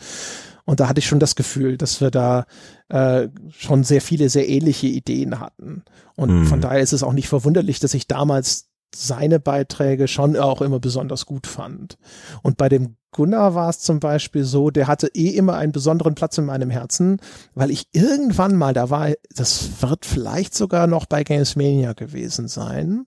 Und 0.63 0.79
da 0.79 0.87
hatte 0.87 0.99
ich 0.99 1.07
schon 1.07 1.19
das 1.19 1.35
Gefühl, 1.35 1.75
dass 1.75 1.99
wir 1.99 2.11
da 2.11 2.45
äh, 2.87 3.27
schon 3.49 3.83
sehr 3.83 3.99
viele, 3.99 4.29
sehr 4.29 4.47
ähnliche 4.47 4.87
Ideen 4.87 5.41
hatten. 5.41 5.83
Und 6.15 6.29
mhm. 6.29 6.45
von 6.45 6.61
daher 6.61 6.79
ist 6.79 6.93
es 6.93 7.03
auch 7.03 7.11
nicht 7.11 7.27
verwunderlich, 7.27 7.81
dass 7.81 7.93
ich 7.93 8.07
damals 8.07 8.70
seine 8.93 9.39
Beiträge 9.39 10.07
schon 10.07 10.35
auch 10.37 10.61
immer 10.61 10.79
besonders 10.79 11.25
gut 11.25 11.47
fand. 11.47 11.97
Und 12.41 12.57
bei 12.57 12.69
dem 12.69 12.97
Gunnar 13.11 13.55
war 13.55 13.69
es 13.69 13.79
zum 13.79 13.99
Beispiel 13.99 14.43
so, 14.43 14.69
der 14.69 14.87
hatte 14.87 15.07
eh 15.13 15.29
immer 15.29 15.55
einen 15.55 15.73
besonderen 15.73 16.15
Platz 16.15 16.37
in 16.37 16.45
meinem 16.45 16.69
Herzen, 16.69 17.19
weil 17.53 17.71
ich 17.71 17.87
irgendwann 17.91 18.55
mal, 18.55 18.73
da 18.73 18.89
war, 18.89 19.09
das 19.35 19.81
wird 19.81 20.05
vielleicht 20.05 20.55
sogar 20.55 20.87
noch 20.87 21.05
bei 21.05 21.23
Gamesmania 21.23 21.93
gewesen 21.93 22.47
sein, 22.47 23.05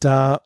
da 0.00 0.40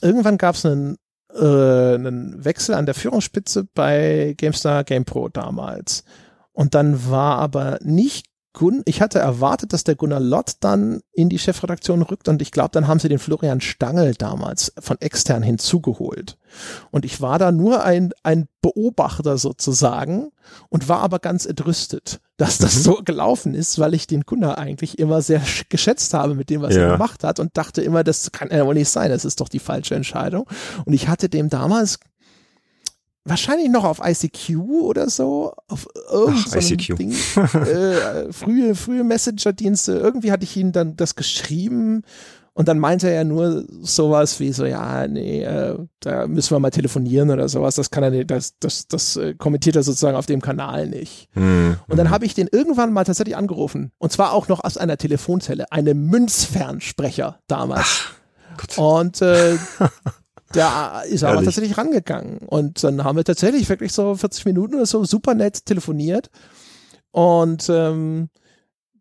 irgendwann 0.00 0.38
gab 0.38 0.54
es 0.54 0.64
einen, 0.64 0.96
äh, 1.34 1.94
einen 1.94 2.44
Wechsel 2.44 2.74
an 2.74 2.86
der 2.86 2.94
Führungsspitze 2.94 3.64
bei 3.74 4.34
GameStar 4.36 4.84
GamePro 4.84 5.28
damals. 5.28 6.04
Und 6.52 6.74
dann 6.74 7.10
war 7.10 7.38
aber 7.38 7.78
nicht 7.82 8.26
Gun 8.54 8.82
ich 8.86 9.02
hatte 9.02 9.18
erwartet, 9.18 9.72
dass 9.72 9.84
der 9.84 9.96
Gunnar 9.96 10.20
Lott 10.20 10.52
dann 10.60 11.00
in 11.12 11.28
die 11.28 11.38
Chefredaktion 11.38 12.02
rückt 12.02 12.28
und 12.28 12.40
ich 12.40 12.52
glaube, 12.52 12.70
dann 12.72 12.88
haben 12.88 13.00
sie 13.00 13.08
den 13.08 13.18
Florian 13.18 13.60
Stangl 13.60 14.14
damals 14.14 14.72
von 14.78 14.98
extern 15.00 15.42
hinzugeholt. 15.42 16.38
Und 16.90 17.04
ich 17.04 17.20
war 17.20 17.38
da 17.38 17.52
nur 17.52 17.84
ein, 17.84 18.12
ein 18.22 18.46
Beobachter 18.62 19.36
sozusagen 19.36 20.30
und 20.70 20.88
war 20.88 21.00
aber 21.00 21.18
ganz 21.18 21.46
entrüstet, 21.46 22.20
dass 22.36 22.58
das 22.58 22.76
mhm. 22.76 22.80
so 22.80 22.94
gelaufen 23.04 23.54
ist, 23.54 23.78
weil 23.78 23.92
ich 23.92 24.06
den 24.06 24.22
Gunnar 24.22 24.56
eigentlich 24.56 24.98
immer 24.98 25.20
sehr 25.20 25.42
geschätzt 25.68 26.14
habe 26.14 26.34
mit 26.34 26.48
dem, 26.48 26.62
was 26.62 26.74
ja. 26.74 26.82
er 26.82 26.92
gemacht 26.92 27.24
hat 27.24 27.40
und 27.40 27.56
dachte 27.56 27.82
immer, 27.82 28.04
das 28.04 28.30
kann 28.32 28.50
ja 28.50 28.64
wohl 28.64 28.74
nicht 28.74 28.88
sein, 28.88 29.10
das 29.10 29.24
ist 29.24 29.40
doch 29.40 29.48
die 29.48 29.58
falsche 29.58 29.96
Entscheidung. 29.96 30.46
Und 30.84 30.92
ich 30.92 31.08
hatte 31.08 31.28
dem 31.28 31.50
damals 31.50 31.98
wahrscheinlich 33.24 33.70
noch 33.70 33.84
auf 33.84 34.00
ICQ 34.04 34.58
oder 34.58 35.08
so, 35.08 35.54
auf 35.68 35.88
irgendeinem 36.10 36.78
so 36.78 36.94
Ding, 36.94 37.12
äh, 37.36 38.32
frühe, 38.32 38.74
frühe 38.74 39.04
Messenger-Dienste. 39.04 39.92
Irgendwie 39.92 40.32
hatte 40.32 40.44
ich 40.44 40.56
ihm 40.56 40.72
dann 40.72 40.96
das 40.96 41.14
geschrieben 41.14 42.02
und 42.56 42.68
dann 42.68 42.78
meinte 42.78 43.10
er 43.10 43.24
nur 43.24 43.64
sowas 43.82 44.38
wie 44.38 44.52
so, 44.52 44.64
ja, 44.64 45.08
nee, 45.08 45.42
äh, 45.42 45.76
da 45.98 46.28
müssen 46.28 46.54
wir 46.54 46.60
mal 46.60 46.70
telefonieren 46.70 47.30
oder 47.30 47.48
sowas. 47.48 47.74
Das 47.74 47.90
kann 47.90 48.04
er 48.04 48.10
nicht, 48.10 48.30
das, 48.30 48.56
das, 48.60 48.86
das 48.86 49.16
äh, 49.16 49.34
kommentiert 49.34 49.74
er 49.74 49.82
sozusagen 49.82 50.16
auf 50.16 50.26
dem 50.26 50.40
Kanal 50.40 50.86
nicht. 50.86 51.28
Hm, 51.32 51.76
und 51.88 51.96
dann 51.96 52.06
hm. 52.06 52.14
habe 52.14 52.26
ich 52.26 52.34
den 52.34 52.46
irgendwann 52.46 52.92
mal 52.92 53.02
tatsächlich 53.02 53.36
angerufen. 53.36 53.90
Und 53.98 54.12
zwar 54.12 54.32
auch 54.32 54.46
noch 54.46 54.62
aus 54.62 54.76
einer 54.76 54.96
Telefonzelle, 54.96 55.72
einem 55.72 56.06
Münzfernsprecher 56.06 57.40
damals. 57.48 58.04
Ach, 58.56 58.78
und 58.78 59.20
äh, 59.20 59.56
Der 60.54 61.02
ist 61.08 61.24
aber 61.24 61.42
tatsächlich 61.42 61.76
rangegangen. 61.76 62.38
Und 62.38 62.82
dann 62.84 63.04
haben 63.04 63.16
wir 63.16 63.24
tatsächlich 63.24 63.68
wirklich 63.68 63.92
so 63.92 64.14
40 64.14 64.44
Minuten 64.46 64.74
oder 64.74 64.86
so 64.86 65.04
super 65.04 65.34
nett 65.34 65.66
telefoniert. 65.66 66.30
Und 67.10 67.68
ähm, 67.68 68.28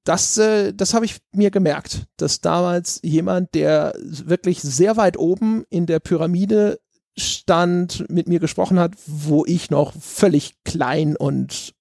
das, 0.04 0.38
äh, 0.38 0.74
das 0.74 0.93
habe 0.93 1.06
ich 1.06 1.18
mir 1.34 1.51
gemerkt, 1.51 2.06
dass 2.18 2.41
damals 2.41 2.99
jemand, 3.04 3.54
der 3.56 3.93
wirklich 3.99 4.62
sehr 4.62 4.97
weit 4.97 5.18
oben 5.18 5.64
in 5.70 5.86
der 5.86 5.99
Pyramide 5.99 6.80
stand, 7.18 8.10
mit 8.10 8.28
mir 8.28 8.39
gesprochen 8.39 8.80
hat, 8.80 8.93
wo 9.06 9.45
ich 9.45 9.70
noch 9.70 9.93
völlig 9.93 10.56
klein 10.64 11.16
und 11.16 11.74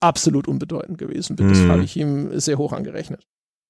absolut 0.00 0.48
unbedeutend 0.48 0.98
gewesen 0.98 1.36
bin. 1.36 1.48
Das 1.48 1.58
mhm. 1.58 1.70
habe 1.70 1.84
ich 1.84 1.96
ihm 1.96 2.38
sehr 2.38 2.58
hoch 2.58 2.72
angerechnet. 2.72 3.26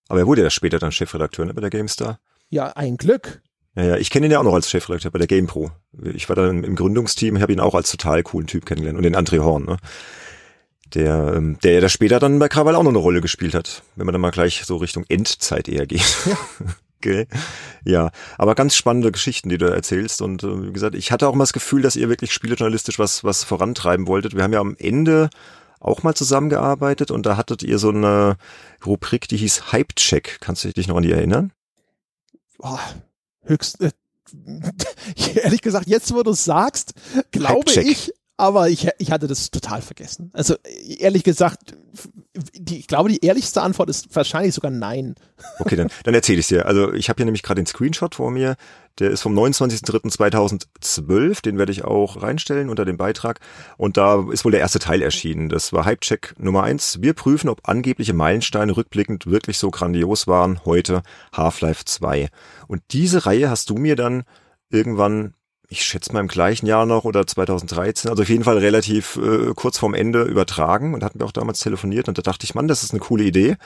Aber 0.08 0.20
er 0.20 0.26
wurde 0.26 0.42
ja 0.42 0.50
später 0.50 0.78
dann 0.78 0.92
Chefredakteur 0.92 1.46
ne, 1.46 1.54
bei 1.54 1.60
der 1.60 1.70
GameStar. 1.70 2.20
Ja, 2.48 2.68
ein 2.72 2.96
Glück. 2.96 3.42
Ja, 3.76 3.84
ja, 3.84 3.96
ich 3.96 4.10
kenne 4.10 4.26
ihn 4.26 4.32
ja 4.32 4.38
auch 4.38 4.44
noch 4.44 4.54
als 4.54 4.70
Chefredakteur 4.70 5.10
bei 5.10 5.18
der 5.18 5.26
GamePro. 5.26 5.70
Ich 6.14 6.28
war 6.28 6.36
da 6.36 6.48
im 6.48 6.76
Gründungsteam, 6.76 7.40
habe 7.40 7.52
ihn 7.52 7.60
auch 7.60 7.74
als 7.74 7.90
total 7.90 8.22
coolen 8.22 8.46
Typ 8.46 8.66
kennengelernt 8.66 8.98
und 8.98 9.02
den 9.02 9.16
André 9.16 9.40
Horn, 9.40 9.64
ne? 9.64 9.76
Der, 10.94 11.32
ähm, 11.34 11.58
der 11.64 11.72
ja 11.72 11.80
da 11.80 11.88
später 11.88 12.20
dann 12.20 12.38
bei 12.38 12.48
Krawall 12.48 12.76
auch 12.76 12.84
noch 12.84 12.90
eine 12.90 12.98
Rolle 12.98 13.20
gespielt 13.20 13.54
hat, 13.54 13.82
wenn 13.96 14.06
man 14.06 14.12
dann 14.12 14.20
mal 14.20 14.30
gleich 14.30 14.62
so 14.64 14.76
Richtung 14.76 15.04
Endzeit 15.08 15.68
eher 15.68 15.86
geht. 15.86 16.16
Ja. 16.26 16.36
okay. 16.98 17.26
Ja, 17.84 18.10
aber 18.38 18.54
ganz 18.54 18.76
spannende 18.76 19.10
Geschichten, 19.10 19.48
die 19.48 19.58
du 19.58 19.66
erzählst. 19.66 20.22
Und 20.22 20.44
äh, 20.44 20.68
wie 20.68 20.72
gesagt, 20.72 20.94
ich 20.94 21.10
hatte 21.10 21.26
auch 21.26 21.32
immer 21.32 21.42
das 21.42 21.52
Gefühl, 21.52 21.82
dass 21.82 21.96
ihr 21.96 22.08
wirklich 22.08 22.32
spielejournalistisch 22.32 23.00
was, 23.00 23.24
was 23.24 23.42
vorantreiben 23.42 24.06
wolltet. 24.06 24.36
Wir 24.36 24.44
haben 24.44 24.52
ja 24.52 24.60
am 24.60 24.76
Ende 24.78 25.30
auch 25.80 26.02
mal 26.02 26.14
zusammengearbeitet 26.14 27.10
und 27.10 27.26
da 27.26 27.36
hattet 27.36 27.62
ihr 27.62 27.78
so 27.78 27.90
eine 27.90 28.36
Rubrik, 28.86 29.26
die 29.26 29.36
hieß 29.36 29.72
Hype 29.72 29.96
Check. 29.96 30.38
Kannst 30.40 30.64
du 30.64 30.72
dich 30.72 30.86
noch 30.86 30.96
an 30.96 31.02
die 31.02 31.12
erinnern? 31.12 31.50
Oh, 32.58 32.78
höchst, 33.44 33.80
äh, 33.80 33.90
ehrlich 35.42 35.60
gesagt, 35.60 35.86
jetzt 35.86 36.12
wo 36.14 36.22
du 36.22 36.32
es 36.32 36.44
sagst, 36.44 36.94
glaube 37.30 37.70
ich, 37.82 38.12
aber 38.36 38.68
ich, 38.68 38.88
ich 38.98 39.12
hatte 39.12 39.28
das 39.28 39.50
total 39.50 39.80
vergessen. 39.80 40.30
Also 40.32 40.56
ehrlich 40.98 41.22
gesagt, 41.22 41.76
die, 42.54 42.78
ich 42.78 42.88
glaube, 42.88 43.08
die 43.08 43.24
ehrlichste 43.24 43.62
Antwort 43.62 43.88
ist 43.90 44.14
wahrscheinlich 44.14 44.54
sogar 44.54 44.72
nein. 44.72 45.14
Okay, 45.60 45.76
dann, 45.76 45.88
dann 46.02 46.14
erzähle 46.14 46.40
ich 46.40 46.48
dir. 46.48 46.66
Also 46.66 46.92
ich 46.92 47.08
habe 47.08 47.18
hier 47.18 47.26
nämlich 47.26 47.44
gerade 47.44 47.62
den 47.62 47.66
Screenshot 47.66 48.16
vor 48.16 48.32
mir. 48.32 48.56
Der 49.00 49.10
ist 49.10 49.22
vom 49.22 49.36
29.03.2012. 49.36 51.42
Den 51.42 51.58
werde 51.58 51.72
ich 51.72 51.84
auch 51.84 52.22
reinstellen 52.22 52.70
unter 52.70 52.84
dem 52.84 52.96
Beitrag. 52.96 53.40
Und 53.76 53.96
da 53.96 54.24
ist 54.30 54.44
wohl 54.44 54.52
der 54.52 54.60
erste 54.60 54.78
Teil 54.78 55.02
erschienen. 55.02 55.48
Das 55.48 55.72
war 55.72 55.84
Hypecheck 55.84 56.34
Nummer 56.38 56.62
eins. 56.62 57.02
Wir 57.02 57.12
prüfen, 57.12 57.48
ob 57.48 57.68
angebliche 57.68 58.14
Meilensteine 58.14 58.76
rückblickend 58.76 59.26
wirklich 59.26 59.58
so 59.58 59.70
grandios 59.70 60.26
waren. 60.26 60.60
Heute 60.64 61.02
Half-Life 61.32 61.84
2. 61.84 62.28
Und 62.68 62.82
diese 62.92 63.26
Reihe 63.26 63.50
hast 63.50 63.70
du 63.70 63.76
mir 63.76 63.96
dann 63.96 64.24
irgendwann 64.70 65.34
ich 65.68 65.84
schätze 65.84 66.12
mal 66.12 66.20
im 66.20 66.28
gleichen 66.28 66.66
Jahr 66.66 66.86
noch 66.86 67.04
oder 67.04 67.26
2013, 67.26 68.10
also 68.10 68.22
auf 68.22 68.28
jeden 68.28 68.44
Fall 68.44 68.58
relativ 68.58 69.16
äh, 69.16 69.54
kurz 69.54 69.78
vorm 69.78 69.94
Ende 69.94 70.22
übertragen 70.22 70.94
und 70.94 71.02
hatten 71.02 71.18
wir 71.18 71.26
auch 71.26 71.32
damals 71.32 71.58
telefoniert 71.60 72.06
und 72.06 72.18
da 72.18 72.22
dachte 72.22 72.44
ich, 72.44 72.54
Mann, 72.54 72.68
das 72.68 72.84
ist 72.84 72.92
eine 72.92 73.00
coole 73.00 73.24
Idee. 73.24 73.56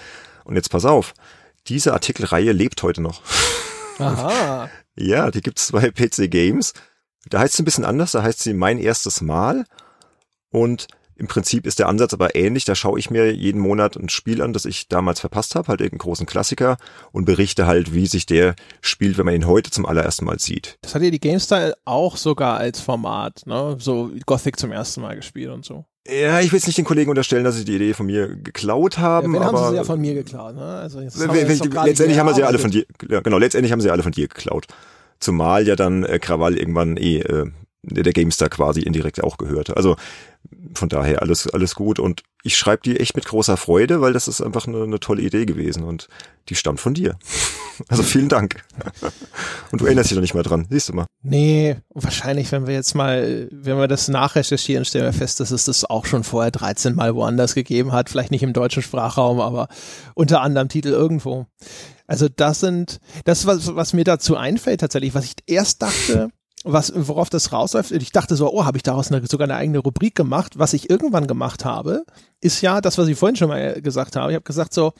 Und 0.44 0.54
jetzt 0.54 0.70
pass 0.70 0.86
auf, 0.86 1.12
diese 1.66 1.92
Artikelreihe 1.92 2.52
lebt 2.52 2.82
heute 2.82 3.02
noch. 3.02 3.20
Aha. 3.98 4.70
ja, 4.98 5.30
die 5.30 5.40
gibt's 5.40 5.72
bei 5.72 5.90
PC 5.90 6.30
Games. 6.30 6.74
Da 7.28 7.40
heißt 7.40 7.54
sie 7.54 7.62
ein 7.62 7.64
bisschen 7.64 7.84
anders, 7.84 8.12
da 8.12 8.22
heißt 8.22 8.40
sie 8.40 8.54
mein 8.54 8.78
erstes 8.78 9.20
Mal 9.20 9.64
und 10.50 10.88
im 11.18 11.26
Prinzip 11.26 11.66
ist 11.66 11.80
der 11.80 11.88
Ansatz 11.88 12.14
aber 12.14 12.36
ähnlich. 12.36 12.64
Da 12.64 12.76
schaue 12.76 12.98
ich 12.98 13.10
mir 13.10 13.34
jeden 13.34 13.60
Monat 13.60 13.96
ein 13.96 14.08
Spiel 14.08 14.40
an, 14.40 14.52
das 14.52 14.64
ich 14.64 14.86
damals 14.86 15.18
verpasst 15.18 15.56
habe, 15.56 15.66
halt 15.66 15.80
irgendeinen 15.80 16.06
großen 16.06 16.26
Klassiker 16.26 16.76
und 17.10 17.24
berichte 17.24 17.66
halt, 17.66 17.92
wie 17.92 18.06
sich 18.06 18.24
der 18.24 18.54
spielt, 18.80 19.18
wenn 19.18 19.26
man 19.26 19.34
ihn 19.34 19.48
heute 19.48 19.72
zum 19.72 19.84
allerersten 19.84 20.24
Mal 20.24 20.38
sieht. 20.38 20.78
Das 20.82 20.94
hat 20.94 21.02
ja 21.02 21.10
die 21.10 21.18
GameStyle 21.18 21.74
auch 21.84 22.16
sogar 22.16 22.56
als 22.58 22.80
Format, 22.80 23.42
ne? 23.46 23.76
So 23.80 24.12
Gothic 24.26 24.60
zum 24.60 24.70
ersten 24.70 25.00
Mal 25.00 25.16
gespielt 25.16 25.50
und 25.50 25.64
so. 25.64 25.84
Ja, 26.08 26.40
ich 26.40 26.50
will 26.52 26.58
jetzt 26.58 26.66
nicht 26.66 26.78
den 26.78 26.86
Kollegen 26.86 27.10
unterstellen, 27.10 27.44
dass 27.44 27.56
sie 27.56 27.64
die 27.64 27.76
Idee 27.76 27.92
von 27.92 28.06
mir 28.06 28.28
geklaut 28.28 28.98
haben. 28.98 29.34
Ja, 29.34 29.40
aber 29.42 29.62
haben 29.62 29.70
sie 29.70 29.76
ja 29.76 29.84
von 29.84 30.00
mir 30.00 30.14
geklaut, 30.14 30.54
ne? 30.54 30.62
Also 30.62 31.00
jetzt 31.00 31.20
haben 31.20 31.34
letztendlich 31.84 32.18
haben 32.18 32.34
sie 32.34 32.42
alle 32.44 32.58
von 32.58 32.70
dir, 32.70 32.86
ja, 33.08 33.20
genau, 33.20 33.36
letztendlich 33.38 33.72
haben 33.72 33.80
sie 33.80 33.90
alle 33.90 34.02
von 34.02 34.12
dir 34.12 34.26
geklaut. 34.26 34.66
Zumal 35.20 35.66
ja 35.66 35.76
dann 35.76 36.04
äh, 36.04 36.18
Krawall 36.18 36.56
irgendwann 36.56 36.96
eh 36.96 37.18
äh, 37.18 37.50
der 37.82 38.12
GameStar 38.12 38.48
quasi 38.48 38.80
indirekt 38.80 39.22
auch 39.22 39.38
gehörte. 39.38 39.76
Also 39.76 39.96
von 40.74 40.88
daher 40.88 41.22
alles, 41.22 41.48
alles 41.48 41.74
gut. 41.74 41.98
Und 41.98 42.22
ich 42.42 42.56
schreibe 42.56 42.82
die 42.84 42.98
echt 42.98 43.16
mit 43.16 43.24
großer 43.24 43.56
Freude, 43.56 44.00
weil 44.00 44.12
das 44.12 44.28
ist 44.28 44.40
einfach 44.40 44.66
eine, 44.66 44.82
eine 44.82 45.00
tolle 45.00 45.22
Idee 45.22 45.46
gewesen 45.46 45.84
und 45.84 46.08
die 46.48 46.54
stammt 46.54 46.80
von 46.80 46.94
dir. 46.94 47.18
Also 47.86 48.02
vielen 48.02 48.28
Dank. 48.28 48.64
Und 49.70 49.80
du 49.80 49.86
erinnerst 49.86 50.10
dich 50.10 50.16
doch 50.16 50.20
nicht 50.20 50.34
mal 50.34 50.42
dran, 50.42 50.66
siehst 50.68 50.88
du 50.88 50.94
mal. 50.94 51.06
Nee, 51.22 51.76
wahrscheinlich, 51.94 52.50
wenn 52.50 52.66
wir 52.66 52.74
jetzt 52.74 52.96
mal, 52.96 53.48
wenn 53.52 53.78
wir 53.78 53.86
das 53.86 54.08
nachrecherchieren, 54.08 54.84
stellen 54.84 55.04
wir 55.04 55.12
fest, 55.12 55.38
dass 55.38 55.52
es 55.52 55.66
das 55.66 55.84
auch 55.84 56.04
schon 56.04 56.24
vorher 56.24 56.50
13 56.50 56.96
Mal 56.96 57.14
woanders 57.14 57.54
gegeben 57.54 57.92
hat. 57.92 58.10
Vielleicht 58.10 58.32
nicht 58.32 58.42
im 58.42 58.52
deutschen 58.52 58.82
Sprachraum, 58.82 59.38
aber 59.38 59.68
unter 60.14 60.40
anderem 60.40 60.68
Titel 60.68 60.88
irgendwo. 60.88 61.46
Also 62.08 62.28
das 62.28 62.58
sind, 62.58 62.98
das 63.24 63.46
was, 63.46 63.76
was 63.76 63.92
mir 63.92 64.02
dazu 64.02 64.36
einfällt 64.36 64.80
tatsächlich, 64.80 65.14
was 65.14 65.26
ich 65.26 65.34
erst 65.46 65.80
dachte, 65.82 66.30
was, 66.64 66.92
worauf 66.94 67.30
das 67.30 67.52
rausläuft. 67.52 67.92
Ich 67.92 68.12
dachte 68.12 68.36
so, 68.36 68.52
oh, 68.52 68.64
habe 68.64 68.78
ich 68.78 68.82
daraus 68.82 69.12
eine, 69.12 69.26
sogar 69.26 69.46
eine 69.46 69.56
eigene 69.56 69.78
Rubrik 69.78 70.14
gemacht. 70.14 70.58
Was 70.58 70.72
ich 70.72 70.90
irgendwann 70.90 71.26
gemacht 71.26 71.64
habe, 71.64 72.04
ist 72.40 72.60
ja 72.60 72.80
das, 72.80 72.98
was 72.98 73.08
ich 73.08 73.18
vorhin 73.18 73.36
schon 73.36 73.48
mal 73.48 73.80
gesagt 73.80 74.16
habe. 74.16 74.32
Ich 74.32 74.34
habe 74.34 74.44
gesagt 74.44 74.74
so, 74.74 74.92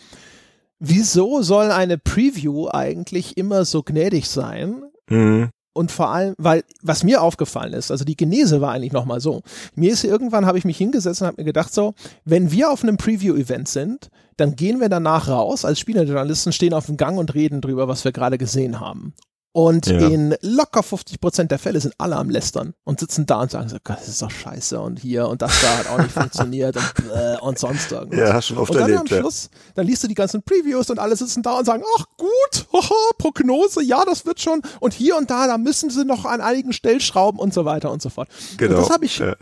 wieso 0.78 1.42
soll 1.42 1.70
eine 1.70 1.98
Preview 1.98 2.68
eigentlich 2.68 3.36
immer 3.36 3.64
so 3.64 3.82
gnädig 3.82 4.28
sein? 4.28 4.82
Mhm. 5.08 5.50
Und 5.78 5.92
vor 5.92 6.08
allem, 6.10 6.34
weil, 6.38 6.64
was 6.82 7.04
mir 7.04 7.22
aufgefallen 7.22 7.72
ist, 7.72 7.92
also 7.92 8.04
die 8.04 8.16
Genese 8.16 8.60
war 8.60 8.72
eigentlich 8.72 8.92
nochmal 8.92 9.20
so. 9.20 9.42
Mir 9.76 9.92
ist 9.92 10.02
irgendwann, 10.02 10.44
habe 10.44 10.58
ich 10.58 10.64
mich 10.64 10.76
hingesetzt 10.76 11.20
und 11.20 11.28
habe 11.28 11.40
mir 11.40 11.44
gedacht 11.44 11.72
so, 11.72 11.94
wenn 12.24 12.50
wir 12.50 12.70
auf 12.70 12.82
einem 12.82 12.96
Preview-Event 12.96 13.68
sind, 13.68 14.08
dann 14.36 14.56
gehen 14.56 14.80
wir 14.80 14.88
danach 14.88 15.28
raus 15.28 15.64
als 15.64 15.78
Spielerjournalisten, 15.78 16.52
stehen 16.52 16.74
auf 16.74 16.86
dem 16.86 16.96
Gang 16.96 17.16
und 17.16 17.34
reden 17.34 17.60
drüber, 17.60 17.86
was 17.86 18.04
wir 18.04 18.10
gerade 18.10 18.38
gesehen 18.38 18.80
haben. 18.80 19.14
Und 19.52 19.86
ja. 19.86 19.98
in 20.08 20.36
locker 20.42 20.82
50 20.82 21.20
Prozent 21.20 21.50
der 21.50 21.58
Fälle 21.58 21.80
sind 21.80 21.94
alle 21.98 22.16
am 22.16 22.28
Lästern 22.28 22.74
und 22.84 23.00
sitzen 23.00 23.26
da 23.26 23.40
und 23.40 23.50
sagen 23.50 23.68
so, 23.68 23.78
Gott, 23.82 23.96
das 23.98 24.08
ist 24.08 24.22
doch 24.22 24.30
scheiße 24.30 24.78
und 24.78 24.98
hier 24.98 25.26
und 25.26 25.40
das 25.40 25.60
da 25.62 25.78
hat 25.78 25.88
auch 25.88 25.98
nicht 25.98 26.12
funktioniert 26.12 26.76
und, 26.76 27.40
und 27.40 27.58
sonst 27.58 27.90
irgendwas. 27.90 28.20
Ja, 28.20 28.34
hast 28.34 28.48
schon 28.48 28.58
oft 28.58 28.70
und 28.70 28.76
dann 28.76 28.90
erlebt, 28.90 29.12
am 29.12 29.18
Schluss, 29.18 29.50
ja. 29.52 29.58
dann 29.76 29.86
liest 29.86 30.04
du 30.04 30.08
die 30.08 30.14
ganzen 30.14 30.42
Previews 30.42 30.90
und 30.90 30.98
alle 30.98 31.16
sitzen 31.16 31.42
da 31.42 31.58
und 31.58 31.64
sagen, 31.64 31.82
ach 31.98 32.04
gut, 32.18 32.66
haha, 32.72 33.10
Prognose, 33.16 33.82
ja, 33.82 34.04
das 34.04 34.26
wird 34.26 34.40
schon 34.40 34.60
und 34.80 34.92
hier 34.92 35.16
und 35.16 35.30
da, 35.30 35.46
da 35.46 35.56
müssen 35.56 35.88
sie 35.88 36.04
noch 36.04 36.26
an 36.26 36.40
einigen 36.40 36.72
Stellschrauben 36.72 37.40
und 37.40 37.54
so 37.54 37.64
weiter 37.64 37.90
und 37.90 38.02
so 38.02 38.10
fort. 38.10 38.28
Genau. 38.58 38.76
Und 38.76 38.82
das 38.82 38.90
habe 38.90 39.06
ich, 39.06 39.18
ja 39.18 39.34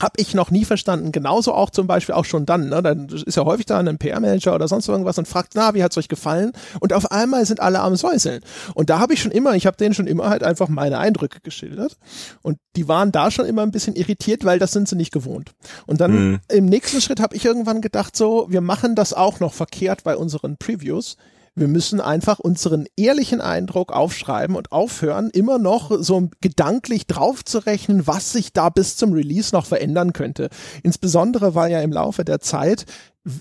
habe 0.00 0.14
ich 0.16 0.34
noch 0.34 0.50
nie 0.50 0.64
verstanden. 0.64 1.12
Genauso 1.12 1.52
auch 1.54 1.70
zum 1.70 1.86
Beispiel 1.86 2.14
auch 2.14 2.24
schon 2.24 2.46
dann. 2.46 2.68
Ne? 2.68 2.82
Dann 2.82 3.08
ist 3.08 3.36
ja 3.36 3.44
häufig 3.44 3.66
da 3.66 3.78
ein 3.78 3.98
PR-Manager 3.98 4.54
oder 4.54 4.66
sonst 4.66 4.88
irgendwas 4.88 5.18
und 5.18 5.28
fragt, 5.28 5.52
na, 5.54 5.74
wie 5.74 5.82
hat's 5.82 5.98
euch 5.98 6.08
gefallen? 6.08 6.52
Und 6.80 6.92
auf 6.92 7.10
einmal 7.10 7.44
sind 7.44 7.60
alle 7.60 7.80
am 7.80 7.96
Säuseln. 7.96 8.42
Und 8.74 8.90
da 8.90 8.98
habe 8.98 9.14
ich 9.14 9.20
schon 9.20 9.32
immer, 9.32 9.54
ich 9.54 9.66
habe 9.66 9.76
denen 9.76 9.94
schon 9.94 10.06
immer 10.06 10.30
halt 10.30 10.42
einfach 10.42 10.68
meine 10.68 10.98
Eindrücke 10.98 11.40
geschildert. 11.42 11.98
Und 12.42 12.58
die 12.76 12.88
waren 12.88 13.12
da 13.12 13.30
schon 13.30 13.46
immer 13.46 13.62
ein 13.62 13.72
bisschen 13.72 13.94
irritiert, 13.94 14.44
weil 14.44 14.58
das 14.58 14.72
sind 14.72 14.88
sie 14.88 14.96
nicht 14.96 15.12
gewohnt. 15.12 15.52
Und 15.86 16.00
dann 16.00 16.12
mhm. 16.12 16.40
im 16.48 16.66
nächsten 16.66 17.00
Schritt 17.00 17.20
habe 17.20 17.36
ich 17.36 17.44
irgendwann 17.44 17.80
gedacht, 17.80 18.16
so, 18.16 18.46
wir 18.48 18.60
machen 18.60 18.94
das 18.94 19.12
auch 19.12 19.40
noch 19.40 19.52
verkehrt 19.52 20.04
bei 20.04 20.16
unseren 20.16 20.56
Previews 20.56 21.16
wir 21.60 21.68
müssen 21.68 22.00
einfach 22.00 22.38
unseren 22.38 22.86
ehrlichen 22.96 23.40
Eindruck 23.40 23.92
aufschreiben 23.92 24.56
und 24.56 24.72
aufhören, 24.72 25.30
immer 25.30 25.58
noch 25.58 25.92
so 26.00 26.30
gedanklich 26.40 27.06
draufzurechnen, 27.06 28.06
was 28.06 28.32
sich 28.32 28.52
da 28.52 28.70
bis 28.70 28.96
zum 28.96 29.12
Release 29.12 29.54
noch 29.54 29.66
verändern 29.66 30.12
könnte. 30.12 30.48
Insbesondere, 30.82 31.54
weil 31.54 31.70
ja 31.70 31.80
im 31.80 31.92
Laufe 31.92 32.24
der 32.24 32.40
Zeit 32.40 32.86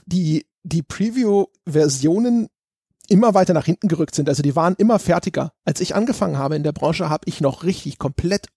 die, 0.06 0.46
die 0.64 0.84
Preview-Versionen 0.84 2.50
immer 3.08 3.34
weiter 3.34 3.54
nach 3.54 3.66
hinten 3.66 3.88
gerückt 3.88 4.14
sind. 4.14 4.30
Also 4.30 4.44
die 4.44 4.56
waren 4.56 4.76
immer 4.78 5.00
fertiger. 5.00 5.54
Als 5.66 5.82
ich 5.82 5.96
angefangen 5.96 6.38
habe 6.38 6.56
in 6.56 6.64
der 6.64 6.74
Branche, 6.74 7.10
habe 7.10 7.24
ich 7.26 7.42
noch 7.42 7.64
richtig 7.64 7.98
komplett 7.98 8.48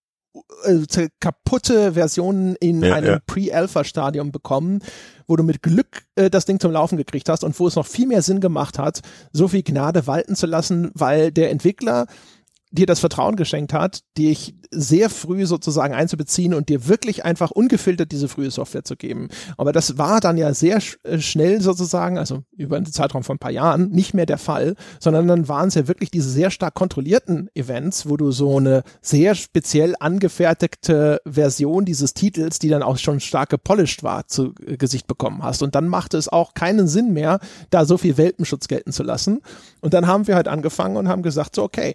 äh, 0.64 1.08
kaputte 1.20 1.92
Versionen 1.92 2.56
in 2.56 2.82
ja, 2.82 2.94
einem 2.94 3.10
ja. 3.10 3.18
Pre-Alpha-Stadium 3.26 4.32
bekommen, 4.32 4.80
wo 5.26 5.36
du 5.36 5.42
mit 5.42 5.62
Glück 5.62 6.04
äh, 6.14 6.30
das 6.30 6.44
Ding 6.44 6.60
zum 6.60 6.72
Laufen 6.72 6.96
gekriegt 6.96 7.28
hast 7.28 7.44
und 7.44 7.58
wo 7.58 7.66
es 7.66 7.76
noch 7.76 7.86
viel 7.86 8.06
mehr 8.06 8.22
Sinn 8.22 8.40
gemacht 8.40 8.78
hat, 8.78 9.00
so 9.32 9.48
viel 9.48 9.62
Gnade 9.62 10.06
walten 10.06 10.36
zu 10.36 10.46
lassen, 10.46 10.90
weil 10.94 11.32
der 11.32 11.50
Entwickler 11.50 12.06
dir 12.72 12.86
das 12.86 13.00
Vertrauen 13.00 13.36
geschenkt 13.36 13.72
hat, 13.72 14.00
dich 14.18 14.54
sehr 14.70 15.10
früh 15.10 15.44
sozusagen 15.44 15.92
einzubeziehen 15.92 16.54
und 16.54 16.70
dir 16.70 16.88
wirklich 16.88 17.24
einfach 17.24 17.50
ungefiltert 17.50 18.10
diese 18.10 18.28
frühe 18.28 18.50
Software 18.50 18.84
zu 18.84 18.96
geben. 18.96 19.28
Aber 19.58 19.72
das 19.72 19.98
war 19.98 20.20
dann 20.20 20.38
ja 20.38 20.54
sehr 20.54 20.80
sch 20.80 20.98
äh, 21.02 21.20
schnell 21.20 21.60
sozusagen, 21.60 22.16
also 22.16 22.42
über 22.56 22.76
einen 22.76 22.86
Zeitraum 22.86 23.22
von 23.22 23.36
ein 23.36 23.38
paar 23.38 23.50
Jahren, 23.50 23.90
nicht 23.90 24.14
mehr 24.14 24.24
der 24.24 24.38
Fall, 24.38 24.74
sondern 24.98 25.28
dann 25.28 25.48
waren 25.48 25.68
es 25.68 25.74
ja 25.74 25.86
wirklich 25.86 26.10
diese 26.10 26.30
sehr 26.30 26.50
stark 26.50 26.72
kontrollierten 26.72 27.50
Events, 27.54 28.08
wo 28.08 28.16
du 28.16 28.32
so 28.32 28.56
eine 28.56 28.82
sehr 29.02 29.34
speziell 29.34 29.94
angefertigte 30.00 31.20
Version 31.26 31.84
dieses 31.84 32.14
Titels, 32.14 32.58
die 32.58 32.68
dann 32.70 32.82
auch 32.82 32.96
schon 32.96 33.20
stark 33.20 33.50
gepolished 33.50 34.02
war, 34.02 34.26
zu 34.26 34.54
äh, 34.66 34.78
Gesicht 34.78 35.06
bekommen 35.06 35.42
hast. 35.42 35.62
Und 35.62 35.74
dann 35.74 35.88
machte 35.88 36.16
es 36.16 36.30
auch 36.30 36.54
keinen 36.54 36.88
Sinn 36.88 37.12
mehr, 37.12 37.38
da 37.68 37.84
so 37.84 37.98
viel 37.98 38.16
Welpenschutz 38.16 38.68
gelten 38.68 38.92
zu 38.92 39.02
lassen. 39.02 39.42
Und 39.82 39.92
dann 39.92 40.06
haben 40.06 40.26
wir 40.26 40.36
halt 40.36 40.48
angefangen 40.48 40.96
und 40.96 41.08
haben 41.08 41.22
gesagt, 41.22 41.56
so, 41.56 41.62
okay, 41.62 41.94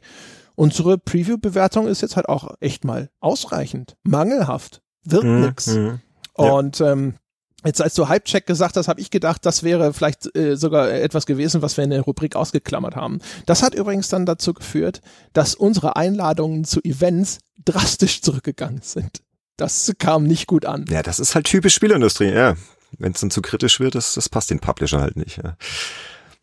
Unsere 0.60 0.98
Preview-Bewertung 0.98 1.88
ist 1.88 2.02
jetzt 2.02 2.16
halt 2.16 2.28
auch 2.28 2.56
echt 2.60 2.84
mal 2.84 3.12
ausreichend. 3.20 3.96
Mangelhaft. 4.04 4.82
Wird 5.04 5.24
mhm, 5.24 5.42
nix. 5.42 5.68
Mhm. 5.68 6.00
Ja. 6.38 6.52
Und 6.52 6.82
ähm, 6.82 7.14
Jetzt 7.66 7.82
als 7.82 7.96
du 7.96 8.08
Hype-Check 8.08 8.46
gesagt 8.46 8.78
hast, 8.78 8.88
habe 8.88 9.02
ich 9.02 9.10
gedacht, 9.10 9.46
das 9.46 9.64
wäre 9.64 9.92
vielleicht 9.92 10.34
äh, 10.36 10.56
sogar 10.56 10.92
etwas 10.92 11.26
gewesen, 11.26 11.62
was 11.64 11.76
wir 11.76 11.84
in 11.84 11.90
der 11.90 12.02
Rubrik 12.02 12.36
ausgeklammert 12.36 12.96
haben. 12.96 13.20
Das 13.46 13.64
hat 13.64 13.74
übrigens 13.74 14.10
dann 14.10 14.28
dazu 14.28 14.54
geführt, 14.54 15.02
dass 15.34 15.56
unsere 15.56 15.96
Einladungen 15.96 16.66
zu 16.66 16.82
Events 16.84 17.40
drastisch 17.66 18.22
zurückgegangen 18.22 18.82
sind. 18.84 19.22
Das 19.58 19.92
kam 19.98 20.24
nicht 20.24 20.46
gut 20.48 20.66
an. 20.66 20.86
Ja, 20.88 21.02
das 21.02 21.20
ist 21.20 21.34
halt 21.36 21.48
typisch 21.48 21.74
Spielindustrie, 21.74 22.32
ja. 22.32 22.56
Wenn 23.00 23.12
es 23.12 23.20
dann 23.20 23.32
zu 23.32 23.42
kritisch 23.42 23.80
wird, 23.80 23.96
das, 23.96 24.14
das 24.14 24.30
passt 24.30 24.52
den 24.52 24.60
Publisher 24.60 25.02
halt 25.02 25.18
nicht. 25.18 25.38
Ja. 25.44 25.58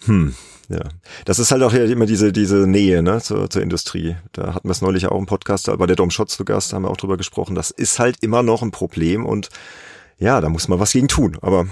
Hm. 0.07 0.35
Ja, 0.69 0.81
das 1.25 1.39
ist 1.39 1.51
halt 1.51 1.63
auch 1.63 1.73
immer 1.73 2.07
diese 2.07 2.33
diese 2.33 2.67
Nähe 2.67 3.03
ne, 3.03 3.21
zur, 3.21 3.51
zur 3.51 3.63
Industrie. 3.63 4.17
Da 4.33 4.55
hatten 4.55 4.69
wir 4.69 4.73
es 4.73 4.83
neulich 4.83 5.07
auch 5.07 5.19
im 5.19 5.27
Podcast, 5.27 5.69
war 5.69 5.87
der 5.87 5.97
Dom 5.97 6.11
Schotz 6.11 6.37
zu 6.37 6.45
Gast, 6.45 6.73
haben 6.73 6.83
wir 6.83 6.91
auch 6.91 6.97
drüber 6.97 7.17
gesprochen. 7.17 7.55
Das 7.55 7.71
ist 7.71 7.99
halt 7.99 8.17
immer 8.23 8.43
noch 8.43 8.63
ein 8.63 8.71
Problem 8.71 9.27
und 9.27 9.51
ja, 10.19 10.41
da 10.41 10.49
muss 10.49 10.69
man 10.69 10.79
was 10.79 10.93
gegen 10.93 11.09
tun. 11.09 11.39
Aber 11.43 11.67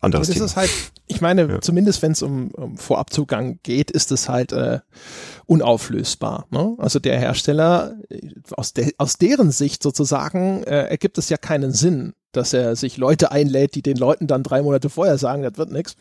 anderes 0.00 0.30
Thema. 0.30 0.44
ist 0.44 0.56
halt, 0.56 0.70
ich 1.06 1.20
meine, 1.20 1.48
ja. 1.48 1.60
zumindest 1.60 2.02
wenn 2.02 2.12
es 2.12 2.22
um, 2.22 2.50
um 2.50 2.76
Vorabzugang 2.76 3.58
geht, 3.62 3.90
ist 3.90 4.12
es 4.12 4.28
halt 4.28 4.52
äh, 4.52 4.80
unauflösbar. 5.46 6.46
Ne? 6.50 6.74
Also 6.78 6.98
der 6.98 7.18
Hersteller, 7.18 7.94
aus, 8.52 8.72
de 8.72 8.94
aus 8.98 9.18
deren 9.18 9.50
Sicht 9.50 9.82
sozusagen, 9.82 10.62
äh, 10.64 10.86
ergibt 10.86 11.18
es 11.18 11.28
ja 11.28 11.36
keinen 11.36 11.72
Sinn, 11.72 12.14
dass 12.32 12.52
er 12.52 12.76
sich 12.76 12.96
Leute 12.96 13.30
einlädt, 13.32 13.74
die 13.74 13.82
den 13.82 13.96
Leuten 13.96 14.26
dann 14.26 14.42
drei 14.42 14.62
Monate 14.62 14.90
vorher 14.90 15.18
sagen, 15.18 15.42
das 15.42 15.56
wird 15.56 15.70
nix. 15.70 15.96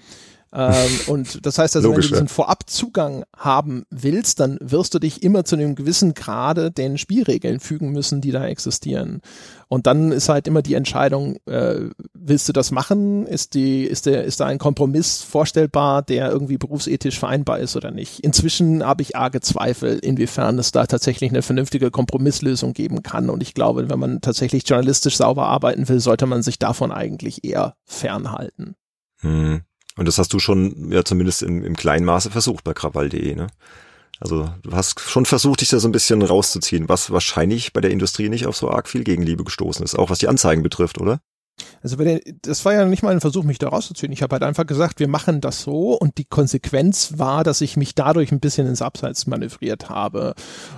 Ähm, 0.55 0.89
und 1.07 1.45
das 1.45 1.57
heißt 1.59 1.75
also, 1.75 1.89
Logisch, 1.89 2.05
wenn 2.05 2.19
du 2.19 2.23
diesen. 2.23 2.27
Vorabzugang 2.29 3.25
haben 3.37 3.83
willst, 3.89 4.39
dann 4.39 4.57
wirst 4.61 4.93
du 4.93 4.99
dich 4.99 5.21
immer 5.21 5.43
zu 5.43 5.55
einem 5.55 5.75
gewissen 5.75 6.13
Grade 6.13 6.71
den 6.71 6.97
Spielregeln 6.97 7.59
fügen 7.59 7.91
müssen, 7.91 8.21
die 8.21 8.31
da 8.31 8.45
existieren. 8.45 9.21
Und 9.67 9.87
dann 9.87 10.11
ist 10.11 10.29
halt 10.29 10.47
immer 10.47 10.61
die 10.61 10.75
Entscheidung, 10.75 11.37
äh, 11.47 11.89
willst 12.13 12.47
du 12.47 12.53
das 12.53 12.71
machen? 12.71 13.25
Ist 13.25 13.55
die, 13.55 13.83
ist 13.83 14.05
der, 14.05 14.23
ist 14.23 14.39
da 14.39 14.45
ein 14.45 14.59
Kompromiss 14.59 15.21
vorstellbar, 15.21 16.01
der 16.01 16.31
irgendwie 16.31 16.57
berufsethisch 16.57 17.19
vereinbar 17.19 17.59
ist 17.59 17.75
oder 17.75 17.91
nicht? 17.91 18.19
Inzwischen 18.19 18.85
habe 18.85 19.01
ich 19.01 19.15
arge 19.15 19.41
Zweifel, 19.41 19.99
inwiefern 19.99 20.59
es 20.59 20.71
da 20.71 20.85
tatsächlich 20.85 21.31
eine 21.31 21.41
vernünftige 21.41 21.91
Kompromisslösung 21.91 22.73
geben 22.73 23.03
kann. 23.03 23.29
Und 23.29 23.41
ich 23.41 23.53
glaube, 23.53 23.89
wenn 23.89 23.99
man 23.99 24.21
tatsächlich 24.21 24.67
journalistisch 24.67 25.17
sauber 25.17 25.47
arbeiten 25.47 25.89
will, 25.89 25.99
sollte 25.99 26.27
man 26.27 26.43
sich 26.43 26.59
davon 26.59 26.91
eigentlich 26.91 27.43
eher 27.43 27.75
fernhalten. 27.85 28.75
Hm. 29.21 29.61
Und 29.97 30.07
das 30.07 30.17
hast 30.17 30.33
du 30.33 30.39
schon 30.39 30.91
ja 30.91 31.03
zumindest 31.05 31.43
im, 31.43 31.63
im 31.63 31.75
kleinen 31.75 32.05
Maße 32.05 32.31
versucht 32.31 32.63
bei 32.63 32.73
krawall.de, 32.73 33.35
ne? 33.35 33.47
Also 34.19 34.49
du 34.63 34.71
hast 34.71 34.99
schon 35.01 35.25
versucht, 35.25 35.59
dich 35.61 35.69
da 35.69 35.79
so 35.79 35.89
ein 35.89 35.91
bisschen 35.91 36.21
rauszuziehen, 36.21 36.87
was 36.87 37.11
wahrscheinlich 37.11 37.73
bei 37.73 37.81
der 37.81 37.91
Industrie 37.91 38.29
nicht 38.29 38.47
auf 38.47 38.55
so 38.55 38.69
arg 38.69 38.87
viel 38.87 39.03
Gegenliebe 39.03 39.43
gestoßen 39.43 39.83
ist, 39.83 39.95
auch 39.95 40.09
was 40.09 40.19
die 40.19 40.29
Anzeigen 40.29 40.63
betrifft, 40.63 41.01
oder? 41.01 41.19
Also 41.81 41.97
bei 41.97 42.03
den, 42.03 42.39
das 42.41 42.65
war 42.65 42.73
ja 42.73 42.85
nicht 42.85 43.03
mal 43.03 43.11
ein 43.11 43.21
Versuch, 43.21 43.43
mich 43.43 43.59
da 43.59 43.69
rauszuziehen. 43.69 44.11
Ich 44.11 44.21
habe 44.21 44.33
halt 44.33 44.43
einfach 44.43 44.65
gesagt, 44.65 44.99
wir 44.99 45.07
machen 45.07 45.41
das 45.41 45.61
so 45.61 45.93
und 45.93 46.17
die 46.17 46.25
Konsequenz 46.25 47.13
war, 47.17 47.43
dass 47.43 47.61
ich 47.61 47.77
mich 47.77 47.95
dadurch 47.95 48.31
ein 48.31 48.39
bisschen 48.39 48.67
ins 48.67 48.81
Abseits 48.81 49.27
manövriert 49.27 49.89
habe. 49.89 50.33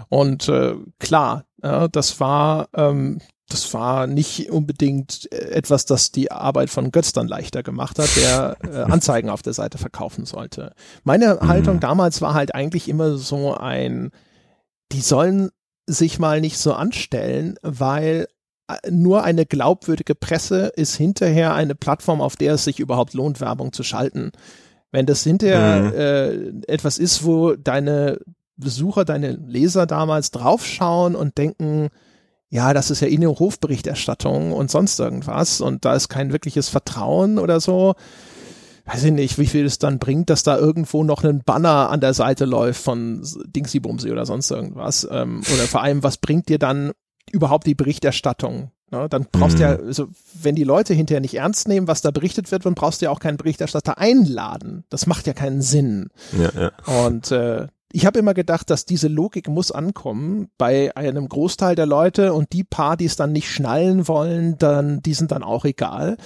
Und 0.09 0.47
äh, 0.49 0.75
klar, 0.99 1.45
ja, 1.63 1.87
das 1.87 2.19
war 2.19 2.69
ähm, 2.73 3.19
das 3.49 3.73
war 3.73 4.07
nicht 4.07 4.51
unbedingt 4.51 5.31
äh, 5.31 5.51
etwas, 5.51 5.85
das 5.85 6.11
die 6.11 6.31
Arbeit 6.31 6.69
von 6.69 6.91
Götz 6.91 7.13
dann 7.13 7.27
leichter 7.27 7.63
gemacht 7.63 7.99
hat, 7.99 8.09
der 8.15 8.57
äh, 8.63 8.83
Anzeigen 8.91 9.29
auf 9.29 9.41
der 9.41 9.53
Seite 9.53 9.77
verkaufen 9.77 10.25
sollte. 10.25 10.73
Meine 11.03 11.35
mhm. 11.35 11.47
Haltung 11.47 11.79
damals 11.79 12.21
war 12.21 12.33
halt 12.33 12.53
eigentlich 12.53 12.89
immer 12.89 13.17
so 13.17 13.55
ein, 13.55 14.11
die 14.91 15.01
sollen 15.01 15.49
sich 15.85 16.19
mal 16.19 16.41
nicht 16.41 16.57
so 16.57 16.73
anstellen, 16.73 17.57
weil 17.61 18.27
äh, 18.67 18.91
nur 18.91 19.23
eine 19.23 19.45
glaubwürdige 19.45 20.15
Presse 20.15 20.71
ist 20.75 20.95
hinterher 20.95 21.53
eine 21.53 21.75
Plattform, 21.75 22.21
auf 22.21 22.35
der 22.35 22.55
es 22.55 22.65
sich 22.65 22.79
überhaupt 22.79 23.13
lohnt, 23.13 23.39
Werbung 23.39 23.71
zu 23.71 23.83
schalten. 23.83 24.31
Wenn 24.91 25.05
das 25.05 25.23
hinterher 25.23 25.79
mhm. 25.79 25.93
äh, 26.67 26.71
etwas 26.73 26.97
ist, 26.97 27.23
wo 27.23 27.55
deine 27.55 28.19
Besucher, 28.57 29.05
deine 29.05 29.31
Leser 29.31 29.85
damals 29.85 30.31
draufschauen 30.31 31.15
und 31.15 31.37
denken, 31.37 31.89
ja, 32.49 32.73
das 32.73 32.91
ist 32.91 33.01
ja 33.01 33.07
Innenhofberichterstattung 33.07 34.53
und 34.53 34.71
sonst 34.71 34.99
irgendwas 34.99 35.61
und 35.61 35.85
da 35.85 35.95
ist 35.95 36.09
kein 36.09 36.31
wirkliches 36.31 36.69
Vertrauen 36.69 37.39
oder 37.39 37.59
so. 37.59 37.95
Weiß 38.85 39.03
ich 39.03 39.11
nicht, 39.11 39.37
wie 39.37 39.47
viel 39.47 39.65
es 39.65 39.79
dann 39.79 39.99
bringt, 39.99 40.29
dass 40.29 40.43
da 40.43 40.57
irgendwo 40.57 41.03
noch 41.03 41.25
ein 41.25 41.43
Banner 41.43 41.89
an 41.89 41.99
der 41.99 42.13
Seite 42.13 42.45
läuft 42.45 42.81
von 42.81 43.21
Dingsy 43.47 43.81
Bumsy 43.81 44.11
oder 44.11 44.25
sonst 44.25 44.49
irgendwas. 44.49 45.05
Ähm, 45.11 45.41
oder 45.53 45.63
vor 45.63 45.81
allem, 45.81 46.03
was 46.03 46.17
bringt 46.17 46.47
dir 46.47 46.57
dann 46.57 46.93
überhaupt 47.29 47.67
die 47.67 47.75
Berichterstattung? 47.75 48.71
Ne? 48.89 49.09
Dann 49.09 49.27
brauchst 49.29 49.59
du 49.59 49.63
ja, 49.63 49.77
mhm. 49.77 49.87
also 49.87 50.07
wenn 50.41 50.55
die 50.55 50.63
Leute 50.63 50.93
hinterher 50.93 51.19
nicht 51.19 51.33
ernst 51.33 51.67
nehmen, 51.67 51.89
was 51.89 52.01
da 52.01 52.11
berichtet 52.11 52.49
wird, 52.51 52.65
dann 52.65 52.75
brauchst 52.75 53.01
du 53.01 53.05
ja 53.05 53.11
auch 53.11 53.19
keinen 53.19 53.35
Berichterstatter 53.35 53.97
einladen. 53.97 54.85
Das 54.89 55.05
macht 55.05 55.27
ja 55.27 55.33
keinen 55.33 55.61
Sinn. 55.61 56.07
Ja, 56.31 56.51
ja. 56.57 57.05
Und 57.05 57.29
äh, 57.31 57.67
ich 57.93 58.05
habe 58.05 58.19
immer 58.19 58.33
gedacht, 58.33 58.69
dass 58.69 58.85
diese 58.85 59.07
Logik 59.07 59.47
muss 59.47 59.71
ankommen 59.71 60.49
bei 60.57 60.95
einem 60.95 61.29
Großteil 61.29 61.75
der 61.75 61.85
Leute 61.85 62.33
und 62.33 62.51
die 62.51 62.63
paar, 62.63 62.97
die 62.97 63.05
es 63.05 63.15
dann 63.15 63.31
nicht 63.31 63.49
schnallen 63.49 64.07
wollen, 64.07 64.57
dann, 64.57 65.01
die 65.01 65.13
sind 65.13 65.31
dann 65.31 65.43
auch 65.43 65.63
egal. 65.63 66.17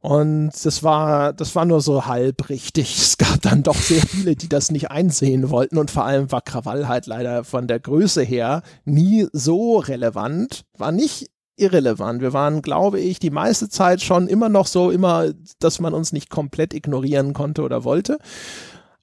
Und 0.00 0.52
das 0.64 0.82
war, 0.82 1.32
das 1.32 1.54
war 1.54 1.64
nur 1.64 1.80
so 1.80 2.06
halb 2.06 2.48
richtig. 2.48 2.96
Es 2.96 3.18
gab 3.18 3.42
dann 3.42 3.62
doch 3.62 3.74
sehr 3.76 4.02
viele, 4.02 4.36
die 4.36 4.48
das 4.48 4.70
nicht 4.70 4.90
einsehen 4.90 5.50
wollten. 5.50 5.78
Und 5.78 5.90
vor 5.90 6.04
allem 6.04 6.30
war 6.30 6.42
Krawall 6.42 6.88
halt 6.88 7.06
leider 7.06 7.44
von 7.44 7.66
der 7.66 7.80
Größe 7.80 8.22
her 8.22 8.62
nie 8.84 9.26
so 9.32 9.78
relevant, 9.78 10.64
war 10.78 10.92
nicht 10.92 11.30
irrelevant. 11.56 12.20
Wir 12.20 12.32
waren, 12.32 12.62
glaube 12.62 13.00
ich, 13.00 13.18
die 13.18 13.30
meiste 13.30 13.68
Zeit 13.68 14.00
schon 14.00 14.28
immer 14.28 14.48
noch 14.48 14.66
so, 14.66 14.90
immer, 14.90 15.32
dass 15.58 15.80
man 15.80 15.92
uns 15.92 16.12
nicht 16.12 16.30
komplett 16.30 16.72
ignorieren 16.72 17.32
konnte 17.32 17.62
oder 17.62 17.82
wollte 17.82 18.18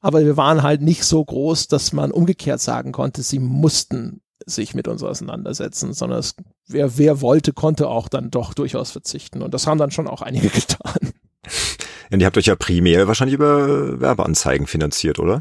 aber 0.04 0.26
wir 0.26 0.36
waren 0.36 0.64
halt 0.64 0.82
nicht 0.82 1.06
so 1.06 1.24
groß, 1.24 1.70
dass 1.70 1.94
man 1.94 2.12
umgekehrt 2.12 2.60
sagen 2.60 2.92
konnte, 2.92 3.24
sie 3.24 3.40
mussten 3.40 4.22
sich 4.46 4.76
mit 4.76 4.90
uns 4.90 5.02
auseinandersetzen, 5.02 5.94
sondern 5.94 6.20
es, 6.20 6.36
wer, 6.68 6.98
wer 6.98 7.22
wollte, 7.22 7.54
konnte 7.54 7.88
auch 7.88 8.10
dann 8.10 8.30
doch 8.30 8.54
durchaus 8.54 8.92
verzichten. 8.92 9.42
Und 9.42 9.54
das 9.54 9.66
haben 9.66 9.78
dann 9.78 9.92
schon 9.92 10.08
auch 10.08 10.22
einige 10.22 10.50
getan. 10.50 11.14
Und 12.12 12.20
ihr 12.20 12.26
habt 12.26 12.38
euch 12.38 12.48
ja 12.48 12.56
primär 12.58 13.08
wahrscheinlich 13.08 13.36
über 13.36 14.02
Werbeanzeigen 14.02 14.68
finanziert, 14.68 15.20
oder? 15.20 15.40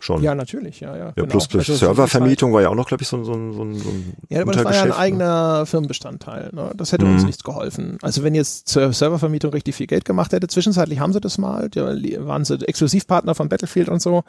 Schon. 0.00 0.22
Ja, 0.22 0.34
natürlich, 0.34 0.80
ja, 0.80 0.96
ja. 0.96 1.06
Ja, 1.06 1.12
genau. 1.14 1.28
plus, 1.28 1.48
plus 1.48 1.70
also 1.70 1.86
Serververmietung 1.86 2.52
war 2.52 2.62
ja 2.62 2.68
auch 2.68 2.74
noch, 2.74 2.86
glaube 2.86 3.02
ich, 3.02 3.08
so, 3.08 3.24
so, 3.24 3.32
so, 3.32 3.72
so 3.72 3.88
ein 3.88 4.14
Ja, 4.28 4.42
aber 4.42 4.52
das 4.52 4.64
war 4.64 4.74
ja 4.74 4.82
ein 4.82 4.88
ne? 4.88 4.96
eigener 4.96 5.66
Firmenbestandteil. 5.66 6.50
Ne? 6.52 6.72
Das 6.76 6.92
hätte 6.92 7.06
mhm. 7.06 7.14
uns 7.14 7.24
nichts 7.24 7.42
geholfen. 7.42 7.98
Also 8.02 8.22
wenn 8.22 8.34
jetzt 8.34 8.68
zur 8.68 8.92
Serververmietung 8.92 9.52
richtig 9.52 9.74
viel 9.74 9.86
Geld 9.86 10.04
gemacht 10.04 10.32
hätte, 10.32 10.46
zwischenzeitlich 10.48 11.00
haben 11.00 11.12
sie 11.12 11.20
das 11.20 11.38
mal, 11.38 11.70
da 11.70 11.86
waren 12.26 12.44
sie 12.44 12.58
Exklusivpartner 12.60 13.34
von 13.34 13.48
Battlefield 13.48 13.88
und 13.88 14.02
so, 14.02 14.24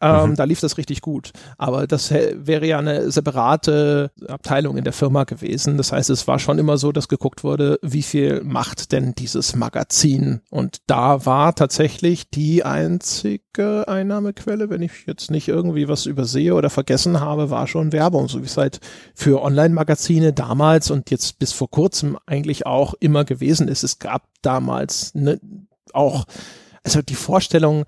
ähm, 0.00 0.30
mhm. 0.30 0.36
da 0.36 0.44
lief 0.44 0.60
das 0.60 0.76
richtig 0.76 1.00
gut. 1.00 1.32
Aber 1.56 1.86
das 1.86 2.10
wäre 2.10 2.66
ja 2.66 2.78
eine 2.78 3.10
separate 3.10 4.10
Abteilung 4.26 4.76
in 4.76 4.84
der 4.84 4.92
Firma 4.92 5.24
gewesen. 5.24 5.76
Das 5.76 5.92
heißt, 5.92 6.10
es 6.10 6.26
war 6.26 6.40
schon 6.40 6.58
immer 6.58 6.78
so, 6.78 6.90
dass 6.90 7.08
geguckt 7.08 7.44
wurde, 7.44 7.78
wie 7.82 8.02
viel 8.02 8.42
macht 8.42 8.90
denn 8.90 9.14
dieses 9.14 9.54
Magazin? 9.54 10.40
Und 10.50 10.78
da 10.86 11.24
war 11.26 11.54
tatsächlich 11.54 12.30
die 12.30 12.64
einzige 12.64 13.86
Einnahmequelle, 13.86 14.70
wenn 14.70 14.82
ich 14.82 15.06
jetzt 15.06 15.11
nicht 15.30 15.48
irgendwie 15.48 15.88
was 15.88 16.06
übersehe 16.06 16.54
oder 16.54 16.70
vergessen 16.70 17.20
habe, 17.20 17.50
war 17.50 17.66
schon 17.66 17.92
Werbung, 17.92 18.28
so 18.28 18.40
wie 18.40 18.46
es 18.46 18.56
halt 18.56 18.80
für 19.14 19.42
Online-Magazine 19.42 20.32
damals 20.32 20.90
und 20.90 21.10
jetzt 21.10 21.38
bis 21.38 21.52
vor 21.52 21.70
kurzem 21.70 22.18
eigentlich 22.26 22.66
auch 22.66 22.94
immer 23.00 23.24
gewesen 23.24 23.68
ist. 23.68 23.82
Es 23.82 23.98
gab 23.98 24.24
damals 24.42 25.14
ne, 25.14 25.40
auch, 25.92 26.24
also 26.84 27.02
die 27.02 27.14
Vorstellung, 27.14 27.84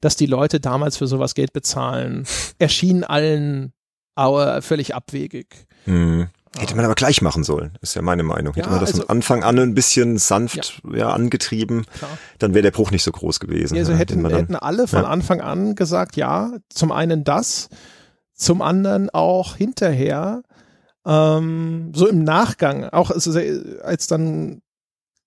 dass 0.00 0.16
die 0.16 0.26
Leute 0.26 0.60
damals 0.60 0.96
für 0.96 1.06
sowas 1.06 1.34
Geld 1.34 1.52
bezahlen, 1.52 2.26
erschien 2.58 3.04
allen 3.04 3.72
aber 4.14 4.60
völlig 4.62 4.94
abwegig. 4.94 5.66
Mhm. 5.86 6.28
Hätte 6.58 6.74
man 6.74 6.84
aber 6.84 6.96
gleich 6.96 7.22
machen 7.22 7.44
sollen, 7.44 7.78
ist 7.80 7.94
ja 7.94 8.02
meine 8.02 8.24
Meinung. 8.24 8.54
Hätte 8.54 8.66
ja, 8.66 8.72
man 8.72 8.80
das 8.80 8.90
also, 8.90 9.02
von 9.02 9.10
Anfang 9.10 9.44
an 9.44 9.58
ein 9.60 9.74
bisschen 9.74 10.18
sanft 10.18 10.82
ja. 10.84 10.96
ja 10.96 11.10
angetrieben, 11.10 11.86
klar. 11.86 12.18
dann 12.38 12.54
wäre 12.54 12.62
der 12.62 12.70
Bruch 12.72 12.90
nicht 12.90 13.04
so 13.04 13.12
groß 13.12 13.38
gewesen. 13.38 13.76
Ja, 13.76 13.82
also 13.82 13.94
hätten, 13.94 14.24
dann, 14.24 14.32
hätten 14.32 14.56
alle 14.56 14.88
von. 14.88 15.04
Anfang 15.04 15.40
an 15.40 15.76
gesagt, 15.76 16.16
ja, 16.16 16.56
zum 16.68 16.90
einen 16.90 17.22
das, 17.22 17.68
zum 18.34 18.62
anderen 18.62 19.10
auch 19.10 19.54
hinterher, 19.54 20.42
ähm, 21.06 21.92
so 21.94 22.08
im 22.08 22.24
Nachgang, 22.24 22.84
auch 22.84 23.12
als, 23.12 23.28
als 23.28 24.08
dann 24.08 24.60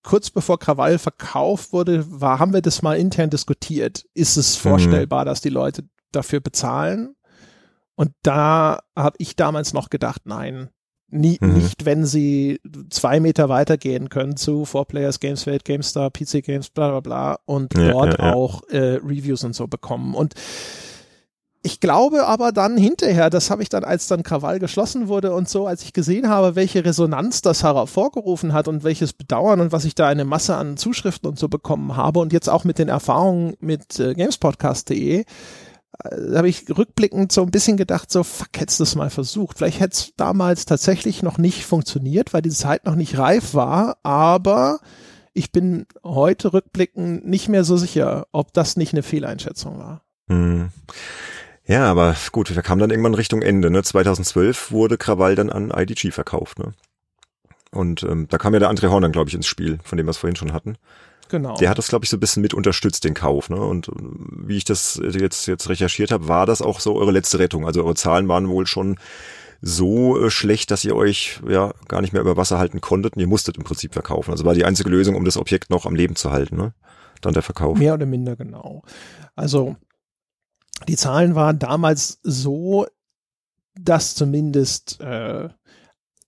kurz 0.02 0.28
bevor 0.30 0.58
Krawall 0.58 0.98
verkauft 0.98 1.72
wurde, 1.72 2.04
war, 2.08 2.38
haben 2.38 2.52
wir 2.52 2.60
das 2.60 2.82
mal 2.82 2.98
intern 2.98 3.30
diskutiert. 3.30 4.04
Ist 4.12 4.36
es 4.36 4.56
mhm. 4.56 4.68
vorstellbar, 4.68 5.22
mhm. 5.22 5.26
dass 5.26 5.40
die 5.40 5.48
Leute 5.48 5.84
dafür 6.12 6.40
bezahlen? 6.40 7.16
Und 7.96 8.12
da 8.22 8.80
habe 8.94 9.16
ich 9.18 9.36
damals 9.36 9.72
noch 9.72 9.88
gedacht, 9.88 10.22
nein, 10.24 10.68
Nie, 11.08 11.38
mhm. 11.40 11.54
Nicht, 11.54 11.84
wenn 11.84 12.04
sie 12.04 12.60
zwei 12.90 13.20
Meter 13.20 13.48
weitergehen 13.48 14.08
können 14.08 14.36
zu 14.36 14.64
Four 14.64 14.86
Players, 14.86 15.20
Gameswelt, 15.20 15.64
GameStar, 15.64 16.10
PC 16.10 16.42
Games, 16.42 16.70
bla 16.70 16.90
bla 16.90 17.00
bla 17.00 17.38
und 17.44 17.74
ja, 17.74 17.92
dort 17.92 18.18
ja, 18.18 18.26
ja. 18.26 18.34
auch 18.34 18.62
äh, 18.68 18.98
Reviews 19.04 19.44
und 19.44 19.54
so 19.54 19.66
bekommen. 19.66 20.14
Und 20.14 20.34
ich 21.66 21.80
glaube 21.80 22.26
aber 22.26 22.52
dann 22.52 22.76
hinterher, 22.76 23.30
das 23.30 23.50
habe 23.50 23.62
ich 23.62 23.70
dann, 23.70 23.84
als 23.84 24.06
dann 24.06 24.22
Krawall 24.22 24.58
geschlossen 24.58 25.08
wurde 25.08 25.32
und 25.32 25.48
so, 25.48 25.66
als 25.66 25.82
ich 25.82 25.94
gesehen 25.94 26.28
habe, 26.28 26.56
welche 26.56 26.84
Resonanz 26.84 27.40
das 27.40 27.62
hervorgerufen 27.62 28.52
hat 28.52 28.68
und 28.68 28.84
welches 28.84 29.14
Bedauern 29.14 29.60
und 29.60 29.72
was 29.72 29.86
ich 29.86 29.94
da 29.94 30.06
eine 30.06 30.26
Masse 30.26 30.56
an 30.56 30.76
Zuschriften 30.76 31.26
und 31.26 31.38
so 31.38 31.48
bekommen 31.48 31.96
habe 31.96 32.20
und 32.20 32.34
jetzt 32.34 32.50
auch 32.50 32.64
mit 32.64 32.78
den 32.78 32.90
Erfahrungen 32.90 33.54
mit 33.60 33.98
äh, 33.98 34.12
gamespodcast.de, 34.12 35.24
habe 36.02 36.48
ich 36.48 36.64
rückblickend 36.76 37.32
so 37.32 37.42
ein 37.42 37.50
bisschen 37.50 37.76
gedacht, 37.76 38.10
so 38.10 38.22
fuck, 38.22 38.48
hättest 38.56 38.80
du 38.80 38.84
es 38.84 38.94
mal 38.94 39.10
versucht. 39.10 39.58
Vielleicht 39.58 39.80
hätte 39.80 39.94
es 39.94 40.12
damals 40.16 40.66
tatsächlich 40.66 41.22
noch 41.22 41.38
nicht 41.38 41.64
funktioniert, 41.64 42.32
weil 42.32 42.42
die 42.42 42.50
Zeit 42.50 42.84
noch 42.84 42.94
nicht 42.94 43.18
reif 43.18 43.54
war, 43.54 43.98
aber 44.02 44.80
ich 45.32 45.52
bin 45.52 45.86
heute 46.02 46.52
rückblickend 46.52 47.26
nicht 47.26 47.48
mehr 47.48 47.64
so 47.64 47.76
sicher, 47.76 48.26
ob 48.32 48.52
das 48.52 48.76
nicht 48.76 48.92
eine 48.92 49.02
Fehleinschätzung 49.02 49.78
war. 49.78 50.02
Hm. 50.28 50.70
Ja, 51.66 51.90
aber 51.90 52.14
gut, 52.32 52.54
wir 52.54 52.62
kamen 52.62 52.80
dann 52.80 52.90
irgendwann 52.90 53.14
Richtung 53.14 53.42
Ende. 53.42 53.70
Ne? 53.70 53.82
2012 53.82 54.70
wurde 54.70 54.98
Krawall 54.98 55.34
dann 55.34 55.50
an 55.50 55.70
IDG 55.70 56.10
verkauft. 56.10 56.58
Ne? 56.58 56.74
Und 57.70 58.02
ähm, 58.04 58.28
da 58.28 58.38
kam 58.38 58.52
ja 58.52 58.60
der 58.60 58.70
André 58.70 58.90
Horn 58.90 59.02
dann, 59.02 59.12
glaube 59.12 59.28
ich, 59.28 59.34
ins 59.34 59.46
Spiel, 59.46 59.78
von 59.82 59.96
dem 59.96 60.06
wir 60.06 60.10
es 60.10 60.18
vorhin 60.18 60.36
schon 60.36 60.52
hatten. 60.52 60.76
Genau. 61.34 61.56
Der 61.56 61.68
hat 61.68 61.78
das, 61.78 61.88
glaube 61.88 62.04
ich, 62.04 62.10
so 62.10 62.16
ein 62.16 62.20
bisschen 62.20 62.42
mit 62.42 62.54
unterstützt, 62.54 63.02
den 63.02 63.14
Kauf. 63.14 63.50
Ne? 63.50 63.56
Und 63.56 63.88
äh, 63.88 63.92
wie 64.46 64.56
ich 64.56 64.62
das 64.62 65.02
jetzt, 65.02 65.46
jetzt 65.46 65.68
recherchiert 65.68 66.12
habe, 66.12 66.28
war 66.28 66.46
das 66.46 66.62
auch 66.62 66.78
so 66.78 66.94
eure 66.94 67.10
letzte 67.10 67.40
Rettung. 67.40 67.66
Also 67.66 67.82
eure 67.82 67.96
Zahlen 67.96 68.28
waren 68.28 68.48
wohl 68.48 68.68
schon 68.68 69.00
so 69.60 70.24
äh, 70.24 70.30
schlecht, 70.30 70.70
dass 70.70 70.84
ihr 70.84 70.94
euch 70.94 71.40
ja 71.48 71.74
gar 71.88 72.02
nicht 72.02 72.12
mehr 72.12 72.22
über 72.22 72.36
Wasser 72.36 72.60
halten 72.60 72.80
konntet 72.80 73.16
und 73.16 73.20
ihr 73.20 73.26
musstet 73.26 73.56
im 73.56 73.64
Prinzip 73.64 73.94
verkaufen. 73.94 74.30
Also 74.30 74.44
war 74.44 74.54
die 74.54 74.64
einzige 74.64 74.90
Lösung, 74.90 75.16
um 75.16 75.24
das 75.24 75.36
Objekt 75.36 75.70
noch 75.70 75.86
am 75.86 75.96
Leben 75.96 76.14
zu 76.14 76.30
halten, 76.30 76.56
ne? 76.56 76.72
Dann 77.20 77.34
der 77.34 77.42
Verkauf. 77.42 77.76
Mehr 77.76 77.94
oder 77.94 78.06
minder 78.06 78.36
genau. 78.36 78.84
Also 79.34 79.74
die 80.86 80.96
Zahlen 80.96 81.34
waren 81.34 81.58
damals 81.58 82.20
so, 82.22 82.86
dass 83.74 84.14
zumindest 84.14 85.00
äh, 85.00 85.48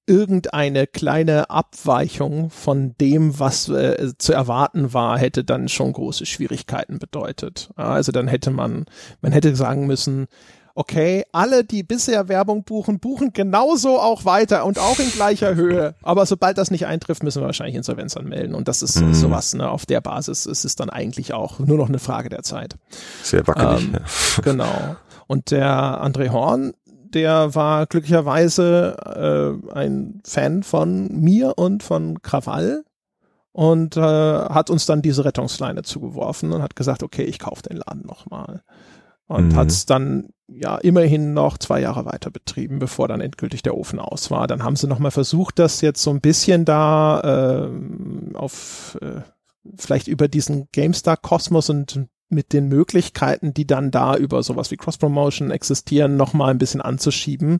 irgendeine 0.06 0.86
kleine 0.86 1.50
Abweichung 1.50 2.50
von 2.50 2.94
dem, 3.00 3.38
was 3.38 3.68
äh, 3.68 4.12
zu 4.18 4.32
erwarten 4.32 4.92
war, 4.92 5.18
hätte 5.18 5.44
dann 5.44 5.68
schon 5.68 5.92
große 5.92 6.26
Schwierigkeiten 6.26 6.98
bedeutet. 6.98 7.70
Also 7.76 8.12
dann 8.12 8.28
hätte 8.28 8.50
man, 8.50 8.86
man 9.20 9.32
hätte 9.32 9.54
sagen 9.56 9.86
müssen, 9.86 10.28
okay, 10.76 11.24
alle, 11.32 11.64
die 11.64 11.82
bisher 11.82 12.28
Werbung 12.28 12.62
buchen, 12.62 13.00
buchen 13.00 13.32
genauso 13.32 13.98
auch 13.98 14.24
weiter 14.24 14.66
und 14.66 14.78
auch 14.78 14.98
in 14.98 15.10
gleicher 15.10 15.54
Höhe. 15.54 15.94
Aber 16.02 16.26
sobald 16.26 16.58
das 16.58 16.70
nicht 16.70 16.86
eintrifft, 16.86 17.22
müssen 17.22 17.40
wir 17.42 17.46
wahrscheinlich 17.46 17.76
Insolvenz 17.76 18.16
anmelden. 18.16 18.54
Und 18.54 18.68
das 18.68 18.82
ist 18.82 19.00
mhm. 19.00 19.14
sowas, 19.14 19.54
ne, 19.54 19.68
auf 19.68 19.86
der 19.86 20.02
Basis 20.02 20.44
ist 20.44 20.64
es 20.64 20.76
dann 20.76 20.90
eigentlich 20.90 21.32
auch 21.32 21.58
nur 21.58 21.78
noch 21.78 21.88
eine 21.88 21.98
Frage 21.98 22.28
der 22.28 22.42
Zeit. 22.42 22.76
Sehr 23.22 23.46
wackelig. 23.46 23.84
Ähm, 23.84 23.92
ja. 23.94 24.00
Genau. 24.42 24.96
Und 25.26 25.50
der 25.50 25.66
André 26.04 26.28
Horn, 26.28 26.74
der 27.16 27.54
war 27.54 27.86
glücklicherweise 27.86 29.58
äh, 29.72 29.72
ein 29.72 30.20
Fan 30.22 30.62
von 30.62 31.08
mir 31.08 31.54
und 31.56 31.82
von 31.82 32.20
Krawall 32.20 32.84
und 33.52 33.96
äh, 33.96 34.00
hat 34.00 34.68
uns 34.68 34.84
dann 34.84 35.00
diese 35.00 35.24
Rettungsleine 35.24 35.82
zugeworfen 35.82 36.52
und 36.52 36.62
hat 36.62 36.76
gesagt, 36.76 37.02
okay, 37.02 37.22
ich 37.22 37.38
kaufe 37.38 37.62
den 37.62 37.78
Laden 37.78 38.02
nochmal. 38.06 38.62
Und 39.28 39.52
mhm. 39.52 39.56
hat 39.56 39.68
es 39.68 39.86
dann 39.86 40.28
ja 40.46 40.76
immerhin 40.76 41.32
noch 41.32 41.56
zwei 41.56 41.80
Jahre 41.80 42.04
weiter 42.04 42.30
betrieben, 42.30 42.78
bevor 42.78 43.08
dann 43.08 43.22
endgültig 43.22 43.62
der 43.62 43.74
Ofen 43.74 43.98
aus 43.98 44.30
war. 44.30 44.46
Dann 44.46 44.62
haben 44.62 44.76
sie 44.76 44.86
nochmal 44.86 45.10
versucht, 45.10 45.58
das 45.58 45.80
jetzt 45.80 46.02
so 46.02 46.10
ein 46.10 46.20
bisschen 46.20 46.66
da 46.66 47.64
äh, 47.64 48.36
auf 48.36 48.98
äh, 49.00 49.22
vielleicht 49.74 50.06
über 50.06 50.28
diesen 50.28 50.68
GameStar-Kosmos 50.72 51.70
und 51.70 52.08
mit 52.28 52.52
den 52.52 52.68
Möglichkeiten, 52.68 53.54
die 53.54 53.66
dann 53.66 53.90
da 53.90 54.16
über 54.16 54.42
sowas 54.42 54.70
wie 54.70 54.76
Cross-Promotion 54.76 55.50
existieren, 55.50 56.16
nochmal 56.16 56.50
ein 56.50 56.58
bisschen 56.58 56.80
anzuschieben. 56.80 57.58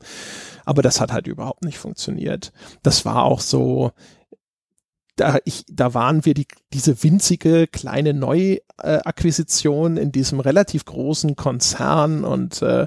Aber 0.65 0.83
das 0.83 1.01
hat 1.01 1.13
halt 1.13 1.27
überhaupt 1.27 1.65
nicht 1.65 1.79
funktioniert. 1.79 2.53
Das 2.83 3.05
war 3.05 3.25
auch 3.25 3.41
so, 3.41 3.93
da, 5.17 5.39
ich, 5.45 5.65
da 5.69 5.95
waren 5.95 6.25
wir 6.25 6.35
die, 6.35 6.47
diese 6.73 7.03
winzige 7.03 7.67
kleine 7.67 8.13
Neuakquisition 8.13 9.97
in 9.97 10.13
diesem 10.13 10.41
relativ 10.41 10.85
großen 10.85 11.37
Konzern 11.37 12.25
und 12.25 12.61
äh, 12.63 12.87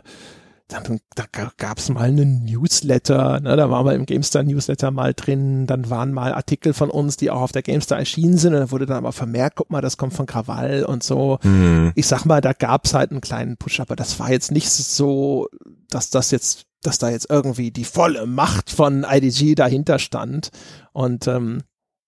dann, 0.70 1.00
da 1.16 1.26
gab 1.58 1.80
es 1.80 1.90
mal 1.90 2.10
einen 2.10 2.46
Newsletter, 2.46 3.40
ne, 3.40 3.56
da 3.56 3.72
war 3.72 3.84
mal 3.84 3.96
im 3.96 4.06
GameStar 4.06 4.44
Newsletter 4.44 4.92
mal 4.92 5.16
drin, 5.16 5.66
dann 5.66 5.90
waren 5.90 6.14
mal 6.14 6.32
Artikel 6.34 6.74
von 6.74 6.92
uns, 6.92 7.18
die 7.18 7.32
auch 7.32 7.42
auf 7.42 7.52
der 7.52 7.64
GameStar 7.64 7.98
erschienen 7.98 8.38
sind 8.38 8.54
und 8.54 8.60
da 8.60 8.72
wurde 8.72 8.86
dann 8.86 8.98
aber 8.98 9.12
vermerkt, 9.12 9.56
guck 9.56 9.72
mal, 9.72 9.82
das 9.82 9.98
kommt 9.98 10.14
von 10.14 10.28
Krawall 10.28 10.86
und 10.86 11.04
so. 11.04 11.40
Mhm. 11.42 11.92
Ich 11.96 12.06
sag 12.06 12.26
mal, 12.26 12.40
da 12.40 12.54
gab 12.54 12.86
es 12.86 12.94
halt 12.94 13.10
einen 13.10 13.22
kleinen 13.22 13.58
Push, 13.58 13.80
aber 13.80 13.96
das 13.96 14.20
war 14.20 14.32
jetzt 14.32 14.52
nicht 14.52 14.70
so, 14.70 15.50
dass 15.90 16.12
das 16.12 16.30
jetzt, 16.30 16.68
dass 16.84 17.00
da 17.00 17.10
jetzt 17.10 17.32
irgendwie 17.32 17.72
die 17.72 17.84
volle 17.84 18.28
Macht 18.28 18.70
von 18.70 19.04
IDG 19.10 19.56
dahinter 19.56 19.98
stand 19.98 20.52
und 20.94 21.28
ähm, 21.28 21.64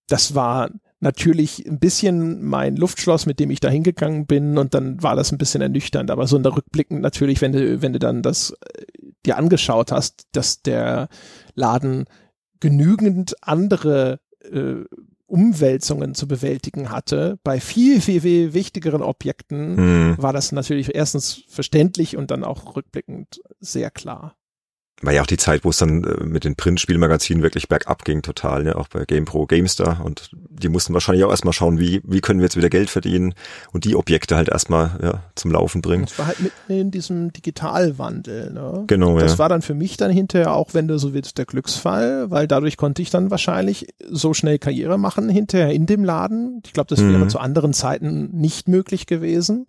das 0.07 0.35
war 0.35 0.69
natürlich 1.01 1.65
ein 1.67 1.79
bisschen 1.79 2.43
mein 2.43 2.75
Luftschloss, 2.75 3.25
mit 3.25 3.39
dem 3.39 3.49
ich 3.49 3.59
da 3.59 3.69
hingegangen 3.69 4.25
bin 4.25 4.57
und 4.57 4.73
dann 4.73 5.01
war 5.01 5.15
das 5.15 5.31
ein 5.31 5.37
bisschen 5.37 5.61
ernüchternd. 5.61 6.11
Aber 6.11 6.27
so 6.27 6.37
in 6.37 6.43
der 6.43 6.55
Rückblick 6.55 6.91
natürlich, 6.91 7.41
wenn 7.41 7.51
du, 7.51 7.81
wenn 7.81 7.93
du 7.93 7.99
dann 7.99 8.21
das 8.21 8.51
äh, 8.51 8.85
dir 9.25 9.37
angeschaut 9.37 9.91
hast, 9.91 10.27
dass 10.31 10.61
der 10.61 11.09
Laden 11.55 12.05
genügend 12.59 13.35
andere 13.41 14.19
äh, 14.41 14.85
Umwälzungen 15.25 16.13
zu 16.13 16.27
bewältigen 16.27 16.91
hatte, 16.91 17.39
bei 17.43 17.59
viel, 17.59 18.01
viel, 18.01 18.21
viel 18.21 18.53
wichtigeren 18.53 19.01
Objekten, 19.01 19.77
hm. 19.77 20.15
war 20.17 20.33
das 20.33 20.51
natürlich 20.51 20.93
erstens 20.93 21.43
verständlich 21.47 22.17
und 22.17 22.31
dann 22.31 22.43
auch 22.43 22.75
rückblickend 22.75 23.41
sehr 23.59 23.91
klar 23.91 24.35
war 25.01 25.13
ja 25.13 25.21
auch 25.21 25.27
die 25.27 25.37
Zeit, 25.37 25.63
wo 25.63 25.69
es 25.69 25.77
dann 25.77 26.03
äh, 26.03 26.23
mit 26.23 26.43
den 26.43 26.55
Printspielmagazinen 26.55 27.43
wirklich 27.43 27.67
bergab 27.67 28.05
ging, 28.05 28.21
total, 28.21 28.63
ne? 28.63 28.75
auch 28.75 28.87
bei 28.87 29.05
GamePro, 29.05 29.45
GameStar 29.45 30.03
und 30.03 30.31
die 30.33 30.69
mussten 30.69 30.93
wahrscheinlich 30.93 31.23
auch 31.23 31.31
erstmal 31.31 31.53
schauen, 31.53 31.79
wie, 31.79 32.01
wie 32.03 32.21
können 32.21 32.39
wir 32.39 32.45
jetzt 32.45 32.57
wieder 32.57 32.69
Geld 32.69 32.89
verdienen 32.89 33.33
und 33.71 33.85
die 33.85 33.95
Objekte 33.95 34.35
halt 34.35 34.49
erstmal 34.49 34.99
ja, 35.01 35.23
zum 35.35 35.51
Laufen 35.51 35.81
bringen. 35.81 36.05
Das 36.05 36.19
war 36.19 36.27
halt 36.27 36.39
mitten 36.39 36.71
in 36.71 36.91
diesem 36.91 37.33
Digitalwandel. 37.33 38.51
Ne? 38.51 38.83
Genau, 38.87 39.19
Das 39.19 39.33
ja. 39.33 39.39
war 39.39 39.49
dann 39.49 39.61
für 39.61 39.73
mich 39.73 39.97
dann 39.97 40.11
hinterher 40.11 40.53
auch, 40.53 40.73
wenn 40.73 40.87
du 40.87 40.97
so 40.99 41.13
willst, 41.13 41.37
der 41.37 41.45
Glücksfall, 41.45 42.29
weil 42.29 42.47
dadurch 42.47 42.77
konnte 42.77 43.01
ich 43.01 43.09
dann 43.09 43.31
wahrscheinlich 43.31 43.87
so 44.09 44.33
schnell 44.33 44.59
Karriere 44.59 44.97
machen 44.97 45.29
hinterher 45.29 45.71
in 45.71 45.85
dem 45.85 46.03
Laden. 46.03 46.61
Ich 46.65 46.73
glaube, 46.73 46.87
das 46.87 46.99
wäre 46.99 47.17
mhm. 47.17 47.29
zu 47.29 47.39
anderen 47.39 47.73
Zeiten 47.73 48.29
nicht 48.33 48.67
möglich 48.67 49.07
gewesen. 49.07 49.67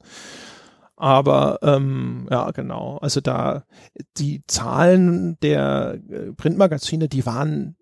Aber 0.96 1.58
ähm, 1.62 2.26
ja, 2.30 2.50
genau. 2.50 2.98
Also 2.98 3.20
da 3.20 3.64
die 4.18 4.42
Zahlen 4.46 5.38
der 5.42 5.98
äh, 6.08 6.32
Printmagazine, 6.32 7.08
die 7.08 7.26
waren 7.26 7.76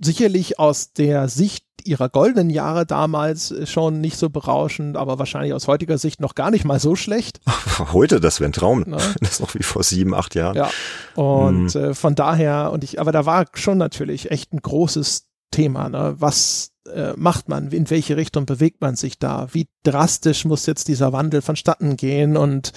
sicherlich 0.00 0.58
aus 0.58 0.92
der 0.92 1.28
Sicht 1.28 1.64
ihrer 1.84 2.08
goldenen 2.08 2.50
Jahre 2.50 2.86
damals 2.86 3.50
äh, 3.50 3.66
schon 3.66 4.00
nicht 4.00 4.16
so 4.16 4.30
berauschend, 4.30 4.96
aber 4.96 5.18
wahrscheinlich 5.18 5.52
aus 5.52 5.68
heutiger 5.68 5.98
Sicht 5.98 6.20
noch 6.20 6.34
gar 6.34 6.50
nicht 6.50 6.64
mal 6.64 6.80
so 6.80 6.96
schlecht. 6.96 7.40
Heute, 7.92 8.20
das 8.20 8.40
wäre 8.40 8.50
ein 8.50 8.54
Traum. 8.54 8.84
Ne? 8.86 8.96
Das 9.20 9.32
ist 9.32 9.40
noch 9.40 9.54
wie 9.54 9.62
vor 9.62 9.82
sieben, 9.82 10.14
acht 10.14 10.34
Jahren. 10.34 10.56
Ja. 10.56 10.70
Und 11.14 11.74
mhm. 11.74 11.80
äh, 11.80 11.94
von 11.94 12.14
daher, 12.14 12.70
und 12.72 12.84
ich, 12.84 13.00
aber 13.00 13.12
da 13.12 13.26
war 13.26 13.46
schon 13.54 13.78
natürlich 13.78 14.30
echt 14.30 14.52
ein 14.52 14.60
großes 14.60 15.28
Thema, 15.50 15.88
ne? 15.88 16.16
Was 16.18 16.73
äh, 16.92 17.12
macht 17.16 17.48
man? 17.48 17.70
In 17.70 17.90
welche 17.90 18.16
Richtung 18.16 18.46
bewegt 18.46 18.80
man 18.80 18.96
sich 18.96 19.18
da? 19.18 19.48
Wie 19.52 19.68
drastisch 19.82 20.44
muss 20.44 20.66
jetzt 20.66 20.88
dieser 20.88 21.12
Wandel 21.12 21.42
vonstatten 21.42 21.96
gehen 21.96 22.36
und 22.36 22.72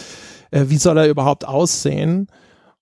äh, 0.52 0.66
wie 0.68 0.78
soll 0.78 0.98
er 0.98 1.08
überhaupt 1.08 1.46
aussehen? 1.46 2.28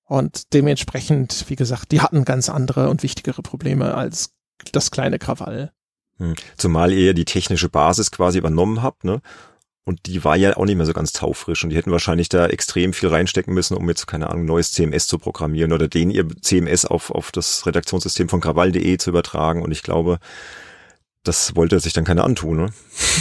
Und 0.06 0.54
dementsprechend, 0.54 1.46
wie 1.48 1.56
gesagt, 1.56 1.92
die 1.92 2.02
hatten 2.02 2.26
ganz 2.26 2.50
andere 2.50 2.90
und 2.90 3.02
wichtigere 3.02 3.42
Probleme 3.42 3.96
als 3.96 4.36
das 4.72 4.92
kleine 4.92 5.18
Krawall. 5.18 5.72
Hm. 6.18 6.36
Zumal 6.58 6.94
ihr 6.94 7.08
ja 7.08 7.14
die 7.14 7.26
technische 7.26 7.70
Basis 7.70 8.12
quasi 8.12 8.38
übernommen 8.38 8.84
habt, 8.84 9.04
ne? 9.04 9.22
Und 9.88 10.08
die 10.08 10.24
war 10.24 10.36
ja 10.36 10.58
auch 10.58 10.66
nicht 10.66 10.78
mehr 10.78 10.86
so 10.88 10.94
ganz 10.94 11.14
taufrisch 11.14 11.64
und 11.64 11.70
die 11.70 11.76
hätten 11.76 11.92
wahrscheinlich 11.92 12.28
da 12.28 12.48
extrem 12.48 12.92
viel 12.92 13.10
reinstecken 13.10 13.54
müssen, 13.54 13.78
um 13.78 13.88
jetzt, 13.88 14.08
keine 14.08 14.32
Ahnung, 14.32 14.46
neues 14.46 14.72
CMS 14.72 15.06
zu 15.06 15.20
programmieren 15.20 15.74
oder 15.74 15.88
den 15.88 16.10
ihr 16.10 16.28
CMS 16.42 16.86
auf, 16.86 17.12
auf 17.12 17.32
das 17.32 17.68
Redaktionssystem 17.68 18.28
von 18.28 18.42
krawall.de 18.42 18.98
zu 18.98 19.12
übertragen. 19.12 19.62
Und 19.62 19.72
ich 19.72 19.84
glaube, 19.84 20.18
das 21.28 21.56
wollte 21.56 21.80
sich 21.80 21.94
dann 21.94 22.04
keiner 22.04 22.24
antun, 22.24 22.58
ne? 22.58 22.70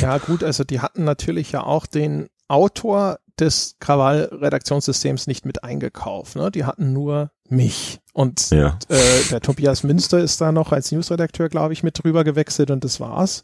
Ja, 0.00 0.18
gut, 0.18 0.44
also 0.44 0.64
die 0.64 0.80
hatten 0.80 1.04
natürlich 1.04 1.52
ja 1.52 1.62
auch 1.62 1.86
den 1.86 2.28
Autor 2.48 3.18
des 3.38 3.76
Krawall-Redaktionssystems 3.80 5.26
nicht 5.26 5.44
mit 5.44 5.64
eingekauft. 5.64 6.36
Ne? 6.36 6.50
Die 6.50 6.64
hatten 6.64 6.92
nur 6.92 7.30
mich. 7.48 8.00
Und 8.12 8.50
ja. 8.50 8.78
äh, 8.88 9.28
der 9.30 9.40
Tobias 9.40 9.82
Münster 9.82 10.18
ist 10.20 10.40
da 10.40 10.52
noch 10.52 10.72
als 10.72 10.92
Newsredakteur, 10.92 11.48
glaube 11.48 11.72
ich, 11.72 11.82
mit 11.82 12.02
drüber 12.02 12.22
gewechselt 12.22 12.70
und 12.70 12.84
das 12.84 13.00
war's. 13.00 13.42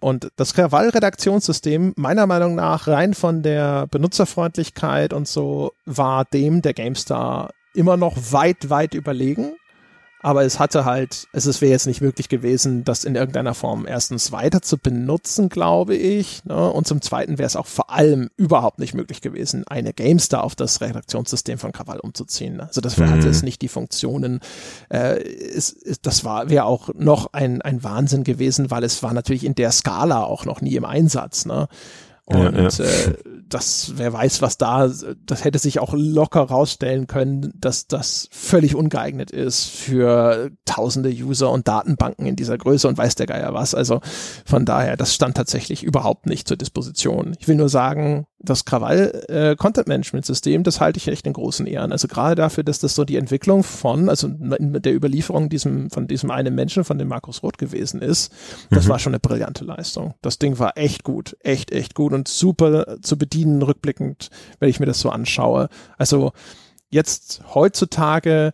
Und 0.00 0.30
das 0.36 0.54
Krawall-Redaktionssystem, 0.54 1.92
meiner 1.96 2.26
Meinung 2.26 2.54
nach, 2.54 2.86
rein 2.86 3.14
von 3.14 3.42
der 3.42 3.86
Benutzerfreundlichkeit 3.88 5.12
und 5.12 5.28
so, 5.28 5.72
war 5.84 6.24
dem 6.24 6.62
der 6.62 6.72
GameStar 6.72 7.50
immer 7.74 7.96
noch 7.96 8.16
weit, 8.32 8.70
weit 8.70 8.94
überlegen 8.94 9.52
aber 10.22 10.44
es 10.44 10.58
hatte 10.58 10.84
halt, 10.84 11.28
es 11.32 11.60
wäre 11.60 11.72
jetzt 11.72 11.86
nicht 11.86 12.00
möglich 12.00 12.28
gewesen, 12.28 12.84
das 12.84 13.04
in 13.04 13.14
irgendeiner 13.14 13.54
Form 13.54 13.86
erstens 13.86 14.32
weiter 14.32 14.60
zu 14.60 14.76
benutzen, 14.76 15.48
glaube 15.48 15.96
ich. 15.96 16.44
Ne? 16.44 16.70
Und 16.70 16.86
zum 16.86 17.00
Zweiten 17.00 17.38
wäre 17.38 17.46
es 17.46 17.56
auch 17.56 17.66
vor 17.66 17.90
allem 17.90 18.28
überhaupt 18.36 18.78
nicht 18.78 18.92
möglich 18.92 19.22
gewesen, 19.22 19.64
eine 19.66 19.94
GameStar 19.94 20.44
auf 20.44 20.54
das 20.54 20.80
Redaktionssystem 20.82 21.58
von 21.58 21.72
Krawall 21.72 22.00
umzuziehen. 22.00 22.60
Also 22.60 22.82
das 22.82 22.98
mhm. 22.98 23.08
hatte 23.10 23.28
es 23.28 23.42
nicht 23.42 23.62
die 23.62 23.68
Funktionen. 23.68 24.40
Äh, 24.90 25.22
es, 25.22 25.72
es, 25.72 26.02
das 26.02 26.22
war 26.24 26.50
wäre 26.50 26.64
auch 26.64 26.90
noch 26.94 27.32
ein, 27.32 27.62
ein 27.62 27.82
Wahnsinn 27.82 28.24
gewesen, 28.24 28.70
weil 28.70 28.84
es 28.84 29.02
war 29.02 29.14
natürlich 29.14 29.44
in 29.44 29.54
der 29.54 29.72
Skala 29.72 30.24
auch 30.24 30.44
noch 30.44 30.60
nie 30.60 30.76
im 30.76 30.84
Einsatz. 30.84 31.46
Ne? 31.46 31.66
Und 32.26 32.78
ja, 32.78 32.84
ja. 32.84 32.84
Äh, 32.84 33.14
das, 33.50 33.92
wer 33.96 34.12
weiß, 34.12 34.42
was 34.42 34.58
da, 34.58 34.90
das 35.26 35.44
hätte 35.44 35.58
sich 35.58 35.78
auch 35.78 35.92
locker 35.94 36.42
rausstellen 36.42 37.06
können, 37.06 37.52
dass 37.54 37.86
das 37.86 38.28
völlig 38.30 38.74
ungeeignet 38.74 39.30
ist 39.30 39.66
für 39.66 40.50
tausende 40.64 41.10
User 41.10 41.50
und 41.50 41.68
Datenbanken 41.68 42.26
in 42.26 42.36
dieser 42.36 42.56
Größe 42.56 42.88
und 42.88 42.96
weiß 42.96 43.16
der 43.16 43.26
Geier 43.26 43.52
was. 43.52 43.74
Also 43.74 44.00
von 44.44 44.64
daher, 44.64 44.96
das 44.96 45.14
stand 45.14 45.36
tatsächlich 45.36 45.82
überhaupt 45.82 46.26
nicht 46.26 46.48
zur 46.48 46.56
Disposition. 46.56 47.34
Ich 47.38 47.48
will 47.48 47.56
nur 47.56 47.68
sagen, 47.68 48.26
das 48.42 48.64
Krawall 48.64 49.24
äh, 49.28 49.56
Content 49.56 49.86
Management 49.86 50.24
System, 50.24 50.62
das 50.62 50.80
halte 50.80 50.98
ich 50.98 51.08
echt 51.08 51.26
in 51.26 51.32
großen 51.32 51.66
Ehren. 51.66 51.92
Also 51.92 52.08
gerade 52.08 52.34
dafür, 52.36 52.64
dass 52.64 52.78
das 52.78 52.94
so 52.94 53.04
die 53.04 53.16
Entwicklung 53.16 53.62
von, 53.62 54.08
also 54.08 54.28
in 54.28 54.72
der 54.80 54.94
Überlieferung 54.94 55.48
diesem, 55.48 55.90
von 55.90 56.06
diesem 56.06 56.30
einen 56.30 56.54
Menschen, 56.54 56.84
von 56.84 56.98
dem 56.98 57.08
Markus 57.08 57.42
Roth 57.42 57.58
gewesen 57.58 58.00
ist, 58.00 58.32
das 58.70 58.86
mhm. 58.86 58.90
war 58.90 58.98
schon 58.98 59.12
eine 59.12 59.20
brillante 59.20 59.64
Leistung. 59.64 60.14
Das 60.22 60.38
Ding 60.38 60.58
war 60.58 60.78
echt 60.78 61.04
gut, 61.04 61.36
echt, 61.40 61.70
echt 61.70 61.94
gut 61.94 62.12
und 62.12 62.28
super 62.28 62.96
zu 63.02 63.18
bedienen, 63.18 63.39
rückblickend, 63.44 64.30
wenn 64.58 64.68
ich 64.68 64.80
mir 64.80 64.86
das 64.86 65.00
so 65.00 65.10
anschaue. 65.10 65.68
Also 65.98 66.32
jetzt 66.90 67.42
heutzutage 67.54 68.52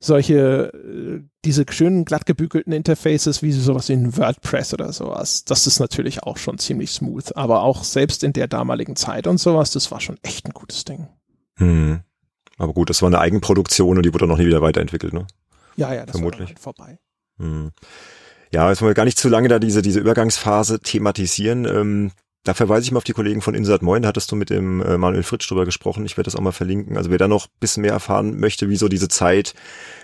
solche, 0.00 0.72
äh, 0.72 1.22
diese 1.44 1.64
schönen 1.70 2.04
glatt 2.04 2.26
gebügelten 2.26 2.72
Interfaces 2.72 3.42
wie 3.42 3.52
sowas 3.52 3.90
ein 3.90 4.16
WordPress 4.16 4.74
oder 4.74 4.92
sowas, 4.92 5.44
das 5.44 5.66
ist 5.66 5.80
natürlich 5.80 6.22
auch 6.22 6.36
schon 6.36 6.58
ziemlich 6.58 6.90
smooth. 6.90 7.36
Aber 7.36 7.62
auch 7.62 7.84
selbst 7.84 8.22
in 8.22 8.32
der 8.32 8.46
damaligen 8.48 8.96
Zeit 8.96 9.26
und 9.26 9.38
sowas, 9.38 9.70
das 9.70 9.90
war 9.90 10.00
schon 10.00 10.18
echt 10.22 10.46
ein 10.46 10.52
gutes 10.52 10.84
Ding. 10.84 11.08
Hm. 11.56 12.00
Aber 12.58 12.72
gut, 12.72 12.90
das 12.90 13.02
war 13.02 13.08
eine 13.08 13.18
Eigenproduktion 13.18 13.96
und 13.96 14.04
die 14.04 14.12
wurde 14.12 14.26
auch 14.26 14.28
noch 14.28 14.38
nie 14.38 14.46
wieder 14.46 14.62
weiterentwickelt, 14.62 15.12
ne? 15.12 15.26
Ja, 15.76 15.92
ja, 15.92 16.06
das 16.06 16.12
Vermutlich. 16.16 16.40
war 16.40 16.46
halt 16.48 16.58
vorbei. 16.60 16.98
Hm. 17.38 17.72
Ja, 18.52 18.68
jetzt 18.70 18.80
wollen 18.80 18.90
wir 18.90 18.94
gar 18.94 19.04
nicht 19.04 19.18
zu 19.18 19.28
lange 19.28 19.48
da 19.48 19.58
diese, 19.58 19.82
diese 19.82 19.98
Übergangsphase 19.98 20.78
thematisieren. 20.78 21.64
Ähm, 21.64 22.12
da 22.44 22.52
verweise 22.52 22.84
ich 22.84 22.92
mal 22.92 22.98
auf 22.98 23.04
die 23.04 23.14
Kollegen 23.14 23.40
von 23.40 23.54
Insert 23.54 23.82
Moin, 23.82 24.02
da 24.02 24.08
hattest 24.08 24.30
du 24.30 24.36
mit 24.36 24.50
dem 24.50 24.82
äh, 24.82 24.98
Manuel 24.98 25.22
Fritsch 25.22 25.50
drüber 25.50 25.64
gesprochen. 25.64 26.04
Ich 26.04 26.18
werde 26.18 26.26
das 26.26 26.36
auch 26.36 26.42
mal 26.42 26.52
verlinken. 26.52 26.98
Also 26.98 27.10
wer 27.10 27.16
da 27.16 27.26
noch 27.26 27.46
ein 27.46 27.58
bisschen 27.58 27.80
mehr 27.80 27.92
erfahren 27.92 28.38
möchte, 28.38 28.68
wie 28.68 28.76
so 28.76 28.88
diese 28.88 29.08
Zeit 29.08 29.54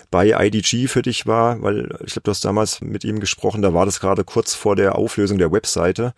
bei 0.09 0.31
IDG 0.31 0.87
für 0.87 1.03
dich 1.03 1.27
war, 1.27 1.61
weil 1.61 1.95
ich 2.03 2.13
glaube, 2.13 2.23
du 2.23 2.31
hast 2.31 2.43
damals 2.43 2.81
mit 2.81 3.03
ihm 3.05 3.19
gesprochen, 3.19 3.61
da 3.61 3.73
war 3.73 3.85
das 3.85 3.99
gerade 3.99 4.23
kurz 4.23 4.55
vor 4.55 4.75
der 4.75 4.95
Auflösung 4.95 5.37
der 5.37 5.51
Webseite. 5.51 6.13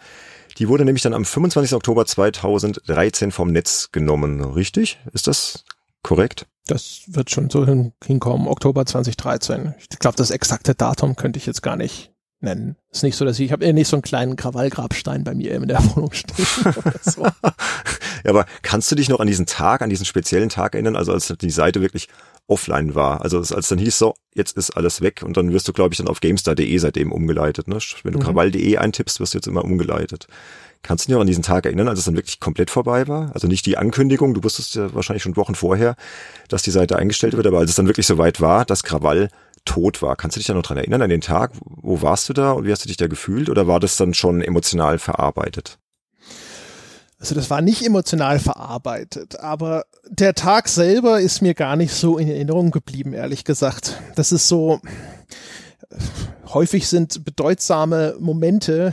Die 0.57 0.69
wurde 0.69 0.85
nämlich 0.85 1.03
dann 1.03 1.13
am 1.13 1.25
25. 1.25 1.75
Oktober 1.75 2.05
2013 2.05 3.31
vom 3.31 3.51
Netz 3.51 3.89
genommen. 3.91 4.41
Richtig? 4.41 4.99
Ist 5.11 5.27
das 5.27 5.65
korrekt? 6.03 6.47
Das 6.67 7.01
wird 7.07 7.31
schon 7.31 7.49
so 7.49 7.65
hin, 7.65 7.91
hinkommen, 8.03 8.47
Oktober 8.47 8.85
2013. 8.85 9.75
Ich 9.91 9.99
glaube, 9.99 10.15
das 10.15 10.31
exakte 10.31 10.73
Datum 10.73 11.17
könnte 11.17 11.37
ich 11.37 11.45
jetzt 11.45 11.61
gar 11.61 11.75
nicht 11.75 12.12
nennen. 12.43 12.75
Ist 12.91 13.03
nicht 13.03 13.15
so, 13.15 13.25
dass 13.25 13.39
ich, 13.39 13.45
ich 13.45 13.51
habe 13.51 13.65
eh 13.65 13.73
nicht 13.73 13.87
so 13.87 13.95
einen 13.95 14.03
kleinen 14.03 14.35
Krawallgrabstein 14.35 15.23
bei 15.23 15.33
mir 15.33 15.55
in 15.55 15.67
der 15.67 15.83
Wohnung 15.95 16.11
stehen 16.11 16.45
oder 16.65 16.93
so. 17.01 17.23
ja, 17.23 18.29
aber 18.29 18.45
kannst 18.61 18.91
du 18.91 18.95
dich 18.95 19.09
noch 19.09 19.19
an 19.19 19.27
diesen 19.27 19.45
Tag, 19.45 19.81
an 19.81 19.89
diesen 19.89 20.05
speziellen 20.05 20.49
Tag 20.49 20.75
erinnern, 20.75 20.95
also 20.95 21.11
als 21.11 21.33
die 21.39 21.49
Seite 21.49 21.81
wirklich 21.81 22.09
offline 22.47 22.95
war? 22.95 23.21
Also 23.21 23.37
als 23.37 23.67
dann 23.67 23.79
hieß 23.79 23.97
so, 23.97 24.13
jetzt 24.35 24.57
ist 24.57 24.71
alles 24.71 25.01
weg 25.01 25.23
und 25.25 25.37
dann 25.37 25.53
wirst 25.53 25.67
du, 25.67 25.73
glaube 25.73 25.93
ich, 25.93 25.97
dann 25.97 26.07
auf 26.07 26.19
gamestar.de 26.19 26.77
seitdem 26.77 27.11
umgeleitet. 27.11 27.67
Ne? 27.67 27.77
Wenn 28.03 28.13
du 28.13 28.19
mhm. 28.19 28.23
krawall.de 28.23 28.77
eintippst, 28.77 29.19
wirst 29.19 29.33
du 29.33 29.37
jetzt 29.37 29.47
immer 29.47 29.63
umgeleitet. 29.63 30.27
Kannst 30.83 31.05
du 31.05 31.07
dich 31.07 31.13
noch 31.13 31.21
an 31.21 31.27
diesen 31.27 31.43
Tag 31.43 31.65
erinnern, 31.65 31.87
als 31.87 31.99
es 31.99 32.05
dann 32.05 32.17
wirklich 32.17 32.41
komplett 32.41 32.69
vorbei 32.69 33.07
war? 33.07 33.31
Also 33.33 33.47
nicht 33.47 33.65
die 33.65 33.77
Ankündigung, 33.77 34.33
du 34.33 34.43
wusstest 34.43 34.75
ja 34.75 34.93
wahrscheinlich 34.93 35.23
schon 35.23 35.37
Wochen 35.37 35.55
vorher, 35.55 35.95
dass 36.49 36.61
die 36.61 36.71
Seite 36.71 36.97
eingestellt 36.97 37.37
wird, 37.37 37.47
aber 37.47 37.59
als 37.59 37.69
es 37.69 37.77
dann 37.77 37.87
wirklich 37.87 38.05
soweit 38.05 38.41
war, 38.41 38.65
dass 38.65 38.83
Krawall 38.83 39.29
tot 39.65 40.01
war. 40.01 40.15
Kannst 40.15 40.35
du 40.35 40.39
dich 40.39 40.47
da 40.47 40.53
noch 40.53 40.63
dran 40.63 40.77
erinnern, 40.77 41.01
an 41.01 41.09
den 41.09 41.21
Tag? 41.21 41.51
Wo 41.63 42.01
warst 42.01 42.29
du 42.29 42.33
da 42.33 42.51
und 42.51 42.65
wie 42.65 42.71
hast 42.71 42.83
du 42.83 42.87
dich 42.87 42.97
da 42.97 43.07
gefühlt? 43.07 43.49
Oder 43.49 43.67
war 43.67 43.79
das 43.79 43.97
dann 43.97 44.13
schon 44.13 44.41
emotional 44.41 44.99
verarbeitet? 44.99 45.79
Also 47.19 47.35
das 47.35 47.49
war 47.49 47.61
nicht 47.61 47.85
emotional 47.85 48.37
verarbeitet, 48.37 49.39
aber 49.39 49.85
der 50.09 50.33
Tag 50.33 50.67
selber 50.67 51.21
ist 51.21 51.41
mir 51.41 51.53
gar 51.53 51.77
nicht 51.77 51.93
so 51.93 52.17
in 52.17 52.27
Erinnerung 52.27 52.71
geblieben, 52.71 53.13
ehrlich 53.13 53.45
gesagt. 53.45 53.97
Das 54.15 54.33
ist 54.33 54.49
so, 54.49 54.81
häufig 56.47 56.87
sind 56.89 57.23
bedeutsame 57.23 58.17
Momente 58.19 58.91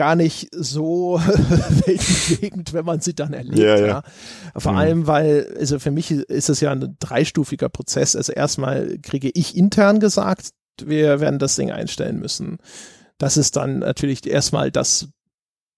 gar 0.00 0.16
nicht 0.16 0.48
so 0.56 1.20
weltbewegend, 1.20 2.72
wenn 2.72 2.86
man 2.86 3.02
sie 3.02 3.14
dann 3.14 3.34
erlebt. 3.34 3.58
Ja, 3.58 3.76
ja. 3.76 3.86
ja. 3.86 4.02
Vor 4.56 4.72
mhm. 4.72 4.78
allem, 4.78 5.06
weil, 5.06 5.54
also 5.60 5.78
für 5.78 5.90
mich 5.90 6.10
ist 6.10 6.48
es 6.48 6.60
ja 6.60 6.72
ein 6.72 6.96
dreistufiger 7.00 7.68
Prozess. 7.68 8.16
Also 8.16 8.32
erstmal 8.32 8.96
kriege 9.02 9.30
ich 9.34 9.54
intern 9.54 10.00
gesagt, 10.00 10.52
wir 10.82 11.20
werden 11.20 11.38
das 11.38 11.56
Ding 11.56 11.70
einstellen 11.70 12.18
müssen. 12.18 12.56
Das 13.18 13.36
ist 13.36 13.56
dann 13.56 13.80
natürlich 13.80 14.26
erstmal 14.26 14.70
das 14.70 15.08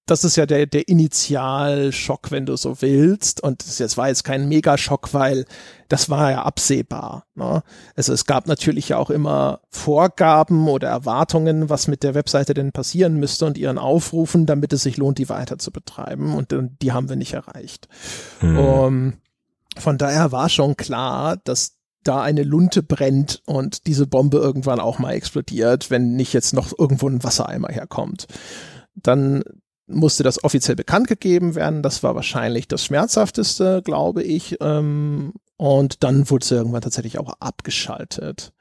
das 0.06 0.24
ist 0.24 0.36
ja 0.36 0.46
der, 0.46 0.66
der 0.66 0.88
Initialschock, 0.88 2.32
wenn 2.32 2.44
du 2.44 2.56
so 2.56 2.82
willst. 2.82 3.40
Und 3.42 3.64
das 3.64 3.78
jetzt 3.78 3.96
war 3.96 4.08
jetzt 4.08 4.24
kein 4.24 4.48
Megaschock, 4.48 5.14
weil 5.14 5.44
das 5.88 6.10
war 6.10 6.32
ja 6.32 6.42
absehbar. 6.42 7.26
Ne? 7.34 7.62
Also 7.94 8.12
es 8.12 8.26
gab 8.26 8.48
natürlich 8.48 8.88
ja 8.88 8.98
auch 8.98 9.10
immer 9.10 9.60
Vorgaben 9.70 10.68
oder 10.68 10.88
Erwartungen, 10.88 11.70
was 11.70 11.86
mit 11.86 12.02
der 12.02 12.14
Webseite 12.14 12.52
denn 12.52 12.72
passieren 12.72 13.14
müsste 13.18 13.46
und 13.46 13.56
ihren 13.56 13.78
Aufrufen, 13.78 14.44
damit 14.44 14.72
es 14.72 14.82
sich 14.82 14.96
lohnt, 14.96 15.18
die 15.18 15.28
weiter 15.28 15.58
zu 15.58 15.70
betreiben. 15.70 16.34
Und 16.34 16.54
die 16.82 16.92
haben 16.92 17.08
wir 17.08 17.16
nicht 17.16 17.34
erreicht. 17.34 17.88
Mhm. 18.40 18.58
Um, 18.58 19.12
von 19.76 19.98
daher 19.98 20.32
war 20.32 20.48
schon 20.48 20.76
klar, 20.76 21.36
dass 21.36 21.76
da 22.02 22.20
eine 22.20 22.42
Lunte 22.42 22.82
brennt 22.82 23.42
und 23.46 23.86
diese 23.86 24.08
Bombe 24.08 24.38
irgendwann 24.38 24.80
auch 24.80 24.98
mal 24.98 25.12
explodiert, 25.12 25.90
wenn 25.90 26.14
nicht 26.14 26.32
jetzt 26.32 26.52
noch 26.52 26.76
irgendwo 26.76 27.08
ein 27.08 27.22
Wassereimer 27.22 27.68
herkommt. 27.68 28.26
Dann 28.94 29.44
musste 29.86 30.22
das 30.22 30.42
offiziell 30.44 30.76
bekannt 30.76 31.08
gegeben 31.08 31.54
werden. 31.54 31.82
Das 31.82 32.02
war 32.02 32.14
wahrscheinlich 32.14 32.68
das 32.68 32.84
Schmerzhafteste, 32.84 33.82
glaube 33.84 34.22
ich. 34.22 34.56
Ähm, 34.60 35.32
und 35.56 36.02
dann 36.02 36.30
wurde 36.30 36.44
es 36.44 36.50
irgendwann 36.50 36.82
tatsächlich 36.82 37.18
auch 37.18 37.34
abgeschaltet. 37.40 38.52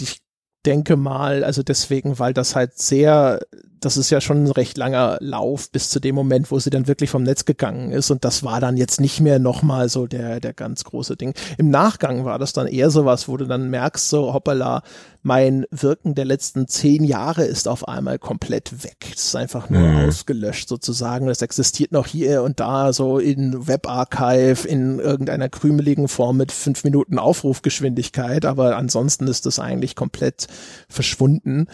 Ich 0.00 0.20
denke 0.66 0.96
mal, 0.96 1.44
also 1.44 1.62
deswegen, 1.62 2.18
weil 2.18 2.34
das 2.34 2.54
halt 2.54 2.78
sehr 2.78 3.40
das 3.80 3.96
ist 3.96 4.10
ja 4.10 4.20
schon 4.20 4.44
ein 4.44 4.50
recht 4.50 4.76
langer 4.76 5.18
Lauf 5.20 5.70
bis 5.70 5.90
zu 5.90 6.00
dem 6.00 6.14
Moment, 6.14 6.50
wo 6.50 6.58
sie 6.58 6.70
dann 6.70 6.86
wirklich 6.86 7.10
vom 7.10 7.22
Netz 7.22 7.44
gegangen 7.44 7.92
ist. 7.92 8.10
Und 8.10 8.24
das 8.24 8.42
war 8.42 8.60
dann 8.60 8.76
jetzt 8.76 9.00
nicht 9.00 9.20
mehr 9.20 9.38
nochmal 9.38 9.88
so 9.88 10.06
der, 10.06 10.40
der 10.40 10.52
ganz 10.52 10.84
große 10.84 11.16
Ding. 11.16 11.34
Im 11.56 11.70
Nachgang 11.70 12.24
war 12.24 12.38
das 12.38 12.52
dann 12.52 12.66
eher 12.66 12.90
sowas, 12.90 13.28
wo 13.28 13.36
du 13.36 13.46
dann 13.46 13.70
merkst, 13.70 14.08
so 14.08 14.32
hoppala, 14.32 14.82
mein 15.22 15.66
Wirken 15.70 16.14
der 16.14 16.24
letzten 16.24 16.68
zehn 16.68 17.04
Jahre 17.04 17.44
ist 17.44 17.68
auf 17.68 17.88
einmal 17.88 18.18
komplett 18.18 18.84
weg. 18.84 19.12
Es 19.14 19.26
ist 19.26 19.36
einfach 19.36 19.68
nur 19.68 19.80
mhm. 19.80 20.08
ausgelöscht 20.08 20.68
sozusagen. 20.68 21.26
Das 21.26 21.42
existiert 21.42 21.92
noch 21.92 22.06
hier 22.06 22.42
und 22.42 22.60
da 22.60 22.92
so 22.92 23.18
in 23.18 23.66
Webarchive 23.66 24.66
in 24.66 25.00
irgendeiner 25.00 25.48
krümeligen 25.48 26.08
Form 26.08 26.36
mit 26.36 26.52
fünf 26.52 26.84
Minuten 26.84 27.18
Aufrufgeschwindigkeit. 27.18 28.44
Aber 28.44 28.76
ansonsten 28.76 29.26
ist 29.26 29.44
das 29.46 29.58
eigentlich 29.58 29.96
komplett 29.96 30.46
verschwunden. 30.88 31.66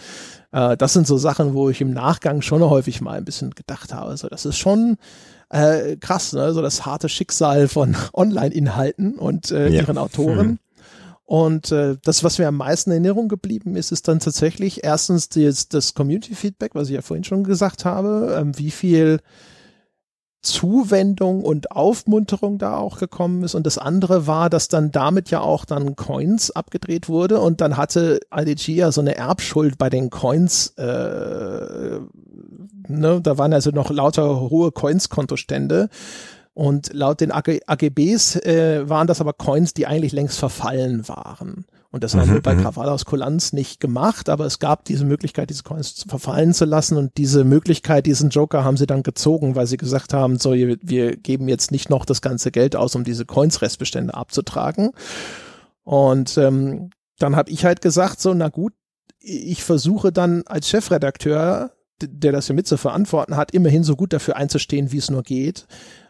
Äh, 0.51 0.75
das 0.77 0.93
sind 0.93 1.05
so 1.05 1.17
Sachen, 1.17 1.53
wo 1.53 1.69
ich 1.69 1.81
im 1.81 1.93
Nachgang 1.93 2.41
schon 2.41 2.63
häufig 2.63 3.01
mal 3.01 3.17
ein 3.17 3.25
bisschen 3.25 3.51
gedacht 3.51 3.93
habe. 3.93 4.09
Also 4.09 4.27
das 4.27 4.45
ist 4.45 4.57
schon 4.57 4.97
äh, 5.49 5.97
krass, 5.97 6.33
ne? 6.33 6.53
so 6.53 6.61
das 6.61 6.85
harte 6.85 7.09
Schicksal 7.09 7.67
von 7.67 7.95
Online-Inhalten 8.13 9.15
und 9.15 9.51
äh, 9.51 9.69
ja. 9.69 9.81
ihren 9.81 9.97
Autoren. 9.97 10.47
Mhm. 10.47 10.59
Und 11.25 11.71
äh, 11.71 11.97
das, 12.03 12.23
was 12.23 12.37
mir 12.37 12.47
am 12.47 12.57
meisten 12.57 12.91
in 12.91 13.03
Erinnerung 13.03 13.27
geblieben 13.27 13.75
ist, 13.75 13.91
ist 13.91 14.07
dann 14.07 14.19
tatsächlich 14.19 14.83
erstens 14.83 15.27
das, 15.29 15.67
das 15.67 15.95
Community-Feedback, 15.95 16.75
was 16.75 16.89
ich 16.89 16.95
ja 16.95 17.01
vorhin 17.01 17.23
schon 17.23 17.43
gesagt 17.43 17.83
habe, 17.83 18.35
ähm, 18.39 18.57
wie 18.57 18.71
viel 18.71 19.19
Zuwendung 20.45 21.43
und 21.43 21.71
Aufmunterung 21.71 22.59
da 22.59 22.77
auch 22.77 22.99
gekommen 22.99 23.43
ist. 23.43 23.55
Und 23.55 23.65
das 23.65 23.79
andere 23.79 24.27
war, 24.27 24.51
dass 24.51 24.67
dann 24.67 24.91
damit 24.91 25.31
ja 25.31 25.41
auch 25.41 25.65
dann 25.65 25.95
Coins 25.95 26.51
abgedreht 26.51 27.09
wurde 27.09 27.39
und 27.39 27.59
dann 27.59 27.75
hatte 27.75 28.19
IDG 28.31 28.75
ja 28.75 28.91
so 28.91 29.01
eine 29.01 29.15
Erbschuld 29.15 29.79
bei 29.79 29.89
den 29.89 30.11
Coins. 30.11 30.73
Äh, 30.77 31.99
ne? 32.87 33.19
Da 33.21 33.37
waren 33.39 33.53
also 33.53 33.71
noch 33.71 33.89
lauter 33.89 34.41
hohe 34.51 34.71
Coins-Kontostände. 34.71 35.89
Und 36.55 36.93
laut 36.93 37.19
den 37.19 37.33
AG 37.33 37.59
AGBs 37.67 38.37
äh, 38.37 38.87
waren 38.87 39.07
das 39.07 39.19
aber 39.19 39.33
Coins, 39.33 39.73
die 39.73 39.87
eigentlich 39.87 40.13
längst 40.13 40.39
verfallen 40.39 41.05
waren. 41.09 41.65
Und 41.91 42.03
das 42.03 42.15
haben 42.15 42.33
wir 42.33 42.41
bei 42.41 42.55
Krawall 42.55 42.87
mhm. 42.87 42.93
aus 42.93 43.05
Kulanz 43.05 43.51
nicht 43.51 43.81
gemacht, 43.81 44.29
aber 44.29 44.45
es 44.45 44.59
gab 44.59 44.85
diese 44.85 45.03
Möglichkeit, 45.03 45.49
diese 45.49 45.63
Coins 45.63 46.05
verfallen 46.07 46.53
zu 46.53 46.63
lassen 46.63 46.97
und 46.97 47.17
diese 47.17 47.43
Möglichkeit, 47.43 48.05
diesen 48.05 48.29
Joker 48.29 48.63
haben 48.63 48.77
sie 48.77 48.87
dann 48.87 49.03
gezogen, 49.03 49.55
weil 49.55 49.67
sie 49.67 49.75
gesagt 49.75 50.13
haben, 50.13 50.39
so, 50.39 50.53
wir 50.53 51.17
geben 51.17 51.49
jetzt 51.49 51.71
nicht 51.71 51.89
noch 51.89 52.05
das 52.05 52.21
ganze 52.21 52.51
Geld 52.51 52.77
aus, 52.77 52.95
um 52.95 53.03
diese 53.03 53.25
Coins-Restbestände 53.25 54.13
abzutragen. 54.13 54.91
Und 55.83 56.37
ähm, 56.37 56.89
dann 57.19 57.35
habe 57.35 57.49
ich 57.49 57.65
halt 57.65 57.81
gesagt, 57.81 58.21
so, 58.21 58.33
na 58.33 58.47
gut, 58.47 58.73
ich 59.19 59.63
versuche 59.63 60.13
dann 60.13 60.43
als 60.47 60.69
Chefredakteur, 60.69 61.71
der 62.01 62.31
das 62.31 62.47
ja 62.47 62.55
mit 62.55 62.67
zu 62.67 62.77
verantworten 62.77 63.35
hat, 63.35 63.51
immerhin 63.51 63.83
so 63.83 63.95
gut 63.95 64.13
dafür 64.13 64.37
einzustehen, 64.37 64.91
wie 64.93 64.97
es 64.97 65.09
nur 65.09 65.23
geht 65.23 65.65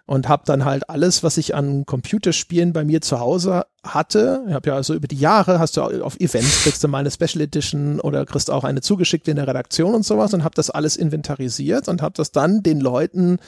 und 0.06 0.30
habe 0.30 0.44
dann 0.46 0.66
halt 0.66 0.90
alles, 0.90 1.24
was 1.24 1.38
ich 1.38 1.56
an 1.56 1.86
Computerspielen 1.86 2.74
bei 2.74 2.84
mir 2.84 3.02
zu 3.02 3.20
Hause 3.20 3.66
hatte. 3.84 4.44
Ich 4.48 4.54
habe 4.54 4.70
ja 4.70 4.76
also 4.76 4.94
über 4.94 5.08
die 5.08 5.18
Jahre 5.18 5.60
hast 5.60 5.78
du 5.78 5.82
auf 5.82 6.20
Events 6.20 6.64
kriegst 6.64 6.84
du 6.84 6.88
mal 6.88 7.00
eine 7.00 7.12
Special 7.12 7.42
Edition 7.42 8.00
oder 8.00 8.26
kriegst 8.26 8.52
auch 8.52 8.64
eine 8.64 8.82
zugeschickt 8.82 9.28
in 9.28 9.38
der 9.38 9.48
Redaktion 9.48 9.96
und 9.96 10.06
sowas 10.06 10.34
und 10.34 10.44
habe 10.44 10.56
das 10.56 10.70
alles 10.70 10.96
inventarisiert 10.96 11.88
und 11.88 12.02
habe 12.02 12.14
das 12.16 12.32
dann 12.32 12.62
den 12.62 12.80
Leuten 12.80 13.40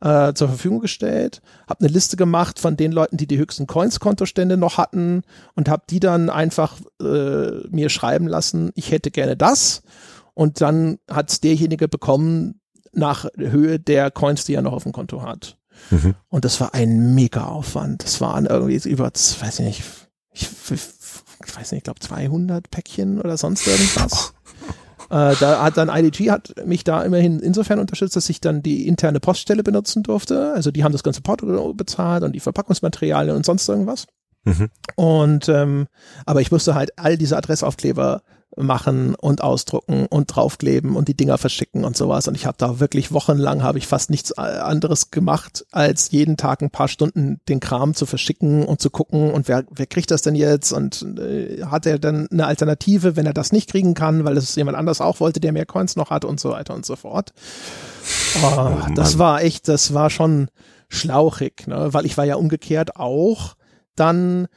äh, 0.00 0.32
zur 0.32 0.48
Verfügung 0.48 0.80
gestellt, 0.80 1.42
habe 1.68 1.80
eine 1.80 1.92
Liste 1.92 2.16
gemacht 2.16 2.58
von 2.58 2.76
den 2.76 2.90
Leuten, 2.90 3.16
die 3.16 3.26
die 3.26 3.38
höchsten 3.38 3.66
Coins-Kontostände 3.66 4.56
noch 4.56 4.78
hatten 4.78 5.22
und 5.54 5.68
habe 5.68 5.82
die 5.88 6.00
dann 6.00 6.30
einfach 6.30 6.76
äh, 7.00 7.68
mir 7.68 7.88
schreiben 7.88 8.26
lassen, 8.26 8.70
ich 8.74 8.90
hätte 8.90 9.10
gerne 9.10 9.36
das 9.36 9.82
und 10.34 10.60
dann 10.60 10.98
hat's 11.08 11.40
derjenige 11.40 11.86
bekommen 11.86 12.60
nach 12.92 13.26
Höhe 13.36 13.78
der 13.78 14.10
Coins, 14.10 14.44
die 14.44 14.54
er 14.54 14.62
noch 14.62 14.72
auf 14.72 14.82
dem 14.82 14.92
Konto 14.92 15.22
hat. 15.22 15.59
Mhm. 15.90 16.14
Und 16.28 16.44
das 16.44 16.60
war 16.60 16.74
ein 16.74 17.14
mega 17.14 17.44
Aufwand. 17.44 18.04
Das 18.04 18.20
waren 18.20 18.46
irgendwie 18.46 18.88
über, 18.88 19.06
weiß 19.06 19.58
ich 19.60 19.64
nicht, 19.64 19.82
ich, 20.32 20.48
ich 20.70 21.56
weiß 21.56 21.72
nicht, 21.72 21.78
ich 21.78 21.84
glaube 21.84 22.00
200 22.00 22.70
Päckchen 22.70 23.20
oder 23.20 23.36
sonst 23.36 23.66
irgendwas. 23.66 24.34
äh, 25.10 25.34
da 25.40 25.62
hat 25.62 25.76
dann 25.76 25.88
IDG 25.88 26.30
hat 26.30 26.54
mich 26.66 26.84
da 26.84 27.02
immerhin 27.02 27.40
insofern 27.40 27.78
unterstützt, 27.78 28.16
dass 28.16 28.28
ich 28.28 28.40
dann 28.40 28.62
die 28.62 28.86
interne 28.86 29.20
Poststelle 29.20 29.62
benutzen 29.62 30.02
durfte. 30.02 30.52
Also 30.52 30.70
die 30.70 30.84
haben 30.84 30.92
das 30.92 31.02
ganze 31.02 31.22
Porto 31.22 31.74
bezahlt 31.74 32.22
und 32.22 32.32
die 32.32 32.40
Verpackungsmaterialien 32.40 33.36
und 33.36 33.44
sonst 33.44 33.68
irgendwas. 33.68 34.06
Mhm. 34.44 34.70
Und 34.96 35.48
ähm, 35.48 35.86
aber 36.24 36.40
ich 36.40 36.50
musste 36.50 36.74
halt 36.74 36.98
all 36.98 37.18
diese 37.18 37.36
Adressaufkleber 37.36 38.22
machen 38.56 39.14
und 39.14 39.42
ausdrucken 39.42 40.06
und 40.06 40.26
draufkleben 40.34 40.96
und 40.96 41.08
die 41.08 41.16
Dinger 41.16 41.38
verschicken 41.38 41.84
und 41.84 41.96
sowas. 41.96 42.26
Und 42.26 42.34
ich 42.34 42.46
habe 42.46 42.56
da 42.58 42.80
wirklich 42.80 43.12
wochenlang 43.12 43.62
habe 43.62 43.78
ich 43.78 43.86
fast 43.86 44.10
nichts 44.10 44.32
äh, 44.32 44.40
anderes 44.40 45.10
gemacht, 45.10 45.64
als 45.70 46.10
jeden 46.10 46.36
Tag 46.36 46.62
ein 46.62 46.70
paar 46.70 46.88
Stunden 46.88 47.40
den 47.48 47.60
Kram 47.60 47.94
zu 47.94 48.06
verschicken 48.06 48.64
und 48.64 48.80
zu 48.80 48.90
gucken 48.90 49.30
und 49.30 49.48
wer, 49.48 49.64
wer 49.70 49.86
kriegt 49.86 50.10
das 50.10 50.22
denn 50.22 50.34
jetzt 50.34 50.72
und 50.72 51.04
äh, 51.18 51.64
hat 51.64 51.86
er 51.86 51.98
dann 51.98 52.26
eine 52.30 52.46
Alternative, 52.46 53.16
wenn 53.16 53.26
er 53.26 53.34
das 53.34 53.52
nicht 53.52 53.70
kriegen 53.70 53.94
kann, 53.94 54.24
weil 54.24 54.36
es 54.36 54.56
jemand 54.56 54.76
anders 54.76 55.00
auch 55.00 55.20
wollte, 55.20 55.40
der 55.40 55.52
mehr 55.52 55.66
Coins 55.66 55.96
noch 55.96 56.10
hat 56.10 56.24
und 56.24 56.40
so 56.40 56.50
weiter 56.50 56.74
und 56.74 56.84
so 56.84 56.96
fort. 56.96 57.32
Oh, 58.42 58.72
das 58.94 59.18
war 59.18 59.42
echt, 59.42 59.68
das 59.68 59.94
war 59.94 60.10
schon 60.10 60.48
schlauchig, 60.88 61.66
ne? 61.68 61.92
weil 61.92 62.04
ich 62.04 62.16
war 62.16 62.24
ja 62.24 62.34
umgekehrt 62.34 62.96
auch 62.96 63.54
dann 63.94 64.48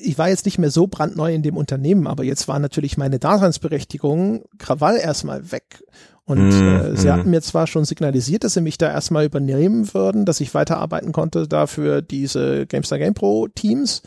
ich 0.00 0.18
war 0.18 0.28
jetzt 0.28 0.44
nicht 0.44 0.58
mehr 0.58 0.70
so 0.70 0.86
brandneu 0.86 1.34
in 1.34 1.42
dem 1.42 1.56
Unternehmen, 1.56 2.06
aber 2.06 2.24
jetzt 2.24 2.48
war 2.48 2.58
natürlich 2.58 2.96
meine 2.96 3.18
Daseinsberechtigung 3.18 4.44
Krawall 4.58 4.96
erstmal 4.96 5.52
weg. 5.52 5.82
Und 6.24 6.50
mm, 6.50 6.52
äh, 6.52 6.96
sie 6.96 7.08
mm. 7.08 7.12
hatten 7.12 7.30
mir 7.30 7.40
zwar 7.40 7.66
schon 7.66 7.84
signalisiert, 7.84 8.44
dass 8.44 8.54
sie 8.54 8.60
mich 8.60 8.76
da 8.76 8.90
erstmal 8.90 9.24
übernehmen 9.24 9.92
würden, 9.94 10.26
dass 10.26 10.40
ich 10.40 10.54
weiterarbeiten 10.54 11.12
konnte 11.12 11.48
dafür 11.48 12.02
diese 12.02 12.66
GameStar 12.66 12.98
Game 12.98 13.14
Pro 13.14 13.48
Teams, 13.48 14.02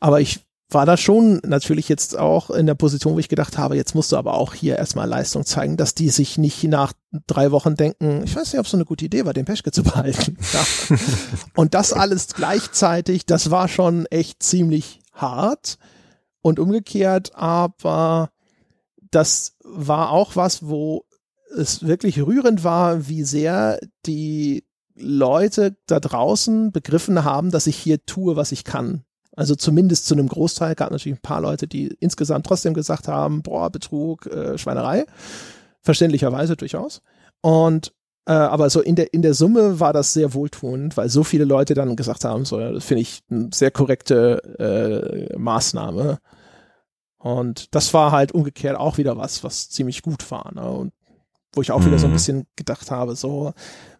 aber 0.00 0.20
ich 0.20 0.40
war 0.68 0.84
da 0.84 0.96
schon 0.96 1.40
natürlich 1.44 1.88
jetzt 1.88 2.18
auch 2.18 2.50
in 2.50 2.66
der 2.66 2.74
Position, 2.74 3.14
wo 3.14 3.18
ich 3.20 3.28
gedacht 3.28 3.56
habe, 3.56 3.76
jetzt 3.76 3.94
musst 3.94 4.10
du 4.10 4.16
aber 4.16 4.34
auch 4.34 4.52
hier 4.52 4.76
erstmal 4.76 5.08
Leistung 5.08 5.44
zeigen, 5.44 5.76
dass 5.76 5.94
die 5.94 6.08
sich 6.08 6.38
nicht 6.38 6.64
nach 6.64 6.92
drei 7.28 7.52
Wochen 7.52 7.76
denken, 7.76 8.22
ich 8.24 8.34
weiß 8.34 8.52
nicht, 8.52 8.58
ob 8.58 8.64
es 8.64 8.72
so 8.72 8.76
eine 8.76 8.84
gute 8.84 9.04
Idee 9.04 9.24
war, 9.24 9.32
den 9.32 9.44
Peschke 9.44 9.70
zu 9.70 9.82
behalten. 9.84 10.36
Ja. 10.52 10.96
Und 11.54 11.74
das 11.74 11.92
alles 11.92 12.28
gleichzeitig, 12.28 13.26
das 13.26 13.50
war 13.50 13.68
schon 13.68 14.06
echt 14.06 14.42
ziemlich 14.42 15.00
hart 15.16 15.78
und 16.42 16.58
umgekehrt, 16.58 17.34
aber 17.34 18.30
das 19.10 19.56
war 19.64 20.10
auch 20.10 20.36
was, 20.36 20.66
wo 20.66 21.04
es 21.56 21.86
wirklich 21.86 22.20
rührend 22.20 22.64
war, 22.64 23.08
wie 23.08 23.24
sehr 23.24 23.80
die 24.04 24.64
Leute 24.94 25.76
da 25.86 26.00
draußen 26.00 26.72
begriffen 26.72 27.24
haben, 27.24 27.50
dass 27.50 27.66
ich 27.66 27.76
hier 27.76 28.04
tue, 28.04 28.36
was 28.36 28.52
ich 28.52 28.64
kann. 28.64 29.04
Also 29.36 29.54
zumindest 29.54 30.06
zu 30.06 30.14
einem 30.14 30.28
Großteil 30.28 30.74
gab 30.74 30.90
natürlich 30.90 31.18
ein 31.18 31.22
paar 31.22 31.42
Leute, 31.42 31.68
die 31.68 31.88
insgesamt 32.00 32.46
trotzdem 32.46 32.72
gesagt 32.72 33.06
haben, 33.06 33.42
boah, 33.42 33.70
Betrug, 33.70 34.26
äh, 34.26 34.56
Schweinerei. 34.56 35.04
Verständlicherweise 35.82 36.56
durchaus. 36.56 37.02
Und 37.42 37.92
äh, 38.26 38.32
aber 38.32 38.70
so 38.70 38.80
in 38.80 38.96
der, 38.96 39.14
in 39.14 39.22
der 39.22 39.34
Summe 39.34 39.78
war 39.78 39.92
das 39.92 40.12
sehr 40.12 40.34
wohltuend, 40.34 40.96
weil 40.96 41.08
so 41.08 41.22
viele 41.22 41.44
Leute 41.44 41.74
dann 41.74 41.94
gesagt 41.94 42.24
haben, 42.24 42.44
so, 42.44 42.60
ja, 42.60 42.72
das 42.72 42.84
finde 42.84 43.02
ich 43.02 43.20
eine 43.30 43.50
sehr 43.54 43.70
korrekte 43.70 45.30
äh, 45.32 45.38
Maßnahme. 45.38 46.18
Und 47.18 47.74
das 47.74 47.94
war 47.94 48.10
halt 48.12 48.32
umgekehrt 48.32 48.76
auch 48.76 48.98
wieder 48.98 49.16
was, 49.16 49.44
was 49.44 49.70
ziemlich 49.70 50.02
gut 50.02 50.28
war. 50.30 50.52
Ne? 50.54 50.68
Und 50.68 50.92
wo 51.52 51.62
ich 51.62 51.70
auch 51.70 51.80
mhm. 51.80 51.86
wieder 51.86 51.98
so 52.00 52.06
ein 52.06 52.10
mhm. 52.10 52.14
bisschen 52.14 52.46
gedacht 52.56 52.90
habe, 52.90 53.14
so, 53.14 53.52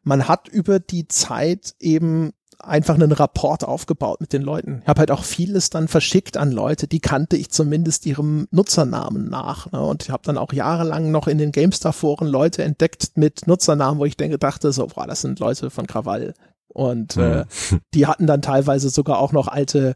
man 0.03 0.27
hat 0.27 0.49
über 0.49 0.81
die 0.81 1.07
Zeit 1.07 1.75
eben 1.79 2.33
einfach 2.59 2.95
einen 2.95 3.13
Rapport 3.13 3.65
aufgebaut 3.65 4.21
mit 4.21 4.33
den 4.33 4.43
Leuten. 4.43 4.81
Ich 4.83 4.89
habe 4.89 5.01
halt 5.01 5.11
auch 5.11 5.25
vieles 5.25 5.71
dann 5.71 5.89
verschickt 5.89 6.37
an 6.37 6.51
Leute, 6.51 6.87
die 6.89 7.01
kannte 7.01 7.37
ich 7.37 7.51
zumindest 7.51 8.07
ihrem 8.07 8.49
Nutzernamen 8.51 9.29
nach. 9.29 9.71
Ne? 9.73 9.81
Und 9.81 10.05
ich 10.05 10.11
habe 10.11 10.23
dann 10.25 10.39
auch 10.39 10.53
jahrelang 10.53 11.11
noch 11.11 11.27
in 11.27 11.39
den 11.39 11.53
GameStar-Foren 11.53 12.27
Leute 12.27 12.63
entdeckt 12.65 13.13
mit 13.17 13.47
Nutzernamen, 13.47 14.01
wo 14.01 14.05
ich 14.05 14.17
denke, 14.17 14.39
dachte 14.39 14.73
so, 14.73 14.87
boah, 14.87 15.07
das 15.07 15.21
sind 15.21 15.39
Leute 15.39 15.71
von 15.71 15.87
Krawall. 15.87 16.35
Und 16.69 17.17
äh, 17.17 17.45
die 17.95 18.07
hatten 18.07 18.27
dann 18.27 18.43
teilweise 18.43 18.91
sogar 18.91 19.19
auch 19.19 19.33
noch 19.33 19.49
alte 19.49 19.95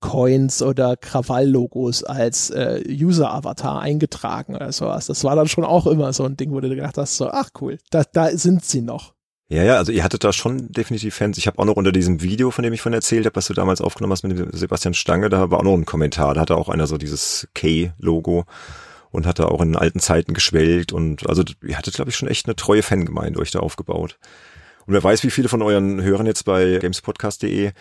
Coins 0.00 0.62
oder 0.62 0.96
Krawall-Logos 0.96 2.04
als 2.04 2.50
äh, 2.50 2.82
User-Avatar 2.88 3.80
eingetragen 3.80 4.54
oder 4.54 4.70
sowas. 4.72 5.06
Das 5.06 5.24
war 5.24 5.36
dann 5.36 5.48
schon 5.48 5.64
auch 5.64 5.86
immer 5.86 6.12
so 6.12 6.24
ein 6.24 6.36
Ding, 6.36 6.52
wo 6.52 6.60
du 6.60 6.68
gedacht 6.68 6.98
hast, 6.98 7.16
so, 7.16 7.30
ach 7.30 7.50
cool, 7.60 7.78
da, 7.90 8.04
da 8.12 8.28
sind 8.36 8.64
sie 8.64 8.82
noch. 8.82 9.15
Ja, 9.48 9.62
ja, 9.62 9.76
also 9.76 9.92
ihr 9.92 10.02
hattet 10.02 10.24
da 10.24 10.32
schon 10.32 10.72
definitiv 10.72 11.14
Fans. 11.14 11.38
Ich 11.38 11.46
habe 11.46 11.58
auch 11.60 11.64
noch 11.64 11.76
unter 11.76 11.92
diesem 11.92 12.20
Video, 12.20 12.50
von 12.50 12.64
dem 12.64 12.72
ich 12.72 12.80
von 12.80 12.92
erzählt 12.92 13.26
habe, 13.26 13.36
was 13.36 13.46
du 13.46 13.54
damals 13.54 13.80
aufgenommen 13.80 14.12
hast 14.12 14.24
mit 14.24 14.36
dem 14.36 14.50
Sebastian 14.52 14.94
Stange, 14.94 15.28
da 15.28 15.50
war 15.50 15.60
auch 15.60 15.64
noch 15.64 15.74
ein 15.74 15.84
Kommentar. 15.84 16.34
Da 16.34 16.40
hatte 16.40 16.56
auch 16.56 16.68
einer 16.68 16.88
so 16.88 16.98
dieses 16.98 17.46
K-Logo 17.54 18.44
und 19.12 19.24
hatte 19.24 19.48
auch 19.48 19.60
in 19.60 19.76
alten 19.76 20.00
Zeiten 20.00 20.34
geschwelgt 20.34 20.92
und 20.92 21.28
also 21.28 21.44
ihr 21.64 21.78
hattet, 21.78 21.94
glaube 21.94 22.10
ich, 22.10 22.16
schon 22.16 22.28
echt 22.28 22.46
eine 22.46 22.56
treue 22.56 22.82
Fangemeinde 22.82 23.38
euch 23.38 23.52
da 23.52 23.60
aufgebaut. 23.60 24.18
Und 24.86 24.94
wer 24.94 25.02
weiß, 25.02 25.22
wie 25.22 25.30
viele 25.30 25.48
von 25.48 25.62
euren 25.62 26.02
Hörern 26.02 26.26
jetzt 26.26 26.44
bei 26.44 26.78
gamespodcast.de 26.78 27.72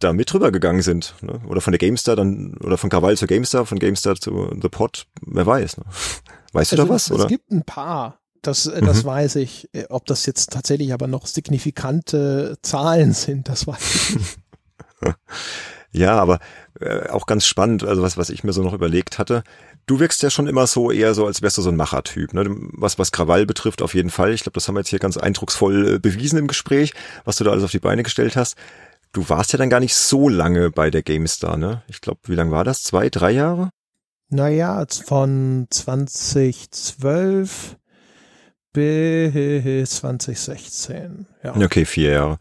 da 0.00 0.12
mit 0.12 0.32
rübergegangen 0.32 0.82
sind. 0.82 1.14
Ne? 1.20 1.40
Oder 1.46 1.60
von 1.60 1.72
der 1.72 1.78
GameStar 1.78 2.16
dann, 2.16 2.56
oder 2.64 2.78
von 2.78 2.90
Krawall 2.90 3.16
zur 3.16 3.28
GameStar, 3.28 3.66
von 3.66 3.78
GameStar 3.78 4.16
zu 4.16 4.50
The 4.60 4.68
Pod, 4.68 5.06
wer 5.22 5.46
weiß. 5.46 5.78
Ne? 5.78 5.84
Weißt 6.52 6.72
also, 6.72 6.84
du 6.84 6.88
da 6.88 6.94
was? 6.94 7.06
Es, 7.06 7.12
oder? 7.12 7.24
es 7.24 7.28
gibt 7.28 7.50
ein 7.50 7.64
paar. 7.64 8.19
Das, 8.42 8.66
äh, 8.66 8.80
das 8.80 9.02
mhm. 9.02 9.08
weiß 9.08 9.36
ich. 9.36 9.68
Äh, 9.72 9.86
ob 9.88 10.06
das 10.06 10.26
jetzt 10.26 10.52
tatsächlich 10.52 10.92
aber 10.92 11.06
noch 11.06 11.26
signifikante 11.26 12.58
Zahlen 12.62 13.12
sind, 13.12 13.48
das 13.48 13.66
weiß 13.66 14.16
ich 14.16 14.38
ja, 15.92 16.18
aber 16.18 16.38
äh, 16.80 17.08
auch 17.08 17.26
ganz 17.26 17.46
spannend, 17.46 17.84
also 17.84 18.02
was, 18.02 18.16
was 18.16 18.30
ich 18.30 18.44
mir 18.44 18.52
so 18.52 18.62
noch 18.62 18.72
überlegt 18.72 19.18
hatte. 19.18 19.42
Du 19.86 19.98
wirkst 19.98 20.22
ja 20.22 20.30
schon 20.30 20.46
immer 20.46 20.66
so 20.66 20.90
eher 20.90 21.14
so, 21.14 21.26
als 21.26 21.42
wärst 21.42 21.58
du 21.58 21.62
so 21.62 21.70
ein 21.70 21.76
Machertyp. 21.76 22.34
Ne? 22.34 22.44
Was, 22.72 22.98
was 22.98 23.12
Krawall 23.12 23.46
betrifft, 23.46 23.82
auf 23.82 23.94
jeden 23.94 24.10
Fall. 24.10 24.32
Ich 24.32 24.42
glaube, 24.42 24.54
das 24.54 24.68
haben 24.68 24.74
wir 24.74 24.80
jetzt 24.80 24.90
hier 24.90 24.98
ganz 24.98 25.16
eindrucksvoll 25.16 25.94
äh, 25.94 25.98
bewiesen 25.98 26.38
im 26.38 26.46
Gespräch, 26.46 26.94
was 27.24 27.36
du 27.36 27.44
da 27.44 27.50
alles 27.50 27.64
auf 27.64 27.70
die 27.70 27.78
Beine 27.78 28.02
gestellt 28.02 28.36
hast. 28.36 28.56
Du 29.12 29.28
warst 29.28 29.52
ja 29.52 29.58
dann 29.58 29.70
gar 29.70 29.80
nicht 29.80 29.94
so 29.94 30.28
lange 30.28 30.70
bei 30.70 30.90
der 30.90 31.02
GameStar, 31.02 31.56
ne? 31.56 31.82
Ich 31.88 32.00
glaube, 32.00 32.20
wie 32.24 32.36
lange 32.36 32.52
war 32.52 32.62
das? 32.62 32.84
Zwei, 32.84 33.08
drei 33.08 33.32
Jahre? 33.32 33.70
Naja, 34.28 34.86
von 34.88 35.66
2012 35.70 37.76
bis 38.72 39.90
2016. 39.90 41.26
Ja. 41.42 41.56
Okay, 41.56 41.84
vier 41.84 42.10
Jahre. 42.12 42.38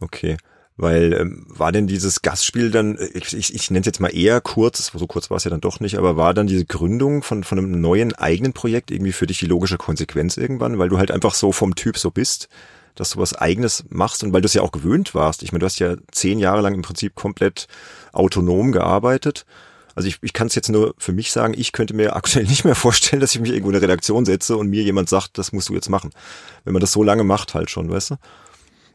Okay. 0.00 0.36
Weil 0.76 1.12
ähm, 1.12 1.44
war 1.48 1.72
denn 1.72 1.88
dieses 1.88 2.22
Gastspiel 2.22 2.70
dann, 2.70 2.96
ich, 3.12 3.36
ich, 3.36 3.52
ich 3.52 3.70
nenne 3.70 3.80
es 3.80 3.86
jetzt 3.86 4.00
mal 4.00 4.14
eher 4.14 4.40
kurz, 4.40 4.92
so 4.94 5.06
kurz 5.08 5.28
war 5.28 5.36
es 5.36 5.44
ja 5.44 5.50
dann 5.50 5.60
doch 5.60 5.80
nicht, 5.80 5.98
aber 5.98 6.16
war 6.16 6.34
dann 6.34 6.46
diese 6.46 6.66
Gründung 6.66 7.24
von, 7.24 7.42
von 7.42 7.58
einem 7.58 7.80
neuen 7.80 8.14
eigenen 8.14 8.52
Projekt 8.52 8.92
irgendwie 8.92 9.12
für 9.12 9.26
dich 9.26 9.38
die 9.38 9.46
logische 9.46 9.76
Konsequenz 9.76 10.36
irgendwann, 10.36 10.78
weil 10.78 10.88
du 10.88 10.98
halt 10.98 11.10
einfach 11.10 11.34
so 11.34 11.50
vom 11.50 11.74
Typ 11.74 11.98
so 11.98 12.12
bist, 12.12 12.48
dass 12.94 13.10
du 13.10 13.18
was 13.18 13.34
eigenes 13.34 13.84
machst 13.88 14.22
und 14.22 14.32
weil 14.32 14.40
du 14.40 14.46
es 14.46 14.54
ja 14.54 14.62
auch 14.62 14.70
gewöhnt 14.70 15.16
warst. 15.16 15.42
Ich 15.42 15.50
meine, 15.50 15.60
du 15.60 15.66
hast 15.66 15.80
ja 15.80 15.96
zehn 16.12 16.38
Jahre 16.38 16.60
lang 16.60 16.74
im 16.74 16.82
Prinzip 16.82 17.16
komplett 17.16 17.66
autonom 18.12 18.70
gearbeitet 18.70 19.46
also 19.98 20.06
ich, 20.06 20.18
ich 20.22 20.32
kann 20.32 20.46
es 20.46 20.54
jetzt 20.54 20.68
nur 20.68 20.94
für 20.96 21.10
mich 21.10 21.32
sagen, 21.32 21.54
ich 21.56 21.72
könnte 21.72 21.92
mir 21.92 22.14
aktuell 22.14 22.44
nicht 22.48 22.64
mehr 22.64 22.76
vorstellen, 22.76 23.18
dass 23.20 23.34
ich 23.34 23.40
mich 23.40 23.50
irgendwo 23.50 23.70
in 23.70 23.74
eine 23.74 23.82
Redaktion 23.82 24.24
setze 24.24 24.56
und 24.56 24.68
mir 24.70 24.84
jemand 24.84 25.08
sagt, 25.08 25.38
das 25.38 25.52
musst 25.52 25.68
du 25.70 25.74
jetzt 25.74 25.88
machen. 25.88 26.10
Wenn 26.62 26.72
man 26.72 26.80
das 26.80 26.92
so 26.92 27.02
lange 27.02 27.24
macht 27.24 27.54
halt 27.54 27.68
schon, 27.68 27.90
weißt 27.90 28.10
du? 28.12 28.14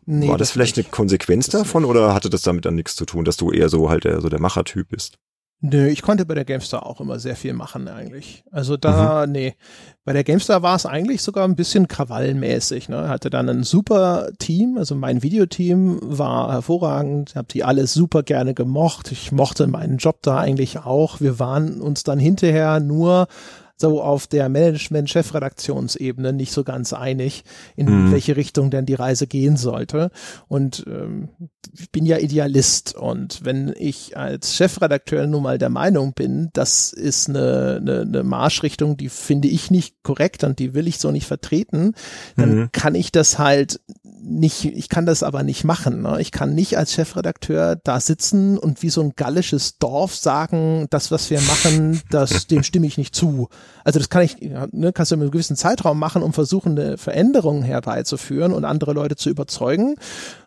Nee, 0.05 0.29
War 0.29 0.37
das, 0.37 0.47
das 0.47 0.53
vielleicht 0.53 0.77
nicht. 0.77 0.87
eine 0.87 0.91
Konsequenz 0.95 1.47
das 1.47 1.63
davon 1.63 1.83
nicht. 1.83 1.89
oder 1.89 2.13
hatte 2.13 2.29
das 2.29 2.41
damit 2.41 2.63
dann 2.63 2.75
nichts 2.75 2.95
zu 2.95 3.05
tun, 3.05 3.25
dass 3.25 3.35
du 3.35 3.51
eher 3.51 3.67
so 3.67 3.89
halt 3.89 4.05
der, 4.05 4.21
so 4.21 4.29
der 4.29 4.39
Machertyp 4.39 4.87
bist? 4.87 5.17
Nö, 5.65 5.87
ich 5.87 6.01
konnte 6.01 6.25
bei 6.25 6.35
der 6.35 6.43
GameStar 6.43 6.85
auch 6.85 6.99
immer 6.99 7.19
sehr 7.19 7.37
viel 7.37 7.53
machen 7.53 7.87
eigentlich. 7.87 8.43
Also 8.51 8.75
da, 8.75 9.25
mhm. 9.25 9.31
nee. 9.31 9.55
Bei 10.03 10.11
der 10.11 10.25
GameStar 10.25 10.61
war 10.61 10.75
es 10.75 10.85
eigentlich 10.85 11.21
sogar 11.21 11.45
ein 11.45 11.55
bisschen 11.55 11.87
krawallmäßig. 11.87 12.89
Ne? 12.89 13.07
Hatte 13.07 13.29
dann 13.29 13.47
ein 13.47 13.63
super 13.63 14.27
Team, 14.39 14.77
also 14.77 14.93
mein 14.93 15.23
Videoteam 15.23 15.99
war 16.01 16.51
hervorragend, 16.51 17.35
hab 17.35 17.47
die 17.47 17.63
alle 17.63 17.87
super 17.87 18.23
gerne 18.23 18.53
gemocht. 18.53 19.13
Ich 19.13 19.31
mochte 19.31 19.67
meinen 19.67 19.99
Job 19.99 20.17
da 20.21 20.37
eigentlich 20.37 20.79
auch. 20.79 21.21
Wir 21.21 21.39
waren 21.39 21.79
uns 21.79 22.03
dann 22.03 22.19
hinterher 22.19 22.81
nur 22.81 23.27
so 23.75 24.01
auf 24.01 24.27
der 24.27 24.49
Management-Chefredaktionsebene 24.49 26.33
nicht 26.33 26.53
so 26.53 26.63
ganz 26.63 26.93
einig, 26.93 27.43
in 27.75 27.87
mhm. 27.87 28.11
welche 28.11 28.35
Richtung 28.35 28.69
denn 28.69 28.85
die 28.85 28.93
Reise 28.93 29.27
gehen 29.27 29.57
sollte. 29.57 30.11
Und 30.47 30.85
ähm, 30.87 31.29
ich 31.77 31.91
bin 31.91 32.05
ja 32.05 32.17
Idealist 32.17 32.95
und 32.95 33.43
wenn 33.43 33.73
ich 33.77 34.15
als 34.17 34.55
Chefredakteur 34.55 35.27
nun 35.27 35.43
mal 35.43 35.57
der 35.57 35.69
Meinung 35.69 36.13
bin, 36.13 36.49
das 36.53 36.93
ist 36.93 37.29
eine, 37.29 37.79
eine, 37.81 38.01
eine 38.01 38.23
Marschrichtung, 38.23 38.97
die 38.97 39.09
finde 39.09 39.47
ich 39.47 39.71
nicht 39.71 40.03
korrekt 40.03 40.43
und 40.43 40.59
die 40.59 40.73
will 40.73 40.87
ich 40.87 40.99
so 40.99 41.11
nicht 41.11 41.25
vertreten, 41.25 41.93
dann 42.35 42.55
mhm. 42.55 42.69
kann 42.71 42.95
ich 42.95 43.11
das 43.11 43.39
halt 43.39 43.79
nicht, 44.25 44.65
ich 44.65 44.89
kann 44.89 45.05
das 45.05 45.23
aber 45.23 45.43
nicht 45.43 45.63
machen. 45.63 46.01
Ne? 46.01 46.21
Ich 46.21 46.31
kann 46.31 46.55
nicht 46.55 46.77
als 46.77 46.93
Chefredakteur 46.93 47.75
da 47.75 47.99
sitzen 47.99 48.57
und 48.57 48.81
wie 48.81 48.89
so 48.89 49.01
ein 49.01 49.13
gallisches 49.15 49.77
Dorf 49.77 50.15
sagen, 50.15 50.87
das, 50.89 51.11
was 51.11 51.29
wir 51.29 51.41
machen, 51.41 52.01
das, 52.09 52.47
dem 52.47 52.63
stimme 52.63 52.87
ich 52.87 52.97
nicht 52.97 53.15
zu. 53.15 53.49
Also 53.83 53.99
das 53.99 54.09
kann 54.09 54.23
ich, 54.23 54.37
ne, 54.39 54.91
kannst 54.93 55.11
du 55.11 55.15
in 55.15 55.21
einem 55.21 55.31
gewissen 55.31 55.55
Zeitraum 55.55 55.99
machen, 55.99 56.23
um 56.23 56.33
versuchen, 56.33 56.77
eine 56.77 56.97
Veränderung 56.97 57.63
herbeizuführen 57.63 58.53
und 58.53 58.65
andere 58.65 58.93
Leute 58.93 59.15
zu 59.15 59.29
überzeugen. 59.29 59.95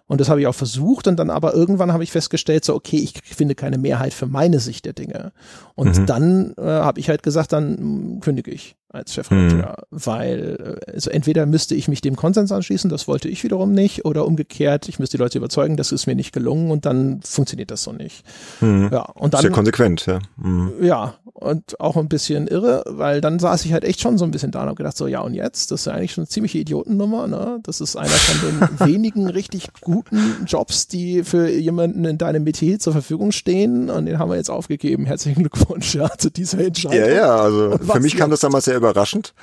Und 0.09 0.21
das 0.21 0.29
habe 0.29 0.41
ich 0.41 0.47
auch 0.47 0.55
versucht 0.55 1.09
und 1.09 1.17
dann 1.17 1.31
aber 1.31 1.53
irgendwann 1.53 1.93
habe 1.93 2.05
ich 2.05 2.13
festgestellt, 2.13 2.65
so 2.65 2.75
okay, 2.75 2.99
ich 2.99 3.15
finde 3.25 3.57
keine 3.57 3.77
Mehrheit 3.77 4.15
für 4.15 4.27
meine 4.27 4.61
Sicht 4.61 4.85
der 4.85 4.93
Dinge. 4.93 5.33
Und 5.75 5.99
mhm. 5.99 6.07
dann 6.07 6.55
äh, 6.57 6.63
habe 6.63 7.01
ich 7.01 7.09
halt 7.09 7.25
gesagt, 7.25 7.53
dann 7.53 8.21
kündige 8.21 8.53
ich 8.53 8.77
als 8.97 9.15
Chefredakteur, 9.15 9.77
mhm. 9.91 9.99
weil 10.05 10.79
äh, 10.87 10.93
also 10.93 11.11
entweder 11.11 11.47
müsste 11.47 11.75
ich 11.75 11.89
mich 11.89 12.01
dem 12.01 12.17
Konsens 12.17 12.53
anschließen, 12.53 12.91
das 12.91 13.07
wollte 13.07 13.29
ich 13.29 13.45
wiederum 13.45 13.73
nicht, 13.73 14.05
oder 14.05 14.27
umgekehrt, 14.27 14.89
ich 14.89 14.99
müsste 14.99 15.17
die 15.17 15.23
Leute 15.23 15.39
überzeugen, 15.39 15.77
das 15.77 15.93
ist 15.93 16.07
mir 16.07 16.15
nicht 16.15 16.33
gelungen 16.33 16.71
und 16.71 16.87
dann 16.87 17.21
funktioniert 17.23 17.71
das 17.71 17.83
so 17.83 17.93
nicht. 17.93 18.25
Mhm. 18.61 18.91
Ja, 18.93 19.03
und 19.03 19.35
dann, 19.35 19.43
Sehr 19.43 19.51
konsequent, 19.51 20.07
ja. 20.07 20.19
Mhm. 20.37 20.73
Ja, 20.81 21.15
und 21.33 21.79
auch 21.81 21.97
ein 21.97 22.09
bisschen 22.09 22.49
irre, 22.49 22.83
weil 22.87 23.21
dann 23.21 23.39
saß 23.39 23.65
ich 23.67 23.73
halt 23.73 23.85
echt 23.85 24.01
schon 24.01 24.17
so 24.17 24.25
ein 24.25 24.31
bisschen 24.31 24.51
da 24.51 24.63
und 24.63 24.67
habe 24.67 24.77
gedacht, 24.77 24.97
so 24.97 25.07
ja 25.07 25.21
und 25.21 25.35
jetzt, 25.35 25.71
das 25.71 25.81
ist 25.81 25.87
ja 25.87 25.93
eigentlich 25.93 26.13
schon 26.13 26.23
eine 26.23 26.29
ziemliche 26.29 26.59
Idiotennummer, 26.59 27.27
ne? 27.27 27.59
Das 27.63 27.81
ist 27.81 27.97
einer 27.97 28.09
von 28.09 28.59
den 28.59 28.81
wenigen 28.87 29.29
richtig 29.29 29.69
guten 29.81 30.45
Jobs, 30.47 30.89
die 30.89 31.25
für 31.25 31.49
jemanden 31.49 32.05
in 32.05 32.17
deinem 32.19 32.45
Metier 32.45 32.79
zur 32.79 32.95
Verfügung 32.95 33.33
stehen 33.33 33.91
und 33.91 34.07
den 34.07 34.19
haben 34.19 34.31
wir 34.31 34.37
jetzt 34.37 34.51
aufgegeben. 34.51 35.05
Herzlichen 35.05 35.41
Glückwunsch 35.41 35.95
ja, 35.95 36.09
zu 36.17 36.31
dieser 36.31 36.61
Entscheidung. 36.61 36.99
Ja, 36.99 37.15
ja, 37.15 37.37
also 37.37 37.79
für 37.79 38.01
mich 38.01 38.17
kam 38.17 38.31
das 38.31 38.41
damals 38.41 38.65
sehr 38.65 38.77
überraschend 38.91 39.35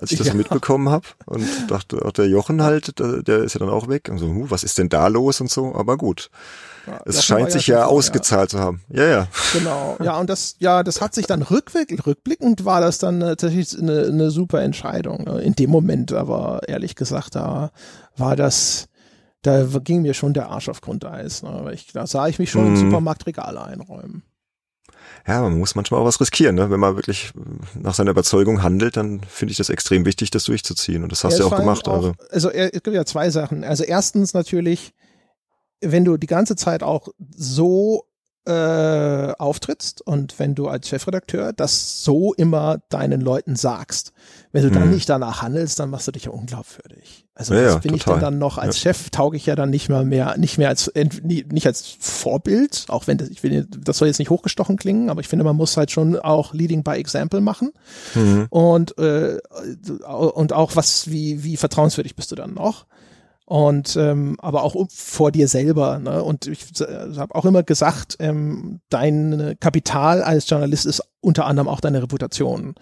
als 0.00 0.12
ich 0.12 0.18
das 0.18 0.28
ja. 0.28 0.34
mitbekommen 0.34 0.88
habe 0.88 1.06
und 1.26 1.46
dachte, 1.68 2.02
auch 2.04 2.12
der 2.12 2.26
Jochen 2.26 2.62
halt, 2.62 2.94
der, 2.98 3.42
ist 3.42 3.54
ja 3.54 3.60
dann 3.60 3.68
auch 3.68 3.88
weg 3.88 4.08
und 4.10 4.18
so, 4.18 4.28
huh, 4.28 4.46
was 4.48 4.64
ist 4.64 4.78
denn 4.78 4.88
da 4.88 5.08
los 5.08 5.40
und 5.42 5.50
so, 5.50 5.74
aber 5.74 5.98
gut. 5.98 6.30
Ja, 6.86 7.00
es 7.04 7.22
scheint 7.22 7.52
sich 7.52 7.66
ja, 7.66 7.84
ausgezahlt 7.84 8.52
ja. 8.52 8.58
zu 8.58 8.64
haben. 8.64 8.80
Ja, 8.88 9.04
ja. 9.04 9.28
Genau. 9.52 9.98
Ja, 10.02 10.18
und 10.18 10.30
das, 10.30 10.56
ja, 10.58 10.82
das 10.82 11.02
hat 11.02 11.14
sich 11.14 11.26
dann 11.26 11.42
rückwirkend, 11.42 12.06
rückblickend 12.06 12.64
war 12.64 12.80
das 12.80 12.96
dann 12.96 13.20
tatsächlich 13.20 13.78
eine, 13.78 14.06
eine 14.06 14.30
super 14.30 14.62
Entscheidung. 14.62 15.24
Ne? 15.24 15.42
In 15.42 15.54
dem 15.54 15.68
Moment, 15.68 16.14
aber 16.14 16.62
ehrlich 16.66 16.96
gesagt, 16.96 17.34
da 17.34 17.70
war 18.16 18.36
das, 18.36 18.88
da 19.42 19.64
ging 19.84 20.00
mir 20.00 20.14
schon 20.14 20.32
der 20.32 20.48
Arsch 20.48 20.70
auf 20.70 20.80
Grundeis. 20.80 21.42
Ne? 21.42 21.72
Ich, 21.74 21.92
da 21.92 22.06
sah 22.06 22.26
ich 22.26 22.38
mich 22.38 22.50
schon 22.50 22.70
mhm. 22.70 22.76
im 22.76 22.76
Supermarktregal 22.76 23.58
einräumen 23.58 24.22
ja, 25.30 25.42
man 25.42 25.58
muss 25.58 25.76
manchmal 25.76 26.00
auch 26.00 26.04
was 26.04 26.20
riskieren. 26.20 26.56
Ne? 26.56 26.70
Wenn 26.70 26.80
man 26.80 26.96
wirklich 26.96 27.32
nach 27.74 27.94
seiner 27.94 28.10
Überzeugung 28.10 28.62
handelt, 28.62 28.96
dann 28.96 29.20
finde 29.28 29.52
ich 29.52 29.58
das 29.58 29.70
extrem 29.70 30.04
wichtig, 30.04 30.30
das 30.30 30.44
durchzuziehen. 30.44 31.04
Und 31.04 31.12
das 31.12 31.22
hast 31.22 31.38
ja, 31.38 31.40
du 31.40 31.46
auch 31.46 31.56
gemacht. 31.56 31.86
Auch, 31.86 31.94
also, 31.94 32.14
also 32.30 32.50
es 32.50 32.82
gibt 32.82 32.94
ja 32.94 33.04
zwei 33.04 33.30
Sachen. 33.30 33.62
Also 33.62 33.84
erstens 33.84 34.34
natürlich, 34.34 34.92
wenn 35.80 36.04
du 36.04 36.16
die 36.16 36.26
ganze 36.26 36.56
Zeit 36.56 36.82
auch 36.82 37.08
so 37.36 38.06
äh, 38.44 39.32
auftrittst 39.38 40.02
und 40.04 40.38
wenn 40.38 40.54
du 40.54 40.66
als 40.66 40.88
Chefredakteur 40.88 41.52
das 41.52 42.02
so 42.02 42.34
immer 42.34 42.78
deinen 42.88 43.20
Leuten 43.20 43.54
sagst, 43.54 44.12
wenn 44.50 44.64
du 44.64 44.70
dann 44.70 44.88
mhm. 44.88 44.94
nicht 44.94 45.08
danach 45.08 45.42
handelst, 45.42 45.78
dann 45.78 45.90
machst 45.90 46.08
du 46.08 46.12
dich 46.12 46.24
ja 46.24 46.32
unglaubwürdig. 46.32 47.28
Also 47.40 47.54
ja, 47.54 47.62
das 47.62 47.80
bin 47.80 47.92
total. 47.92 48.16
ich 48.16 48.20
dann 48.20 48.38
noch 48.38 48.58
als 48.58 48.76
ja. 48.76 48.92
Chef 48.92 49.08
tauge 49.08 49.38
ich 49.38 49.46
ja 49.46 49.56
dann 49.56 49.70
nicht 49.70 49.88
mehr 49.88 50.04
mehr 50.04 50.36
nicht 50.36 50.58
mehr 50.58 50.68
als 50.68 50.92
nicht 50.94 51.66
als 51.66 51.96
Vorbild, 51.98 52.84
auch 52.88 53.06
wenn 53.06 53.16
das 53.16 53.30
ich 53.30 53.42
will 53.42 53.66
das 53.66 53.96
soll 53.96 54.08
jetzt 54.08 54.18
nicht 54.18 54.28
hochgestochen 54.28 54.76
klingen, 54.76 55.08
aber 55.08 55.22
ich 55.22 55.28
finde 55.28 55.46
man 55.46 55.56
muss 55.56 55.78
halt 55.78 55.90
schon 55.90 56.18
auch 56.18 56.52
Leading 56.52 56.82
by 56.82 56.92
Example 56.92 57.40
machen 57.40 57.72
mhm. 58.14 58.46
und 58.50 58.98
äh, 58.98 59.38
und 60.06 60.52
auch 60.52 60.76
was 60.76 61.10
wie 61.10 61.42
wie 61.42 61.56
vertrauenswürdig 61.56 62.14
bist 62.14 62.30
du 62.30 62.36
dann 62.36 62.52
noch? 62.52 62.84
und 63.46 63.96
ähm, 63.96 64.36
aber 64.38 64.62
auch 64.62 64.76
vor 64.90 65.32
dir 65.32 65.48
selber. 65.48 65.98
Ne? 65.98 66.22
Und 66.22 66.46
ich 66.46 66.80
äh, 66.82 67.16
habe 67.16 67.34
auch 67.34 67.44
immer 67.44 67.64
gesagt, 67.64 68.16
ähm, 68.20 68.80
dein 68.90 69.56
Kapital 69.58 70.22
als 70.22 70.48
Journalist 70.48 70.86
ist 70.86 71.02
unter 71.20 71.46
anderem 71.46 71.66
auch 71.66 71.80
deine 71.80 72.00
Reputation. 72.00 72.76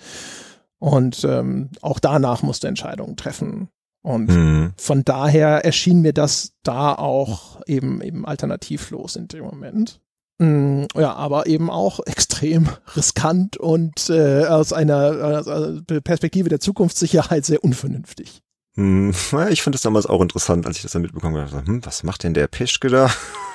Und 0.78 1.24
ähm, 1.24 1.70
auch 1.80 1.98
danach 2.01 2.43
musst 2.43 2.64
du 2.64 2.68
Entscheidungen 2.68 3.16
treffen. 3.16 3.70
Und 4.03 4.29
mhm. 4.29 4.73
von 4.77 5.05
daher 5.05 5.65
erschien 5.65 6.01
mir 6.01 6.12
das 6.12 6.53
da 6.62 6.95
auch 6.95 7.61
eben 7.66 8.01
eben 8.01 8.25
alternativlos 8.25 9.16
in 9.16 9.29
dem 9.29 9.45
Moment. 9.45 10.01
Mm, 10.39 10.85
ja, 10.95 11.15
aber 11.15 11.47
eben 11.47 11.69
auch 11.69 12.01
extrem 12.07 12.69
riskant 12.97 13.57
und 13.57 14.09
äh, 14.09 14.47
aus 14.47 14.73
einer 14.73 15.83
äh, 15.91 16.01
Perspektive 16.01 16.49
der 16.49 16.61
Zukunftssicherheit 16.61 17.45
sehr 17.45 17.65
unvernünftig. 17.65 18.41
Hm, 18.77 19.12
ich 19.51 19.62
fand 19.62 19.75
es 19.75 19.83
damals 19.83 20.07
auch 20.07 20.23
interessant, 20.23 20.65
als 20.66 20.77
ich 20.77 20.83
das 20.83 20.93
dann 20.93 21.03
mitbekommen 21.03 21.37
habe. 21.37 21.66
Hm, 21.66 21.85
was 21.85 22.05
macht 22.05 22.23
denn 22.23 22.35
der 22.35 22.47
Peschke 22.47 22.89
da? 22.89 23.11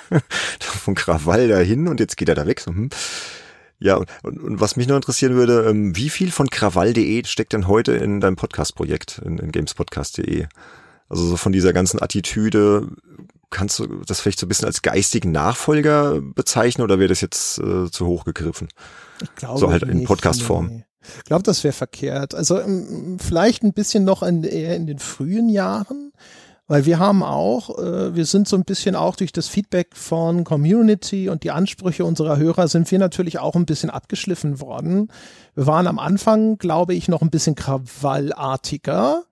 Von 0.60 0.96
Krawall 0.96 1.48
dahin 1.48 1.88
und 1.88 2.02
jetzt 2.02 2.18
geht 2.18 2.28
er 2.28 2.36
da 2.36 2.46
weg. 2.46 2.60
So, 2.60 2.72
hm. 2.72 2.90
Ja, 3.84 3.98
und, 3.98 4.42
und, 4.42 4.62
was 4.62 4.78
mich 4.78 4.88
noch 4.88 4.96
interessieren 4.96 5.36
würde, 5.36 5.70
ähm, 5.70 5.94
wie 5.94 6.10
viel 6.10 6.32
von 6.32 6.50
krawall.de 6.50 7.26
steckt 7.26 7.52
denn 7.52 7.68
heute 7.68 7.92
in 7.92 8.22
deinem 8.22 8.38
Podcast-Projekt, 8.38 9.22
in, 9.26 9.38
in 9.40 9.52
gamespodcast.de? 9.52 10.46
Also 11.10 11.28
so 11.28 11.36
von 11.36 11.52
dieser 11.52 11.74
ganzen 11.74 12.02
Attitüde, 12.02 12.88
kannst 13.50 13.80
du 13.80 13.88
das 14.08 14.22
vielleicht 14.22 14.40
so 14.40 14.46
ein 14.46 14.50
bisschen 14.50 14.68
als 14.68 14.84
geistigen 14.84 15.34
Nachfolger 15.34 16.22
bezeichnen 16.22 16.82
oder 16.82 16.98
wäre 16.98 17.10
das 17.10 17.20
jetzt 17.20 17.60
äh, 17.60 17.92
zu 17.92 18.06
hoch 18.06 18.24
gegriffen? 18.24 18.70
Ich 19.22 19.36
glaube 19.36 19.60
so 19.60 19.70
halt 19.70 19.84
in 19.84 20.06
Podcast-Form. 20.06 20.68
Nee. 20.68 20.86
Ich 21.18 21.26
glaube, 21.26 21.44
das 21.44 21.66
wäre 21.66 21.74
verkehrt. 21.74 22.36
Also 22.36 22.62
ähm, 22.62 23.18
vielleicht 23.20 23.64
ein 23.64 23.74
bisschen 23.74 24.06
noch 24.06 24.24
in, 24.24 24.46
eher 24.46 24.78
in 24.78 24.88
den 24.88 25.00
frühen 25.00 25.50
Jahren, 25.50 26.14
weil 26.68 26.86
wir 26.86 27.00
haben 27.00 27.24
auch, 27.24 27.78
äh, 27.78 28.16
wir 28.16 28.26
sind 28.26 28.48
so 28.48 28.56
ein 28.56 28.64
bisschen 28.64 28.96
auch 28.96 29.16
durch 29.16 29.32
das 29.32 29.48
Feedback 29.48 29.96
von 29.96 30.44
Community 30.44 31.30
und 31.30 31.44
die 31.44 31.52
Ansprüche 31.52 32.06
unserer 32.06 32.38
Hörer 32.38 32.68
sind 32.68 32.90
wir 32.90 33.00
natürlich 33.00 33.40
auch 33.40 33.56
ein 33.56 33.66
bisschen 33.66 33.90
abgeschliffen 33.90 34.62
worden. 34.62 35.10
Wir 35.56 35.68
waren 35.68 35.88
am 35.88 36.00
Anfang, 36.00 36.58
glaube 36.58 36.94
ich, 36.94 37.08
noch 37.08 37.22
ein 37.22 37.30
bisschen 37.30 37.56
krawallartiger, 37.56 39.24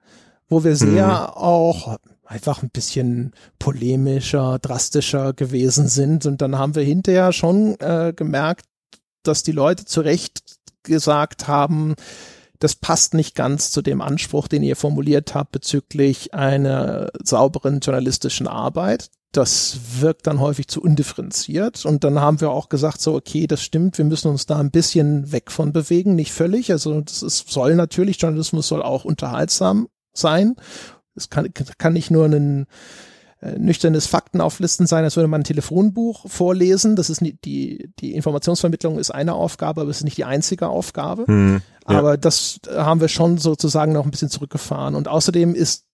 wo 0.49 0.63
wir 0.63 0.75
sehr 0.75 1.07
mhm. 1.07 1.41
auch 1.41 1.97
einfach 2.25 2.63
ein 2.63 2.69
bisschen 2.69 3.33
polemischer, 3.59 4.59
drastischer 4.59 5.33
gewesen 5.33 5.87
sind. 5.87 6.25
Und 6.25 6.41
dann 6.41 6.57
haben 6.57 6.75
wir 6.75 6.83
hinterher 6.83 7.33
schon 7.33 7.79
äh, 7.79 8.13
gemerkt, 8.15 8.65
dass 9.23 9.43
die 9.43 9.51
Leute 9.51 9.85
zu 9.85 10.01
Recht 10.01 10.57
gesagt 10.83 11.47
haben, 11.47 11.95
das 12.61 12.75
passt 12.75 13.15
nicht 13.15 13.35
ganz 13.35 13.71
zu 13.71 13.81
dem 13.81 14.01
Anspruch, 14.01 14.47
den 14.47 14.61
ihr 14.61 14.75
formuliert 14.75 15.33
habt 15.33 15.51
bezüglich 15.51 16.35
einer 16.35 17.09
sauberen 17.23 17.79
journalistischen 17.79 18.47
Arbeit. 18.47 19.09
Das 19.31 19.79
wirkt 19.99 20.27
dann 20.27 20.39
häufig 20.39 20.67
zu 20.67 20.79
undifferenziert. 20.79 21.85
Und 21.85 22.03
dann 22.03 22.19
haben 22.19 22.39
wir 22.39 22.51
auch 22.51 22.69
gesagt, 22.69 23.01
so, 23.01 23.15
okay, 23.15 23.47
das 23.47 23.63
stimmt, 23.63 23.97
wir 23.97 24.05
müssen 24.05 24.29
uns 24.29 24.45
da 24.45 24.59
ein 24.59 24.69
bisschen 24.69 25.31
weg 25.31 25.51
von 25.51 25.73
bewegen, 25.73 26.13
nicht 26.13 26.33
völlig. 26.33 26.71
Also 26.71 27.01
das 27.01 27.23
ist, 27.23 27.49
soll 27.49 27.73
natürlich, 27.75 28.21
Journalismus 28.21 28.67
soll 28.67 28.83
auch 28.83 29.05
unterhaltsam 29.05 29.87
sein. 30.13 30.55
Es 31.15 31.31
kann, 31.31 31.51
kann 31.79 31.93
nicht 31.93 32.11
nur 32.11 32.25
ein 32.25 32.67
äh, 33.41 33.57
nüchternes 33.57 34.05
Faktenauflisten 34.07 34.85
sein, 34.85 35.03
als 35.03 35.15
würde 35.15 35.27
man 35.27 35.41
ein 35.41 35.45
Telefonbuch 35.45 36.29
vorlesen. 36.29 36.95
Das 36.95 37.09
ist 37.09 37.21
nicht 37.21 37.43
die, 37.43 37.91
die 37.99 38.13
Informationsvermittlung 38.13 38.99
ist 38.99 39.11
eine 39.11 39.33
Aufgabe, 39.33 39.81
aber 39.81 39.89
es 39.89 39.97
ist 39.97 40.03
nicht 40.03 40.17
die 40.17 40.25
einzige 40.25 40.67
Aufgabe. 40.67 41.25
Hm, 41.25 41.61
ja. 41.89 41.97
Aber 41.97 42.17
das 42.17 42.59
haben 42.69 43.01
wir 43.01 43.07
schon 43.07 43.39
sozusagen 43.39 43.93
noch 43.93 44.05
ein 44.05 44.11
bisschen 44.11 44.29
zurückgefahren. 44.29 44.93
Und 44.93 45.07
außerdem 45.07 45.55
ist 45.55 45.85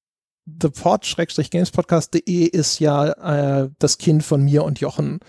thepod-gamespodcast.de 0.60 2.44
ist 2.45 2.80
ja 2.80 3.64
äh, 3.64 3.69
das 3.80 3.98
Kind 3.98 4.24
von 4.24 4.44
mir 4.44 4.64
und 4.64 4.80
Jochen. 4.80 5.19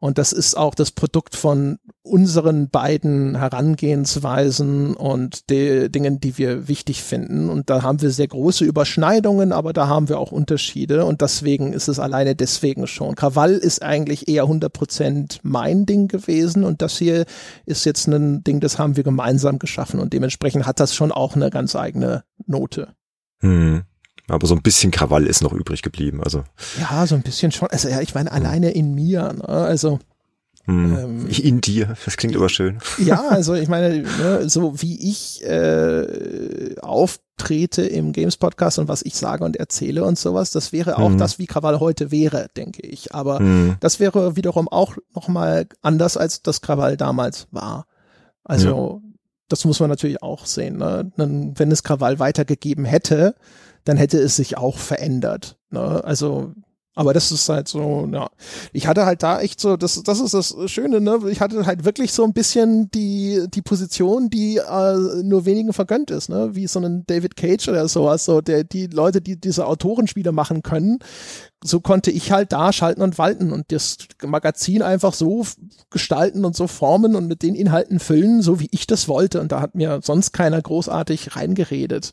Und 0.00 0.18
das 0.18 0.32
ist 0.32 0.56
auch 0.56 0.76
das 0.76 0.92
Produkt 0.92 1.34
von 1.34 1.78
unseren 2.02 2.70
beiden 2.70 3.36
Herangehensweisen 3.36 4.94
und 4.94 5.50
de 5.50 5.88
Dingen, 5.88 6.20
die 6.20 6.38
wir 6.38 6.68
wichtig 6.68 7.02
finden. 7.02 7.50
Und 7.50 7.68
da 7.68 7.82
haben 7.82 8.00
wir 8.00 8.10
sehr 8.10 8.28
große 8.28 8.64
Überschneidungen, 8.64 9.52
aber 9.52 9.72
da 9.72 9.88
haben 9.88 10.08
wir 10.08 10.20
auch 10.20 10.30
Unterschiede. 10.30 11.04
Und 11.04 11.20
deswegen 11.20 11.72
ist 11.72 11.88
es 11.88 11.98
alleine 11.98 12.36
deswegen 12.36 12.86
schon. 12.86 13.16
Krawall 13.16 13.54
ist 13.54 13.82
eigentlich 13.82 14.28
eher 14.28 14.44
100 14.44 14.72
Prozent 14.72 15.40
mein 15.42 15.84
Ding 15.84 16.06
gewesen. 16.06 16.62
Und 16.62 16.80
das 16.80 16.96
hier 16.96 17.24
ist 17.66 17.84
jetzt 17.84 18.06
ein 18.06 18.44
Ding, 18.44 18.60
das 18.60 18.78
haben 18.78 18.96
wir 18.96 19.04
gemeinsam 19.04 19.58
geschaffen. 19.58 19.98
Und 19.98 20.12
dementsprechend 20.12 20.64
hat 20.64 20.78
das 20.78 20.94
schon 20.94 21.10
auch 21.10 21.34
eine 21.34 21.50
ganz 21.50 21.74
eigene 21.74 22.22
Note. 22.46 22.94
Hm. 23.40 23.82
Aber 24.28 24.46
so 24.46 24.54
ein 24.54 24.62
bisschen 24.62 24.90
Krawall 24.90 25.26
ist 25.26 25.42
noch 25.42 25.52
übrig 25.52 25.82
geblieben. 25.82 26.22
Also 26.22 26.44
ja, 26.78 27.06
so 27.06 27.14
ein 27.14 27.22
bisschen 27.22 27.50
schon. 27.50 27.68
Also 27.68 27.88
ja, 27.88 28.00
ich 28.00 28.14
meine 28.14 28.30
alleine 28.30 28.70
in 28.70 28.94
mir. 28.94 29.32
Ne? 29.32 29.48
Also 29.48 29.98
hm. 30.68 30.98
Ähm, 30.98 31.28
in 31.28 31.62
dir, 31.62 31.96
das 32.04 32.18
klingt 32.18 32.36
aber 32.36 32.50
schön. 32.50 32.78
Ja, 32.98 33.26
also 33.30 33.54
ich 33.54 33.68
meine, 33.68 34.02
ne, 34.02 34.50
so 34.50 34.82
wie 34.82 35.10
ich 35.10 35.42
äh, 35.42 36.76
auftrete 36.82 37.82
im 37.86 38.12
Games 38.12 38.36
Podcast 38.36 38.78
und 38.78 38.86
was 38.86 39.00
ich 39.00 39.14
sage 39.16 39.44
und 39.44 39.56
erzähle 39.56 40.04
und 40.04 40.18
sowas, 40.18 40.50
das 40.50 40.70
wäre 40.70 40.98
auch 40.98 41.08
hm. 41.08 41.16
das, 41.16 41.38
wie 41.38 41.46
Krawall 41.46 41.80
heute 41.80 42.10
wäre, 42.10 42.48
denke 42.54 42.82
ich. 42.82 43.14
Aber 43.14 43.38
hm. 43.38 43.76
das 43.80 43.98
wäre 43.98 44.36
wiederum 44.36 44.68
auch 44.68 44.94
nochmal 45.14 45.66
anders, 45.80 46.18
als 46.18 46.42
das 46.42 46.60
Krawall 46.60 46.98
damals 46.98 47.48
war. 47.50 47.86
Also 48.44 49.00
ja. 49.02 49.10
das 49.48 49.64
muss 49.64 49.80
man 49.80 49.88
natürlich 49.88 50.22
auch 50.22 50.44
sehen. 50.44 50.76
Ne? 50.76 51.10
Wenn 51.16 51.72
es 51.72 51.82
Krawall 51.82 52.18
weitergegeben 52.18 52.84
hätte, 52.84 53.36
dann 53.88 53.96
hätte 53.96 54.18
es 54.18 54.36
sich 54.36 54.56
auch 54.58 54.78
verändert. 54.78 55.56
Ne? 55.70 56.02
Also 56.04 56.52
Aber 56.98 57.14
das 57.14 57.30
ist 57.30 57.48
halt 57.48 57.68
so, 57.68 58.08
ja. 58.12 58.28
Ich 58.72 58.88
hatte 58.88 59.06
halt 59.06 59.22
da 59.22 59.40
echt 59.40 59.60
so, 59.60 59.76
das, 59.76 60.02
das 60.02 60.18
ist 60.18 60.34
das 60.34 60.56
Schöne, 60.66 61.00
ne? 61.00 61.20
Ich 61.30 61.40
hatte 61.40 61.64
halt 61.64 61.84
wirklich 61.84 62.12
so 62.12 62.24
ein 62.24 62.32
bisschen 62.32 62.90
die, 62.90 63.46
die 63.54 63.62
Position, 63.62 64.30
die 64.30 64.56
äh, 64.56 65.22
nur 65.22 65.44
wenigen 65.44 65.72
vergönnt 65.72 66.10
ist, 66.10 66.28
ne? 66.28 66.56
Wie 66.56 66.66
so 66.66 66.80
ein 66.80 67.04
David 67.06 67.36
Cage 67.36 67.68
oder 67.68 67.86
sowas, 67.86 68.24
so 68.24 68.40
der, 68.40 68.64
die 68.64 68.88
Leute, 68.88 69.20
die 69.20 69.40
diese 69.40 69.66
Autorenspiele 69.66 70.32
machen 70.32 70.64
können, 70.64 70.98
so 71.62 71.78
konnte 71.78 72.10
ich 72.10 72.32
halt 72.32 72.50
da 72.50 72.72
schalten 72.72 73.02
und 73.02 73.16
walten 73.16 73.52
und 73.52 73.70
das 73.70 73.98
Magazin 74.26 74.82
einfach 74.82 75.14
so 75.14 75.46
gestalten 75.90 76.44
und 76.44 76.56
so 76.56 76.66
formen 76.66 77.14
und 77.14 77.28
mit 77.28 77.44
den 77.44 77.54
Inhalten 77.54 78.00
füllen, 78.00 78.42
so 78.42 78.58
wie 78.58 78.70
ich 78.72 78.88
das 78.88 79.06
wollte. 79.06 79.40
Und 79.40 79.52
da 79.52 79.60
hat 79.60 79.76
mir 79.76 80.00
sonst 80.02 80.32
keiner 80.32 80.60
großartig 80.60 81.36
reingeredet. 81.36 82.12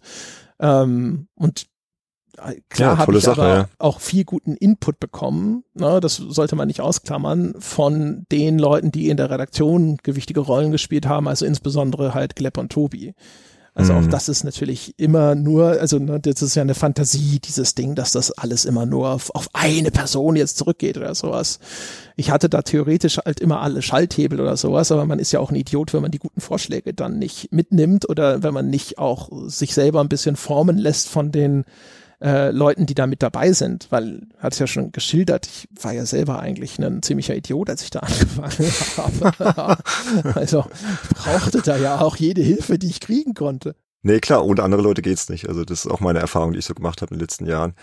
Ähm, 0.59 1.27
und 1.35 1.67
Klar 2.69 2.93
ja, 2.93 2.97
habe 2.97 3.17
ich 3.17 3.23
Sache, 3.23 3.41
aber 3.41 3.55
ja. 3.55 3.69
auch 3.77 4.01
viel 4.01 4.25
guten 4.25 4.55
Input 4.55 4.99
bekommen. 4.99 5.63
Ne, 5.73 5.99
das 6.01 6.17
sollte 6.17 6.55
man 6.55 6.67
nicht 6.67 6.81
ausklammern 6.81 7.55
von 7.59 8.25
den 8.31 8.59
Leuten, 8.59 8.91
die 8.91 9.09
in 9.09 9.17
der 9.17 9.29
Redaktion 9.29 9.97
gewichtige 10.03 10.41
Rollen 10.41 10.71
gespielt 10.71 11.05
haben, 11.05 11.27
also 11.27 11.45
insbesondere 11.45 12.13
halt 12.13 12.35
Glepp 12.35 12.57
und 12.57 12.71
Tobi. 12.71 13.13
Also 13.77 13.91
mhm. 13.91 13.99
auch 14.05 14.09
das 14.09 14.29
ist 14.29 14.45
natürlich 14.45 14.97
immer 14.97 15.35
nur, 15.35 15.81
also 15.81 15.99
ne, 15.99 16.17
das 16.21 16.41
ist 16.41 16.55
ja 16.55 16.61
eine 16.61 16.75
Fantasie, 16.75 17.39
dieses 17.39 17.75
Ding, 17.75 17.93
dass 17.93 18.13
das 18.13 18.31
alles 18.31 18.63
immer 18.63 18.85
nur 18.85 19.09
auf, 19.09 19.35
auf 19.35 19.49
eine 19.51 19.91
Person 19.91 20.37
jetzt 20.37 20.57
zurückgeht 20.57 20.97
oder 20.97 21.13
sowas. 21.13 21.59
Ich 22.15 22.31
hatte 22.31 22.47
da 22.47 22.61
theoretisch 22.61 23.17
halt 23.17 23.41
immer 23.41 23.59
alle 23.59 23.81
Schalthebel 23.81 24.39
oder 24.39 24.55
sowas, 24.55 24.93
aber 24.93 25.05
man 25.05 25.19
ist 25.19 25.33
ja 25.33 25.41
auch 25.41 25.51
ein 25.51 25.57
Idiot, 25.57 25.93
wenn 25.93 26.01
man 26.01 26.11
die 26.11 26.19
guten 26.19 26.39
Vorschläge 26.39 26.93
dann 26.93 27.19
nicht 27.19 27.51
mitnimmt 27.51 28.07
oder 28.07 28.43
wenn 28.43 28.53
man 28.53 28.69
nicht 28.69 28.97
auch 28.97 29.29
sich 29.47 29.73
selber 29.73 29.99
ein 29.99 30.09
bisschen 30.09 30.37
formen 30.37 30.77
lässt 30.77 31.09
von 31.09 31.33
den 31.33 31.65
äh, 32.25 32.49
Leuten, 32.49 32.87
die 32.87 32.95
da 32.95 33.05
mit 33.05 33.21
dabei 33.21 33.51
sind, 33.53 33.87
weil, 33.91 34.21
hat 34.39 34.53
es 34.53 34.59
ja 34.59 34.65
schon 34.65 34.91
geschildert, 34.91 35.45
ich 35.45 35.67
war 35.79 35.93
ja 35.93 36.05
selber 36.05 36.39
eigentlich 36.39 36.79
ein 36.79 37.03
ziemlicher 37.03 37.35
Idiot, 37.35 37.69
als 37.69 37.83
ich 37.83 37.91
da 37.91 37.99
angefangen 38.01 39.31
habe. 39.47 39.77
also 40.35 40.65
brauchte 41.13 41.61
da 41.61 41.77
ja 41.77 42.01
auch 42.01 42.15
jede 42.15 42.41
Hilfe, 42.41 42.79
die 42.79 42.87
ich 42.87 42.99
kriegen 42.99 43.35
konnte. 43.35 43.75
Nee, 44.01 44.19
klar, 44.19 44.45
ohne 44.45 44.63
andere 44.63 44.81
Leute 44.81 45.01
geht's 45.01 45.29
nicht. 45.29 45.47
Also 45.47 45.63
das 45.63 45.85
ist 45.85 45.91
auch 45.91 45.99
meine 45.99 46.19
Erfahrung, 46.19 46.53
die 46.53 46.59
ich 46.59 46.65
so 46.65 46.73
gemacht 46.73 47.01
habe 47.01 47.13
in 47.13 47.19
den 47.19 47.23
letzten 47.23 47.45
Jahren 47.45 47.73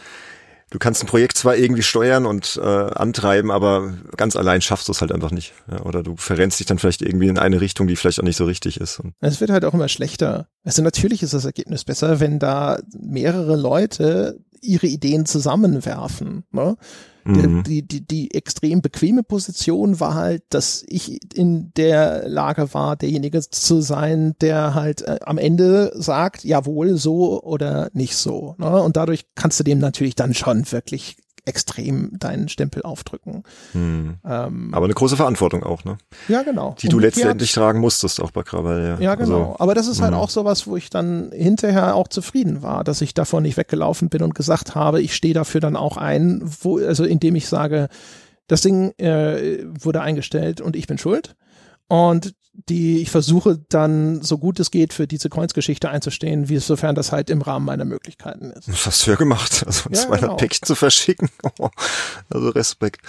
du 0.73 0.79
kannst 0.79 1.03
ein 1.03 1.07
Projekt 1.07 1.37
zwar 1.37 1.55
irgendwie 1.57 1.83
steuern 1.83 2.25
und 2.25 2.59
äh, 2.61 2.67
antreiben, 2.67 3.51
aber 3.51 3.93
ganz 4.17 4.37
allein 4.37 4.63
schaffst 4.63 4.89
du 4.89 4.93
es 4.93 5.03
halt 5.03 5.13
einfach 5.13 5.31
nicht. 5.31 5.53
Ja, 5.71 5.83
oder 5.83 6.03
du 6.03 6.17
verrennst 6.17 6.59
dich 6.61 6.67
dann 6.67 6.79
vielleicht 6.79 7.03
irgendwie 7.03 7.29
in 7.29 7.39
eine 7.39 7.61
Richtung, 7.61 7.87
die 7.87 7.95
vielleicht 7.95 8.19
auch 8.19 8.25
nicht 8.25 8.39
so 8.39 8.47
richtig 8.47 8.81
ist. 8.81 9.03
Es 9.21 9.41
wird 9.41 9.51
halt 9.51 9.67
auch 9.67 9.75
immer 9.75 9.89
schlechter. 9.89 10.49
Also 10.65 10.83
natürlich 10.83 11.23
ist 11.23 11.35
das 11.35 11.45
Ergebnis 11.45 11.85
besser, 11.85 12.21
wenn 12.21 12.39
da 12.39 12.79
mehrere 12.99 13.55
Leute 13.55 14.39
ihre 14.63 14.87
Ideen 14.87 15.27
zusammenwerfen. 15.27 16.45
Ne? 16.53 16.77
Mhm. 17.25 17.63
Die, 17.65 17.87
die, 17.87 18.07
die 18.07 18.35
extrem 18.35 18.83
bequeme 18.83 19.23
Position 19.23 20.01
war 20.01 20.15
halt, 20.15 20.43
dass 20.51 20.85
ich 20.87 21.21
in 21.35 21.73
der 21.77 22.29
Lage 22.29 22.75
war, 22.75 22.97
derjenige 22.97 23.41
zu 23.41 23.81
sein, 23.81 24.35
der 24.41 24.75
halt 24.75 25.03
äh, 25.03 25.19
am 25.25 25.39
Ende 25.39 25.93
sagt, 25.95 26.45
jawohl, 26.45 26.97
so 26.97 27.43
oder 27.43 27.91
nicht 27.93 28.17
so. 28.17 28.55
Ne? 28.59 28.83
Und 28.83 28.97
dadurch 28.97 29.27
kannst 29.35 29.61
du 29.61 29.65
dem 29.65 29.79
natürlich 29.79 30.15
dann 30.15 30.35
schon 30.35 30.71
wirklich 30.71 31.17
extrem 31.45 32.19
deinen 32.19 32.49
Stempel 32.49 32.83
aufdrücken. 32.83 33.43
Hm. 33.73 34.19
Ähm, 34.25 34.73
Aber 34.73 34.85
eine 34.85 34.95
große 34.95 35.17
Verantwortung 35.17 35.65
auch, 35.65 35.85
ne? 35.85 35.99
Ja, 36.29 36.43
genau. 36.43 36.77
Die 36.81 36.89
du 36.89 36.99
letztendlich 36.99 37.53
tragen 37.53 37.81
musstest, 37.81 38.23
auch 38.23 38.31
bei 38.31 38.43
Krawall, 38.43 38.85
ja. 38.85 39.01
Ja, 39.01 39.15
genau. 39.17 39.53
Also, 39.53 39.57
Aber 39.59 39.75
das 39.75 39.89
ist 39.89 40.01
halt 40.01 40.13
mh. 40.13 40.19
auch 40.19 40.31
sowas, 40.31 40.67
wo 40.67 40.77
ich 40.77 40.89
dann 40.91 41.33
hinterher 41.33 41.97
auch 41.97 42.09
zufrieden 42.09 42.63
war, 42.63 42.85
dass 42.85 43.01
ich 43.01 43.15
davon 43.15 43.43
nicht 43.43 43.57
weggelaufen 43.57 44.09
bin 44.09 44.23
und 44.23 44.35
gesagt 44.35 44.75
habe, 44.75 45.03
ich 45.03 45.15
stehe 45.17 45.35
dafür 45.35 45.61
dann 45.61 45.77
auch 45.77 45.97
ein, 45.97 46.41
wo, 46.61 46.79
also 46.79 47.05
indem 47.05 47.35
ich 47.35 47.49
sage, 47.49 47.89
das 48.47 48.61
Ding 48.61 48.93
äh, 48.99 49.65
wurde 49.65 50.01
eingestellt 50.01 50.61
und 50.61 50.77
ich 50.77 50.87
bin 50.87 50.99
schuld. 50.99 51.35
Und 51.89 52.35
die 52.55 53.01
ich 53.01 53.11
versuche 53.11 53.59
dann 53.71 54.21
so 54.21 54.37
gut 54.37 54.61
es 54.61 54.71
geht 54.71 54.93
für 54.93 55.07
diese 55.07 55.31
Coins-Geschichte 55.31 55.89
einzustehen, 55.89 56.49
wie 56.49 56.59
sofern 56.59 56.95
das 56.95 57.11
halt 57.11 57.31
im 57.31 57.41
Rahmen 57.41 57.65
meiner 57.65 57.85
Möglichkeiten 57.85 58.51
ist. 58.51 58.69
Was 58.69 58.87
hast 58.87 59.07
du 59.07 59.13
ja 59.13 59.17
gemacht, 59.17 59.65
also 59.67 59.89
ja, 59.91 59.97
200 59.97 60.21
genau. 60.21 60.37
Päckchen 60.37 60.67
zu 60.67 60.75
verschicken. 60.75 61.31
also 62.31 62.49
Respekt. 62.51 63.01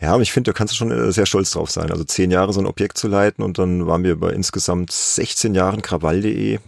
Ja, 0.00 0.14
und 0.14 0.22
ich 0.22 0.32
finde, 0.32 0.50
da 0.50 0.56
kannst 0.56 0.74
du 0.74 0.76
schon 0.76 0.90
äh, 0.90 1.12
sehr 1.12 1.26
stolz 1.26 1.52
drauf 1.52 1.70
sein. 1.70 1.90
Also 1.90 2.04
zehn 2.04 2.30
Jahre 2.30 2.52
so 2.52 2.60
ein 2.60 2.66
Objekt 2.66 2.98
zu 2.98 3.06
leiten 3.06 3.44
und 3.44 3.58
dann 3.58 3.86
waren 3.86 4.02
wir 4.02 4.18
bei 4.18 4.30
insgesamt 4.30 4.90
16 4.90 5.54
Jahren 5.54 5.80
Krawall.de 5.80 6.58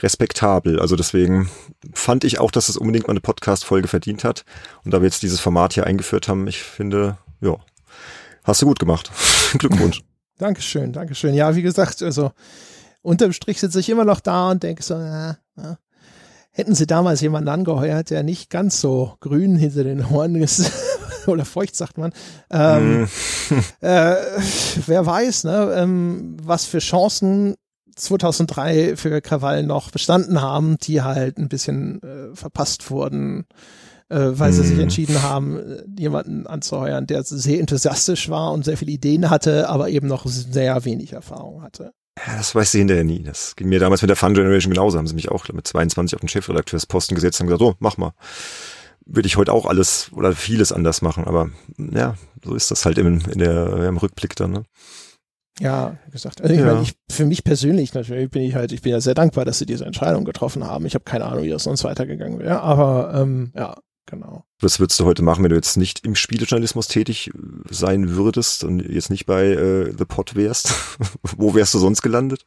respektabel. 0.00 0.78
Also 0.78 0.94
deswegen 0.94 1.50
fand 1.92 2.24
ich 2.24 2.38
auch, 2.38 2.52
dass 2.52 2.68
es 2.68 2.76
unbedingt 2.76 3.08
mal 3.08 3.12
eine 3.12 3.20
Podcast-Folge 3.20 3.88
verdient 3.88 4.22
hat. 4.24 4.44
Und 4.84 4.94
da 4.94 5.00
wir 5.00 5.06
jetzt 5.06 5.22
dieses 5.22 5.40
Format 5.40 5.74
hier 5.74 5.86
eingeführt 5.86 6.28
haben, 6.28 6.46
ich 6.46 6.62
finde, 6.62 7.18
ja, 7.40 7.56
hast 8.44 8.62
du 8.62 8.66
gut 8.66 8.78
gemacht. 8.78 9.10
Glückwunsch. 9.58 10.02
Dankeschön, 10.38 10.92
Dankeschön. 10.92 11.34
Ja, 11.34 11.54
wie 11.56 11.62
gesagt, 11.62 12.02
also 12.02 12.30
unterm 13.02 13.32
Strich 13.32 13.60
sitze 13.60 13.80
ich 13.80 13.90
immer 13.90 14.04
noch 14.04 14.20
da 14.20 14.50
und 14.50 14.62
denke 14.62 14.82
so, 14.82 14.96
na, 14.96 15.38
na, 15.56 15.78
hätten 16.52 16.74
sie 16.74 16.86
damals 16.86 17.20
jemanden 17.20 17.48
angeheuert, 17.48 18.10
der 18.10 18.22
nicht 18.22 18.48
ganz 18.48 18.80
so 18.80 19.14
grün 19.20 19.56
hinter 19.56 19.84
den 19.84 20.04
Ohren 20.04 20.36
ist, 20.36 20.70
oder 21.26 21.44
feucht 21.44 21.76
sagt 21.76 21.98
man, 21.98 22.12
ähm, 22.50 23.02
mm. 23.02 23.04
äh, 23.84 24.16
wer 24.86 25.06
weiß, 25.06 25.44
ne, 25.44 25.74
ähm, 25.76 26.36
was 26.42 26.64
für 26.64 26.78
Chancen 26.78 27.56
2003 27.96 28.96
für 28.96 29.20
Krawall 29.20 29.64
noch 29.64 29.90
bestanden 29.90 30.40
haben, 30.40 30.78
die 30.78 31.02
halt 31.02 31.38
ein 31.38 31.48
bisschen 31.48 32.00
äh, 32.02 32.36
verpasst 32.36 32.90
wurden 32.90 33.46
äh, 34.08 34.30
weil 34.32 34.52
sie 34.52 34.62
sich 34.62 34.76
mhm. 34.76 34.82
entschieden 34.82 35.22
haben, 35.22 35.58
äh, 35.58 35.82
jemanden 35.98 36.46
anzuheuern, 36.46 37.06
der 37.06 37.22
sehr 37.24 37.60
enthusiastisch 37.60 38.28
war 38.28 38.52
und 38.52 38.64
sehr 38.64 38.76
viele 38.76 38.92
Ideen 38.92 39.30
hatte, 39.30 39.68
aber 39.68 39.90
eben 39.90 40.06
noch 40.06 40.26
sehr 40.26 40.84
wenig 40.84 41.12
Erfahrung 41.12 41.62
hatte. 41.62 41.92
Ja, 42.26 42.36
das 42.36 42.54
weißt 42.54 42.74
du 42.74 42.78
hinterher 42.78 43.04
nie. 43.04 43.22
Das 43.22 43.54
ging 43.54 43.68
mir 43.68 43.78
damals 43.78 44.02
mit 44.02 44.08
der 44.08 44.16
Fun 44.16 44.34
Generation 44.34 44.72
genauso. 44.72 44.98
Haben 44.98 45.06
sie 45.06 45.14
mich 45.14 45.30
auch 45.30 45.48
mit 45.50 45.66
22 45.66 46.16
auf 46.16 46.20
den 46.20 46.28
Chefredakteursposten 46.28 47.14
gesetzt 47.14 47.40
und 47.40 47.46
gesagt, 47.46 47.60
so, 47.60 47.74
mach 47.78 47.96
mal. 47.96 48.12
Würde 49.06 49.26
ich 49.26 49.36
heute 49.36 49.52
auch 49.52 49.64
alles 49.64 50.10
oder 50.12 50.32
vieles 50.32 50.70
anders 50.70 51.00
machen, 51.00 51.24
aber 51.24 51.48
ja, 51.78 52.16
so 52.44 52.54
ist 52.54 52.70
das 52.70 52.84
halt 52.84 52.98
im, 52.98 53.20
in 53.30 53.38
der, 53.38 53.88
im 53.88 53.96
Rückblick 53.96 54.36
dann. 54.36 54.50
Ne? 54.50 54.64
Ja, 55.60 55.96
gesagt. 56.10 56.42
Also 56.42 56.52
ich 56.52 56.60
ja. 56.60 56.66
meine, 56.66 56.82
ich, 56.82 56.94
für 57.10 57.24
mich 57.24 57.42
persönlich 57.42 57.94
natürlich 57.94 58.30
bin 58.30 58.42
ich 58.42 58.54
halt, 58.54 58.70
ich 58.72 58.82
bin 58.82 58.92
ja 58.92 59.00
sehr 59.00 59.14
dankbar, 59.14 59.46
dass 59.46 59.58
sie 59.58 59.66
diese 59.66 59.86
Entscheidung 59.86 60.26
getroffen 60.26 60.64
haben. 60.64 60.84
Ich 60.84 60.94
habe 60.94 61.04
keine 61.04 61.24
Ahnung, 61.24 61.44
wie 61.44 61.48
das 61.48 61.64
sonst 61.64 61.84
weitergegangen 61.84 62.38
wäre, 62.38 62.60
aber 62.60 63.14
ähm, 63.14 63.52
ja, 63.56 63.76
genau. 64.08 64.44
Was 64.60 64.80
würdest 64.80 64.98
du 64.98 65.04
heute 65.04 65.22
machen, 65.22 65.44
wenn 65.44 65.50
du 65.50 65.56
jetzt 65.56 65.76
nicht 65.76 66.04
im 66.04 66.14
Spielejournalismus 66.14 66.88
tätig 66.88 67.30
sein 67.70 68.10
würdest 68.10 68.64
und 68.64 68.80
jetzt 68.80 69.10
nicht 69.10 69.26
bei 69.26 69.46
äh, 69.46 69.94
The 69.96 70.04
Pot 70.04 70.34
wärst? 70.34 70.72
Wo 71.36 71.54
wärst 71.54 71.74
du 71.74 71.78
sonst 71.78 72.02
gelandet? 72.02 72.46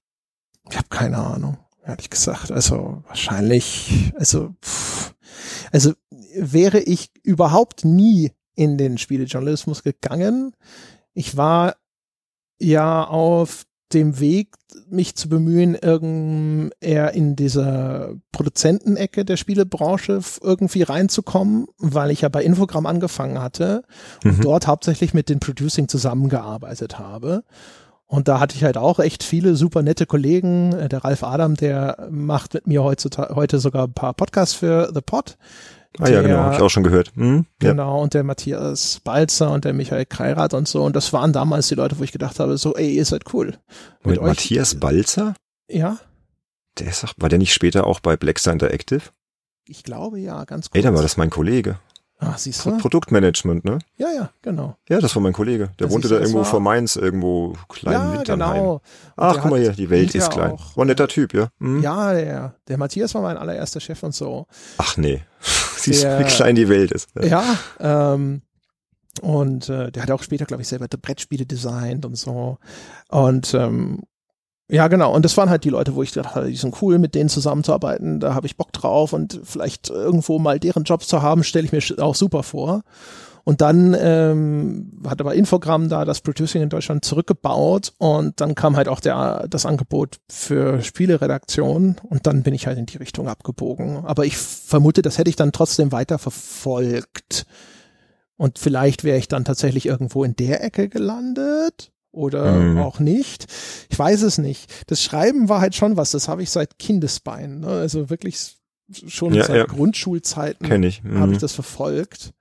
Ich 0.69 0.77
habe 0.77 0.87
keine 0.89 1.17
Ahnung, 1.17 1.57
ehrlich 1.85 2.09
gesagt. 2.09 2.51
Also 2.51 3.03
wahrscheinlich, 3.07 4.11
also 4.15 4.53
pff, 4.63 5.13
also 5.71 5.93
wäre 6.35 6.79
ich 6.79 7.11
überhaupt 7.23 7.85
nie 7.85 8.31
in 8.55 8.77
den 8.77 8.97
Spielejournalismus 8.97 9.83
gegangen. 9.83 10.55
Ich 11.13 11.37
war 11.37 11.75
ja 12.59 13.03
auf 13.03 13.65
dem 13.93 14.19
Weg, 14.19 14.49
mich 14.89 15.15
zu 15.15 15.29
bemühen, 15.29 15.75
irgend 15.75 16.71
eher 16.79 17.13
in 17.13 17.35
dieser 17.35 18.15
Produzentenecke 18.31 19.25
der 19.25 19.37
Spielebranche 19.37 20.19
irgendwie 20.41 20.83
reinzukommen, 20.83 21.67
weil 21.77 22.11
ich 22.11 22.21
ja 22.21 22.29
bei 22.29 22.43
Infogramm 22.43 22.85
angefangen 22.85 23.41
hatte 23.41 23.83
und 24.23 24.37
mhm. 24.37 24.41
dort 24.41 24.67
hauptsächlich 24.67 25.13
mit 25.13 25.29
den 25.29 25.39
Producing 25.39 25.87
zusammengearbeitet 25.87 26.99
habe. 26.99 27.43
Und 28.11 28.27
da 28.27 28.41
hatte 28.41 28.57
ich 28.57 28.65
halt 28.65 28.77
auch 28.77 28.99
echt 28.99 29.23
viele 29.23 29.55
super 29.55 29.83
nette 29.83 30.05
Kollegen. 30.05 30.73
Äh, 30.73 30.89
der 30.89 31.05
Ralf 31.05 31.23
Adam, 31.23 31.55
der 31.55 32.09
macht 32.11 32.53
mit 32.53 32.67
mir 32.67 32.83
heutzutage, 32.83 33.35
heute 33.35 33.59
sogar 33.59 33.87
ein 33.87 33.93
paar 33.93 34.13
Podcasts 34.13 34.53
für 34.53 34.91
The 34.93 34.99
Pod. 34.99 35.37
Ah 35.99 36.09
ja, 36.09 36.21
genau, 36.21 36.37
habe 36.37 36.55
ich 36.55 36.61
auch 36.61 36.69
schon 36.69 36.83
gehört. 36.83 37.11
Mhm, 37.15 37.45
genau, 37.59 37.97
ja. 37.97 38.03
und 38.03 38.13
der 38.13 38.23
Matthias 38.23 39.01
Balzer 39.03 39.51
und 39.51 39.65
der 39.65 39.73
Michael 39.73 40.05
Kreirat 40.05 40.53
und 40.53 40.67
so. 40.67 40.83
Und 40.83 40.95
das 40.95 41.11
waren 41.11 41.33
damals 41.33 41.67
die 41.67 41.75
Leute, 41.75 41.99
wo 41.99 42.03
ich 42.03 42.13
gedacht 42.13 42.39
habe, 42.39 42.57
so, 42.57 42.75
ey, 42.75 42.91
ihr 42.91 43.05
seid 43.05 43.33
cool. 43.33 43.57
Mit, 44.03 44.15
mit 44.15 44.21
Matthias 44.21 44.75
Balzer? 44.75 45.35
Ja. 45.69 45.97
Der 46.79 46.87
ist, 46.87 47.05
war 47.17 47.29
der 47.29 47.39
nicht 47.39 47.53
später 47.53 47.85
auch 47.87 47.99
bei 47.99 48.15
Blackstar 48.15 48.53
Interactive? 48.53 49.01
Ich 49.65 49.83
glaube 49.83 50.19
ja, 50.19 50.45
ganz 50.45 50.69
gut. 50.69 50.75
Ey, 50.75 50.81
dann 50.81 50.95
war 50.95 51.01
das 51.01 51.17
mein 51.17 51.29
Kollege. 51.29 51.77
Ah, 52.23 52.35
siehst 52.37 52.65
du? 52.65 52.77
Produktmanagement, 52.77 53.65
ne? 53.65 53.79
Ja, 53.97 54.09
ja, 54.13 54.29
genau. 54.43 54.77
Ja, 54.87 54.99
das 54.99 55.15
war 55.15 55.23
mein 55.23 55.33
Kollege. 55.33 55.71
Der 55.79 55.87
das 55.87 55.91
wohnte 55.91 56.07
da 56.07 56.19
irgendwo 56.19 56.43
vor 56.43 56.59
Mainz, 56.59 56.95
irgendwo 56.95 57.57
klein 57.67 57.93
ja, 57.93 58.13
Winternheim. 58.13 58.57
Genau. 58.57 58.81
Ach, 59.17 59.37
guck 59.41 59.49
mal 59.49 59.59
hier, 59.59 59.71
die 59.71 59.89
Welt 59.89 60.13
ist 60.13 60.29
klein. 60.29 60.51
Auch, 60.51 60.77
war 60.77 60.85
ein 60.85 60.87
netter 60.87 61.07
Typ, 61.07 61.33
ja? 61.33 61.47
Mhm. 61.57 61.81
Ja, 61.81 62.13
der, 62.13 62.55
der 62.67 62.77
Matthias 62.77 63.15
war 63.15 63.23
mein 63.23 63.37
allererster 63.37 63.79
Chef 63.79 64.03
und 64.03 64.13
so. 64.13 64.45
Ach 64.77 64.97
nee, 64.97 65.23
siehst 65.93 66.03
du, 66.03 66.19
wie 66.19 66.23
klein 66.23 66.55
die 66.55 66.69
Welt 66.69 66.91
ist. 66.91 67.09
Ja, 67.15 67.43
ja 67.79 68.13
ähm, 68.13 68.41
und 69.21 69.67
äh, 69.69 69.91
der 69.91 70.03
hat 70.03 70.11
auch 70.11 70.23
später, 70.23 70.45
glaube 70.45 70.61
ich, 70.61 70.69
selber 70.69 70.87
Brettspiele 70.87 71.45
designt 71.45 72.05
und 72.05 72.15
so. 72.15 72.57
Und 73.09 73.53
ähm, 73.53 73.99
Ja, 74.69 74.87
genau. 74.87 75.13
Und 75.13 75.25
das 75.25 75.35
waren 75.35 75.49
halt 75.49 75.65
die 75.65 75.69
Leute, 75.69 75.95
wo 75.95 76.03
ich 76.03 76.13
gedacht 76.13 76.33
hatte, 76.33 76.47
die 76.47 76.55
sind 76.55 76.81
cool, 76.81 76.97
mit 76.97 77.13
denen 77.13 77.27
zusammenzuarbeiten. 77.27 78.21
Da 78.21 78.33
habe 78.33 78.47
ich 78.47 78.55
Bock 78.55 78.71
drauf 78.71 79.11
und 79.11 79.41
vielleicht 79.43 79.89
irgendwo 79.89 80.39
mal 80.39 80.61
deren 80.61 80.85
Jobs 80.85 81.07
zu 81.07 81.21
haben, 81.21 81.43
stelle 81.43 81.65
ich 81.65 81.73
mir 81.73 81.81
auch 82.01 82.15
super 82.15 82.41
vor. 82.41 82.83
Und 83.43 83.61
dann 83.61 83.95
ähm, 83.99 85.01
hat 85.07 85.19
aber 85.19 85.33
Infogramm 85.33 85.89
da 85.89 86.05
das 86.05 86.21
Producing 86.21 86.61
in 86.61 86.69
Deutschland 86.69 87.03
zurückgebaut 87.03 87.93
und 87.97 88.39
dann 88.39 88.55
kam 88.55 88.75
halt 88.75 88.87
auch 88.87 88.99
der, 88.99 89.47
das 89.49 89.65
Angebot 89.65 90.19
für 90.29 90.81
Spieleredaktion 90.81 91.95
und 92.03 92.27
dann 92.27 92.43
bin 92.43 92.53
ich 92.53 92.67
halt 92.67 92.77
in 92.77 92.85
die 92.85 92.97
Richtung 92.97 93.27
abgebogen. 93.27 94.05
Aber 94.05 94.25
ich 94.25 94.37
vermute, 94.37 95.01
das 95.01 95.17
hätte 95.17 95.29
ich 95.29 95.35
dann 95.35 95.51
trotzdem 95.51 95.91
weiter 95.91 96.19
verfolgt. 96.19 97.45
Und 98.37 98.59
vielleicht 98.59 99.03
wäre 99.03 99.17
ich 99.17 99.27
dann 99.27 99.45
tatsächlich 99.45 99.85
irgendwo 99.85 100.23
in 100.23 100.35
der 100.35 100.63
Ecke 100.63 100.89
gelandet 100.89 101.91
oder 102.11 102.53
mhm. 102.53 102.79
auch 102.79 102.99
nicht. 102.99 103.45
Ich 103.89 103.97
weiß 103.97 104.23
es 104.23 104.37
nicht. 104.37 104.71
Das 104.87 105.01
Schreiben 105.01 105.49
war 105.49 105.61
halt 105.61 105.75
schon 105.75 105.97
was, 105.97 106.11
das 106.11 106.27
habe 106.27 106.43
ich 106.43 106.49
seit 106.49 106.77
Kindesbeinen, 106.79 107.61
ne? 107.61 107.67
also 107.67 108.09
wirklich 108.09 108.57
schon 109.07 109.33
ja, 109.33 109.45
seit 109.45 109.57
ja. 109.57 109.65
Grundschulzeiten 109.65 110.69
habe 110.69 110.85
ich. 110.85 111.03
Mhm. 111.03 111.31
ich 111.31 111.37
das 111.37 111.53
verfolgt. 111.53 112.33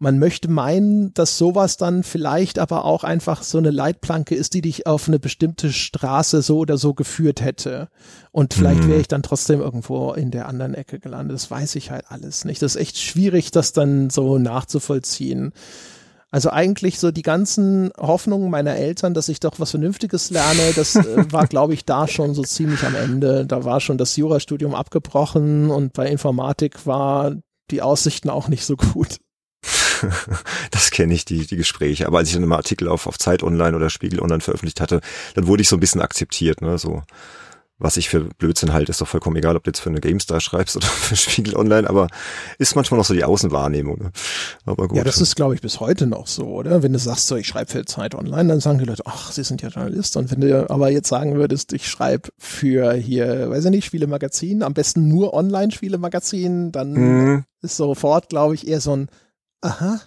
Man 0.00 0.20
möchte 0.20 0.48
meinen, 0.48 1.12
dass 1.14 1.38
sowas 1.38 1.76
dann 1.76 2.04
vielleicht 2.04 2.60
aber 2.60 2.84
auch 2.84 3.02
einfach 3.02 3.42
so 3.42 3.58
eine 3.58 3.72
Leitplanke 3.72 4.36
ist, 4.36 4.54
die 4.54 4.60
dich 4.60 4.86
auf 4.86 5.08
eine 5.08 5.18
bestimmte 5.18 5.72
Straße 5.72 6.40
so 6.40 6.58
oder 6.58 6.78
so 6.78 6.94
geführt 6.94 7.40
hätte. 7.40 7.88
Und 8.30 8.54
vielleicht 8.54 8.84
mhm. 8.84 8.88
wäre 8.88 9.00
ich 9.00 9.08
dann 9.08 9.24
trotzdem 9.24 9.60
irgendwo 9.60 10.12
in 10.12 10.30
der 10.30 10.46
anderen 10.48 10.74
Ecke 10.74 11.00
gelandet. 11.00 11.34
Das 11.34 11.50
weiß 11.50 11.74
ich 11.74 11.90
halt 11.90 12.04
alles 12.08 12.44
nicht. 12.44 12.62
Das 12.62 12.76
ist 12.76 12.80
echt 12.80 12.98
schwierig, 12.98 13.50
das 13.50 13.72
dann 13.72 14.08
so 14.08 14.38
nachzuvollziehen. 14.38 15.52
Also 16.30 16.50
eigentlich 16.50 17.00
so 17.00 17.10
die 17.10 17.22
ganzen 17.22 17.90
Hoffnungen 17.98 18.50
meiner 18.50 18.76
Eltern, 18.76 19.14
dass 19.14 19.30
ich 19.30 19.40
doch 19.40 19.58
was 19.58 19.70
Vernünftiges 19.70 20.30
lerne, 20.30 20.72
das 20.76 20.94
äh, 20.94 21.24
war, 21.32 21.46
glaube 21.46 21.72
ich, 21.72 21.86
da 21.86 22.06
schon 22.06 22.34
so 22.34 22.42
ziemlich 22.42 22.84
am 22.84 22.94
Ende. 22.94 23.46
Da 23.46 23.64
war 23.64 23.80
schon 23.80 23.98
das 23.98 24.14
Jurastudium 24.16 24.74
abgebrochen 24.74 25.70
und 25.70 25.94
bei 25.94 26.08
Informatik 26.08 26.86
war 26.86 27.34
die 27.70 27.82
Aussichten 27.82 28.30
auch 28.30 28.48
nicht 28.48 28.64
so 28.64 28.76
gut. 28.76 29.18
das 30.70 30.90
kenne 30.90 31.14
ich, 31.14 31.24
die, 31.24 31.46
die 31.46 31.56
Gespräche. 31.56 32.06
Aber 32.06 32.18
als 32.18 32.28
ich 32.28 32.34
dann 32.34 32.46
mal 32.46 32.56
Artikel 32.56 32.88
auf, 32.88 33.06
auf 33.06 33.18
Zeit 33.18 33.42
Online 33.42 33.76
oder 33.76 33.90
Spiegel 33.90 34.20
Online 34.20 34.40
veröffentlicht 34.40 34.80
hatte, 34.80 35.00
dann 35.34 35.46
wurde 35.46 35.62
ich 35.62 35.68
so 35.68 35.76
ein 35.76 35.80
bisschen 35.80 36.00
akzeptiert, 36.00 36.62
ne, 36.62 36.78
so 36.78 37.02
was 37.78 37.96
ich 37.96 38.08
für 38.08 38.24
Blödsinn 38.38 38.72
halte, 38.72 38.90
ist 38.90 39.00
doch 39.00 39.06
vollkommen 39.06 39.36
egal, 39.36 39.56
ob 39.56 39.62
du 39.62 39.70
jetzt 39.70 39.78
für 39.78 39.90
eine 39.90 40.00
GameStar 40.00 40.40
schreibst 40.40 40.76
oder 40.76 40.86
für 40.86 41.16
Spiegel 41.16 41.56
Online, 41.56 41.88
aber 41.88 42.08
ist 42.58 42.74
manchmal 42.74 42.98
noch 42.98 43.04
so 43.04 43.14
die 43.14 43.24
Außenwahrnehmung. 43.24 43.98
Ne? 43.98 44.10
Aber 44.64 44.88
gut. 44.88 44.98
Ja, 44.98 45.04
das 45.04 45.20
ist, 45.20 45.36
glaube 45.36 45.54
ich, 45.54 45.60
bis 45.60 45.78
heute 45.78 46.06
noch 46.06 46.26
so, 46.26 46.46
oder? 46.46 46.82
Wenn 46.82 46.92
du 46.92 46.98
sagst, 46.98 47.28
so, 47.28 47.36
ich 47.36 47.46
schreibe 47.46 47.70
für 47.70 47.84
Zeit 47.84 48.14
Online, 48.16 48.48
dann 48.48 48.60
sagen 48.60 48.78
die 48.80 48.84
Leute, 48.84 49.04
ach, 49.06 49.30
sie 49.30 49.44
sind 49.44 49.62
ja 49.62 49.68
Journalist. 49.68 50.16
Und 50.16 50.30
wenn 50.30 50.40
du 50.40 50.68
aber 50.68 50.90
jetzt 50.90 51.08
sagen 51.08 51.36
würdest, 51.36 51.72
ich 51.72 51.86
schreibe 51.86 52.30
für 52.36 52.92
hier, 52.94 53.48
weiß 53.50 53.66
ich 53.66 53.70
nicht, 53.70 53.84
Spielemagazin, 53.84 54.62
am 54.64 54.74
besten 54.74 55.06
nur 55.08 55.32
Online-Spielemagazin, 55.32 56.72
dann 56.72 56.92
mhm. 56.92 57.44
ist 57.62 57.76
sofort, 57.76 58.28
glaube 58.28 58.54
ich, 58.54 58.66
eher 58.66 58.80
so 58.80 58.96
ein, 58.96 59.08
aha. 59.60 60.00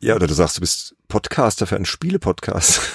Ja, 0.00 0.14
oder 0.14 0.26
du 0.26 0.34
sagst, 0.34 0.56
du 0.56 0.60
bist 0.60 0.96
Podcaster 1.08 1.66
für 1.66 1.76
einen 1.76 1.84
Spielepodcast. 1.84 2.80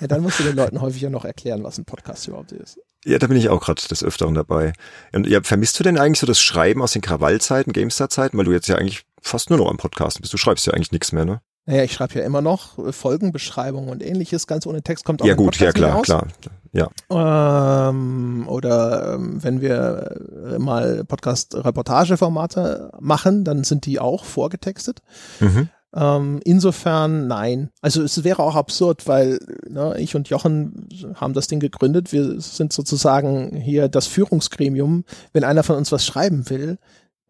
Ja, 0.00 0.06
dann 0.06 0.22
musst 0.22 0.38
du 0.38 0.44
den 0.44 0.56
Leuten 0.56 0.80
häufig 0.80 1.02
ja 1.02 1.10
noch 1.10 1.24
erklären, 1.24 1.64
was 1.64 1.76
ein 1.76 1.84
Podcast 1.84 2.26
überhaupt 2.28 2.52
ist. 2.52 2.78
Ja, 3.04 3.18
da 3.18 3.26
bin 3.26 3.36
ich 3.36 3.48
auch 3.48 3.60
gerade 3.60 3.82
des 3.86 4.04
Öfteren 4.04 4.34
dabei. 4.34 4.72
Und 5.12 5.26
ja, 5.26 5.42
vermisst 5.42 5.78
du 5.78 5.84
denn 5.84 5.98
eigentlich 5.98 6.20
so 6.20 6.26
das 6.26 6.40
Schreiben 6.40 6.82
aus 6.82 6.92
den 6.92 7.02
Krawallzeiten, 7.02 7.72
GameStar-Zeiten, 7.72 8.38
weil 8.38 8.44
du 8.44 8.52
jetzt 8.52 8.68
ja 8.68 8.76
eigentlich 8.76 9.04
fast 9.20 9.50
nur 9.50 9.58
noch 9.58 9.68
am 9.68 9.76
Podcast 9.76 10.20
bist. 10.20 10.32
Du 10.32 10.38
schreibst 10.38 10.66
ja 10.66 10.72
eigentlich 10.72 10.92
nichts 10.92 11.12
mehr, 11.12 11.24
ne? 11.24 11.42
Naja, 11.64 11.84
ich 11.84 11.92
schreibe 11.92 12.18
ja 12.18 12.24
immer 12.24 12.40
noch 12.40 12.78
äh, 12.78 12.92
Folgenbeschreibungen 12.92 13.88
und 13.88 14.02
ähnliches, 14.02 14.46
ganz 14.46 14.66
ohne 14.66 14.82
Text 14.82 15.04
kommt 15.04 15.22
auch 15.22 15.26
Ja 15.26 15.34
gut, 15.34 15.58
ja 15.58 15.72
klar, 15.72 16.02
klar. 16.02 16.26
Ja. 16.72 16.88
Ähm, 17.10 18.44
oder 18.48 19.14
ähm, 19.14 19.42
wenn 19.42 19.60
wir 19.60 20.20
äh, 20.54 20.58
mal 20.58 21.04
Podcast-Reportageformate 21.04 22.92
machen, 23.00 23.44
dann 23.44 23.62
sind 23.62 23.86
die 23.86 24.00
auch 24.00 24.24
vorgetextet. 24.24 25.02
Mhm. 25.38 25.68
Ähm, 25.94 26.40
insofern 26.44 27.26
nein. 27.26 27.70
Also 27.82 28.02
es 28.02 28.24
wäre 28.24 28.42
auch 28.42 28.56
absurd, 28.56 29.06
weil 29.06 29.38
ne, 29.68 29.94
ich 29.98 30.16
und 30.16 30.30
Jochen 30.30 30.88
haben 31.14 31.34
das 31.34 31.48
Ding 31.48 31.60
gegründet. 31.60 32.12
Wir 32.12 32.40
sind 32.40 32.72
sozusagen 32.72 33.54
hier 33.56 33.88
das 33.88 34.06
Führungsgremium. 34.06 35.04
Wenn 35.34 35.44
einer 35.44 35.62
von 35.62 35.76
uns 35.76 35.92
was 35.92 36.06
schreiben 36.06 36.48
will, 36.48 36.78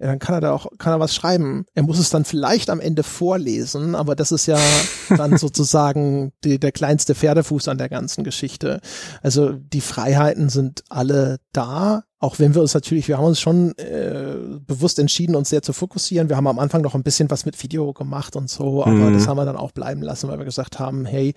ja, 0.02 0.08
dann 0.08 0.18
kann 0.18 0.34
er 0.34 0.40
da 0.40 0.52
auch, 0.52 0.66
kann 0.78 0.92
er 0.92 0.98
was 0.98 1.14
schreiben. 1.14 1.64
Er 1.74 1.84
muss 1.84 2.00
es 2.00 2.10
dann 2.10 2.24
vielleicht 2.24 2.70
am 2.70 2.80
Ende 2.80 3.04
vorlesen, 3.04 3.94
aber 3.94 4.16
das 4.16 4.32
ist 4.32 4.46
ja 4.46 4.58
dann 5.16 5.36
sozusagen 5.36 6.32
die, 6.42 6.58
der 6.58 6.72
kleinste 6.72 7.14
Pferdefuß 7.14 7.68
an 7.68 7.78
der 7.78 7.88
ganzen 7.88 8.24
Geschichte. 8.24 8.80
Also 9.22 9.52
die 9.52 9.80
Freiheiten 9.80 10.48
sind 10.48 10.82
alle 10.88 11.38
da, 11.52 12.02
auch 12.18 12.40
wenn 12.40 12.54
wir 12.54 12.62
uns 12.62 12.74
natürlich, 12.74 13.06
wir 13.06 13.18
haben 13.18 13.26
uns 13.26 13.40
schon 13.40 13.78
äh, 13.78 14.34
bewusst 14.66 14.98
entschieden, 14.98 15.36
uns 15.36 15.50
sehr 15.50 15.62
zu 15.62 15.72
fokussieren. 15.72 16.28
Wir 16.28 16.36
haben 16.36 16.48
am 16.48 16.58
Anfang 16.58 16.82
noch 16.82 16.96
ein 16.96 17.04
bisschen 17.04 17.30
was 17.30 17.46
mit 17.46 17.62
Video 17.62 17.92
gemacht 17.92 18.34
und 18.34 18.50
so, 18.50 18.82
aber 18.82 18.92
mhm. 18.92 19.14
das 19.14 19.28
haben 19.28 19.36
wir 19.36 19.44
dann 19.44 19.56
auch 19.56 19.70
bleiben 19.70 20.02
lassen, 20.02 20.28
weil 20.28 20.38
wir 20.38 20.44
gesagt 20.44 20.80
haben, 20.80 21.04
hey, 21.04 21.34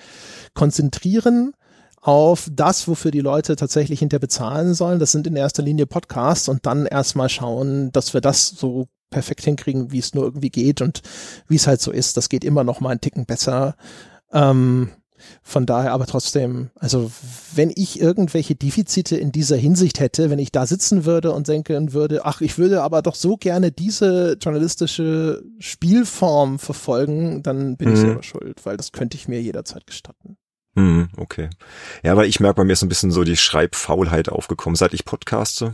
konzentrieren, 0.55 1.53
auf 2.05 2.47
das, 2.51 2.87
wofür 2.87 3.09
die 3.09 3.19
Leute 3.19 3.55
tatsächlich 3.55 3.97
hinter 3.97 4.19
bezahlen 4.19 4.75
sollen. 4.75 4.99
Das 4.99 5.11
sind 5.11 5.25
in 5.25 5.35
erster 5.35 5.63
Linie 5.63 5.87
Podcasts 5.87 6.47
und 6.47 6.63
dann 6.67 6.85
erstmal 6.85 7.29
schauen, 7.29 7.91
dass 7.93 8.13
wir 8.13 8.21
das 8.21 8.47
so 8.47 8.85
perfekt 9.09 9.43
hinkriegen, 9.43 9.91
wie 9.91 9.97
es 9.97 10.13
nur 10.13 10.23
irgendwie 10.23 10.51
geht 10.51 10.81
und 10.81 11.01
wie 11.47 11.55
es 11.55 11.65
halt 11.65 11.81
so 11.81 11.91
ist. 11.91 12.15
Das 12.15 12.29
geht 12.29 12.43
immer 12.43 12.63
noch 12.63 12.79
mal 12.79 12.91
einen 12.91 13.01
Ticken 13.01 13.25
besser. 13.25 13.75
Ähm, 14.31 14.91
von 15.41 15.65
daher 15.65 15.93
aber 15.93 16.05
trotzdem, 16.05 16.69
also 16.75 17.11
wenn 17.55 17.71
ich 17.75 17.99
irgendwelche 17.99 18.53
Defizite 18.53 19.17
in 19.17 19.31
dieser 19.31 19.57
Hinsicht 19.57 19.99
hätte, 19.99 20.29
wenn 20.29 20.37
ich 20.37 20.51
da 20.51 20.67
sitzen 20.67 21.05
würde 21.05 21.31
und 21.31 21.47
denken 21.47 21.91
würde, 21.93 22.23
ach, 22.23 22.41
ich 22.41 22.59
würde 22.59 22.83
aber 22.83 23.01
doch 23.01 23.15
so 23.15 23.35
gerne 23.35 23.71
diese 23.71 24.37
journalistische 24.39 25.41
Spielform 25.57 26.59
verfolgen, 26.59 27.41
dann 27.41 27.77
bin 27.77 27.87
mhm. 27.87 27.93
ich 27.95 27.99
selber 27.99 28.21
schuld, 28.21 28.63
weil 28.63 28.77
das 28.77 28.91
könnte 28.91 29.17
ich 29.17 29.27
mir 29.27 29.41
jederzeit 29.41 29.87
gestatten. 29.87 30.37
Hm, 30.75 31.07
okay. 31.15 31.49
Ja, 32.03 32.17
weil 32.17 32.27
ich 32.27 32.41
merke, 32.41 32.57
bei 32.57 32.65
mir 32.65 32.73
ist 32.73 32.81
so 32.81 32.85
ein 32.85 32.89
bisschen 32.89 33.11
so 33.11 33.23
die 33.23 33.37
Schreibfaulheit 33.37 34.27
aufgekommen. 34.27 34.75
Seit 34.75 34.93
ich 34.93 35.05
podcaste, 35.05 35.73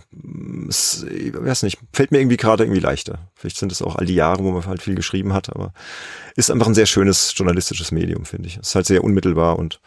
es, 0.70 1.04
ich 1.04 1.34
weiß 1.34 1.64
nicht, 1.64 1.80
fällt 1.92 2.12
mir 2.12 2.20
irgendwie 2.20 2.38
gerade 2.38 2.64
irgendwie 2.64 2.82
leichter. 2.82 3.18
Vielleicht 3.34 3.58
sind 3.58 3.72
es 3.72 3.82
auch 3.82 3.96
all 3.96 4.06
die 4.06 4.14
Jahre, 4.14 4.44
wo 4.44 4.52
man 4.52 4.66
halt 4.68 4.84
viel 4.84 4.94
geschrieben 4.94 5.34
hat, 5.34 5.50
aber 5.50 5.74
ist 6.36 6.52
einfach 6.52 6.68
ein 6.68 6.76
sehr 6.76 6.86
schönes 6.86 7.34
journalistisches 7.36 7.92
Medium, 7.92 8.26
finde 8.26 8.48
ich. 8.48 8.58
Ist 8.58 8.76
halt 8.76 8.86
sehr 8.86 9.04
unmittelbar 9.04 9.58
und 9.58 9.82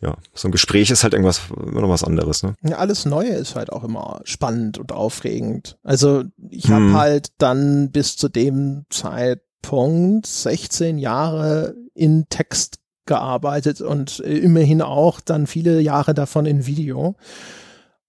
ja, 0.00 0.16
so 0.32 0.48
ein 0.48 0.52
Gespräch 0.52 0.90
ist 0.90 1.02
halt 1.02 1.12
irgendwas, 1.12 1.42
immer 1.54 1.80
noch 1.80 1.88
was 1.88 2.04
anderes, 2.04 2.42
ne? 2.42 2.54
Ja, 2.62 2.76
alles 2.78 3.04
Neue 3.04 3.32
ist 3.32 3.56
halt 3.56 3.70
auch 3.70 3.84
immer 3.84 4.20
spannend 4.24 4.78
und 4.78 4.92
aufregend. 4.92 5.76
Also 5.82 6.24
ich 6.48 6.70
habe 6.70 6.84
hm. 6.84 6.96
halt 6.96 7.32
dann 7.38 7.90
bis 7.90 8.16
zu 8.16 8.28
dem 8.28 8.86
Zeitpunkt 8.90 10.26
16 10.26 10.98
Jahre 10.98 11.74
in 11.94 12.28
Text 12.28 12.78
gearbeitet 13.08 13.80
und 13.80 14.20
äh, 14.20 14.38
immerhin 14.38 14.80
auch 14.80 15.20
dann 15.20 15.48
viele 15.48 15.80
Jahre 15.80 16.14
davon 16.14 16.46
in 16.46 16.66
Video. 16.66 17.16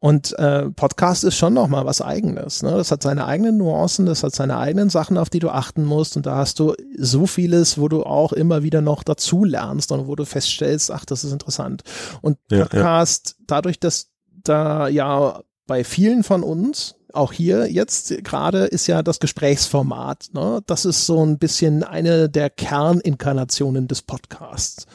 Und 0.01 0.38
äh, 0.39 0.69
Podcast 0.69 1.26
ist 1.26 1.35
schon 1.35 1.53
noch 1.53 1.67
mal 1.67 1.85
was 1.85 2.01
Eigenes. 2.01 2.63
Ne? 2.63 2.71
Das 2.71 2.89
hat 2.89 3.03
seine 3.03 3.26
eigenen 3.26 3.57
Nuancen, 3.57 4.05
das 4.05 4.23
hat 4.23 4.34
seine 4.34 4.57
eigenen 4.57 4.89
Sachen, 4.89 5.17
auf 5.17 5.30
die 5.30 5.39
du 5.39 5.49
achten 5.49 5.84
musst. 5.84 6.15
Und 6.15 6.26
da 6.26 6.38
hast 6.38 6.59
du 6.59 6.73
so 6.97 7.26
vieles, 7.26 7.77
wo 7.77 7.89
du 7.89 8.03
auch 8.03 8.31
immer 8.31 8.63
wieder 8.63 8.80
noch 8.80 9.03
dazu 9.03 9.43
lernst 9.43 9.91
und 9.91 10.07
wo 10.07 10.15
du 10.15 10.26
feststellst, 10.26 10.89
ach, 10.91 11.03
das 11.03 11.26
ist 11.26 11.34
interessant. 11.34 11.81
Und 12.21 12.38
Podcast, 12.47 13.30
ja, 13.30 13.35
ja. 13.39 13.45
dadurch, 13.47 13.80
dass 13.80 14.07
da 14.27 14.88
ja 14.88 15.41
bei 15.67 15.84
vielen 15.84 16.23
von 16.23 16.43
uns 16.43 16.95
auch 17.14 17.34
hier 17.34 17.72
jetzt 17.72 18.23
gerade 18.23 18.65
ist 18.65 18.88
ja 18.88 19.03
das 19.03 19.19
Gesprächsformat. 19.19 20.30
Ne? 20.34 20.61
Das 20.65 20.86
ist 20.86 21.06
so 21.06 21.26
ein 21.26 21.38
bisschen 21.38 21.84
eine 21.84 22.30
der 22.30 22.49
Kerninkarnationen 22.49 23.88
des 23.88 24.02
Podcasts. 24.02 24.86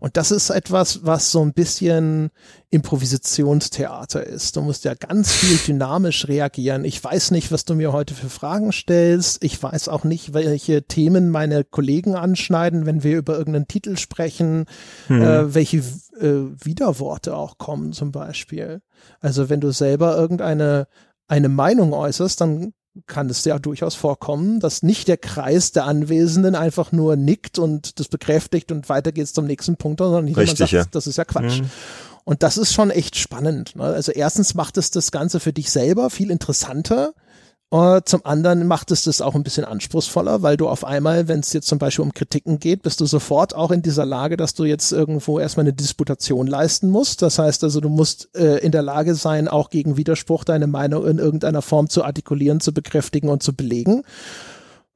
Und 0.00 0.16
das 0.16 0.30
ist 0.30 0.50
etwas, 0.50 1.04
was 1.04 1.32
so 1.32 1.42
ein 1.44 1.52
bisschen 1.52 2.30
Improvisationstheater 2.70 4.24
ist. 4.24 4.56
Du 4.56 4.60
musst 4.60 4.84
ja 4.84 4.94
ganz 4.94 5.32
viel 5.32 5.56
dynamisch 5.56 6.28
reagieren. 6.28 6.84
Ich 6.84 7.02
weiß 7.02 7.32
nicht, 7.32 7.50
was 7.50 7.64
du 7.64 7.74
mir 7.74 7.92
heute 7.92 8.14
für 8.14 8.28
Fragen 8.28 8.70
stellst. 8.70 9.42
Ich 9.42 9.60
weiß 9.60 9.88
auch 9.88 10.04
nicht, 10.04 10.34
welche 10.34 10.82
Themen 10.84 11.30
meine 11.30 11.64
Kollegen 11.64 12.14
anschneiden, 12.14 12.86
wenn 12.86 13.02
wir 13.02 13.16
über 13.16 13.36
irgendeinen 13.36 13.66
Titel 13.66 13.96
sprechen, 13.96 14.66
hm. 15.08 15.22
äh, 15.22 15.54
welche 15.54 15.78
äh, 15.78 16.44
Widerworte 16.64 17.34
auch 17.34 17.58
kommen 17.58 17.92
zum 17.92 18.12
Beispiel. 18.12 18.82
Also 19.20 19.48
wenn 19.48 19.60
du 19.60 19.72
selber 19.72 20.16
irgendeine 20.16 20.86
eine 21.28 21.48
Meinung 21.48 21.92
äußerst, 21.92 22.40
dann 22.40 22.72
kann 23.06 23.30
es 23.30 23.44
ja 23.44 23.58
durchaus 23.58 23.94
vorkommen, 23.94 24.60
dass 24.60 24.82
nicht 24.82 25.06
der 25.08 25.18
Kreis 25.18 25.70
der 25.72 25.84
Anwesenden 25.84 26.54
einfach 26.54 26.90
nur 26.90 27.16
nickt 27.16 27.58
und 27.58 28.00
das 28.00 28.08
bekräftigt 28.08 28.72
und 28.72 28.88
weiter 28.88 29.12
geht's 29.12 29.32
zum 29.32 29.46
nächsten 29.46 29.76
Punkt, 29.76 30.00
sondern 30.00 30.26
jemand 30.26 30.56
sagt, 30.56 30.72
ja. 30.72 30.84
das 30.90 31.06
ist 31.06 31.16
ja 31.16 31.24
Quatsch. 31.24 31.60
Mhm. 31.60 31.70
Und 32.24 32.42
das 32.42 32.58
ist 32.58 32.74
schon 32.74 32.90
echt 32.90 33.16
spannend. 33.16 33.76
Ne? 33.76 33.84
Also 33.84 34.12
erstens 34.12 34.54
macht 34.54 34.76
es 34.76 34.90
das 34.90 35.12
Ganze 35.12 35.40
für 35.40 35.52
dich 35.52 35.70
selber 35.70 36.10
viel 36.10 36.30
interessanter, 36.30 37.14
Uh, 37.70 38.00
zum 38.02 38.24
anderen 38.24 38.66
macht 38.66 38.90
es 38.92 39.02
das 39.02 39.20
auch 39.20 39.34
ein 39.34 39.42
bisschen 39.42 39.66
anspruchsvoller, 39.66 40.40
weil 40.40 40.56
du 40.56 40.68
auf 40.68 40.86
einmal, 40.86 41.28
wenn 41.28 41.40
es 41.40 41.52
jetzt 41.52 41.68
zum 41.68 41.78
Beispiel 41.78 42.02
um 42.02 42.14
Kritiken 42.14 42.58
geht, 42.58 42.80
bist 42.80 42.98
du 43.02 43.04
sofort 43.04 43.54
auch 43.54 43.70
in 43.70 43.82
dieser 43.82 44.06
Lage, 44.06 44.38
dass 44.38 44.54
du 44.54 44.64
jetzt 44.64 44.90
irgendwo 44.90 45.38
erstmal 45.38 45.64
eine 45.64 45.74
Disputation 45.74 46.46
leisten 46.46 46.88
musst. 46.88 47.20
Das 47.20 47.38
heißt 47.38 47.62
also, 47.64 47.82
du 47.82 47.90
musst 47.90 48.34
äh, 48.34 48.56
in 48.60 48.72
der 48.72 48.80
Lage 48.80 49.14
sein, 49.14 49.48
auch 49.48 49.68
gegen 49.68 49.98
Widerspruch 49.98 50.44
deine 50.44 50.66
Meinung 50.66 51.06
in 51.06 51.18
irgendeiner 51.18 51.60
Form 51.60 51.90
zu 51.90 52.04
artikulieren, 52.04 52.60
zu 52.60 52.72
bekräftigen 52.72 53.28
und 53.28 53.42
zu 53.42 53.54
belegen. 53.54 54.02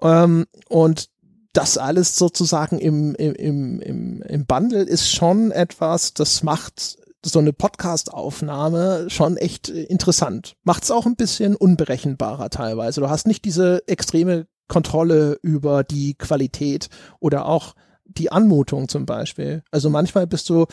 Ähm, 0.01 0.47
und 0.71 1.11
das 1.53 1.77
alles 1.77 2.17
sozusagen 2.17 2.79
im, 2.79 3.15
im, 3.17 3.83
im, 3.83 4.23
im 4.23 4.47
Bundle 4.47 4.83
ist 4.83 5.11
schon 5.11 5.51
etwas, 5.51 6.15
das 6.15 6.43
macht 6.43 6.97
so 7.25 7.39
eine 7.39 7.53
Podcast-Aufnahme 7.53 9.07
schon 9.09 9.37
echt 9.37 9.69
interessant. 9.69 10.57
Macht's 10.65 10.91
auch 10.91 11.07
ein 11.07 11.17
bisschen 11.17 11.55
unberechenbarer 11.55 12.51
teilweise. 12.51 13.01
Du 13.01 13.09
hast 13.09 13.27
nicht 13.27 13.45
diese 13.45 13.87
extreme 13.87 14.47
Kontrolle 14.69 15.39
über 15.43 15.85
die 15.85 16.15
Qualität 16.15 16.89
oder 17.21 17.47
auch 17.47 17.75
die 18.05 18.33
Anmutung 18.33 18.89
zum 18.89 19.07
Beispiel. 19.07 19.63
Also 19.71 19.91
manchmal 19.91 20.27
bist 20.27 20.49
du 20.51 20.67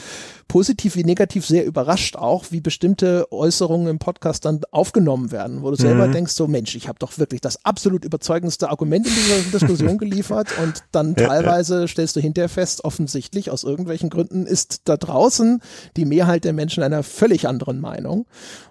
positiv 0.49 0.95
wie 0.95 1.05
negativ 1.05 1.45
sehr 1.45 1.65
überrascht 1.65 2.17
auch, 2.17 2.45
wie 2.49 2.59
bestimmte 2.59 3.31
Äußerungen 3.31 3.87
im 3.87 3.99
Podcast 3.99 4.43
dann 4.43 4.61
aufgenommen 4.71 5.31
werden, 5.31 5.61
wo 5.61 5.69
du 5.69 5.77
selber 5.77 6.07
mhm. 6.07 6.11
denkst, 6.11 6.33
so 6.33 6.47
Mensch, 6.47 6.75
ich 6.75 6.89
habe 6.89 6.99
doch 6.99 7.17
wirklich 7.19 7.39
das 7.39 7.63
absolut 7.63 8.03
überzeugendste 8.03 8.69
Argument 8.69 9.07
in 9.07 9.13
dieser 9.13 9.59
Diskussion 9.59 9.97
geliefert 9.99 10.49
und 10.61 10.83
dann 10.91 11.15
ja, 11.17 11.27
teilweise 11.27 11.81
ja. 11.81 11.87
stellst 11.87 12.15
du 12.15 12.19
hinterher 12.19 12.49
fest, 12.49 12.83
offensichtlich 12.83 13.51
aus 13.51 13.63
irgendwelchen 13.63 14.09
Gründen 14.09 14.47
ist 14.47 14.81
da 14.85 14.97
draußen 14.97 15.61
die 15.95 16.05
Mehrheit 16.05 16.43
der 16.43 16.53
Menschen 16.53 16.83
einer 16.83 17.03
völlig 17.03 17.47
anderen 17.47 17.79
Meinung. 17.79 18.25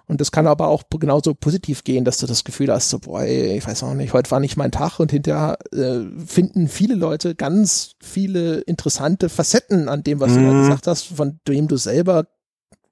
Und 0.09 0.19
das 0.21 0.31
kann 0.31 0.47
aber 0.47 0.69
auch 0.69 0.83
genauso 0.89 1.35
positiv 1.35 1.83
gehen, 1.83 2.03
dass 2.03 2.17
du 2.17 2.25
das 2.25 2.43
Gefühl 2.43 2.73
hast, 2.73 2.89
so, 2.89 2.97
boah, 2.97 3.23
ich 3.23 3.65
weiß 3.65 3.83
auch 3.83 3.93
nicht, 3.93 4.11
heute 4.11 4.31
war 4.31 4.39
nicht 4.39 4.57
mein 4.57 4.71
Tag 4.71 4.99
und 4.99 5.11
hinterher 5.11 5.59
äh, 5.71 5.99
finden 6.25 6.67
viele 6.67 6.95
Leute 6.95 7.35
ganz 7.35 7.91
viele 8.01 8.61
interessante 8.61 9.29
Facetten 9.29 9.87
an 9.87 10.03
dem, 10.03 10.19
was 10.19 10.31
mhm. 10.31 10.35
du 10.35 10.41
da 10.47 10.53
mhm. 10.53 10.61
gesagt 10.61 10.87
hast, 10.87 11.03
von 11.03 11.39
dem 11.47 11.68
du 11.71 11.77
selber, 11.77 12.27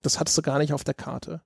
das 0.01 0.19
hattest 0.19 0.37
du 0.37 0.41
gar 0.41 0.59
nicht 0.59 0.73
auf 0.73 0.83
der 0.83 0.93
Karte. 0.93 1.41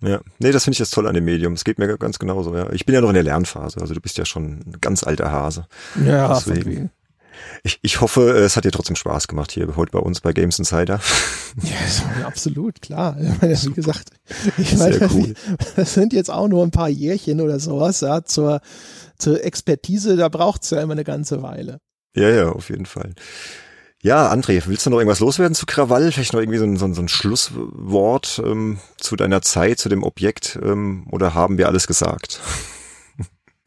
Ja, 0.00 0.20
nee, 0.38 0.52
das 0.52 0.64
finde 0.64 0.74
ich 0.74 0.78
jetzt 0.78 0.94
toll 0.94 1.08
an 1.08 1.14
dem 1.14 1.24
Medium. 1.24 1.54
Es 1.54 1.64
geht 1.64 1.78
mir 1.78 1.98
ganz 1.98 2.20
genauso, 2.20 2.54
ja. 2.56 2.70
Ich 2.72 2.86
bin 2.86 2.94
ja 2.94 3.00
noch 3.00 3.08
in 3.08 3.14
der 3.14 3.24
Lernphase, 3.24 3.80
also 3.80 3.94
du 3.94 4.00
bist 4.00 4.16
ja 4.16 4.24
schon 4.24 4.60
ein 4.60 4.76
ganz 4.80 5.02
alter 5.02 5.32
Hase. 5.32 5.66
Ja, 6.04 6.28
Deswegen. 6.34 6.90
Ich, 7.62 7.78
ich 7.82 8.00
hoffe, 8.00 8.30
es 8.30 8.56
hat 8.56 8.64
dir 8.64 8.72
trotzdem 8.72 8.96
Spaß 8.96 9.28
gemacht 9.28 9.52
hier 9.52 9.76
heute 9.76 9.92
bei 9.92 9.98
uns 9.98 10.20
bei 10.20 10.32
Games 10.32 10.58
Insider. 10.58 11.00
Ja, 11.62 12.26
absolut, 12.26 12.80
klar. 12.82 13.16
Wie 13.18 13.72
gesagt, 13.72 14.10
ich 14.58 14.76
meine, 14.76 15.08
cool. 15.12 15.34
das 15.76 15.94
sind 15.94 16.12
jetzt 16.12 16.30
auch 16.30 16.46
nur 16.46 16.64
ein 16.64 16.70
paar 16.70 16.88
Jährchen 16.88 17.40
oder 17.40 17.58
sowas, 17.58 18.00
ja, 18.00 18.24
zur, 18.24 18.60
zur 19.18 19.42
Expertise, 19.44 20.16
da 20.16 20.28
braucht's 20.28 20.70
ja 20.70 20.80
immer 20.80 20.92
eine 20.92 21.04
ganze 21.04 21.42
Weile. 21.42 21.80
Ja, 22.14 22.28
ja, 22.28 22.48
auf 22.50 22.70
jeden 22.70 22.86
Fall. 22.86 23.14
Ja, 24.02 24.30
André, 24.32 24.62
willst 24.66 24.86
du 24.86 24.90
noch 24.90 24.98
irgendwas 24.98 25.18
loswerden 25.18 25.56
zu 25.56 25.66
Krawall? 25.66 26.12
Vielleicht 26.12 26.32
noch 26.32 26.40
irgendwie 26.40 26.58
so 26.58 26.64
ein, 26.64 26.76
so 26.76 26.84
ein, 26.84 26.94
so 26.94 27.02
ein 27.02 27.08
Schlusswort 27.08 28.40
ähm, 28.44 28.78
zu 28.96 29.16
deiner 29.16 29.42
Zeit, 29.42 29.80
zu 29.80 29.88
dem 29.88 30.04
Objekt 30.04 30.56
ähm, 30.62 31.06
oder 31.10 31.34
haben 31.34 31.58
wir 31.58 31.66
alles 31.66 31.86
gesagt? 31.88 32.40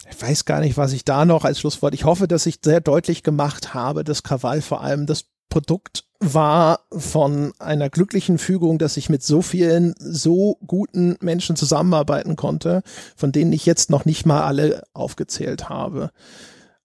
Ich 0.10 0.22
weiß 0.22 0.46
gar 0.46 0.60
nicht, 0.62 0.78
was 0.78 0.94
ich 0.94 1.04
da 1.04 1.26
noch 1.26 1.46
als 1.46 1.60
Schlusswort. 1.60 1.94
Ich 1.94 2.06
hoffe, 2.06 2.28
dass 2.28 2.46
ich 2.46 2.60
sehr 2.64 2.80
deutlich 2.80 3.24
gemacht 3.24 3.74
habe, 3.74 4.04
dass 4.04 4.24
Krawall 4.24 4.62
vor 4.62 4.82
allem 4.82 5.06
das 5.06 5.26
Produkt 5.50 6.06
war 6.20 6.82
von 6.92 7.54
einer 7.60 7.90
glücklichen 7.90 8.38
Fügung, 8.38 8.78
dass 8.78 8.98
ich 8.98 9.10
mit 9.10 9.24
so 9.24 9.42
vielen 9.42 9.96
so 9.98 10.58
guten 10.66 11.18
Menschen 11.20 11.56
zusammenarbeiten 11.56 12.36
konnte, 12.36 12.84
von 13.16 13.32
denen 13.32 13.52
ich 13.52 13.66
jetzt 13.66 13.90
noch 13.90 14.06
nicht 14.06 14.26
mal 14.26 14.44
alle 14.44 14.84
aufgezählt 14.94 15.68
habe. 15.68 16.12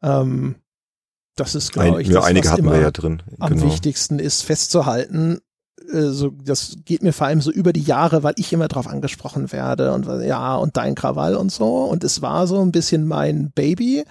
Ähm, 0.03 0.57
das 1.37 1.55
ist, 1.55 1.73
glaube 1.73 2.03
ich, 2.03 2.09
Ein, 2.09 2.15
das, 2.15 2.25
einige 2.25 2.51
hatten 2.51 2.65
wir 2.65 2.81
ja 2.81 2.91
drin. 2.91 3.23
Am 3.39 3.53
genau. 3.53 3.67
wichtigsten 3.67 4.19
ist 4.19 4.43
festzuhalten, 4.43 5.41
äh, 5.93 6.09
so, 6.09 6.31
das 6.31 6.77
geht 6.85 7.03
mir 7.03 7.13
vor 7.13 7.27
allem 7.27 7.41
so 7.41 7.51
über 7.51 7.73
die 7.73 7.83
Jahre, 7.83 8.23
weil 8.23 8.35
ich 8.37 8.53
immer 8.53 8.69
drauf 8.69 8.87
angesprochen 8.87 9.53
werde 9.53 9.93
und 9.93 10.07
ja, 10.25 10.57
und 10.57 10.77
dein 10.77 10.95
Krawall 10.95 11.37
und 11.37 11.53
so. 11.53 11.85
Und 11.85 12.05
es 12.05 12.23
war 12.23 12.47
so 12.47 12.61
ein 12.61 12.73
bisschen 12.73 13.07
mein 13.07 13.51
Baby. 13.53 14.05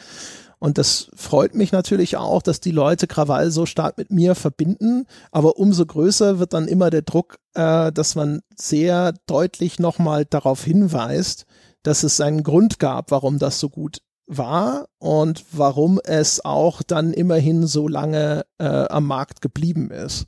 Und 0.58 0.78
das 0.78 1.10
freut 1.16 1.54
mich 1.54 1.72
natürlich 1.72 2.18
auch, 2.18 2.42
dass 2.42 2.60
die 2.60 2.72
Leute 2.72 3.08
Krawall 3.08 3.52
so 3.52 3.66
stark 3.66 3.98
mit 3.98 4.10
mir 4.10 4.36
verbinden. 4.36 5.06
Aber 5.32 5.58
umso 5.58 5.86
größer 5.86 6.40
wird 6.40 6.54
dann 6.54 6.68
immer 6.68 6.90
der 6.90 7.02
Druck, 7.02 7.38
äh, 7.54 7.92
dass 7.92 8.16
man 8.16 8.42
sehr 8.56 9.14
deutlich 9.28 9.80
nochmal 9.80 10.26
darauf 10.26 10.64
hinweist, 10.64 11.46
dass 11.84 12.04
es 12.04 12.22
einen 12.22 12.44
Grund 12.44 12.80
gab, 12.80 13.12
warum 13.12 13.38
das 13.38 13.60
so 13.60 13.70
gut 13.70 14.00
war 14.28 14.88
und 14.98 15.46
warum 15.52 16.00
es 16.04 16.44
auch 16.44 16.82
dann 16.82 17.14
immerhin 17.14 17.68
so 17.68 17.88
lange 17.88 18.46
äh, 18.58 18.66
am 18.66 19.06
Markt 19.06 19.42
geblieben 19.42 19.92
ist. 19.92 20.26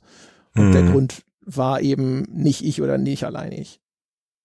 Und 0.54 0.68
mhm. 0.68 0.72
der 0.72 0.82
Grund 0.84 1.22
war 1.40 1.80
eben 1.80 2.22
nicht 2.30 2.64
ich 2.64 2.82
oder 2.82 2.98
nicht 2.98 3.24
allein 3.24 3.52
ich. 3.52 3.80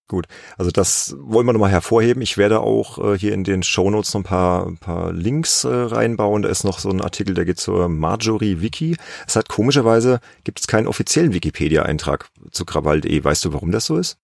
Gut, 0.10 0.28
also 0.58 0.70
das 0.70 1.16
wollen 1.18 1.46
wir 1.46 1.54
nochmal 1.54 1.72
hervorheben. 1.72 2.22
Ich 2.22 2.38
werde 2.38 2.60
auch 2.60 2.98
äh, 3.00 3.18
hier 3.18 3.34
in 3.34 3.44
den 3.44 3.64
Shownotes 3.64 4.14
noch 4.14 4.22
ein 4.22 4.26
paar, 4.26 4.68
ein 4.68 4.78
paar 4.78 5.14
Links 5.14 5.64
äh, 5.64 5.70
reinbauen. 5.70 6.42
Da 6.42 6.50
ist 6.50 6.66
noch 6.66 6.80
so 6.80 6.90
ein 6.90 7.02
Artikel, 7.02 7.34
der 7.34 7.46
geht 7.46 7.60
zur 7.60 7.88
Marjorie 7.88 8.62
Wiki. 8.62 8.98
Es 9.26 9.36
hat 9.36 9.48
komischerweise, 9.48 10.20
gibt 10.44 10.60
es 10.60 10.68
keinen 10.68 10.88
offiziellen 10.88 11.34
Wikipedia-Eintrag 11.34 12.30
zu 12.52 12.66
Krawall.de. 12.66 13.24
Weißt 13.24 13.46
du, 13.46 13.54
warum 13.54 13.72
das 13.72 13.86
so 13.86 13.98
ist? 13.98 14.18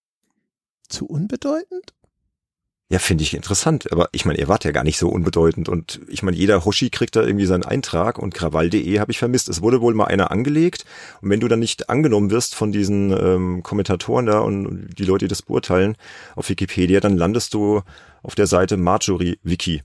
Zu 0.89 1.05
unbedeutend? 1.05 1.93
Ja, 2.91 2.97
finde 2.97 3.23
ich 3.23 3.35
interessant. 3.35 3.91
Aber 3.91 4.09
ich 4.13 4.25
meine, 4.25 4.39
ihr 4.39 4.47
wart 4.47 4.65
ja 4.65 4.71
gar 4.71 4.83
nicht 4.83 4.97
so 4.97 5.09
unbedeutend. 5.09 5.69
Und 5.69 6.01
ich 6.07 6.23
meine, 6.23 6.35
jeder 6.35 6.65
Hoshi 6.65 6.89
kriegt 6.89 7.15
da 7.15 7.21
irgendwie 7.21 7.45
seinen 7.45 7.63
Eintrag 7.63 8.17
und 8.17 8.33
Krawall.de 8.33 8.99
habe 8.99 9.11
ich 9.11 9.19
vermisst. 9.19 9.47
Es 9.47 9.61
wurde 9.61 9.79
wohl 9.79 9.93
mal 9.93 10.05
einer 10.05 10.31
angelegt. 10.31 10.85
Und 11.21 11.29
wenn 11.29 11.39
du 11.39 11.47
dann 11.47 11.59
nicht 11.59 11.89
angenommen 11.89 12.31
wirst 12.31 12.55
von 12.55 12.71
diesen 12.71 13.11
ähm, 13.11 13.61
Kommentatoren 13.61 14.25
da 14.25 14.39
und 14.39 14.89
die 14.97 15.05
Leute, 15.05 15.25
die 15.25 15.29
das 15.29 15.43
beurteilen 15.43 15.97
auf 16.35 16.49
Wikipedia, 16.49 16.99
dann 16.99 17.15
landest 17.15 17.53
du 17.53 17.83
auf 18.23 18.33
der 18.33 18.47
Seite 18.47 18.75
Marjorie 18.75 19.37
Wiki. 19.43 19.83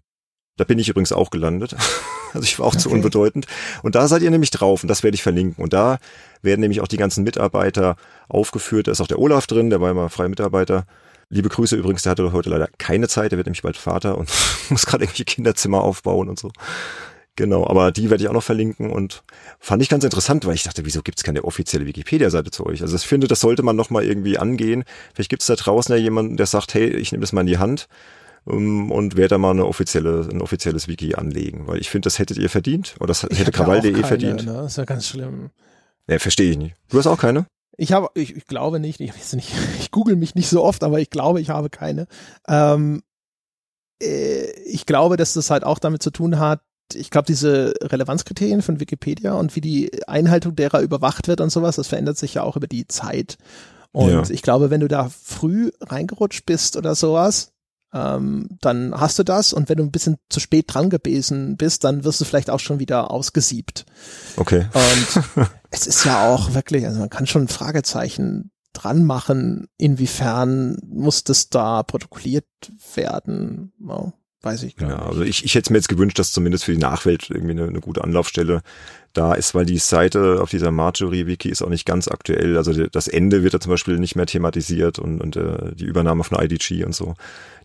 Da 0.56 0.64
bin 0.64 0.78
ich 0.78 0.88
übrigens 0.88 1.12
auch 1.12 1.30
gelandet. 1.30 1.76
Also 2.34 2.46
ich 2.46 2.58
war 2.58 2.66
auch 2.66 2.72
okay. 2.72 2.80
zu 2.80 2.90
unbedeutend. 2.90 3.46
Und 3.84 3.94
da 3.94 4.08
seid 4.08 4.22
ihr 4.22 4.30
nämlich 4.32 4.50
drauf 4.50 4.82
und 4.82 4.88
das 4.88 5.04
werde 5.04 5.14
ich 5.14 5.22
verlinken. 5.22 5.62
Und 5.62 5.72
da 5.72 5.98
werden 6.42 6.62
nämlich 6.62 6.80
auch 6.80 6.88
die 6.88 6.96
ganzen 6.96 7.22
Mitarbeiter 7.22 7.94
aufgeführt. 8.28 8.88
Da 8.88 8.90
ist 8.90 9.00
auch 9.00 9.06
der 9.06 9.20
Olaf 9.20 9.46
drin, 9.46 9.70
der 9.70 9.80
war 9.80 9.92
immer 9.92 10.10
freier 10.10 10.28
Mitarbeiter. 10.28 10.84
Liebe 11.34 11.48
Grüße 11.48 11.74
übrigens, 11.74 12.02
der 12.02 12.12
hatte 12.12 12.30
heute 12.30 12.48
leider 12.48 12.68
keine 12.78 13.08
Zeit, 13.08 13.32
der 13.32 13.38
wird 13.38 13.48
nämlich 13.48 13.62
bald 13.62 13.76
Vater 13.76 14.16
und 14.16 14.30
muss 14.70 14.86
gerade 14.86 15.02
irgendwelche 15.02 15.24
Kinderzimmer 15.24 15.82
aufbauen 15.82 16.28
und 16.28 16.38
so. 16.38 16.52
Genau, 17.34 17.66
aber 17.66 17.90
die 17.90 18.08
werde 18.08 18.22
ich 18.22 18.28
auch 18.28 18.34
noch 18.34 18.44
verlinken 18.44 18.88
und 18.88 19.24
fand 19.58 19.82
ich 19.82 19.88
ganz 19.88 20.04
interessant, 20.04 20.46
weil 20.46 20.54
ich 20.54 20.62
dachte, 20.62 20.84
wieso 20.84 21.02
gibt's 21.02 21.24
keine 21.24 21.42
offizielle 21.42 21.86
Wikipedia-Seite 21.86 22.52
zu 22.52 22.64
euch? 22.64 22.82
Also 22.82 22.94
ich 22.94 23.04
finde, 23.04 23.26
das 23.26 23.40
sollte 23.40 23.64
man 23.64 23.74
nochmal 23.74 24.04
irgendwie 24.04 24.38
angehen. 24.38 24.84
Vielleicht 25.12 25.30
gibt's 25.30 25.46
da 25.46 25.56
draußen 25.56 25.92
ja 25.92 26.00
jemanden, 26.00 26.36
der 26.36 26.46
sagt, 26.46 26.72
hey, 26.74 26.88
ich 26.88 27.10
nehme 27.10 27.22
das 27.22 27.32
mal 27.32 27.40
in 27.40 27.48
die 27.48 27.58
Hand 27.58 27.88
um, 28.44 28.92
und 28.92 29.16
werde 29.16 29.30
da 29.30 29.38
mal 29.38 29.50
eine 29.50 29.66
offizielle, 29.66 30.28
ein 30.30 30.40
offizielles 30.40 30.86
Wiki 30.86 31.16
anlegen, 31.16 31.66
weil 31.66 31.80
ich 31.80 31.90
finde, 31.90 32.06
das 32.06 32.20
hättet 32.20 32.38
ihr 32.38 32.48
verdient 32.48 32.94
oder 33.00 33.08
das 33.08 33.26
ich 33.28 33.40
hätte 33.40 33.50
Krawall.de 33.50 34.04
verdient. 34.04 34.46
Ne? 34.46 34.52
Das 34.52 34.66
ist 34.66 34.76
ja 34.76 34.84
ganz 34.84 35.08
schlimm. 35.08 35.50
Ja, 36.06 36.20
verstehe 36.20 36.52
ich 36.52 36.58
nicht. 36.58 36.76
Du 36.90 36.98
hast 36.98 37.08
auch 37.08 37.18
keine? 37.18 37.46
Ich 37.76 37.92
habe, 37.92 38.08
ich, 38.14 38.36
ich 38.36 38.46
glaube 38.46 38.80
nicht, 38.80 39.00
ich 39.00 39.14
weiß 39.14 39.34
nicht, 39.34 39.52
ich 39.78 39.90
google 39.90 40.16
mich 40.16 40.34
nicht 40.34 40.48
so 40.48 40.62
oft, 40.62 40.84
aber 40.84 41.00
ich 41.00 41.10
glaube, 41.10 41.40
ich 41.40 41.50
habe 41.50 41.70
keine. 41.70 42.06
Ähm, 42.48 43.02
äh, 44.02 44.50
ich 44.62 44.86
glaube, 44.86 45.16
dass 45.16 45.34
das 45.34 45.50
halt 45.50 45.64
auch 45.64 45.78
damit 45.78 46.02
zu 46.02 46.10
tun 46.10 46.38
hat, 46.38 46.60
ich 46.92 47.10
glaube, 47.10 47.26
diese 47.26 47.74
Relevanzkriterien 47.80 48.60
von 48.60 48.78
Wikipedia 48.78 49.32
und 49.32 49.56
wie 49.56 49.62
die 49.62 50.06
Einhaltung 50.06 50.54
derer 50.54 50.80
überwacht 50.80 51.28
wird 51.28 51.40
und 51.40 51.50
sowas, 51.50 51.76
das 51.76 51.88
verändert 51.88 52.18
sich 52.18 52.34
ja 52.34 52.42
auch 52.42 52.56
über 52.56 52.66
die 52.66 52.86
Zeit. 52.86 53.38
Und 53.90 54.10
ja. 54.10 54.22
ich 54.28 54.42
glaube, 54.42 54.70
wenn 54.70 54.80
du 54.80 54.88
da 54.88 55.08
früh 55.08 55.70
reingerutscht 55.80 56.44
bist 56.44 56.76
oder 56.76 56.94
sowas, 56.94 57.53
ähm, 57.94 58.48
dann 58.60 58.92
hast 58.98 59.18
du 59.18 59.22
das 59.22 59.52
und 59.52 59.68
wenn 59.68 59.78
du 59.78 59.84
ein 59.84 59.92
bisschen 59.92 60.16
zu 60.28 60.40
spät 60.40 60.66
dran 60.68 60.90
gewesen 60.90 61.56
bist, 61.56 61.84
dann 61.84 62.04
wirst 62.04 62.20
du 62.20 62.24
vielleicht 62.24 62.50
auch 62.50 62.60
schon 62.60 62.80
wieder 62.80 63.10
ausgesiebt. 63.10 63.86
Okay. 64.36 64.66
Und 64.74 65.48
es 65.70 65.86
ist 65.86 66.04
ja 66.04 66.28
auch 66.28 66.54
wirklich, 66.54 66.86
also 66.86 66.98
man 66.98 67.10
kann 67.10 67.26
schon 67.26 67.42
ein 67.42 67.48
Fragezeichen 67.48 68.50
dran 68.72 69.04
machen, 69.04 69.68
inwiefern 69.78 70.78
muss 70.84 71.22
das 71.22 71.48
da 71.48 71.84
protokolliert 71.84 72.46
werden. 72.94 73.72
Ja, 73.86 74.12
weiß 74.44 74.62
ich 74.64 74.76
gar 74.76 74.88
ja, 74.88 74.96
nicht. 74.96 75.06
Also 75.06 75.22
ich, 75.22 75.44
ich 75.44 75.54
hätte 75.54 75.72
mir 75.72 75.78
jetzt 75.78 75.88
gewünscht, 75.88 76.18
dass 76.18 76.32
zumindest 76.32 76.64
für 76.64 76.72
die 76.72 76.78
Nachwelt 76.78 77.30
irgendwie 77.30 77.52
eine, 77.52 77.64
eine 77.64 77.80
gute 77.80 78.04
Anlaufstelle 78.04 78.62
da 79.12 79.34
ist, 79.34 79.54
weil 79.54 79.64
die 79.64 79.78
Seite 79.78 80.40
auf 80.42 80.50
dieser 80.50 80.70
Marjorie-Wiki 80.70 81.48
ist 81.48 81.62
auch 81.62 81.68
nicht 81.68 81.86
ganz 81.86 82.08
aktuell. 82.08 82.56
Also 82.56 82.72
das 82.86 83.08
Ende 83.08 83.42
wird 83.42 83.54
da 83.54 83.60
zum 83.60 83.70
Beispiel 83.70 83.98
nicht 83.98 84.16
mehr 84.16 84.26
thematisiert 84.26 84.98
und, 84.98 85.20
und 85.20 85.36
äh, 85.36 85.74
die 85.74 85.84
Übernahme 85.84 86.24
von 86.24 86.42
IDG 86.42 86.84
und 86.84 86.94
so. 86.94 87.14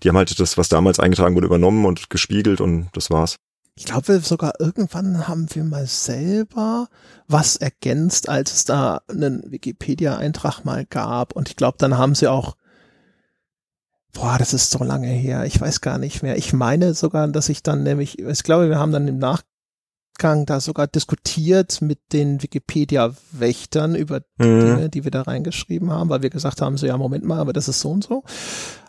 Die 0.03 0.09
haben 0.09 0.17
halt 0.17 0.39
das, 0.39 0.57
was 0.57 0.69
damals 0.69 0.99
eingetragen 0.99 1.35
wurde, 1.35 1.47
übernommen 1.47 1.85
und 1.85 2.09
gespiegelt 2.09 2.61
und 2.61 2.89
das 2.93 3.09
war's. 3.09 3.35
Ich 3.75 3.85
glaube, 3.85 4.19
sogar 4.19 4.59
irgendwann 4.59 5.29
haben 5.29 5.47
wir 5.53 5.63
mal 5.63 5.87
selber 5.87 6.89
was 7.29 7.55
ergänzt, 7.55 8.27
als 8.27 8.53
es 8.53 8.65
da 8.65 9.01
einen 9.07 9.49
Wikipedia-Eintrag 9.49 10.65
mal 10.65 10.85
gab. 10.85 11.33
Und 11.33 11.47
ich 11.47 11.55
glaube, 11.55 11.77
dann 11.79 11.97
haben 11.97 12.13
sie 12.13 12.27
auch 12.27 12.57
boah, 14.13 14.37
das 14.37 14.53
ist 14.53 14.71
so 14.71 14.83
lange 14.83 15.07
her, 15.07 15.45
ich 15.45 15.59
weiß 15.59 15.81
gar 15.81 15.97
nicht 15.97 16.23
mehr. 16.23 16.37
Ich 16.37 16.53
meine 16.53 16.93
sogar, 16.93 17.27
dass 17.27 17.49
ich 17.49 17.63
dann 17.63 17.83
nämlich, 17.83 18.19
ich 18.19 18.43
glaube, 18.43 18.69
wir 18.69 18.79
haben 18.79 18.91
dann 18.91 19.07
im 19.07 19.17
Nachgang 19.17 20.45
da 20.45 20.59
sogar 20.59 20.87
diskutiert 20.87 21.81
mit 21.81 21.99
den 22.11 22.41
Wikipedia-Wächtern 22.41 23.95
über 23.95 24.21
die 24.21 24.43
Mhm. 24.45 24.59
Dinge, 24.59 24.89
die 24.89 25.03
wir 25.03 25.11
da 25.11 25.21
reingeschrieben 25.23 25.91
haben, 25.91 26.09
weil 26.09 26.21
wir 26.21 26.29
gesagt 26.29 26.61
haben, 26.61 26.77
so 26.77 26.85
ja, 26.87 26.97
Moment 26.97 27.23
mal, 27.25 27.39
aber 27.39 27.53
das 27.53 27.67
ist 27.67 27.79
so 27.79 27.91
und 27.91 28.03
so. 28.03 28.23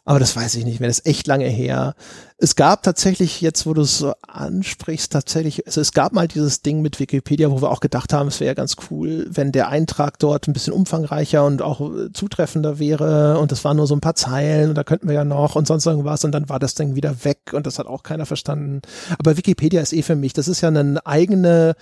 Aber 0.05 0.19
das 0.19 0.35
weiß 0.35 0.55
ich 0.57 0.65
nicht 0.65 0.81
mehr, 0.81 0.89
das 0.89 1.01
ist 1.01 1.07
echt 1.07 1.27
lange 1.27 1.47
her. 1.47 1.95
Es 2.39 2.57
gab 2.57 2.83
tatsächlich, 2.83 3.41
jetzt 3.43 3.67
wo 3.67 3.75
du 3.75 3.83
es 3.83 3.99
so 3.99 4.15
ansprichst, 4.27 5.13
tatsächlich, 5.13 5.67
also 5.67 5.81
es 5.81 5.93
gab 5.93 6.13
mal 6.13 6.27
dieses 6.27 6.63
Ding 6.63 6.81
mit 6.81 6.99
Wikipedia, 6.99 7.51
wo 7.51 7.61
wir 7.61 7.71
auch 7.71 7.81
gedacht 7.81 8.13
haben, 8.13 8.29
es 8.29 8.41
wäre 8.41 8.55
ganz 8.55 8.77
cool, 8.91 9.27
wenn 9.31 9.53
der 9.53 9.69
Eintrag 9.69 10.19
dort 10.19 10.49
ein 10.49 10.55
bisschen 10.55 10.73
umfangreicher 10.73 11.45
und 11.45 11.61
auch 11.61 11.81
äh, 11.81 12.13
zutreffender 12.13 12.79
wäre 12.79 13.39
und 13.39 13.53
das 13.53 13.63
waren 13.65 13.77
nur 13.77 13.87
so 13.87 13.95
ein 13.95 14.01
paar 14.01 14.15
Zeilen 14.15 14.71
und 14.71 14.75
da 14.75 14.85
könnten 14.85 15.07
wir 15.07 15.15
ja 15.15 15.25
noch 15.25 15.55
und 15.55 15.67
sonst 15.67 15.85
irgendwas 15.85 16.25
und 16.25 16.33
dann 16.33 16.49
war 16.49 16.59
das 16.59 16.75
Ding 16.75 16.95
wieder 16.95 17.25
weg 17.25 17.53
und 17.53 17.67
das 17.67 17.79
hat 17.79 17.87
auch 17.87 18.03
keiner 18.03 18.25
verstanden. 18.25 18.81
Aber 19.19 19.37
Wikipedia 19.37 19.83
ist 19.83 19.93
eh 19.93 20.03
für 20.03 20.17
mich, 20.17 20.33
das 20.33 20.49
ist 20.49 20.63
ja 20.63 20.69
eine 20.69 21.05
eigene 21.05 21.75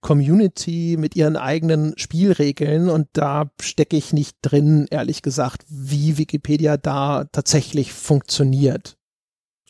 Community 0.00 0.96
mit 0.98 1.16
ihren 1.16 1.36
eigenen 1.36 1.94
Spielregeln 1.96 2.88
und 2.88 3.08
da 3.12 3.50
stecke 3.60 3.96
ich 3.96 4.12
nicht 4.12 4.36
drin, 4.42 4.86
ehrlich 4.90 5.22
gesagt, 5.22 5.64
wie 5.68 6.18
Wikipedia 6.18 6.76
da 6.76 7.24
tatsächlich 7.24 7.92
funktioniert. 7.92 8.96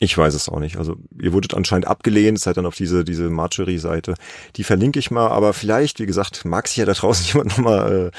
Ich 0.03 0.17
weiß 0.17 0.33
es 0.33 0.49
auch 0.49 0.61
nicht. 0.61 0.79
Also 0.79 0.97
ihr 1.21 1.35
wurdet 1.35 1.53
anscheinend 1.53 1.87
abgelehnt, 1.87 2.41
seid 2.41 2.57
dann 2.57 2.65
auf 2.65 2.75
diese 2.75 3.05
diese 3.05 3.29
Marchery-Seite. 3.29 4.15
Die 4.57 4.65
verlinke 4.65 4.99
ich 4.99 5.11
mal, 5.11 5.29
aber 5.29 5.53
vielleicht, 5.53 6.01
wie 6.01 6.07
gesagt, 6.07 6.47
mag 6.47 6.69
sich 6.69 6.79
ja 6.79 6.87
da 6.87 6.95
draußen 6.95 7.27
jemand 7.33 7.51
nochmal 7.51 8.11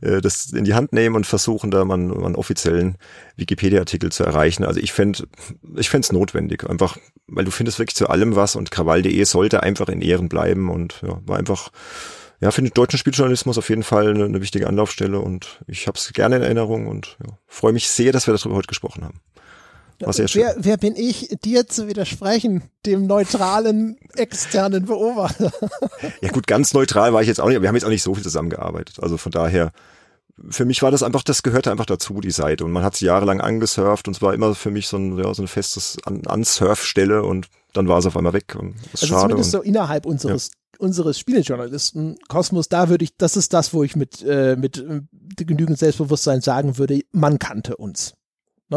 äh, 0.00 0.06
äh, 0.06 0.20
das 0.20 0.52
in 0.52 0.62
die 0.62 0.74
Hand 0.74 0.92
nehmen 0.92 1.16
und 1.16 1.26
versuchen, 1.26 1.72
da 1.72 1.84
mal, 1.84 1.98
mal 1.98 2.24
einen 2.24 2.36
offiziellen 2.36 2.98
Wikipedia-Artikel 3.36 4.12
zu 4.12 4.22
erreichen. 4.22 4.64
Also 4.64 4.78
ich 4.78 4.92
fände 4.92 5.26
ich 5.76 5.92
es 5.92 6.12
notwendig, 6.12 6.70
einfach, 6.70 6.98
weil 7.26 7.44
du 7.44 7.50
findest 7.50 7.80
wirklich 7.80 7.96
zu 7.96 8.08
allem 8.08 8.36
was 8.36 8.54
und 8.54 8.70
krawall.de 8.70 9.24
sollte 9.24 9.64
einfach 9.64 9.88
in 9.88 10.02
Ehren 10.02 10.28
bleiben 10.28 10.70
und 10.70 11.02
ja, 11.02 11.20
war 11.26 11.36
einfach 11.36 11.72
ja, 12.40 12.52
für 12.52 12.62
den 12.62 12.70
deutschen 12.72 12.98
Spieljournalismus 12.98 13.58
auf 13.58 13.70
jeden 13.70 13.82
Fall 13.82 14.10
eine, 14.10 14.24
eine 14.24 14.40
wichtige 14.40 14.68
Anlaufstelle 14.68 15.18
und 15.18 15.60
ich 15.66 15.88
habe 15.88 15.98
es 15.98 16.12
gerne 16.12 16.36
in 16.36 16.42
Erinnerung 16.42 16.86
und 16.86 17.16
ja, 17.26 17.36
freue 17.48 17.72
mich 17.72 17.88
sehr, 17.88 18.12
dass 18.12 18.28
wir 18.28 18.34
darüber 18.34 18.54
heute 18.54 18.68
gesprochen 18.68 19.02
haben. 19.02 19.20
War 20.06 20.12
sehr 20.12 20.28
schön. 20.28 20.42
Wer, 20.42 20.56
wer 20.58 20.76
bin 20.76 20.96
ich, 20.96 21.36
dir 21.44 21.66
zu 21.66 21.88
widersprechen, 21.88 22.62
dem 22.86 23.06
neutralen, 23.06 23.96
externen 24.14 24.84
Beobachter? 24.86 25.52
Ja 26.20 26.30
gut, 26.30 26.46
ganz 26.46 26.74
neutral 26.74 27.12
war 27.12 27.22
ich 27.22 27.28
jetzt 27.28 27.40
auch 27.40 27.48
nicht, 27.48 27.60
wir 27.60 27.68
haben 27.68 27.76
jetzt 27.76 27.84
auch 27.84 27.90
nicht 27.90 28.02
so 28.02 28.14
viel 28.14 28.22
zusammengearbeitet. 28.22 28.96
Also 29.00 29.16
von 29.16 29.32
daher, 29.32 29.72
für 30.48 30.64
mich 30.64 30.82
war 30.82 30.90
das 30.90 31.02
einfach, 31.02 31.22
das 31.22 31.42
gehörte 31.42 31.70
einfach 31.70 31.86
dazu, 31.86 32.20
die 32.20 32.30
Seite. 32.30 32.64
Und 32.64 32.72
man 32.72 32.82
hat 32.82 32.96
sie 32.96 33.06
jahrelang 33.06 33.40
angesurft 33.40 34.08
und 34.08 34.16
es 34.16 34.22
war 34.22 34.34
immer 34.34 34.54
für 34.54 34.70
mich 34.70 34.88
so 34.88 34.96
ein, 34.96 35.16
ja, 35.18 35.32
so 35.32 35.42
eine 35.42 35.48
festes 35.48 35.96
An 36.04 36.26
Ansurfstelle 36.26 37.22
und 37.22 37.48
dann 37.72 37.88
war 37.88 37.98
es 37.98 38.06
auf 38.06 38.16
einmal 38.16 38.32
weg. 38.32 38.56
Und 38.58 38.74
das 38.92 39.02
ist 39.02 39.02
Also 39.02 39.06
schade. 39.06 39.22
zumindest 39.22 39.54
Und, 39.54 39.60
so 39.60 39.64
innerhalb 39.64 40.06
unseres 40.06 40.50
unseres 40.78 41.18
Spielejournalisten 41.20 42.18
Kosmos, 42.28 42.68
da 42.68 42.88
würde 42.88 43.04
ich, 43.04 43.16
das 43.16 43.36
ist 43.36 43.52
das, 43.52 43.72
wo 43.72 43.84
ich 43.84 43.94
mit 43.94 44.22
äh, 44.22 44.56
mit 44.56 44.78
äh, 44.78 45.02
genügend 45.44 45.78
Selbstbewusstsein 45.78 46.40
sagen 46.40 46.78
würde, 46.78 47.00
man 47.12 47.38
kannte 47.38 47.76
uns. 47.76 48.14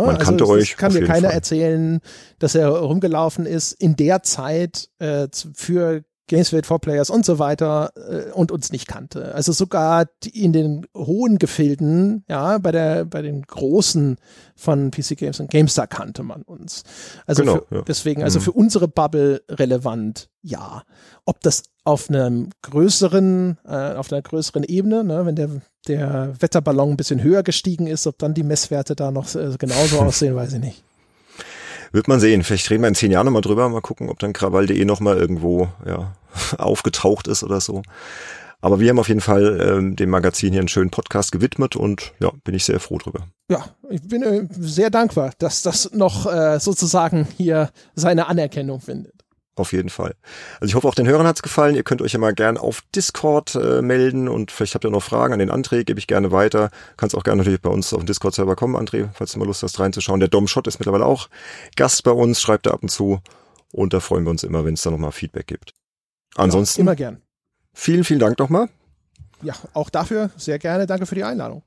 Ne? 0.02 0.06
Man 0.08 0.18
kannte 0.18 0.44
es- 0.44 0.50
euch, 0.50 0.78
kann 0.78 0.94
mir 0.94 1.04
keiner 1.06 1.28
Fall. 1.30 1.36
erzählen, 1.36 2.00
dass 2.40 2.56
er 2.56 2.70
rumgelaufen 2.70 3.46
ist 3.46 3.74
in 3.74 3.96
der 3.96 4.24
Zeit 4.24 4.90
äh, 5.00 5.28
für 5.54 6.04
Gameswelt 6.30 6.66
for 6.66 6.80
Players 6.82 7.10
und 7.10 7.26
so 7.26 7.40
weiter 7.40 7.92
äh, 7.96 8.32
und 8.34 8.52
uns 8.52 8.70
nicht 8.74 8.86
kannte. 8.90 9.34
Also 9.34 9.54
sogar 9.54 10.08
in 10.34 10.52
den 10.52 10.86
hohen 10.94 11.38
Gefilden, 11.38 12.26
ja, 12.28 12.58
bei 12.58 12.74
der 12.74 13.06
bei 13.06 13.22
den 13.22 13.44
großen 13.44 14.18
von 14.54 14.92
PC 14.92 15.16
Games 15.16 15.40
und 15.40 15.50
GameStar 15.50 15.88
kannte 15.88 16.24
man 16.24 16.42
uns. 16.42 16.84
Also 17.26 17.44
Genau, 17.44 17.62
für, 17.70 17.76
ja. 17.76 17.82
deswegen, 17.84 18.24
also 18.24 18.40
Mhm. 18.40 18.44
für 18.44 18.52
unsere 18.52 18.90
Bubble 18.90 19.42
relevant, 19.50 20.28
ja. 20.42 20.84
Ob 21.24 21.40
das 21.44 21.64
auf 21.86 22.10
einem 22.10 22.50
größeren, 22.62 23.58
äh, 23.66 23.94
auf 23.94 24.12
einer 24.12 24.22
größeren 24.22 24.64
Ebene, 24.64 25.06
ne, 25.06 25.26
wenn 25.26 25.36
der, 25.38 25.50
der 25.88 26.34
Wetterballon 26.40 26.92
ein 26.92 26.98
bisschen 26.98 27.24
höher 27.24 27.44
gestiegen 27.44 27.88
ist, 27.88 28.08
ob 28.08 28.18
dann 28.18 28.34
die 28.34 28.44
Messwerte 28.44 28.96
da 28.96 29.12
noch 29.12 29.34
äh, 29.36 29.56
genauso 29.58 30.00
aussehen, 30.02 30.36
weiß 30.36 30.54
ich 30.54 30.60
nicht. 30.60 30.84
wird 31.92 32.08
man 32.08 32.20
sehen. 32.20 32.44
Vielleicht 32.44 32.70
reden 32.70 32.84
wir 32.84 32.90
in 32.90 32.96
zehn 32.96 33.12
Jahren 33.12 33.26
nochmal 33.26 33.42
drüber, 33.42 33.68
mal 33.70 33.82
gucken, 33.82 34.10
ob 34.10 34.20
dann 34.20 34.34
krawall.de 34.34 34.86
nochmal 34.86 35.18
irgendwo 35.18 35.70
ja, 35.86 36.16
aufgetaucht 36.58 37.28
ist 37.28 37.44
oder 37.44 37.62
so. 37.62 37.82
Aber 38.60 38.80
wir 38.80 38.90
haben 38.90 39.00
auf 39.00 39.08
jeden 39.08 39.22
Fall 39.22 39.60
ähm, 39.62 39.96
dem 39.96 40.10
Magazin 40.10 40.52
hier 40.52 40.62
einen 40.62 40.68
schönen 40.68 40.90
Podcast 40.90 41.32
gewidmet 41.32 41.76
und 41.76 42.14
ja, 42.20 42.32
bin 42.44 42.56
ich 42.56 42.66
sehr 42.66 42.80
froh 42.80 42.98
drüber. 42.98 43.28
Ja, 43.52 43.66
ich 43.90 44.02
bin 44.02 44.24
äh, 44.24 44.48
sehr 44.50 44.90
dankbar, 44.90 45.32
dass 45.38 45.62
das 45.62 45.92
noch 45.94 46.26
äh, 46.26 46.60
sozusagen 46.60 47.28
hier 47.38 47.70
seine 47.94 48.28
Anerkennung 48.28 48.82
findet. 48.82 49.17
Auf 49.58 49.74
jeden 49.74 49.90
Fall. 49.90 50.14
Also 50.62 50.70
ich 50.70 50.76
hoffe, 50.76 50.88
auch 50.88 50.94
den 50.94 51.08
Hörern 51.08 51.26
hat's 51.26 51.42
gefallen. 51.42 51.76
Ihr 51.76 51.82
könnt 51.84 52.04
euch 52.04 52.14
ja 52.14 52.20
mal 52.20 52.32
gern 52.34 52.58
auf 52.60 52.84
Discord 52.96 53.56
äh, 53.56 53.82
melden 53.82 54.28
und 54.30 54.52
vielleicht 54.52 54.76
habt 54.76 54.86
ihr 54.86 54.92
noch 54.92 55.02
Fragen 55.02 55.34
an 55.34 55.40
den 55.40 55.50
André, 55.52 55.84
gebe 55.84 56.00
ich 56.00 56.06
gerne 56.06 56.32
weiter. 56.32 56.70
Kannst 56.96 57.16
auch 57.16 57.24
gerne 57.24 57.40
natürlich 57.40 57.60
bei 57.62 57.72
uns 57.72 57.92
auf 57.92 58.00
den 58.02 58.06
Discord-Server 58.06 58.56
kommen, 58.56 58.76
André, 58.76 59.10
falls 59.14 59.32
du 59.32 59.40
mal 59.40 59.46
Lust 59.46 59.64
hast 59.64 59.80
reinzuschauen. 59.80 60.20
Der 60.20 60.30
Dom 60.30 60.48
Schott 60.48 60.68
ist 60.68 60.78
mittlerweile 60.80 61.06
auch 61.06 61.28
Gast 61.76 62.04
bei 62.04 62.12
uns, 62.12 62.40
schreibt 62.40 62.68
da 62.68 62.72
ab 62.72 62.84
und 62.84 62.90
zu 62.90 63.20
und 63.72 63.94
da 63.94 64.00
freuen 64.00 64.26
wir 64.26 64.30
uns 64.30 64.44
immer, 64.44 64.64
wenn 64.64 64.76
es 64.76 64.84
da 64.84 64.92
nochmal 64.92 65.12
Feedback 65.12 65.48
gibt. 65.48 65.74
Ansonsten, 66.36 66.82
Ja, 66.82 66.84
immer 66.84 66.96
gern. 66.96 67.22
vielen, 67.74 68.04
vielen 68.04 68.20
Dank 68.20 68.38
nochmal. 68.38 68.70
Ja, 69.42 69.56
auch 69.74 69.90
dafür 69.90 70.30
sehr 70.38 70.60
gerne. 70.60 70.86
Danke 70.86 71.08
für 71.08 71.16
die 71.16 71.24
Einladung. 71.24 71.64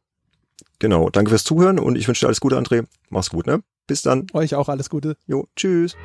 Genau, 0.78 1.10
danke 1.10 1.30
fürs 1.30 1.42
Zuhören 1.42 1.80
und 1.80 1.96
ich 1.96 2.06
wünsche 2.06 2.20
dir 2.20 2.28
alles 2.28 2.38
Gute, 2.40 2.56
André. 2.56 2.84
Mach's 3.08 3.30
gut, 3.30 3.46
ne? 3.48 3.64
Bis 3.88 4.02
dann. 4.02 4.28
Euch 4.32 4.54
auch 4.54 4.68
alles 4.68 4.90
Gute. 4.90 5.16
Jo, 5.26 5.48
tschüss. 5.56 5.96